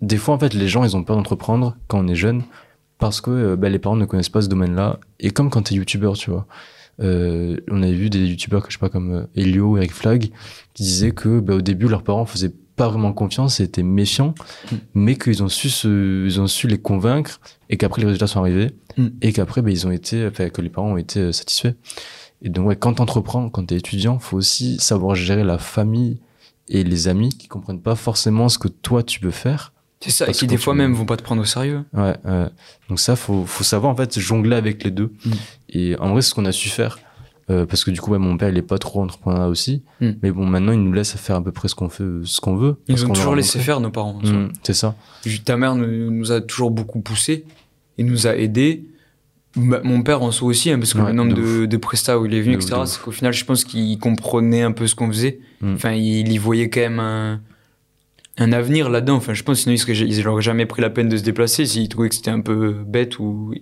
des 0.00 0.16
fois, 0.16 0.34
en 0.34 0.38
fait, 0.38 0.54
les 0.54 0.66
gens, 0.68 0.82
ils 0.84 0.96
ont 0.96 1.04
peur 1.04 1.16
d'entreprendre 1.16 1.76
quand 1.88 1.98
on 1.98 2.08
est 2.08 2.14
jeune 2.14 2.42
parce 2.98 3.20
que 3.20 3.30
euh, 3.30 3.56
bah, 3.56 3.68
les 3.68 3.78
parents 3.78 3.96
ne 3.96 4.06
connaissent 4.06 4.28
pas 4.30 4.40
ce 4.42 4.48
domaine-là. 4.48 4.98
Et 5.20 5.30
comme 5.30 5.50
quand 5.50 5.62
t'es 5.62 5.74
youtubeur, 5.74 6.14
tu 6.14 6.30
vois. 6.30 6.46
Euh, 7.00 7.58
on 7.70 7.82
avait 7.82 7.92
vu 7.92 8.08
des 8.10 8.26
youtubeurs, 8.26 8.64
je 8.68 8.74
sais 8.74 8.78
pas, 8.78 8.88
comme 8.88 9.12
euh, 9.12 9.26
Elio, 9.34 9.76
Eric 9.76 9.92
Flag, 9.92 10.30
qui 10.74 10.82
disaient 10.82 11.10
que 11.12 11.40
bah, 11.40 11.54
au 11.54 11.60
début, 11.60 11.88
leurs 11.88 12.02
parents 12.02 12.24
faisaient 12.26 12.52
pas 12.76 12.88
vraiment 12.88 13.12
confiance 13.12 13.60
et 13.60 13.64
étaient 13.64 13.82
méfiants, 13.82 14.34
Hmm. 14.70 14.76
mais 14.94 15.16
qu'ils 15.16 15.42
ont 15.42 15.48
su 15.48 15.68
se, 15.70 16.24
ils 16.26 16.40
ont 16.40 16.46
su 16.46 16.66
les 16.68 16.78
convaincre 16.78 17.40
et 17.70 17.76
qu'après 17.76 18.00
les 18.02 18.06
résultats 18.06 18.26
sont 18.26 18.40
arrivés 18.40 18.70
Hmm. 18.96 19.08
et 19.22 19.32
qu'après 19.32 19.62
bah, 19.62 19.70
ils 19.70 19.86
ont 19.86 19.90
été, 19.90 20.26
enfin, 20.26 20.48
que 20.50 20.60
les 20.62 20.68
parents 20.70 20.92
ont 20.92 20.96
été 20.96 21.20
euh, 21.20 21.32
satisfaits. 21.32 21.74
Et 22.42 22.48
donc, 22.50 22.66
ouais, 22.68 22.76
quand 22.76 22.94
t'entreprends, 22.94 23.48
quand 23.50 23.64
t'es 23.66 23.76
étudiant, 23.76 24.18
faut 24.18 24.36
aussi 24.36 24.76
savoir 24.78 25.14
gérer 25.14 25.44
la 25.44 25.56
famille 25.58 26.18
et 26.68 26.82
les 26.84 27.08
amis 27.08 27.30
qui 27.30 27.48
comprennent 27.48 27.80
pas 27.80 27.94
forcément 27.94 28.48
ce 28.50 28.58
que 28.58 28.68
toi 28.68 29.02
tu 29.02 29.20
peux 29.20 29.30
faire. 29.30 29.72
C'est 30.00 30.10
ça, 30.10 30.28
et 30.28 30.32
qui 30.32 30.40
que 30.40 30.50
des 30.50 30.58
fois 30.58 30.74
tu- 30.74 30.78
même 30.78 30.92
vont 30.92 31.06
pas 31.06 31.16
te 31.16 31.22
prendre 31.22 31.40
au 31.40 31.46
sérieux. 31.46 31.82
Ouais, 31.94 32.14
ouais. 32.26 32.46
donc 32.90 33.00
ça, 33.00 33.16
faut, 33.16 33.46
faut 33.46 33.64
savoir 33.64 33.90
en 33.92 33.96
fait 33.96 34.18
jongler 34.18 34.54
avec 34.56 34.84
les 34.84 34.90
deux. 34.90 35.12
Mm. 35.24 35.30
Et 35.68 35.96
en 35.98 36.10
vrai, 36.10 36.22
c'est 36.22 36.30
ce 36.30 36.34
qu'on 36.34 36.44
a 36.44 36.52
su 36.52 36.68
faire. 36.68 36.98
Euh, 37.48 37.64
parce 37.64 37.84
que 37.84 37.92
du 37.92 38.00
coup, 38.00 38.16
mon 38.18 38.36
père, 38.36 38.48
il 38.48 38.58
est 38.58 38.62
pas 38.62 38.78
trop 38.78 39.02
entrepreneur 39.02 39.48
aussi. 39.48 39.82
Mm. 40.00 40.10
Mais 40.22 40.30
bon, 40.32 40.46
maintenant, 40.46 40.72
il 40.72 40.80
nous 40.80 40.92
laisse 40.92 41.14
faire 41.16 41.36
à 41.36 41.44
peu 41.44 41.52
près 41.52 41.68
ce 41.68 41.76
qu'on 41.76 41.88
fait, 41.88 42.04
ce 42.24 42.40
qu'on 42.40 42.56
veut. 42.56 42.76
Ils 42.88 42.94
ont 42.94 43.08
qu'on 43.08 43.12
leur 43.12 43.14
toujours 43.14 43.36
laissé 43.36 43.60
faire 43.60 43.80
nos 43.80 43.90
parents. 43.90 44.18
en 44.20 44.24
soi. 44.24 44.32
Mm, 44.32 44.52
c'est 44.62 44.74
ça. 44.74 44.96
Ta 45.44 45.56
mère 45.56 45.76
nous, 45.76 46.10
nous 46.10 46.32
a 46.32 46.40
toujours 46.40 46.72
beaucoup 46.72 47.00
poussé 47.00 47.44
et 47.98 48.02
nous 48.02 48.26
a 48.26 48.36
aidés. 48.36 48.84
Bah, 49.54 49.80
mon 49.84 50.02
père 50.02 50.22
en 50.22 50.32
soi 50.32 50.48
aussi, 50.48 50.70
hein, 50.70 50.78
parce 50.78 50.92
que 50.92 50.98
Ouais, 50.98 51.06
le 51.06 51.12
nombre 51.12 51.34
de 51.34 51.60
de, 51.60 51.66
de 51.66 51.76
prestats 51.76 52.18
où 52.18 52.26
il 52.26 52.34
est 52.34 52.42
venu, 52.42 52.56
De 52.56 52.60
etc., 52.60 52.80
c'est 52.84 53.00
qu'au 53.00 53.12
final, 53.12 53.32
je 53.32 53.44
pense 53.44 53.64
qu'il 53.64 53.96
comprenait 53.98 54.62
un 54.62 54.72
peu 54.72 54.86
ce 54.86 54.94
qu'on 54.94 55.08
faisait. 55.08 55.38
Mm. 55.60 55.74
Enfin, 55.74 55.92
il 55.92 56.30
y 56.32 56.38
voyait 56.38 56.68
quand 56.68 56.80
même 56.80 56.98
un, 56.98 57.40
un 58.38 58.52
avenir 58.52 58.90
là-dedans. 58.90 59.14
Enfin, 59.16 59.34
je 59.34 59.42
pense 59.44 59.60
sinon 59.60 59.74
ils 59.74 60.28
auraient 60.28 60.42
jamais 60.42 60.66
pris 60.66 60.82
la 60.82 60.90
peine 60.90 61.08
de 61.08 61.16
se 61.16 61.22
déplacer 61.22 61.64
s'ils 61.64 61.88
trouvaient 61.88 62.08
que 62.08 62.16
c'était 62.16 62.30
un 62.32 62.40
peu 62.40 62.72
bête 62.72 63.18
ou 63.18 63.54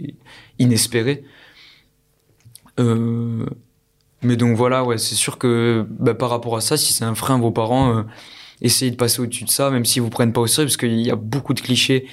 inespéré. 0.59 1.23
Euh, 2.81 3.47
mais 4.23 4.37
donc 4.37 4.57
voilà, 4.57 4.85
ouais, 4.85 4.99
c'est 4.99 5.15
sûr 5.15 5.39
que 5.39 5.87
bah, 5.89 6.15
par 6.15 6.31
rapport 6.31 6.57
à 6.57 6.61
ça, 6.61 6.77
si 6.77 6.93
c'est 6.93 7.05
un 7.05 7.15
frein, 7.15 7.39
vos 7.39 7.51
parents, 7.51 7.99
euh, 7.99 8.03
essayez 8.63 8.91
de 8.91 8.97
passer 8.97 9.21
au-dessus 9.21 9.45
de 9.45 9.51
ça, 9.51 9.71
même 9.71 9.85
si 9.85 10.01
vous 10.01 10.11
prennent 10.11 10.33
pas 10.33 10.41
au 10.41 10.47
sérieux, 10.47 10.67
parce 10.67 10.77
qu'il 10.77 11.01
y 11.01 11.11
a 11.11 11.17
beaucoup 11.17 11.55
de 11.55 11.61
clichés. 11.61 12.07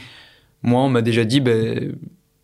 Moi, 0.63 0.81
on 0.81 0.89
m'a 0.89 1.01
déjà 1.01 1.23
dit, 1.23 1.39
ben, 1.39 1.95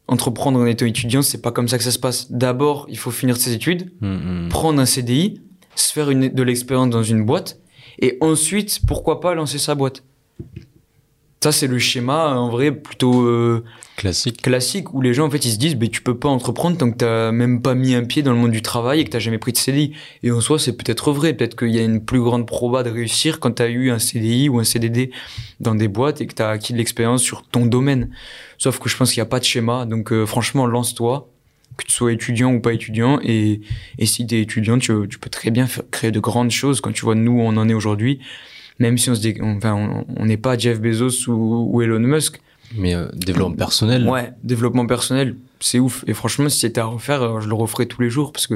entreprendre 0.07 0.59
en 0.59 0.65
étant 0.65 0.85
étudiant, 0.85 1.21
c'est 1.21 1.41
pas 1.41 1.51
comme 1.51 1.67
ça 1.67 1.77
que 1.77 1.83
ça 1.83 1.91
se 1.91 1.99
passe. 1.99 2.31
D'abord, 2.31 2.87
il 2.89 2.97
faut 2.97 3.11
finir 3.11 3.37
ses 3.37 3.53
études, 3.53 3.91
Mm, 4.01 4.45
mm. 4.45 4.49
prendre 4.49 4.79
un 4.79 4.85
CDI, 4.85 5.41
se 5.75 5.93
faire 5.93 6.09
une, 6.09 6.29
de 6.29 6.43
l'expérience 6.43 6.89
dans 6.89 7.03
une 7.03 7.25
boîte, 7.25 7.59
et 7.99 8.17
ensuite, 8.21 8.79
pourquoi 8.87 9.19
pas 9.19 9.33
lancer 9.35 9.57
sa 9.57 9.75
boîte. 9.75 10.03
Ça, 11.43 11.51
c'est 11.51 11.67
le 11.67 11.77
schéma, 11.77 12.35
en 12.35 12.49
vrai, 12.49 12.71
plutôt 12.71 13.21
euh, 13.21 13.63
Classique. 13.95 14.41
classique, 14.41 14.93
où 14.95 15.01
les 15.01 15.13
gens, 15.13 15.27
en 15.27 15.29
fait, 15.29 15.45
ils 15.45 15.51
se 15.51 15.57
disent, 15.57 15.75
ben, 15.75 15.87
tu 15.87 16.01
peux 16.01 16.17
pas 16.17 16.29
entreprendre 16.29 16.77
tant 16.77 16.89
que 16.91 16.97
t'as 16.97 17.31
même 17.31 17.61
pas 17.61 17.75
mis 17.75 17.93
un 17.93 18.05
pied 18.05 18.23
dans 18.23 18.31
le 18.31 18.39
monde 18.39 18.51
du 18.51 18.63
travail 18.63 19.01
et 19.01 19.03
que 19.03 19.09
t'as 19.11 19.19
jamais 19.19 19.37
pris 19.37 19.51
de 19.51 19.57
CDI. 19.57 19.93
Et 20.23 20.31
en 20.31 20.41
soi, 20.41 20.57
c'est 20.57 20.75
peut-être 20.75 21.11
vrai. 21.11 21.33
Peut-être 21.33 21.55
qu'il 21.55 21.69
y 21.69 21.77
a 21.77 21.83
une 21.83 22.03
plus 22.03 22.21
grande 22.21 22.47
proba 22.47 22.81
de 22.81 22.89
réussir 22.89 23.39
quand 23.39 23.51
t'as 23.51 23.69
eu 23.69 23.91
un 23.91 23.99
CDI 23.99 24.49
ou 24.49 24.57
un 24.57 24.63
CDD 24.63 25.11
dans 25.59 25.75
des 25.75 25.87
boîtes 25.87 26.21
et 26.21 26.27
que 26.27 26.33
t'as 26.33 26.49
acquis 26.49 26.73
de 26.73 26.79
l'expérience 26.79 27.21
sur 27.21 27.43
ton 27.43 27.67
domaine. 27.67 28.09
Sauf 28.57 28.79
que 28.79 28.89
je 28.89 28.97
pense 28.97 29.11
qu'il 29.13 29.21
n'y 29.21 29.27
a 29.27 29.29
pas 29.29 29.39
de 29.39 29.45
schéma. 29.45 29.85
Donc, 29.85 30.11
euh, 30.11 30.25
franchement, 30.25 30.65
lance-toi, 30.65 31.29
que 31.77 31.85
tu 31.85 31.91
sois 31.91 32.11
étudiant 32.11 32.51
ou 32.51 32.59
pas 32.59 32.73
étudiant. 32.73 33.19
Et, 33.23 33.61
et 33.99 34.05
si 34.07 34.25
t'es 34.25 34.41
étudiant, 34.41 34.79
tu, 34.79 34.91
tu 35.07 35.19
peux 35.19 35.29
très 35.29 35.51
bien 35.51 35.67
faire, 35.67 35.83
créer 35.91 36.11
de 36.11 36.19
grandes 36.19 36.49
choses. 36.49 36.81
Quand 36.81 36.91
tu 36.91 37.05
vois 37.05 37.13
nous, 37.13 37.33
où 37.33 37.41
on 37.41 37.55
en 37.57 37.69
est 37.69 37.75
aujourd'hui, 37.75 38.19
même 38.79 38.97
si 38.97 39.09
on 39.09 39.15
se 39.15 39.21
dé- 39.21 39.37
enfin, 39.41 39.73
on- 39.73 40.05
on 40.17 40.25
n'est 40.25 40.37
pas 40.37 40.57
Jeff 40.57 40.79
Bezos 40.81 41.29
ou, 41.29 41.69
ou 41.73 41.81
Elon 41.81 41.99
Musk. 41.99 42.39
Mais 42.75 42.93
euh, 42.95 43.07
développement 43.13 43.55
personnel. 43.55 44.07
Ouais, 44.07 44.33
développement 44.43 44.85
personnel, 44.85 45.35
c'est 45.59 45.79
ouf. 45.79 46.03
Et 46.07 46.13
franchement, 46.13 46.49
si 46.49 46.59
c'était 46.59 46.81
à 46.81 46.85
refaire, 46.85 47.21
euh, 47.21 47.39
je 47.39 47.47
le 47.47 47.55
referais 47.55 47.85
tous 47.85 48.01
les 48.01 48.09
jours 48.09 48.33
parce 48.33 48.45
que 48.47 48.55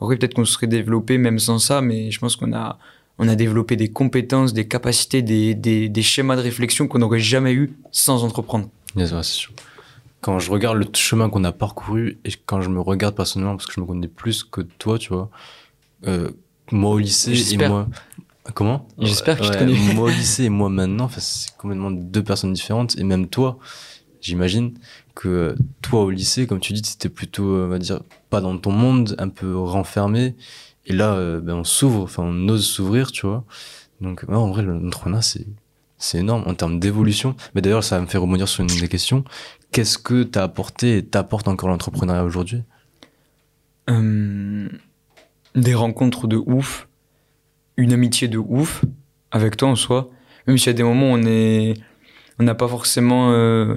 après 0.00 0.16
peut-être 0.16 0.32
qu'on 0.34 0.46
se 0.46 0.54
serait 0.54 0.66
développé 0.66 1.18
même 1.18 1.38
sans 1.38 1.58
ça, 1.58 1.80
mais 1.82 2.10
je 2.10 2.18
pense 2.18 2.36
qu'on 2.36 2.52
a 2.54 2.78
on 3.18 3.28
a 3.28 3.34
développé 3.36 3.76
des 3.76 3.90
compétences, 3.90 4.54
des 4.54 4.66
capacités, 4.66 5.20
des, 5.20 5.54
des, 5.54 5.90
des 5.90 6.02
schémas 6.02 6.36
de 6.36 6.40
réflexion 6.40 6.88
qu'on 6.88 7.00
n'aurait 7.00 7.20
jamais 7.20 7.52
eu 7.52 7.74
sans 7.92 8.24
entreprendre. 8.24 8.70
Yes, 8.96 9.12
ouais, 9.12 9.22
sûr. 9.22 9.52
Quand 10.22 10.38
je 10.38 10.50
regarde 10.50 10.78
le 10.78 10.86
chemin 10.94 11.28
qu'on 11.28 11.44
a 11.44 11.52
parcouru 11.52 12.18
et 12.24 12.30
quand 12.46 12.62
je 12.62 12.70
me 12.70 12.80
regarde 12.80 13.14
personnellement, 13.14 13.56
parce 13.56 13.66
que 13.66 13.74
je 13.74 13.80
me 13.82 13.84
connais 13.84 14.08
plus 14.08 14.42
que 14.42 14.62
toi, 14.62 14.98
tu 14.98 15.10
vois, 15.10 15.28
euh, 16.06 16.30
moi 16.72 16.92
au 16.92 16.98
lycée 16.98 17.32
et 17.52 17.56
moi. 17.68 17.88
Comment 18.54 18.88
J'espère 18.98 19.38
que 19.38 19.44
je 19.44 19.50
te 19.50 19.58
connais. 19.58 19.94
Moi 19.94 20.06
au 20.06 20.10
lycée 20.10 20.44
et 20.44 20.48
moi 20.48 20.68
maintenant, 20.68 21.04
enfin, 21.04 21.20
c'est 21.20 21.54
complètement 21.56 21.90
deux 21.90 22.22
personnes 22.22 22.52
différentes. 22.52 22.98
Et 22.98 23.04
même 23.04 23.28
toi, 23.28 23.58
j'imagine 24.20 24.74
que 25.14 25.54
toi 25.82 26.02
au 26.04 26.10
lycée, 26.10 26.46
comme 26.46 26.60
tu 26.60 26.72
dis, 26.72 26.82
c'était 26.84 27.08
plutôt, 27.08 27.54
euh, 27.54 27.66
on 27.66 27.68
va 27.68 27.78
dire, 27.78 28.00
pas 28.30 28.40
dans 28.40 28.56
ton 28.58 28.72
monde, 28.72 29.14
un 29.18 29.28
peu 29.28 29.56
renfermé. 29.56 30.34
Et 30.86 30.92
là, 30.92 31.12
euh, 31.14 31.40
ben, 31.40 31.54
on 31.54 31.64
s'ouvre, 31.64 32.02
enfin, 32.02 32.22
on 32.24 32.48
ose 32.48 32.66
s'ouvrir, 32.66 33.12
tu 33.12 33.26
vois. 33.26 33.44
Donc, 34.00 34.24
ouais, 34.28 34.34
en 34.34 34.48
vrai, 34.48 34.62
le- 34.62 34.78
l'entrepreneuriat, 34.78 35.22
c'est, 35.22 35.46
c'est 35.98 36.18
énorme 36.18 36.44
en 36.46 36.54
termes 36.54 36.80
d'évolution. 36.80 37.36
Mais 37.54 37.60
d'ailleurs, 37.60 37.84
ça 37.84 37.96
va 37.96 38.02
me 38.02 38.06
faire 38.06 38.22
rebondir 38.22 38.48
sur 38.48 38.62
une 38.62 38.68
des 38.80 38.88
questions. 38.88 39.24
Qu'est-ce 39.72 39.98
que 39.98 40.22
t'as 40.22 40.42
apporté 40.44 40.96
et 40.96 41.04
t'apportes 41.04 41.48
encore 41.48 41.68
l'entrepreneuriat 41.68 42.24
aujourd'hui? 42.24 42.62
Euh, 43.88 44.68
des 45.54 45.74
rencontres 45.74 46.26
de 46.26 46.36
ouf, 46.36 46.88
une 47.80 47.92
amitié 47.92 48.28
de 48.28 48.38
ouf 48.38 48.84
avec 49.30 49.56
toi 49.56 49.68
en 49.68 49.76
soi. 49.76 50.10
Même 50.46 50.58
s'il 50.58 50.68
y 50.68 50.70
a 50.70 50.74
des 50.74 50.82
moments 50.82 51.12
où 51.12 51.14
on 51.14 51.22
est, 51.22 51.74
on 52.38 52.44
n'a 52.44 52.54
pas 52.54 52.68
forcément, 52.68 53.30
euh, 53.32 53.76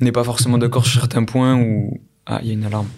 on 0.00 0.04
n'est 0.04 0.12
pas 0.12 0.24
forcément 0.24 0.58
d'accord 0.58 0.86
sur 0.86 1.00
certains 1.00 1.24
points 1.24 1.56
ou 1.56 2.00
ah 2.26 2.40
il 2.42 2.48
y 2.48 2.50
a 2.50 2.54
une 2.54 2.64
alarme. 2.64 2.88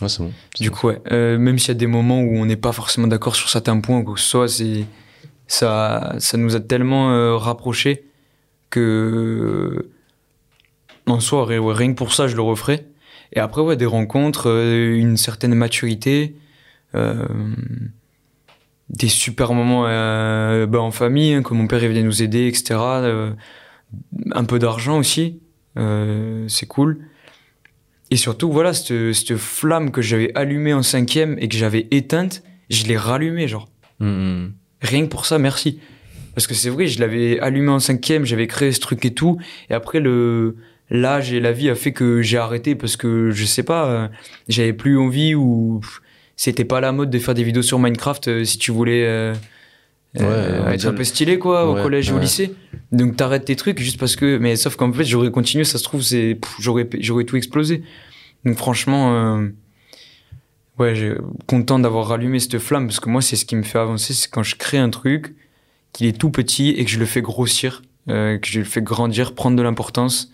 Ouais, 0.00 0.08
c'est 0.08 0.22
bon. 0.22 0.32
Du 0.60 0.70
coup 0.70 0.88
ouais, 0.88 1.00
euh, 1.10 1.38
même 1.38 1.58
s'il 1.58 1.68
y 1.68 1.70
a 1.72 1.74
des 1.74 1.88
moments 1.88 2.20
où 2.20 2.36
on 2.36 2.46
n'est 2.46 2.56
pas 2.56 2.72
forcément 2.72 3.08
d'accord 3.08 3.34
sur 3.34 3.48
certains 3.48 3.80
points 3.80 3.98
ou 3.98 4.04
quoi 4.04 4.14
que 4.14 4.20
ce 4.20 4.28
soit, 4.28 4.48
c'est 4.48 4.86
ça, 5.48 6.14
ça 6.18 6.36
nous 6.36 6.54
a 6.54 6.60
tellement 6.60 7.10
euh, 7.10 7.36
rapprochés 7.36 8.04
que 8.70 9.90
en 11.06 11.20
soi 11.20 11.46
rien 11.46 11.88
que 11.88 11.96
pour 11.96 12.12
ça 12.12 12.28
je 12.28 12.36
le 12.36 12.42
referais. 12.42 12.86
Et 13.32 13.40
après 13.40 13.60
ouais 13.60 13.76
des 13.76 13.86
rencontres, 13.86 14.48
euh, 14.48 14.96
une 14.96 15.16
certaine 15.16 15.54
maturité, 15.54 16.34
euh, 16.34 16.47
des 18.90 19.08
super 19.08 19.52
moments 19.52 19.84
euh, 19.86 20.66
bah, 20.66 20.80
en 20.80 20.90
famille, 20.90 21.34
hein, 21.34 21.42
que 21.42 21.54
mon 21.54 21.66
père 21.66 21.82
il 21.82 21.88
venait 21.88 22.02
nous 22.02 22.22
aider, 22.22 22.46
etc. 22.46 22.74
euh, 22.80 23.32
un 24.32 24.44
peu 24.44 24.58
d'argent 24.58 24.98
aussi, 24.98 25.40
euh, 25.78 26.46
c'est 26.48 26.66
cool. 26.66 26.98
Et 28.10 28.16
surtout, 28.16 28.50
voilà, 28.50 28.72
cette, 28.72 29.12
cette 29.12 29.36
flamme 29.36 29.90
que 29.90 30.00
j'avais 30.00 30.32
allumée 30.34 30.72
en 30.72 30.82
cinquième 30.82 31.36
et 31.38 31.48
que 31.48 31.56
j'avais 31.56 31.88
éteinte, 31.90 32.42
je 32.70 32.86
l'ai 32.86 32.96
rallumée, 32.96 33.48
genre. 33.48 33.68
Mhm. 34.00 34.54
Rien 34.80 35.02
que 35.02 35.08
pour 35.08 35.26
ça, 35.26 35.38
merci. 35.38 35.80
Parce 36.34 36.46
que 36.46 36.54
c'est 36.54 36.70
vrai, 36.70 36.86
je 36.86 37.00
l'avais 37.00 37.38
allumé 37.40 37.68
en 37.68 37.80
cinquième, 37.80 38.24
j'avais 38.24 38.46
créé 38.46 38.72
ce 38.72 38.80
truc 38.80 39.04
et 39.04 39.12
tout. 39.12 39.38
Et 39.68 39.74
après, 39.74 40.00
le 40.00 40.56
l'âge 40.90 41.34
et 41.34 41.40
la 41.40 41.52
vie 41.52 41.68
a 41.68 41.74
fait 41.74 41.92
que 41.92 42.22
j'ai 42.22 42.38
arrêté 42.38 42.74
parce 42.74 42.96
que, 42.96 43.30
je 43.30 43.44
sais 43.44 43.62
pas, 43.62 43.90
euh, 43.90 44.08
j'avais 44.48 44.72
plus 44.72 44.98
envie 44.98 45.34
ou 45.34 45.82
c'était 46.38 46.64
pas 46.64 46.80
la 46.80 46.92
mode 46.92 47.10
de 47.10 47.18
faire 47.18 47.34
des 47.34 47.44
vidéos 47.44 47.60
sur 47.62 47.78
Minecraft 47.78 48.28
euh, 48.28 48.44
si 48.44 48.56
tu 48.56 48.70
voulais 48.72 49.04
euh, 49.06 49.34
Ouais, 50.14 50.24
euh, 50.24 50.70
être 50.70 50.86
un 50.86 50.94
peu 50.94 51.04
stylé, 51.04 51.38
quoi, 51.38 51.70
Ouais, 51.70 51.80
au 51.80 51.82
collège 51.82 52.08
et 52.08 52.12
au 52.14 52.18
lycée. 52.18 52.54
Donc 52.92 53.16
t'arrêtes 53.16 53.44
tes 53.44 53.56
trucs 53.56 53.78
juste 53.78 53.98
parce 54.00 54.16
que... 54.16 54.38
Mais 54.38 54.56
sauf 54.56 54.74
qu'en 54.76 54.90
fait, 54.90 55.04
j'aurais 55.04 55.30
continué, 55.30 55.64
ça 55.64 55.76
se 55.76 55.84
trouve, 55.84 56.00
c'est 56.00 56.38
j'aurais 56.58 56.88
j'aurais 57.00 57.24
tout 57.24 57.36
explosé. 57.36 57.82
Donc 58.46 58.56
franchement... 58.56 59.12
euh, 59.12 59.48
Ouais, 60.78 60.94
content 61.48 61.80
d'avoir 61.80 62.06
rallumé 62.06 62.38
cette 62.38 62.60
flamme 62.60 62.86
parce 62.86 63.00
que 63.00 63.10
moi, 63.10 63.20
c'est 63.20 63.34
ce 63.34 63.44
qui 63.44 63.56
me 63.56 63.64
fait 63.64 63.80
avancer, 63.80 64.14
c'est 64.14 64.30
quand 64.30 64.44
je 64.44 64.54
crée 64.54 64.78
un 64.78 64.90
truc, 64.90 65.34
qu'il 65.92 66.06
est 66.06 66.16
tout 66.16 66.30
petit 66.30 66.68
et 66.70 66.84
que 66.84 66.90
je 66.92 67.00
le 67.00 67.04
fais 67.04 67.20
grossir, 67.20 67.82
euh, 68.08 68.38
que 68.38 68.46
je 68.46 68.60
le 68.60 68.64
fais 68.64 68.80
grandir, 68.80 69.34
prendre 69.34 69.56
de 69.56 69.62
l'importance 69.62 70.30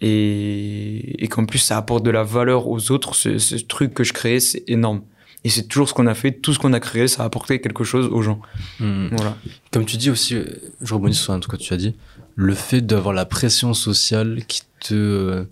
et, 0.00 1.24
et 1.24 1.28
qu'en 1.28 1.46
plus 1.46 1.60
ça 1.60 1.78
apporte 1.78 2.04
de 2.04 2.10
la 2.10 2.22
valeur 2.24 2.68
aux 2.68 2.90
autres. 2.90 3.14
Ce, 3.14 3.38
ce 3.38 3.56
truc 3.56 3.94
que 3.94 4.04
je 4.04 4.12
crée, 4.12 4.38
c'est 4.38 4.64
énorme. 4.68 5.00
Et 5.44 5.50
c'est 5.50 5.64
toujours 5.64 5.88
ce 5.88 5.94
qu'on 5.94 6.06
a 6.06 6.14
fait, 6.14 6.32
tout 6.32 6.54
ce 6.54 6.58
qu'on 6.58 6.72
a 6.72 6.80
créé, 6.80 7.06
ça 7.06 7.22
a 7.22 7.26
apporté 7.26 7.60
quelque 7.60 7.84
chose 7.84 8.06
aux 8.06 8.22
gens. 8.22 8.40
Mhm. 8.80 9.10
Voilà. 9.12 9.36
Comme 9.70 9.84
tu 9.84 9.96
dis 9.96 10.10
aussi, 10.10 10.36
je 10.80 10.94
rebondis 10.94 11.16
sur 11.16 11.32
un 11.32 11.40
truc 11.40 11.60
que 11.60 11.64
tu 11.64 11.74
as 11.74 11.76
dit, 11.76 11.94
le 12.34 12.54
fait 12.54 12.80
d'avoir 12.80 13.14
la 13.14 13.26
pression 13.26 13.74
sociale 13.74 14.44
qui 14.48 14.62
te, 14.80 15.44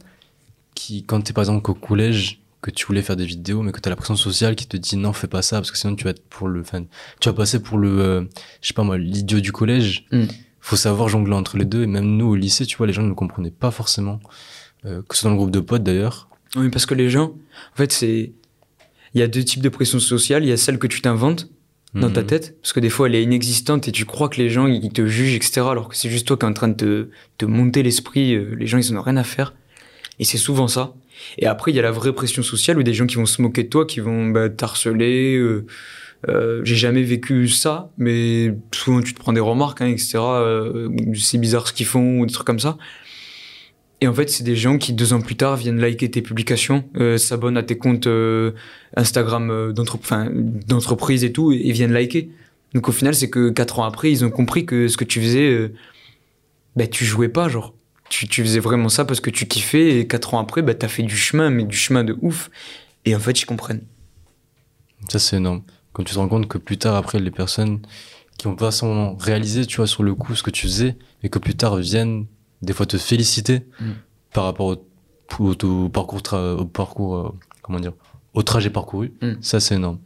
qui, 0.75 1.05
quand 1.05 1.21
t'es 1.21 1.33
par 1.33 1.43
exemple 1.43 1.71
au 1.71 1.75
collège, 1.75 2.43
que 2.63 2.71
tu 2.71 2.87
voulais 2.87 3.03
faire 3.03 3.17
des 3.17 3.27
vidéos, 3.27 3.63
mais 3.63 3.73
que 3.73 3.81
t'as 3.81 3.91
la 3.91 3.97
pression 3.97 4.17
sociale 4.17 4.55
qui 4.55 4.67
te 4.67 4.77
dit 4.77 4.97
non, 4.97 5.13
fais 5.13 5.27
pas 5.27 5.43
ça, 5.43 5.57
parce 5.57 5.73
que 5.73 5.77
sinon 5.77 5.97
tu 5.97 6.05
vas 6.05 6.11
être 6.11 6.25
pour 6.29 6.49
le, 6.49 6.61
enfin, 6.61 6.85
tu 7.21 7.29
vas 7.29 7.33
passer 7.35 7.61
pour 7.61 7.77
le, 7.77 8.01
euh, 8.01 8.23
je 8.63 8.69
sais 8.69 8.75
pas 8.75 8.85
moi, 8.85 8.97
l'idiot 8.97 9.41
du 9.41 9.53
collège. 9.53 10.07
Mm. 10.13 10.27
Faut 10.61 10.77
savoir 10.77 11.09
jongler 11.09 11.35
entre 11.35 11.59
les 11.59 11.65
deux, 11.65 11.83
et 11.83 11.87
même 11.89 12.17
nous 12.17 12.27
au 12.27 12.37
lycée, 12.37 12.65
tu 12.65 12.77
vois, 12.77 12.87
les 12.87 12.93
gens 12.93 13.03
ne 13.03 13.13
comprenaient 13.15 13.51
pas 13.51 13.73
forcément, 13.73 14.21
euh, 14.85 15.03
que 15.03 15.17
ce 15.17 15.23
soit 15.23 15.29
dans 15.29 15.35
le 15.35 15.39
groupe 15.39 15.51
de 15.51 15.59
potes 15.59 15.83
d'ailleurs. 15.83 16.29
Oui, 16.55 16.71
parce 16.71 16.87
que 16.87 16.95
les 16.95 17.11
gens, 17.11 17.33
en 17.73 17.77
fait, 17.77 17.91
c'est. 17.91 18.33
Il 19.15 19.21
y 19.21 19.23
a 19.25 19.29
deux 19.29 19.45
types 19.45 19.63
de 19.63 19.69
pression 19.69 19.99
sociale. 20.01 20.45
Il 20.45 20.49
y 20.49 20.53
a 20.53 20.57
celle 20.57 20.79
que 20.79 20.87
tu 20.87 21.01
t'inventes 21.01 21.49
dans 21.95 22.11
ta 22.11 22.23
Mhm. 22.23 22.27
tête, 22.27 22.57
parce 22.63 22.73
que 22.73 22.81
des 22.81 22.89
fois 22.89 23.07
elle 23.07 23.15
est 23.15 23.23
inexistante 23.23 23.87
et 23.87 23.93
tu 23.93 24.07
crois 24.07 24.31
que 24.31 24.39
les 24.41 24.49
gens 24.49 24.67
ils 24.67 24.91
te 24.93 25.05
jugent, 25.07 25.35
etc. 25.35 25.61
Alors 25.71 25.89
que 25.91 25.97
c'est 25.97 26.09
juste 26.09 26.27
toi 26.27 26.39
qui 26.39 26.47
es 26.47 26.49
en 26.49 26.55
train 26.55 26.69
de 26.69 26.75
te, 26.75 27.09
te 27.37 27.45
monter 27.45 27.83
l'esprit. 27.83 28.35
euh, 28.35 28.55
Les 28.59 28.67
gens 28.67 28.79
ils 28.79 28.91
en 28.95 29.01
ont 29.01 29.03
rien 29.03 29.19
à 29.19 29.25
faire. 29.25 29.53
Et 30.19 30.25
c'est 30.25 30.39
souvent 30.39 30.69
ça. 30.69 30.95
Et 31.39 31.47
après 31.47 31.71
il 31.71 31.75
y 31.75 31.79
a 31.79 31.83
la 31.83 31.91
vraie 31.91 32.15
pression 32.15 32.43
sociale 32.43 32.79
où 32.79 32.83
des 32.83 32.95
gens 32.95 33.07
qui 33.07 33.17
vont 33.17 33.27
se 33.27 33.43
moquer 33.43 33.65
de 33.65 33.69
toi, 33.69 33.85
qui 33.85 34.01
vont 34.01 34.29
bah, 34.31 34.49
t'harceler. 34.49 35.37
Euh, 35.37 35.67
euh, 36.29 36.63
J'ai 36.65 36.77
jamais 36.77 37.03
vécu 37.03 37.47
ça, 37.49 37.91
mais 37.99 38.55
souvent 38.75 39.03
tu 39.03 39.13
te 39.13 39.19
prends 39.19 39.35
des 39.35 39.41
remarques, 39.41 39.83
hein, 39.83 39.89
etc. 39.89 40.15
euh, 40.19 40.89
c'est 41.15 41.37
bizarre 41.37 41.69
ce 41.69 41.75
qu'ils 41.75 41.85
font 41.85 42.21
ou 42.21 42.27
des 42.27 42.33
trucs 42.33 42.47
comme 42.47 42.61
ça. 42.61 42.79
Et 44.03 44.09
en 44.09 44.13
fait, 44.13 44.29
c'est 44.29 44.43
des 44.43 44.57
gens 44.57 44.79
qui, 44.79 44.95
deux 44.95 45.13
ans 45.13 45.21
plus 45.21 45.37
tard, 45.37 45.55
viennent 45.55 45.79
liker 45.79 46.11
tes 46.11 46.23
publications, 46.23 46.83
euh, 46.97 47.19
s'abonnent 47.19 47.57
à 47.57 47.63
tes 47.63 47.79
comptes 47.79 48.09
euh, 48.09 48.51
Instagram 48.97 49.49
euh, 49.49 49.73
d'entreprise 49.73 51.23
et 51.23 51.33
tout, 51.33 51.53
et, 51.53 51.71
viennent 51.71 51.93
liker. 51.93 52.29
Donc 52.75 52.89
au 52.89 52.93
final, 52.93 53.15
c'est 53.15 53.31
que 53.31 53.51
quatre 53.51 53.79
ans 53.79 53.85
après, 53.85 54.11
ils 54.11 54.25
ont 54.25 54.31
compris 54.33 54.67
que 54.67 54.89
ce 54.89 54.97
que 54.97 55.05
tu 55.05 55.21
faisais, 55.21 55.49
euh, 55.49 55.73
bah, 56.75 56.89
tu 56.89 57.05
jouais 57.05 57.29
pas, 57.29 57.49
genre. 57.49 57.75
Tu, 58.09 58.27
faisais 58.43 58.59
vraiment 58.59 58.89
ça 58.89 59.05
parce 59.05 59.21
que 59.21 59.31
tu 59.31 59.47
kiffais, 59.47 60.01
et 60.01 60.09
quatre 60.09 60.35
ans 60.35 60.41
après, 60.41 60.63
bah, 60.63 60.75
t'as 60.75 60.89
fait 60.89 61.05
du 61.05 61.17
chemin, 61.17 61.51
mais 61.51 61.63
du 61.63 61.77
chemin 61.77 62.03
de 62.03 62.19
ouf. 62.23 62.51
Et 63.05 63.15
en 63.15 63.21
fait, 63.21 63.41
ils 63.41 63.47
comprennent. 63.47 63.85
Ça, 65.11 65.21
c'est 65.21 65.37
énorme. 65.37 65.63
Quand 65.93 66.03
tu 66.03 66.13
te 66.13 66.19
rends 66.19 66.29
compte 66.29 66.49
que 66.49 66.59
plus 66.59 66.77
tard, 66.77 66.97
après, 66.97 67.21
les 67.21 67.31
personnes 67.31 67.83
qui 68.37 68.49
ont 68.49 68.57
pas 68.57 68.71
réalisé, 69.21 69.65
tu 69.65 69.77
vois, 69.77 69.87
sur 69.87 70.03
le 70.03 70.17
coup, 70.17 70.35
ce 70.35 70.43
que 70.43 70.51
tu 70.51 70.63
faisais, 70.67 70.97
et 71.23 71.29
que 71.29 71.39
plus 71.39 71.55
tard 71.55 71.77
viennent 71.77 72.27
des 72.63 72.73
fois 72.73 72.87
te 72.87 72.97
féliciter 72.97 73.63
Mm. 73.81 73.91
par 74.33 74.45
rapport 74.45 74.67
au, 74.67 74.77
au, 75.41 75.55
au 75.65 75.89
parcours, 75.89 76.21
tra- 76.21 76.57
au 76.57 76.65
parcours, 76.65 77.17
euh, 77.17 77.29
comment 77.63 77.81
dire, 77.81 77.93
au 78.35 78.43
trajet 78.43 78.71
parcouru. 78.71 79.13
Mm. 79.21 79.33
Ça, 79.41 79.61
c'est 79.61 79.75
énorme. 79.75 79.99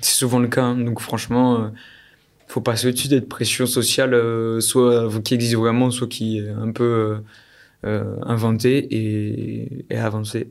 C'est 0.00 0.14
souvent 0.14 0.38
le 0.40 0.48
cas. 0.48 0.62
hein. 0.64 0.76
Donc 0.76 1.00
franchement, 1.00 1.60
euh, 1.62 1.68
faut 2.48 2.60
passer 2.60 2.88
au-dessus 2.88 3.08
d'être 3.08 3.28
pression 3.28 3.66
sociale, 3.66 4.14
euh, 4.14 4.60
soit 4.60 5.08
qui 5.22 5.34
existe 5.34 5.54
vraiment, 5.56 5.90
soit 5.90 6.06
qui 6.08 6.38
est 6.38 6.48
un 6.50 6.70
peu 6.72 7.18
euh, 7.84 8.16
inventée 8.22 8.78
et, 8.78 9.86
et 9.90 9.96
avancer. 9.96 10.50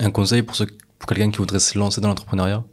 Un 0.00 0.10
conseil 0.10 0.42
pour, 0.42 0.56
pour 0.98 1.08
quelqu'un 1.08 1.30
qui 1.30 1.38
voudrait 1.38 1.58
se 1.60 1.76
lancer 1.78 2.00
dans 2.00 2.08
l'entrepreneuriat? 2.08 2.64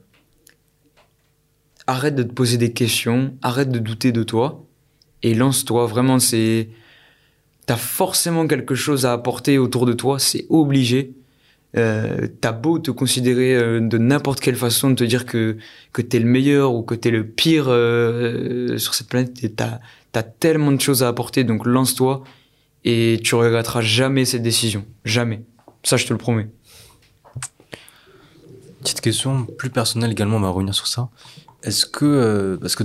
Arrête 1.88 2.16
de 2.16 2.24
te 2.24 2.34
poser 2.34 2.58
des 2.58 2.72
questions, 2.74 3.36
arrête 3.44 3.70
de 3.70 3.80
douter 3.80 4.12
de 4.12 4.24
toi 4.24 4.64
et 5.22 5.34
lance-toi. 5.36 5.86
Vraiment, 5.86 6.20
c'est. 6.20 6.70
T'as 7.66 7.78
forcément 7.78 8.48
quelque 8.48 8.76
chose 8.76 9.06
à 9.06 9.14
apporter 9.14 9.58
autour 9.58 9.86
de 9.86 9.94
toi, 9.94 10.20
c'est 10.20 10.46
obligé. 10.50 11.14
Euh, 11.78 12.28
t'as 12.40 12.54
beau 12.54 12.80
te 12.80 12.92
considérer 12.92 13.54
euh, 13.56 13.82
de 13.82 13.98
n'importe 13.98 14.40
quelle 14.40 14.56
façon, 14.56 14.92
de 14.92 14.96
te 14.96 15.04
dire 15.04 15.26
que, 15.26 15.58
que 15.92 16.02
t'es 16.02 16.20
le 16.20 16.26
meilleur 16.26 16.74
ou 16.74 16.84
que 16.84 16.96
t'es 16.96 17.12
le 17.12 17.28
pire 17.28 17.66
euh, 17.68 18.78
sur 18.78 18.94
cette 18.94 19.10
planète, 19.10 19.56
t'as 19.56 19.80
as 20.14 20.24
tellement 20.24 20.72
de 20.72 20.80
choses 20.80 21.04
à 21.04 21.10
apporter, 21.10 21.44
donc 21.44 21.66
lance-toi 21.66 22.24
et 22.86 23.20
tu 23.22 23.36
regretteras 23.36 23.82
jamais 23.82 24.24
cette 24.24 24.44
décision. 24.44 24.86
Jamais. 25.04 25.44
Ça, 25.84 25.98
je 25.98 26.06
te 26.06 26.14
le 26.14 26.18
promets. 26.18 26.48
Petite 28.80 29.02
question 29.02 29.46
plus 29.58 29.70
personnelle 29.70 30.12
également, 30.12 30.38
on 30.38 30.42
va 30.42 30.50
revenir 30.50 30.74
sur 30.74 30.88
ça. 30.88 31.10
Est-ce 31.64 31.86
que, 31.86 32.58
parce 32.62 32.76
que 32.76 32.84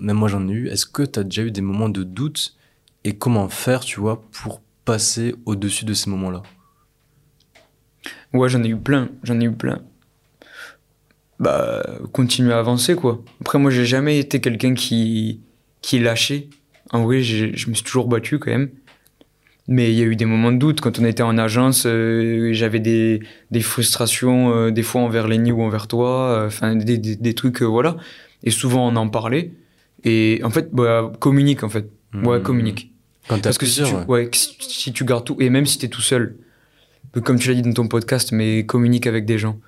même 0.00 0.16
moi 0.16 0.28
j'en 0.28 0.48
ai 0.48 0.52
eu, 0.52 0.68
est-ce 0.68 0.86
que 0.86 1.02
tu 1.02 1.20
as 1.20 1.22
déjà 1.22 1.42
eu 1.42 1.50
des 1.50 1.60
moments 1.60 1.90
de 1.90 2.02
doute 2.02 2.56
et 3.04 3.16
comment 3.16 3.48
faire, 3.48 3.80
tu 3.80 4.00
vois, 4.00 4.22
pour 4.30 4.60
passer 4.84 5.34
au-dessus 5.46 5.84
de 5.84 5.94
ces 5.94 6.10
moments-là? 6.10 6.42
Ouais, 8.32 8.48
j'en 8.48 8.62
ai 8.62 8.68
eu 8.68 8.76
plein, 8.76 9.10
j'en 9.22 9.40
ai 9.40 9.44
eu 9.44 9.52
plein. 9.52 9.82
Bah, 11.38 11.82
continuer 12.12 12.52
à 12.52 12.58
avancer, 12.58 12.94
quoi. 12.94 13.22
Après, 13.40 13.58
moi, 13.58 13.70
j'ai 13.70 13.84
jamais 13.84 14.18
été 14.18 14.40
quelqu'un 14.40 14.74
qui, 14.74 15.40
qui 15.80 15.98
lâchait. 15.98 16.48
En 16.90 17.04
vrai, 17.04 17.22
je 17.22 17.68
me 17.68 17.74
suis 17.74 17.84
toujours 17.84 18.06
battu 18.06 18.38
quand 18.38 18.50
même. 18.50 18.70
Mais 19.68 19.92
il 19.92 19.98
y 19.98 20.02
a 20.02 20.04
eu 20.04 20.16
des 20.16 20.24
moments 20.24 20.50
de 20.50 20.58
doute 20.58 20.80
quand 20.80 20.98
on 20.98 21.04
était 21.04 21.22
en 21.22 21.38
agence. 21.38 21.84
Euh, 21.86 22.52
j'avais 22.52 22.80
des, 22.80 23.20
des 23.50 23.60
frustrations 23.60 24.52
euh, 24.52 24.70
des 24.70 24.82
fois 24.82 25.02
envers 25.02 25.28
Lenny 25.28 25.52
ou 25.52 25.62
envers 25.62 25.86
toi. 25.86 26.30
Euh, 26.30 26.46
enfin, 26.48 26.74
des, 26.74 26.98
des, 26.98 27.16
des, 27.16 27.34
trucs, 27.34 27.62
voilà. 27.62 27.96
Et 28.42 28.50
souvent 28.50 28.88
on 28.88 28.96
en 28.96 29.08
parlait. 29.08 29.52
Et 30.04 30.40
en 30.42 30.50
fait, 30.50 30.70
bah, 30.72 31.12
communique 31.20 31.62
en 31.62 31.68
fait. 31.68 31.88
Ouais, 32.12 32.40
mmh. 32.40 32.42
communique. 32.42 32.91
Quand 33.28 33.40
Parce 33.40 33.58
que 33.58 33.66
si 33.66 33.82
tu, 33.82 33.94
ouais. 34.08 34.30
si 34.32 34.92
tu 34.92 35.04
gardes 35.04 35.24
tout, 35.24 35.36
et 35.40 35.50
même 35.50 35.66
si 35.66 35.78
tu 35.78 35.86
es 35.86 35.88
tout 35.88 36.00
seul, 36.00 36.36
comme 37.24 37.38
tu 37.38 37.48
l'as 37.48 37.54
dit 37.54 37.62
dans 37.62 37.72
ton 37.72 37.88
podcast, 37.88 38.32
mais 38.32 38.66
communique 38.66 39.06
avec 39.06 39.24
des 39.24 39.38
gens. 39.38 39.58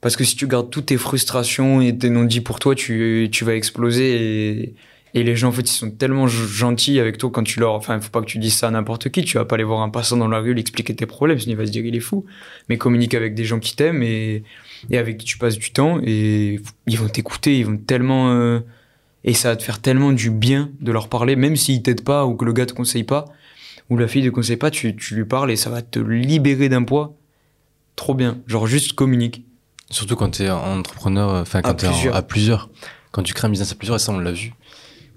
Parce 0.00 0.16
que 0.16 0.24
si 0.24 0.36
tu 0.36 0.46
gardes 0.46 0.70
toutes 0.70 0.86
tes 0.86 0.96
frustrations 0.96 1.80
et 1.80 1.96
tes 1.96 2.10
non-dits 2.10 2.40
pour 2.40 2.58
toi, 2.58 2.74
tu, 2.74 3.28
tu 3.32 3.44
vas 3.44 3.54
exploser 3.54 4.62
et, 4.62 4.74
et 5.14 5.22
les 5.22 5.36
gens, 5.36 5.48
en 5.48 5.52
fait, 5.52 5.62
ils 5.62 5.74
sont 5.74 5.90
tellement 5.90 6.26
gentils 6.26 6.98
avec 6.98 7.18
toi 7.18 7.30
quand 7.30 7.44
tu 7.44 7.60
leur. 7.60 7.74
Enfin, 7.74 8.00
faut 8.00 8.10
pas 8.10 8.20
que 8.20 8.26
tu 8.26 8.38
dises 8.38 8.54
ça 8.54 8.68
à 8.68 8.70
n'importe 8.70 9.10
qui. 9.10 9.22
Tu 9.24 9.36
vas 9.36 9.44
pas 9.44 9.56
aller 9.56 9.64
voir 9.64 9.82
un 9.82 9.90
passant 9.90 10.16
dans 10.16 10.28
la 10.28 10.38
rue, 10.38 10.54
lui 10.54 10.60
expliquer 10.60 10.94
tes 10.94 11.06
problèmes, 11.06 11.38
sinon 11.38 11.52
il 11.52 11.58
va 11.58 11.66
se 11.66 11.70
dire 11.70 11.84
il 11.84 11.94
est 11.94 12.00
fou. 12.00 12.24
Mais 12.68 12.78
communique 12.78 13.14
avec 13.14 13.34
des 13.34 13.44
gens 13.44 13.58
qui 13.58 13.76
t'aiment 13.76 14.02
et, 14.02 14.42
et 14.90 14.98
avec 14.98 15.18
qui 15.18 15.26
tu 15.26 15.38
passes 15.38 15.58
du 15.58 15.70
temps 15.70 16.00
et 16.02 16.60
ils 16.86 16.98
vont 16.98 17.08
t'écouter, 17.08 17.58
ils 17.58 17.66
vont 17.66 17.76
tellement. 17.76 18.32
Euh, 18.32 18.60
et 19.24 19.34
ça 19.34 19.50
va 19.50 19.56
te 19.56 19.62
faire 19.62 19.80
tellement 19.80 20.12
du 20.12 20.30
bien 20.30 20.70
de 20.80 20.92
leur 20.92 21.08
parler, 21.08 21.36
même 21.36 21.56
s'ils 21.56 21.82
t'aident 21.82 22.04
pas 22.04 22.26
ou 22.26 22.34
que 22.34 22.44
le 22.44 22.52
gars 22.52 22.66
te 22.66 22.72
conseille 22.72 23.04
pas 23.04 23.26
ou 23.90 23.96
la 23.96 24.08
fille 24.08 24.24
te 24.24 24.30
conseille 24.30 24.56
pas, 24.56 24.70
tu, 24.70 24.96
tu 24.96 25.14
lui 25.14 25.24
parles 25.24 25.50
et 25.50 25.56
ça 25.56 25.70
va 25.70 25.82
te 25.82 25.98
libérer 25.98 26.68
d'un 26.68 26.82
poids. 26.82 27.14
Trop 27.96 28.14
bien. 28.14 28.38
Genre 28.46 28.66
juste 28.66 28.94
communique. 28.94 29.44
Surtout 29.90 30.16
quand 30.16 30.30
tu 30.30 30.44
es 30.44 30.50
entrepreneur, 30.50 31.34
enfin 31.34 31.60
quand 31.60 31.74
tu 31.74 31.86
es 31.86 32.08
à 32.08 32.22
plusieurs. 32.22 32.70
Quand 33.10 33.22
tu 33.22 33.34
crées 33.34 33.48
un 33.48 33.50
business 33.50 33.72
à 33.72 33.74
plusieurs, 33.74 33.96
et 33.96 33.98
ça 33.98 34.12
on 34.12 34.18
l'a 34.18 34.32
vu 34.32 34.54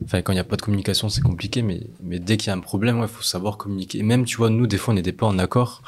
Enfin, 0.04 0.22
quand 0.22 0.34
il 0.34 0.36
n'y 0.36 0.42
a 0.42 0.46
pas 0.46 0.58
de 0.58 0.62
communication, 0.62 1.10
c'est 1.10 1.22
compliqué, 1.22 1.62
mais, 1.62 1.82
mais 2.04 2.20
dès 2.20 2.38
qu'il 2.38 2.48
y 2.48 2.50
a 2.50 2.54
un 2.54 2.60
problème, 2.60 2.98
il 2.98 3.02
ouais, 3.02 3.08
faut 3.08 3.24
savoir 3.24 3.58
communiquer. 3.58 4.00
Et 4.00 4.04
même, 4.04 4.26
tu 4.26 4.38
vois, 4.38 4.50
nous, 4.50 4.68
des 4.68 4.78
fois, 4.78 4.94
on 4.94 4.96
n'était 4.96 5.14
pas 5.14 5.26
en 5.26 5.40
accord 5.40 5.82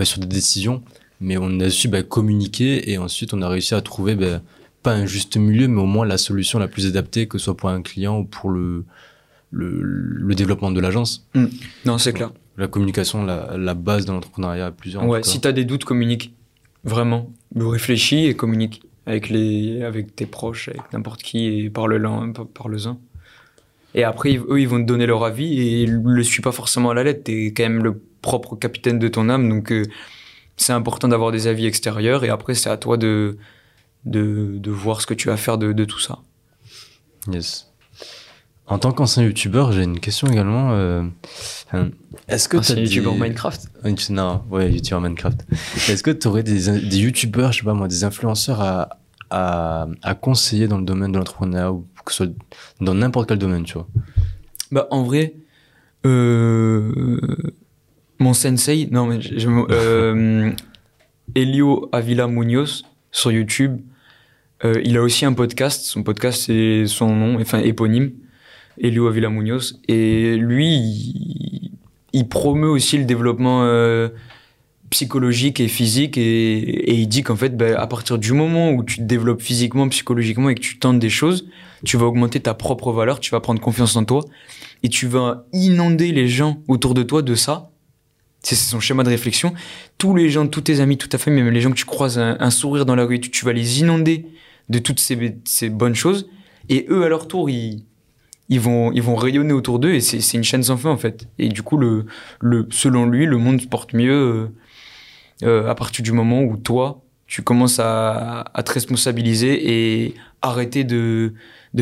euh, 0.00 0.04
sur 0.04 0.18
des 0.20 0.26
décisions, 0.26 0.82
mais 1.20 1.36
on 1.38 1.60
a 1.60 1.70
su 1.70 1.88
bah, 1.88 2.02
communiquer 2.02 2.90
et 2.90 2.98
ensuite, 2.98 3.32
on 3.34 3.42
a 3.42 3.48
réussi 3.48 3.74
à 3.74 3.80
trouver 3.80 4.16
bah, 4.16 4.40
pas 4.82 4.92
un 4.92 5.06
juste 5.06 5.36
milieu, 5.36 5.68
mais 5.68 5.80
au 5.80 5.86
moins 5.86 6.06
la 6.06 6.18
solution 6.18 6.58
la 6.58 6.68
plus 6.68 6.86
adaptée, 6.86 7.28
que 7.28 7.38
ce 7.38 7.44
soit 7.44 7.56
pour 7.56 7.68
un 7.68 7.82
client 7.82 8.18
ou 8.18 8.24
pour 8.24 8.50
le, 8.50 8.84
le, 9.50 9.80
le 9.82 10.34
développement 10.34 10.70
de 10.70 10.80
l'agence. 10.80 11.28
Mmh. 11.34 11.46
Non, 11.86 11.98
c'est 11.98 12.12
clair. 12.12 12.32
La 12.58 12.68
communication, 12.68 13.24
la, 13.24 13.56
la 13.56 13.74
base 13.74 14.04
de 14.04 14.12
l'entrepreneuriat 14.12 14.66
à 14.66 14.70
plusieurs. 14.70 15.06
Ouais, 15.06 15.22
si 15.22 15.40
tu 15.40 15.48
as 15.48 15.52
des 15.52 15.64
doutes, 15.64 15.84
communique. 15.84 16.34
Vraiment. 16.84 17.30
Réfléchis 17.54 18.26
et 18.26 18.34
communique 18.34 18.82
avec, 19.06 19.30
les, 19.30 19.82
avec 19.82 20.16
tes 20.16 20.26
proches, 20.26 20.68
avec 20.68 20.92
n'importe 20.92 21.22
qui 21.22 21.46
et 21.46 21.70
parle-en. 21.70 22.32
Et 23.94 24.04
après, 24.04 24.36
eux, 24.36 24.60
ils 24.60 24.68
vont 24.68 24.80
te 24.80 24.86
donner 24.86 25.06
leur 25.06 25.22
avis 25.24 25.60
et 25.60 25.86
le 25.86 26.22
suis 26.22 26.42
pas 26.42 26.52
forcément 26.52 26.90
à 26.90 26.94
la 26.94 27.04
lettre. 27.04 27.24
T'es 27.24 27.46
quand 27.46 27.62
même 27.62 27.82
le 27.82 28.00
propre 28.20 28.56
capitaine 28.56 28.98
de 28.98 29.08
ton 29.08 29.28
âme, 29.28 29.48
donc 29.48 29.70
euh, 29.70 29.84
c'est 30.56 30.72
important 30.72 31.08
d'avoir 31.08 31.30
des 31.30 31.46
avis 31.46 31.66
extérieurs. 31.66 32.24
Et 32.24 32.28
après, 32.28 32.54
c'est 32.54 32.70
à 32.70 32.76
toi 32.76 32.96
de, 32.96 33.36
de, 34.04 34.58
de, 34.58 34.70
voir 34.70 35.00
ce 35.00 35.06
que 35.06 35.14
tu 35.14 35.28
vas 35.28 35.36
faire 35.36 35.58
de, 35.58 35.72
de 35.72 35.84
tout 35.84 35.98
ça. 35.98 36.18
Yes. 37.30 37.72
En 38.66 38.78
tant 38.78 38.92
qu'ancien 38.92 39.22
youtubeur, 39.22 39.72
j'ai 39.72 39.82
une 39.82 40.00
question 40.00 40.28
également. 40.28 40.72
Euh, 40.72 41.04
est-ce 42.28 42.48
que 42.48 42.56
tu 42.58 42.80
youtubeur 42.80 43.14
Minecraft? 43.14 43.68
Non, 44.10 44.42
ouais, 44.50 44.72
youtubeur 44.72 45.00
Minecraft. 45.00 45.44
Est-ce 45.88 46.02
que 46.02 46.10
tu 46.10 46.28
aurais 46.28 46.42
des, 46.42 46.80
des 46.80 46.98
youtubeurs, 46.98 47.52
je 47.52 47.58
sais 47.58 47.64
pas 47.64 47.74
moi, 47.74 47.88
des 47.88 48.04
influenceurs 48.04 48.60
à, 48.60 48.98
à, 49.30 49.88
à 50.02 50.14
conseiller 50.14 50.68
dans 50.68 50.78
le 50.78 50.84
domaine 50.84 51.12
de 51.12 51.18
l'entrepreneuriat 51.18 51.72
ou 51.72 51.86
que 52.04 52.12
ce 52.12 52.24
soit 52.24 52.34
dans 52.80 52.94
n'importe 52.94 53.28
quel 53.28 53.38
domaine, 53.38 53.64
tu 53.64 53.74
vois? 53.74 53.88
Bah, 54.70 54.86
en 54.90 55.02
vrai, 55.02 55.34
euh, 56.06 57.18
mon 58.18 58.34
sensei, 58.34 58.88
non, 58.90 59.06
mais 59.06 59.20
je, 59.20 59.48
euh, 59.48 60.52
Elio 61.34 61.88
Avila 61.92 62.26
Munoz 62.26 62.84
sur 63.10 63.32
YouTube, 63.32 63.80
euh, 64.64 64.80
il 64.84 64.96
a 64.96 65.02
aussi 65.02 65.24
un 65.24 65.32
podcast. 65.32 65.84
Son 65.84 66.02
podcast, 66.02 66.44
c'est 66.46 66.84
son 66.86 67.14
nom, 67.14 67.40
enfin 67.40 67.58
éponyme, 67.58 68.12
Elio 68.78 69.08
Avila 69.08 69.28
Munoz. 69.28 69.80
Et 69.88 70.36
lui, 70.36 71.70
il, 72.12 72.28
promeut 72.28 72.68
aussi 72.68 72.98
le 72.98 73.04
développement 73.04 73.64
euh, 73.64 74.08
psychologique 74.92 75.58
et 75.58 75.68
physique 75.68 76.16
et, 76.16 76.92
il 76.92 77.08
dit 77.08 77.22
qu'en 77.22 77.34
fait 77.34 77.56
bah, 77.56 77.80
à 77.80 77.86
partir 77.86 78.18
du 78.18 78.32
moment 78.32 78.70
où 78.70 78.84
tu 78.84 78.98
te 78.98 79.02
développes 79.02 79.40
physiquement 79.40 79.88
psychologiquement 79.88 80.50
et 80.50 80.54
que 80.54 80.60
tu 80.60 80.78
tentes 80.78 80.98
des 80.98 81.08
choses 81.08 81.46
tu 81.84 81.96
vas 81.96 82.04
augmenter 82.06 82.40
ta 82.40 82.52
propre 82.52 82.92
valeur 82.92 83.18
tu 83.18 83.30
vas 83.30 83.40
prendre 83.40 83.60
confiance 83.60 83.96
en 83.96 84.04
toi 84.04 84.22
et 84.82 84.90
tu 84.90 85.06
vas 85.06 85.46
inonder 85.54 86.12
les 86.12 86.28
gens 86.28 86.58
autour 86.68 86.92
de 86.92 87.02
toi 87.02 87.22
de 87.22 87.34
ça 87.34 87.70
c'est 88.42 88.54
son 88.54 88.80
schéma 88.80 89.02
de 89.02 89.08
réflexion 89.08 89.54
tous 89.96 90.14
les 90.14 90.28
gens 90.28 90.46
tous 90.46 90.60
tes 90.60 90.80
amis 90.80 90.98
toute 90.98 91.10
ta 91.10 91.18
famille 91.18 91.42
même 91.42 91.54
les 91.54 91.62
gens 91.62 91.70
que 91.70 91.76
tu 91.76 91.86
croises 91.86 92.18
un, 92.18 92.50
sourire 92.50 92.84
dans 92.84 92.94
la 92.94 93.04
rue 93.04 93.18
tu, 93.18 93.30
tu, 93.30 93.46
vas 93.46 93.54
les 93.54 93.80
inonder 93.80 94.26
de 94.68 94.78
toutes 94.78 95.00
ces, 95.00 95.68
bonnes 95.68 95.94
choses 95.94 96.28
et 96.68 96.86
eux 96.88 97.04
à 97.04 97.08
leur 97.08 97.28
tour 97.28 97.50
ils 97.50 97.84
vont, 98.60 99.16
rayonner 99.16 99.52
autour 99.52 99.78
d'eux 99.78 99.94
et 99.94 100.00
c'est 100.00 100.36
une 100.36 100.44
chaîne 100.44 100.62
sans 100.62 100.76
fin 100.76 100.90
en 100.90 100.96
fait. 100.96 101.28
Et 101.38 101.48
du 101.48 101.62
coup, 101.62 101.80
selon 102.70 103.06
lui, 103.06 103.26
le 103.26 103.38
monde 103.38 103.60
se 103.60 103.66
porte 103.66 103.92
mieux 103.94 104.12
euh, 104.12 104.48
euh, 105.42 105.68
à 105.68 105.74
partir 105.74 106.04
du 106.04 106.12
moment 106.12 106.42
où 106.42 106.56
toi, 106.56 107.02
tu 107.26 107.42
commences 107.42 107.78
à, 107.78 108.44
te 108.64 108.72
responsabiliser 108.72 110.04
et 110.04 110.14
arrêter 110.42 110.84
de, 110.84 111.32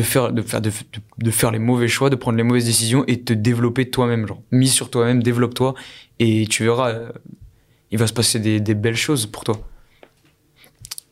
faire, 0.01 0.31
les 0.31 1.59
mauvais 1.59 1.87
choix, 1.89 2.09
de 2.09 2.15
prendre 2.15 2.37
les 2.37 2.43
mauvaises 2.43 2.65
décisions 2.65 3.03
et 3.07 3.21
te 3.21 3.33
développer 3.33 3.89
toi-même. 3.89 4.25
Mise 4.51 4.71
sur 4.71 4.89
toi-même, 4.89 5.21
développe-toi 5.21 5.73
et 6.19 6.47
tu 6.47 6.63
verras, 6.63 6.91
euh, 6.91 7.11
il 7.91 7.97
va 7.97 8.07
se 8.07 8.13
passer 8.13 8.39
des, 8.39 8.75
belles 8.75 8.95
choses 8.95 9.25
pour 9.25 9.43
toi. 9.43 9.59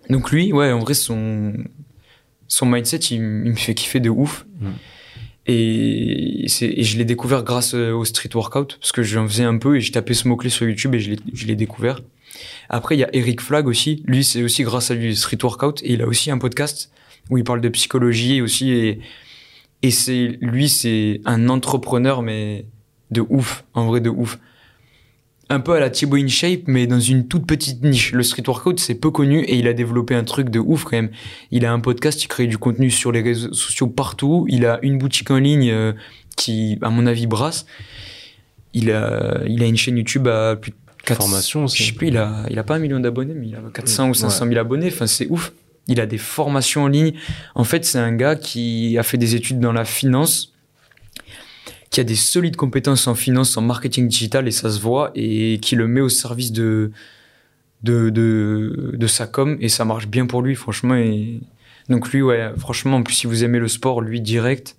Donc 0.10 0.32
lui, 0.32 0.52
ouais, 0.52 0.72
en 0.72 0.80
vrai, 0.80 0.94
son, 0.94 1.54
son 2.48 2.66
mindset, 2.66 2.98
il, 2.98 3.18
il 3.18 3.22
me 3.22 3.56
fait 3.56 3.76
kiffer 3.76 4.00
de 4.00 4.10
ouf. 4.10 4.46
Mmh. 4.60 4.68
Et, 5.46 6.46
et, 6.46 6.84
je 6.84 6.98
l'ai 6.98 7.06
découvert 7.06 7.44
grâce 7.44 7.74
au 7.74 8.06
street 8.06 8.30
workout, 8.36 8.78
parce 8.80 8.92
que 8.92 9.02
j'en 9.02 9.28
faisais 9.28 9.44
un 9.44 9.58
peu 9.58 9.78
et 9.78 9.82
je 9.82 9.92
tapais 9.92 10.14
ce 10.14 10.28
mot-clé 10.28 10.50
sur 10.50 10.68
YouTube 10.68 10.94
et 10.94 11.00
je 11.00 11.48
l'ai 11.48 11.56
découvert. 11.56 12.02
Après, 12.70 12.96
il 12.96 13.00
y 13.00 13.04
a 13.04 13.10
Eric 13.14 13.42
Flag 13.42 13.68
aussi. 13.68 14.04
Lui, 14.06 14.24
c'est 14.24 14.44
aussi 14.44 14.64
grâce 14.64 14.92
à 14.92 14.96
lui, 14.96 15.16
Street 15.16 15.38
Workout. 15.42 15.82
Et 15.84 15.94
il 15.94 16.02
a 16.02 16.08
aussi 16.08 16.32
un 16.32 16.38
podcast 16.38 16.92
où 17.30 17.38
il 17.38 17.44
parle 17.44 17.62
de 17.62 17.70
psychologie 17.70 18.42
aussi. 18.42 18.72
Et, 18.72 19.00
et 19.82 19.92
c'est, 19.92 20.38
lui, 20.42 20.70
c'est 20.70 21.22
un 21.26 21.50
entrepreneur, 21.50 22.22
mais 22.22 22.66
de 23.12 23.24
ouf. 23.28 23.66
En 23.74 23.88
vrai, 23.88 24.02
de 24.02 24.10
ouf. 24.10 24.40
Un 25.52 25.60
peu 25.60 25.74
à 25.74 25.80
la 25.80 25.90
Thibaut 25.90 26.18
InShape, 26.18 26.68
mais 26.68 26.86
dans 26.86 27.00
une 27.00 27.28
toute 27.28 27.48
petite 27.48 27.84
niche. 27.84 28.12
Le 28.12 28.22
street 28.22 28.44
workout, 28.46 28.80
c'est 28.80 28.94
peu 28.96 29.10
connu 29.10 29.40
et 29.42 29.58
il 29.58 29.68
a 29.68 29.74
développé 29.74 30.14
un 30.14 30.24
truc 30.24 30.50
de 30.50 30.60
ouf 30.60 30.84
quand 30.84 30.98
même. 30.98 31.10
Il 31.50 31.66
a 31.66 31.72
un 31.74 31.80
podcast, 31.80 32.24
il 32.24 32.28
crée 32.28 32.46
du 32.46 32.60
contenu 32.60 32.92
sur 32.92 33.12
les 33.12 33.22
réseaux 33.22 33.54
sociaux 33.54 33.88
partout. 33.88 34.46
Il 34.48 34.66
a 34.66 34.80
une 34.84 35.00
boutique 35.00 35.32
en 35.32 35.40
ligne 35.40 35.72
euh, 35.72 35.94
qui, 36.36 36.78
à 36.84 36.92
mon 36.92 37.08
avis, 37.08 37.26
brasse. 37.26 37.66
Il 38.74 38.92
a, 38.92 39.42
il 39.48 39.64
a 39.64 39.66
une 39.66 39.78
chaîne 39.78 39.98
YouTube 39.98 40.28
à 40.28 40.56
plus 40.56 40.72
de 40.72 41.14
formation 41.16 41.66
Je 41.66 41.82
sais 41.82 41.94
plus, 41.94 42.10
il 42.10 42.18
a, 42.18 42.46
il 42.52 42.60
a 42.60 42.64
pas 42.64 42.76
un 42.76 42.80
million 42.80 43.00
d'abonnés, 43.00 43.34
mais 43.34 43.48
il 43.48 43.56
a 43.56 43.62
400 43.74 44.10
ou 44.10 44.14
500 44.14 44.46
000 44.46 44.60
abonnés. 44.60 44.88
Enfin, 44.88 45.08
c'est 45.08 45.28
ouf. 45.30 45.52
Il 45.88 46.00
a 46.00 46.06
des 46.06 46.20
formations 46.20 46.84
en 46.84 46.88
ligne. 46.88 47.14
En 47.56 47.64
fait, 47.64 47.84
c'est 47.86 47.98
un 47.98 48.16
gars 48.16 48.36
qui 48.36 48.96
a 49.00 49.04
fait 49.04 49.18
des 49.18 49.34
études 49.34 49.60
dans 49.60 49.74
la 49.74 49.86
finance, 49.86 50.54
qui 51.90 52.00
a 52.00 52.04
des 52.04 52.16
solides 52.16 52.56
compétences 52.56 53.08
en 53.08 53.16
finance, 53.16 53.58
en 53.58 53.62
marketing 53.62 54.08
digital, 54.08 54.48
et 54.48 54.52
ça 54.52 54.70
se 54.70 54.80
voit, 54.80 55.12
et 55.16 55.60
qui 55.62 55.76
le 55.76 55.88
met 55.88 56.02
au 56.02 56.10
service 56.10 56.52
de, 56.52 56.92
de, 57.84 58.10
de, 58.10 58.92
de 58.94 59.08
sa 59.08 59.26
com, 59.26 59.58
et 59.62 59.70
ça 59.70 59.86
marche 59.86 60.08
bien 60.08 60.28
pour 60.28 60.42
lui, 60.42 60.56
franchement. 60.56 60.96
Et... 60.96 61.40
Donc 61.88 62.12
lui, 62.12 62.22
ouais, 62.22 62.52
franchement, 62.58 62.98
en 62.98 63.04
plus, 63.04 63.16
si 63.16 63.28
vous 63.28 63.44
aimez 63.44 63.60
le 63.60 63.68
sport, 63.68 64.02
lui, 64.02 64.22
direct. 64.22 64.76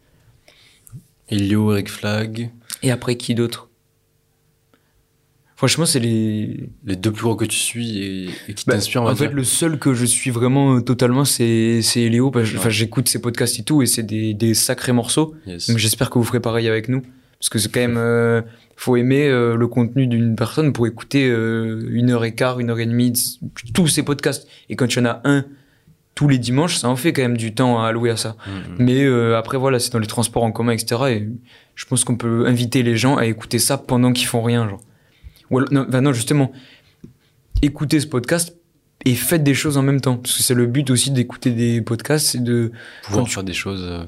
Elio, 1.28 1.72
Eric 1.72 1.88
Flag. 1.88 2.50
Et 2.82 2.90
après, 2.90 3.16
qui 3.16 3.34
d'autre? 3.34 3.69
Franchement, 5.60 5.84
c'est 5.84 5.98
les. 6.00 6.70
Les 6.86 6.96
deux 6.96 7.12
plus 7.12 7.22
gros 7.24 7.36
que 7.36 7.44
tu 7.44 7.58
suis 7.58 7.98
et, 7.98 8.24
et 8.48 8.54
qui 8.54 8.64
Bah, 8.66 8.72
t'inspirent, 8.72 9.02
en 9.02 9.14
fait, 9.14 9.26
dire. 9.26 9.36
le 9.36 9.44
seul 9.44 9.78
que 9.78 9.92
je 9.92 10.06
suis 10.06 10.30
vraiment 10.30 10.76
euh, 10.76 10.80
totalement, 10.80 11.26
c'est 11.26 11.82
c'est 11.82 12.08
Léo. 12.08 12.30
parce 12.30 12.48
Enfin, 12.56 12.70
j'écoute 12.70 13.10
ses 13.10 13.20
podcasts 13.20 13.58
et 13.58 13.62
tout, 13.62 13.82
et 13.82 13.86
c'est 13.86 14.02
des, 14.02 14.32
des 14.32 14.54
sacrés 14.54 14.92
morceaux. 14.92 15.34
Yes. 15.46 15.68
Donc 15.68 15.76
j'espère 15.76 16.08
que 16.08 16.18
vous 16.18 16.24
ferez 16.24 16.40
pareil 16.40 16.66
avec 16.66 16.88
nous. 16.88 17.02
Parce 17.38 17.50
que 17.50 17.58
c'est 17.58 17.70
quand 17.70 17.80
même. 17.80 17.98
euh, 17.98 18.40
faut 18.74 18.96
aimer 18.96 19.28
euh, 19.28 19.54
le 19.56 19.68
contenu 19.68 20.06
d'une 20.06 20.34
personne 20.34 20.72
pour 20.72 20.86
écouter 20.86 21.26
une 21.26 22.08
heure 22.10 22.24
et 22.24 22.34
quart, 22.34 22.58
une 22.58 22.70
heure 22.70 22.80
et 22.80 22.86
demie, 22.86 23.10
de- 23.10 23.18
tous 23.74 23.86
ces 23.86 24.02
podcasts. 24.02 24.48
Et 24.70 24.76
quand 24.76 24.86
il 24.94 24.98
y 24.98 25.02
en 25.02 25.04
a 25.04 25.20
un 25.24 25.44
tous 26.14 26.26
les 26.28 26.38
dimanches, 26.38 26.76
ça 26.78 26.88
en 26.88 26.96
fait 26.96 27.12
quand 27.12 27.20
même 27.22 27.36
du 27.36 27.52
temps 27.54 27.82
à 27.82 27.88
allouer 27.88 28.08
à 28.08 28.16
ça. 28.16 28.36
Mm, 28.46 28.50
mm. 28.50 28.76
Mais 28.78 29.04
euh, 29.04 29.36
après, 29.36 29.58
voilà, 29.58 29.78
c'est 29.78 29.92
dans 29.92 29.98
les 29.98 30.06
transports 30.06 30.42
en 30.42 30.52
commun, 30.52 30.72
etc. 30.72 31.02
Et 31.10 31.28
je 31.74 31.84
pense 31.84 32.04
qu'on 32.04 32.16
peut 32.16 32.46
inviter 32.46 32.82
les 32.82 32.96
gens 32.96 33.16
à 33.18 33.26
écouter 33.26 33.58
ça 33.58 33.76
pendant 33.76 34.12
qu'ils 34.14 34.26
font 34.26 34.42
rien, 34.42 34.66
genre. 34.66 34.80
Ou 35.50 35.60
non, 35.70 35.86
enfin 35.88 36.00
non, 36.00 36.12
justement, 36.12 36.52
écoutez 37.62 38.00
ce 38.00 38.06
podcast 38.06 38.56
et 39.04 39.14
faites 39.14 39.42
des 39.42 39.54
choses 39.54 39.76
en 39.76 39.82
même 39.82 40.00
temps. 40.00 40.16
Parce 40.16 40.36
que 40.36 40.42
c'est 40.42 40.54
le 40.54 40.66
but 40.66 40.90
aussi 40.90 41.10
d'écouter 41.10 41.50
des 41.50 41.80
podcasts, 41.80 42.26
c'est 42.26 42.42
de... 42.42 42.72
pouvoir 43.04 43.24
tu- 43.26 43.32
faire 43.32 43.44
des 43.44 43.52
choses 43.52 43.82
euh, 43.82 44.04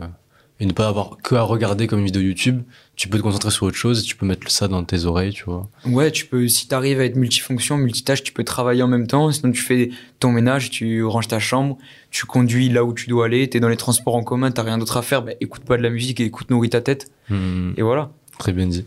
et 0.60 0.66
ne 0.66 0.72
pas 0.72 0.86
avoir 0.86 1.16
que 1.22 1.34
à 1.34 1.42
regarder 1.42 1.86
comme 1.86 2.00
une 2.00 2.04
vidéo 2.04 2.22
YouTube. 2.22 2.62
Tu 2.94 3.08
peux 3.08 3.16
te 3.16 3.22
concentrer 3.22 3.50
sur 3.50 3.64
autre 3.66 3.76
chose 3.76 4.00
et 4.00 4.02
tu 4.02 4.14
peux 4.16 4.26
mettre 4.26 4.48
ça 4.50 4.68
dans 4.68 4.84
tes 4.84 5.06
oreilles, 5.06 5.32
tu 5.32 5.44
vois. 5.44 5.68
Ouais, 5.86 6.10
tu 6.10 6.26
peux, 6.26 6.46
si 6.46 6.68
t'arrives 6.68 7.00
à 7.00 7.04
être 7.04 7.16
multifonction, 7.16 7.78
multitâche, 7.78 8.22
tu 8.22 8.32
peux 8.32 8.44
travailler 8.44 8.82
en 8.82 8.86
même 8.88 9.06
temps. 9.06 9.32
Sinon, 9.32 9.50
tu 9.50 9.62
fais 9.62 9.90
ton 10.20 10.30
ménage, 10.30 10.70
tu 10.70 11.02
ranges 11.02 11.26
ta 11.26 11.40
chambre, 11.40 11.78
tu 12.10 12.26
conduis 12.26 12.68
là 12.68 12.84
où 12.84 12.92
tu 12.92 13.08
dois 13.08 13.24
aller, 13.24 13.48
t'es 13.48 13.60
dans 13.60 13.70
les 13.70 13.78
transports 13.78 14.14
en 14.14 14.22
commun, 14.22 14.50
t'as 14.52 14.62
rien 14.62 14.76
d'autre 14.78 14.98
à 14.98 15.02
faire, 15.02 15.22
bah, 15.22 15.32
écoute 15.40 15.64
pas 15.64 15.78
de 15.78 15.82
la 15.82 15.90
musique 15.90 16.20
et 16.20 16.24
écoute 16.24 16.50
nourris 16.50 16.70
ta 16.70 16.80
tête. 16.82 17.10
Mm. 17.30 17.72
Et 17.78 17.82
voilà. 17.82 18.12
Très 18.38 18.52
bien 18.52 18.66
dit. 18.66 18.84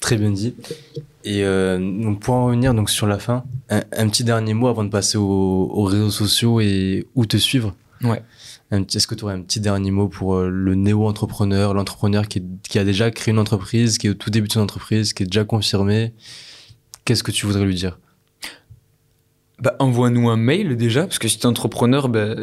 Très 0.00 0.16
bien 0.16 0.30
dit. 0.30 0.54
Et 1.24 1.44
euh, 1.44 1.78
donc 1.78 2.20
pour 2.20 2.34
en 2.34 2.46
revenir 2.46 2.74
donc 2.74 2.90
sur 2.90 3.06
la 3.06 3.18
fin, 3.18 3.44
un, 3.70 3.82
un 3.92 4.08
petit 4.08 4.24
dernier 4.24 4.54
mot 4.54 4.68
avant 4.68 4.84
de 4.84 4.90
passer 4.90 5.18
aux, 5.18 5.70
aux 5.72 5.84
réseaux 5.84 6.10
sociaux 6.10 6.60
et 6.60 7.06
où 7.14 7.26
te 7.26 7.36
suivre? 7.36 7.74
Ouais. 8.02 8.22
Est-ce 8.70 9.06
que 9.06 9.14
tu 9.14 9.24
aurais 9.24 9.34
un 9.34 9.42
petit 9.42 9.60
dernier 9.60 9.90
mot 9.90 10.08
pour 10.08 10.34
euh, 10.34 10.48
le 10.48 10.74
néo-entrepreneur, 10.74 11.74
l'entrepreneur 11.74 12.26
qui, 12.28 12.42
a 12.78 12.84
déjà 12.84 13.10
créé 13.10 13.32
une 13.32 13.38
entreprise, 13.38 13.98
qui 13.98 14.08
est 14.08 14.10
au 14.10 14.14
tout 14.14 14.30
début 14.30 14.48
de 14.48 14.52
son 14.52 14.60
entreprise, 14.60 15.12
qui 15.12 15.22
est 15.22 15.26
déjà 15.26 15.44
confirmé? 15.44 16.12
Qu'est-ce 17.04 17.22
que 17.22 17.30
tu 17.30 17.46
voudrais 17.46 17.64
lui 17.64 17.74
dire? 17.74 17.98
Bah, 19.60 19.76
envoie-nous 19.78 20.28
un 20.28 20.36
mail 20.36 20.76
déjà, 20.76 21.02
parce 21.02 21.18
que 21.18 21.28
si 21.28 21.38
t'es 21.38 21.46
entrepreneur, 21.46 22.08
bah, 22.08 22.34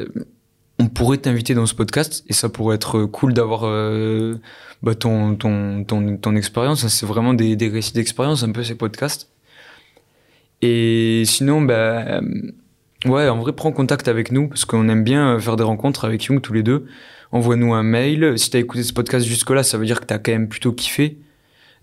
on 0.80 0.88
pourrait 0.88 1.18
t'inviter 1.18 1.54
dans 1.54 1.66
ce 1.66 1.76
podcast 1.76 2.24
et 2.28 2.34
ça 2.34 2.49
pourrait 2.49 2.76
être 2.76 3.06
cool 3.06 3.34
d'avoir 3.34 3.64
euh, 3.66 4.39
bah, 4.84 4.96
ton, 4.96 5.36
ton, 5.36 5.84
ton, 5.84 6.18
ton 6.18 6.36
expérience. 6.36 6.88
C'est 6.88 7.06
vraiment 7.06 7.34
des, 7.34 7.56
des 7.56 7.70
récits 7.70 7.94
d'expérience, 7.94 8.44
un 8.44 8.52
peu 8.52 8.64
ces 8.64 8.76
podcasts. 8.76 9.30
Et 10.62 11.24
sinon, 11.26 11.62
bah, 11.62 11.74
euh, 11.74 12.22
ouais, 13.06 13.28
en 13.30 13.40
vrai, 13.40 13.54
prends 13.54 13.72
contact 13.72 14.08
avec 14.08 14.32
nous 14.32 14.48
parce 14.48 14.66
qu'on 14.66 14.88
aime 14.90 15.04
bien 15.04 15.40
faire 15.40 15.56
des 15.56 15.64
rencontres 15.64 16.06
avec 16.06 16.24
Young 16.26 16.42
tous 16.42 16.54
les 16.54 16.64
deux. 16.64 16.86
Envoie-nous 17.32 17.74
un 17.74 17.84
mail. 17.84 18.38
Si 18.38 18.50
t'as 18.50 18.60
écouté 18.60 18.84
ce 18.84 18.94
podcast 18.94 19.26
jusque-là, 19.26 19.64
ça 19.64 19.78
veut 19.78 19.86
dire 19.86 20.02
que 20.02 20.06
t'as 20.06 20.20
quand 20.20 20.32
même 20.32 20.50
plutôt 20.50 20.74
kiffé. 20.74 21.18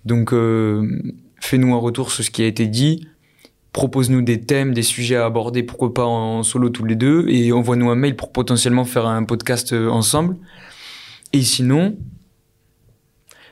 Donc, 0.05 0.33
euh, 0.33 1.03
fais-nous 1.41 1.75
un 1.75 1.79
retour 1.79 2.13
sur 2.13 2.25
ce 2.25 2.31
qui 2.31 2.43
a 2.43 2.47
été 2.47 2.67
dit 2.67 3.09
propose-nous 3.73 4.23
des 4.23 4.41
thèmes, 4.41 4.75
des 4.75 4.83
sujets 4.83 5.17
à 5.17 5.25
aborder, 5.25 5.63
pourquoi 5.63 5.95
pas 5.95 6.05
en 6.05 6.43
solo 6.43 6.69
tous 6.69 6.85
les 6.85 6.97
deux, 6.97 7.27
et 7.29 7.53
envoie-nous 7.53 7.91
un 7.91 7.95
mail 7.95 8.17
pour 8.17 8.33
potentiellement 8.33 8.85
faire 8.85 9.07
un 9.07 9.23
podcast 9.25 9.73
euh, 9.73 9.89
ensemble. 9.89 10.37
Et 11.33 11.43
sinon, 11.43 11.97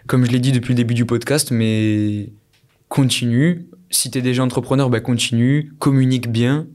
comme 0.07 0.25
je 0.25 0.31
l'ai 0.31 0.41
dit 0.41 0.53
depuis 0.53 0.71
le 0.71 0.77
début 0.77 0.95
du 0.95 1.07
podcast, 1.07 1.51
mais 1.51 2.33
continue. 2.89 3.67
Si 3.91 4.11
t'es 4.11 4.23
déjà 4.23 4.43
entrepreneur, 4.43 4.91
bah 4.91 5.01
continue, 5.01 5.73
communique 5.79 6.29
bien, 6.31 6.67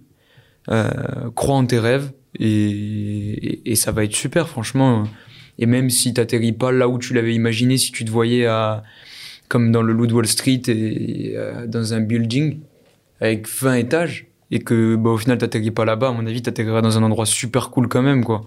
euh, 0.69 0.89
crois 1.35 1.55
en 1.55 1.65
tes 1.65 1.79
rêves, 1.79 2.11
et 2.39 3.73
ça 3.75 3.91
va 3.91 4.03
être 4.03 4.15
super, 4.15 4.47
franchement. 4.47 5.05
Et 5.59 5.65
même 5.65 5.89
si 5.89 6.13
t'atterris 6.13 6.53
pas 6.53 6.71
là 6.71 6.89
où 6.89 6.97
tu 6.97 7.13
l'avais 7.13 7.35
imaginé, 7.35 7.77
si 7.77 7.91
tu 7.91 8.03
te 8.05 8.11
voyais 8.11 8.45
à, 8.45 8.83
comme 9.47 9.71
dans 9.71 9.83
le 9.83 9.93
Loup 9.93 10.07
de 10.07 10.13
Wall 10.13 10.27
Street 10.27 10.61
et 10.67 11.33
euh, 11.35 11.67
dans 11.67 11.93
un 11.93 11.99
building, 11.99 12.59
avec 13.19 13.47
20 13.47 13.75
étages 13.75 14.27
et 14.49 14.59
que 14.59 14.95
bah, 14.95 15.11
au 15.11 15.17
final 15.17 15.37
t'atterris 15.37 15.71
pas 15.71 15.85
là-bas, 15.85 16.07
à 16.07 16.11
mon 16.13 16.25
avis 16.25 16.41
t'atterriras 16.41 16.81
dans 16.81 16.97
un 16.97 17.03
endroit 17.03 17.25
super 17.25 17.69
cool 17.69 17.87
quand 17.87 18.01
même 18.01 18.23
quoi. 18.23 18.43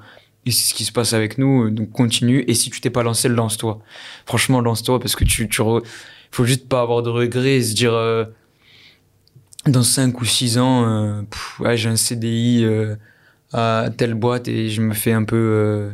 Et 0.47 0.51
c'est 0.51 0.69
ce 0.71 0.75
qui 0.75 0.85
se 0.85 0.93
passe 0.93 1.13
avec 1.15 1.39
nous, 1.39 1.71
donc 1.71 1.91
continue. 1.91 2.45
Et 2.47 2.55
si 2.55 2.71
tu 2.71 2.81
t'es 2.81 2.91
pas 2.91 3.03
lancé, 3.03 3.29
lance-toi. 3.29 3.81
Franchement, 4.27 4.61
lance-toi 4.61 5.01
parce 5.01 5.17
que 5.17 5.25
tu, 5.25 5.49
tu 5.49 5.63
re- 5.63 5.83
faut 6.31 6.45
juste 6.45 6.69
pas 6.69 6.81
avoir 6.83 7.03
de 7.03 7.09
regrets 7.11 7.55
et 7.57 7.63
se 7.63 7.75
dire 7.75 7.95
euh, 7.95 8.25
dans 9.67 9.83
5 9.83 10.21
ou 10.21 10.25
6 10.25 10.59
ans, 10.59 10.85
euh, 10.87 11.23
j'ai 11.75 11.89
un 11.89 11.97
CDI 11.97 12.65
euh, 12.65 12.97
à 13.53 13.89
telle 13.97 14.15
boîte 14.15 14.49
et 14.49 14.69
je 14.69 14.83
me 14.83 14.93
fais 14.95 15.13
un 15.13 15.25
peu. 15.25 15.37
euh, 15.37 15.91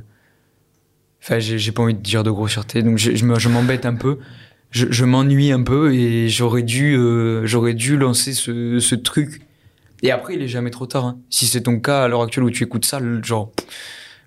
Enfin, 1.23 1.39
j'ai 1.39 1.71
pas 1.73 1.83
envie 1.83 1.93
de 1.95 2.01
dire 2.01 2.23
de 2.25 2.31
grossièreté, 2.31 2.83
donc 2.83 2.97
je, 2.97 3.15
je 3.15 3.25
me- 3.27 3.39
je 3.39 3.49
m'embête 3.51 3.85
un 3.85 3.95
peu 3.95 4.19
je, 4.71 4.87
je 4.91 5.05
m'ennuie 5.05 5.51
un 5.53 5.63
peu 5.63 5.93
et 5.93 6.29
j'aurais 6.29 6.63
dû, 6.63 6.95
euh, 6.97 7.45
j'aurais 7.45 7.75
dû 7.75 7.97
lancer 7.99 8.33
ce, 8.33 8.79
ce 8.79 8.95
truc. 8.95 9.43
Et 10.03 10.13
après, 10.13 10.35
il 10.37 10.43
est 10.43 10.49
jamais 10.49 10.71
trop 10.71 10.87
tard. 10.87 11.05
hein. 11.05 11.19
Si 11.29 11.47
c'est 11.47 11.63
ton 11.63 11.79
cas 11.81 12.05
à 12.05 12.09
l'heure 12.09 12.23
actuelle 12.23 12.45
où 12.45 12.51
tu 12.51 12.63
écoutes 12.65 12.85
ça, 12.87 13.01
genre, 13.23 13.51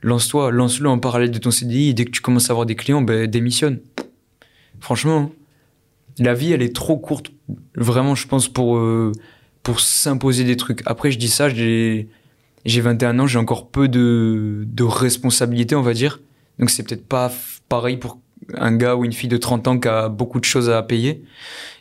lance-toi, 0.04 0.51
lance-le 0.51 0.89
en 0.89 0.99
parallèle 0.99 1.32
de 1.32 1.39
ton 1.39 1.51
CDI 1.51 1.89
et 1.89 1.93
dès 1.93 2.06
que 2.06 2.12
tu 2.12 2.22
commences 2.22 2.49
à 2.49 2.54
avoir 2.54 2.66
des 2.66 2.76
clients, 2.76 3.01
ben, 3.01 3.28
démissionne. 3.28 3.80
Franchement, 4.80 5.32
la 6.20 6.34
vie, 6.34 6.51
elle 6.51 6.62
est 6.62 6.76
trop 6.76 6.97
courte. 6.97 7.32
Vraiment, 7.76 8.14
je 8.14 8.28
pense, 8.28 8.47
pour, 8.47 8.78
euh, 8.78 9.12
pour 9.64 9.80
s'imposer 9.80 10.43
des 10.43 10.58
trucs. 10.58 10.82
Après, 10.86 11.10
je 11.10 11.18
dis 11.18 11.30
ça, 11.30 11.49
j'ai, 11.49 12.10
j'ai 12.66 12.82
21 12.82 13.20
ans, 13.20 13.28
j'ai 13.28 13.39
encore 13.39 13.70
peu 13.70 13.88
de, 13.88 14.66
de 14.68 14.84
responsabilités, 14.84 15.76
on 15.76 15.82
va 15.82 15.93
dire. 15.93 16.20
Donc, 16.60 16.70
c'est 16.70 16.84
peut-être 16.84 17.08
pas 17.08 17.32
pareil 17.70 17.97
pour 17.97 18.20
un 18.56 18.76
gars 18.76 18.95
ou 18.95 19.06
une 19.06 19.14
fille 19.14 19.30
de 19.30 19.38
30 19.38 19.68
ans 19.68 19.80
qui 19.80 19.88
a 19.88 20.10
beaucoup 20.10 20.39
de 20.39 20.45
choses 20.45 20.70
à 20.70 20.84
payer 20.84 21.24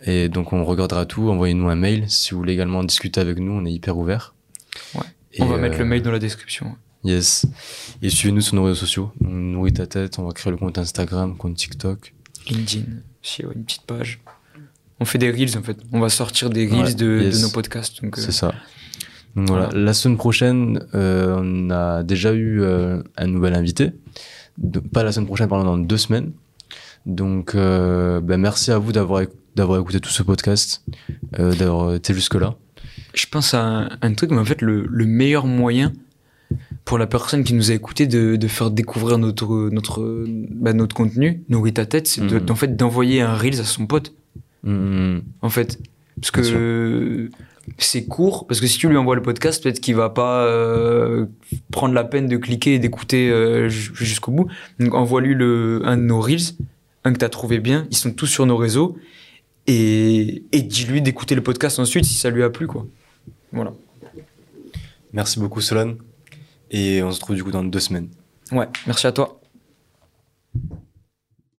Et 0.07 0.29
donc 0.29 0.53
on 0.53 0.65
regardera 0.65 1.07
tout. 1.07 1.29
Envoyez-nous 1.31 1.69
un 1.69 1.77
mail 1.77 2.05
si 2.09 2.33
vous 2.33 2.39
voulez 2.39 2.53
également 2.53 2.85
discuter 2.85 3.21
avec 3.21 3.39
nous. 3.39 3.53
On 3.53 3.65
est 3.65 3.73
hyper 3.73 3.97
ouvert. 3.97 4.35
Ouais. 4.95 5.03
Et, 5.33 5.43
On 5.43 5.47
va 5.47 5.57
mettre 5.57 5.79
le 5.79 5.85
euh, 5.85 5.89
mail 5.89 6.03
dans 6.03 6.11
la 6.11 6.19
description. 6.19 6.77
Yes. 7.05 7.47
Et 8.03 8.11
suivez-nous 8.11 8.41
sur 8.41 8.55
nos 8.55 8.65
réseaux 8.65 8.81
sociaux. 8.81 9.13
On 9.23 9.29
nourrit 9.29 9.73
ta 9.73 9.87
tête. 9.87 10.19
On 10.19 10.25
va 10.25 10.33
créer 10.33 10.51
le 10.51 10.57
compte 10.57 10.79
Instagram, 10.79 11.37
compte 11.37 11.57
TikTok. 11.57 12.15
LinkedIn, 12.49 12.85
si, 13.23 13.45
ouais, 13.47 13.55
une 13.55 13.65
petite 13.65 13.83
page. 13.83 14.21
On 15.01 15.05
fait 15.07 15.19
des 15.19 15.31
reels 15.31 15.57
en 15.57 15.63
fait. 15.63 15.79
On 15.93 16.01
va 16.01 16.09
sortir 16.09 16.51
des 16.51 16.67
reels 16.67 16.85
Ouais, 16.85 16.95
de, 16.95 17.21
yes. 17.23 17.39
de 17.39 17.43
nos 17.43 17.51
podcasts. 17.51 18.05
Euh, 18.05 18.11
C'est 18.15 18.33
ça. 18.33 18.55
Donc 19.37 19.49
voilà. 19.49 19.67
Voilà. 19.67 19.79
La 19.81 19.93
semaine 19.95 20.17
prochaine, 20.17 20.85
euh, 20.95 21.37
on 21.41 21.71
a 21.71 22.03
déjà 22.03 22.33
eu 22.33 22.61
euh, 22.63 23.03
un 23.17 23.27
nouvel 23.27 23.55
invité. 23.55 23.91
De- 24.59 24.79
pas 24.81 25.03
la 25.03 25.11
semaine 25.13 25.27
prochaine, 25.27 25.49
pardon, 25.49 25.65
dans 25.65 25.79
deux 25.79 25.97
semaines. 25.97 26.33
Donc, 27.07 27.55
euh, 27.55 28.21
ben, 28.21 28.39
merci 28.41 28.71
à 28.71 28.79
vous 28.79 28.93
d'avoir 28.93 29.23
d'avoir 29.57 29.79
écouté 29.81 30.01
tout 30.01 30.11
ce 30.11 30.23
podcast, 30.25 30.85
d'avoir 31.39 31.95
été 31.95 32.13
jusque 32.13 32.35
là. 32.35 32.57
Je 33.15 33.27
pense 33.31 33.55
à 33.55 33.63
un, 33.65 33.89
un 34.03 34.15
truc, 34.15 34.31
mais 34.33 34.39
en 34.39 34.45
fait, 34.45 34.61
le, 34.63 34.85
le 34.91 35.05
meilleur 35.07 35.47
moyen 35.47 35.93
pour 36.85 36.99
la 36.99 37.07
personne 37.07 37.45
qui 37.45 37.55
nous 37.55 37.71
a 37.71 37.75
écouté 37.75 38.07
de, 38.09 38.35
de 38.35 38.49
faire 38.49 38.71
découvrir 38.73 39.17
notre, 39.19 39.71
notre, 39.71 40.25
bah, 40.51 40.73
notre 40.73 40.95
contenu, 40.97 41.43
nourrit 41.49 41.73
ta 41.73 41.87
tête, 41.87 42.09
c'est 42.09 42.27
de- 42.27 42.35
Mhm. 42.39 42.45
d'en 42.45 42.55
fait, 42.57 42.77
d'envoyer 42.77 43.21
un 43.21 43.35
Reels 43.35 43.61
à 43.61 43.65
son 43.65 43.87
pote. 43.87 44.13
Mm, 44.65 45.19
En 45.43 45.51
fait. 45.51 45.79
Parce 46.21 46.33
Bien 46.33 46.43
que 46.53 47.31
c'est 47.79 48.05
court, 48.05 48.47
parce 48.47 48.61
que 48.61 48.67
si 48.67 48.79
tu 48.79 48.89
lui 48.89 48.97
envoies 48.97 49.15
le 49.17 49.23
podcast, 49.23 49.63
peut-être 49.63 49.81
qu'il 49.81 49.95
va 49.95 50.11
pas 50.11 50.45
euh, 50.45 51.27
prendre 51.73 51.95
la 51.95 52.05
peine 52.05 52.27
de 52.27 52.37
cliquer 52.37 52.75
et 52.75 52.79
d'écouter 52.79 53.31
euh, 53.31 53.69
ju- 53.69 53.93
jusqu'au 53.95 54.33
bout. 54.33 54.47
Donc 54.79 54.95
envoie-lui 54.95 55.35
le, 55.35 55.81
un 55.85 55.97
de 55.97 56.03
nos 56.03 56.21
Reels, 56.21 56.55
un 57.05 57.13
que 57.13 57.19
tu 57.19 57.25
as 57.25 57.29
trouvé 57.29 57.59
bien, 57.61 57.87
ils 57.91 57.97
sont 57.97 58.13
tous 58.13 58.27
sur 58.27 58.47
nos 58.47 58.57
réseaux, 58.57 58.97
et, 59.67 60.43
et 60.53 60.63
dis-lui 60.63 61.01
d'écouter 61.03 61.35
le 61.35 61.43
podcast 61.43 61.79
ensuite 61.79 62.05
si 62.05 62.15
ça 62.15 62.31
lui 62.31 62.43
a 62.43 62.51
plu. 62.51 62.67
quoi. 62.67 62.87
Voilà. 63.53 63.73
Merci 65.13 65.39
beaucoup, 65.39 65.61
Solane. 65.61 65.97
Et 66.71 67.03
on 67.03 67.11
se 67.13 67.21
retrouve 67.21 67.37
du 67.37 67.45
coup 67.45 67.53
dans 67.53 67.63
deux 67.65 67.81
semaines. 67.81 68.09
Ouais, 68.53 68.67
merci 68.87 69.07
à 69.07 69.13
toi. 69.13 69.41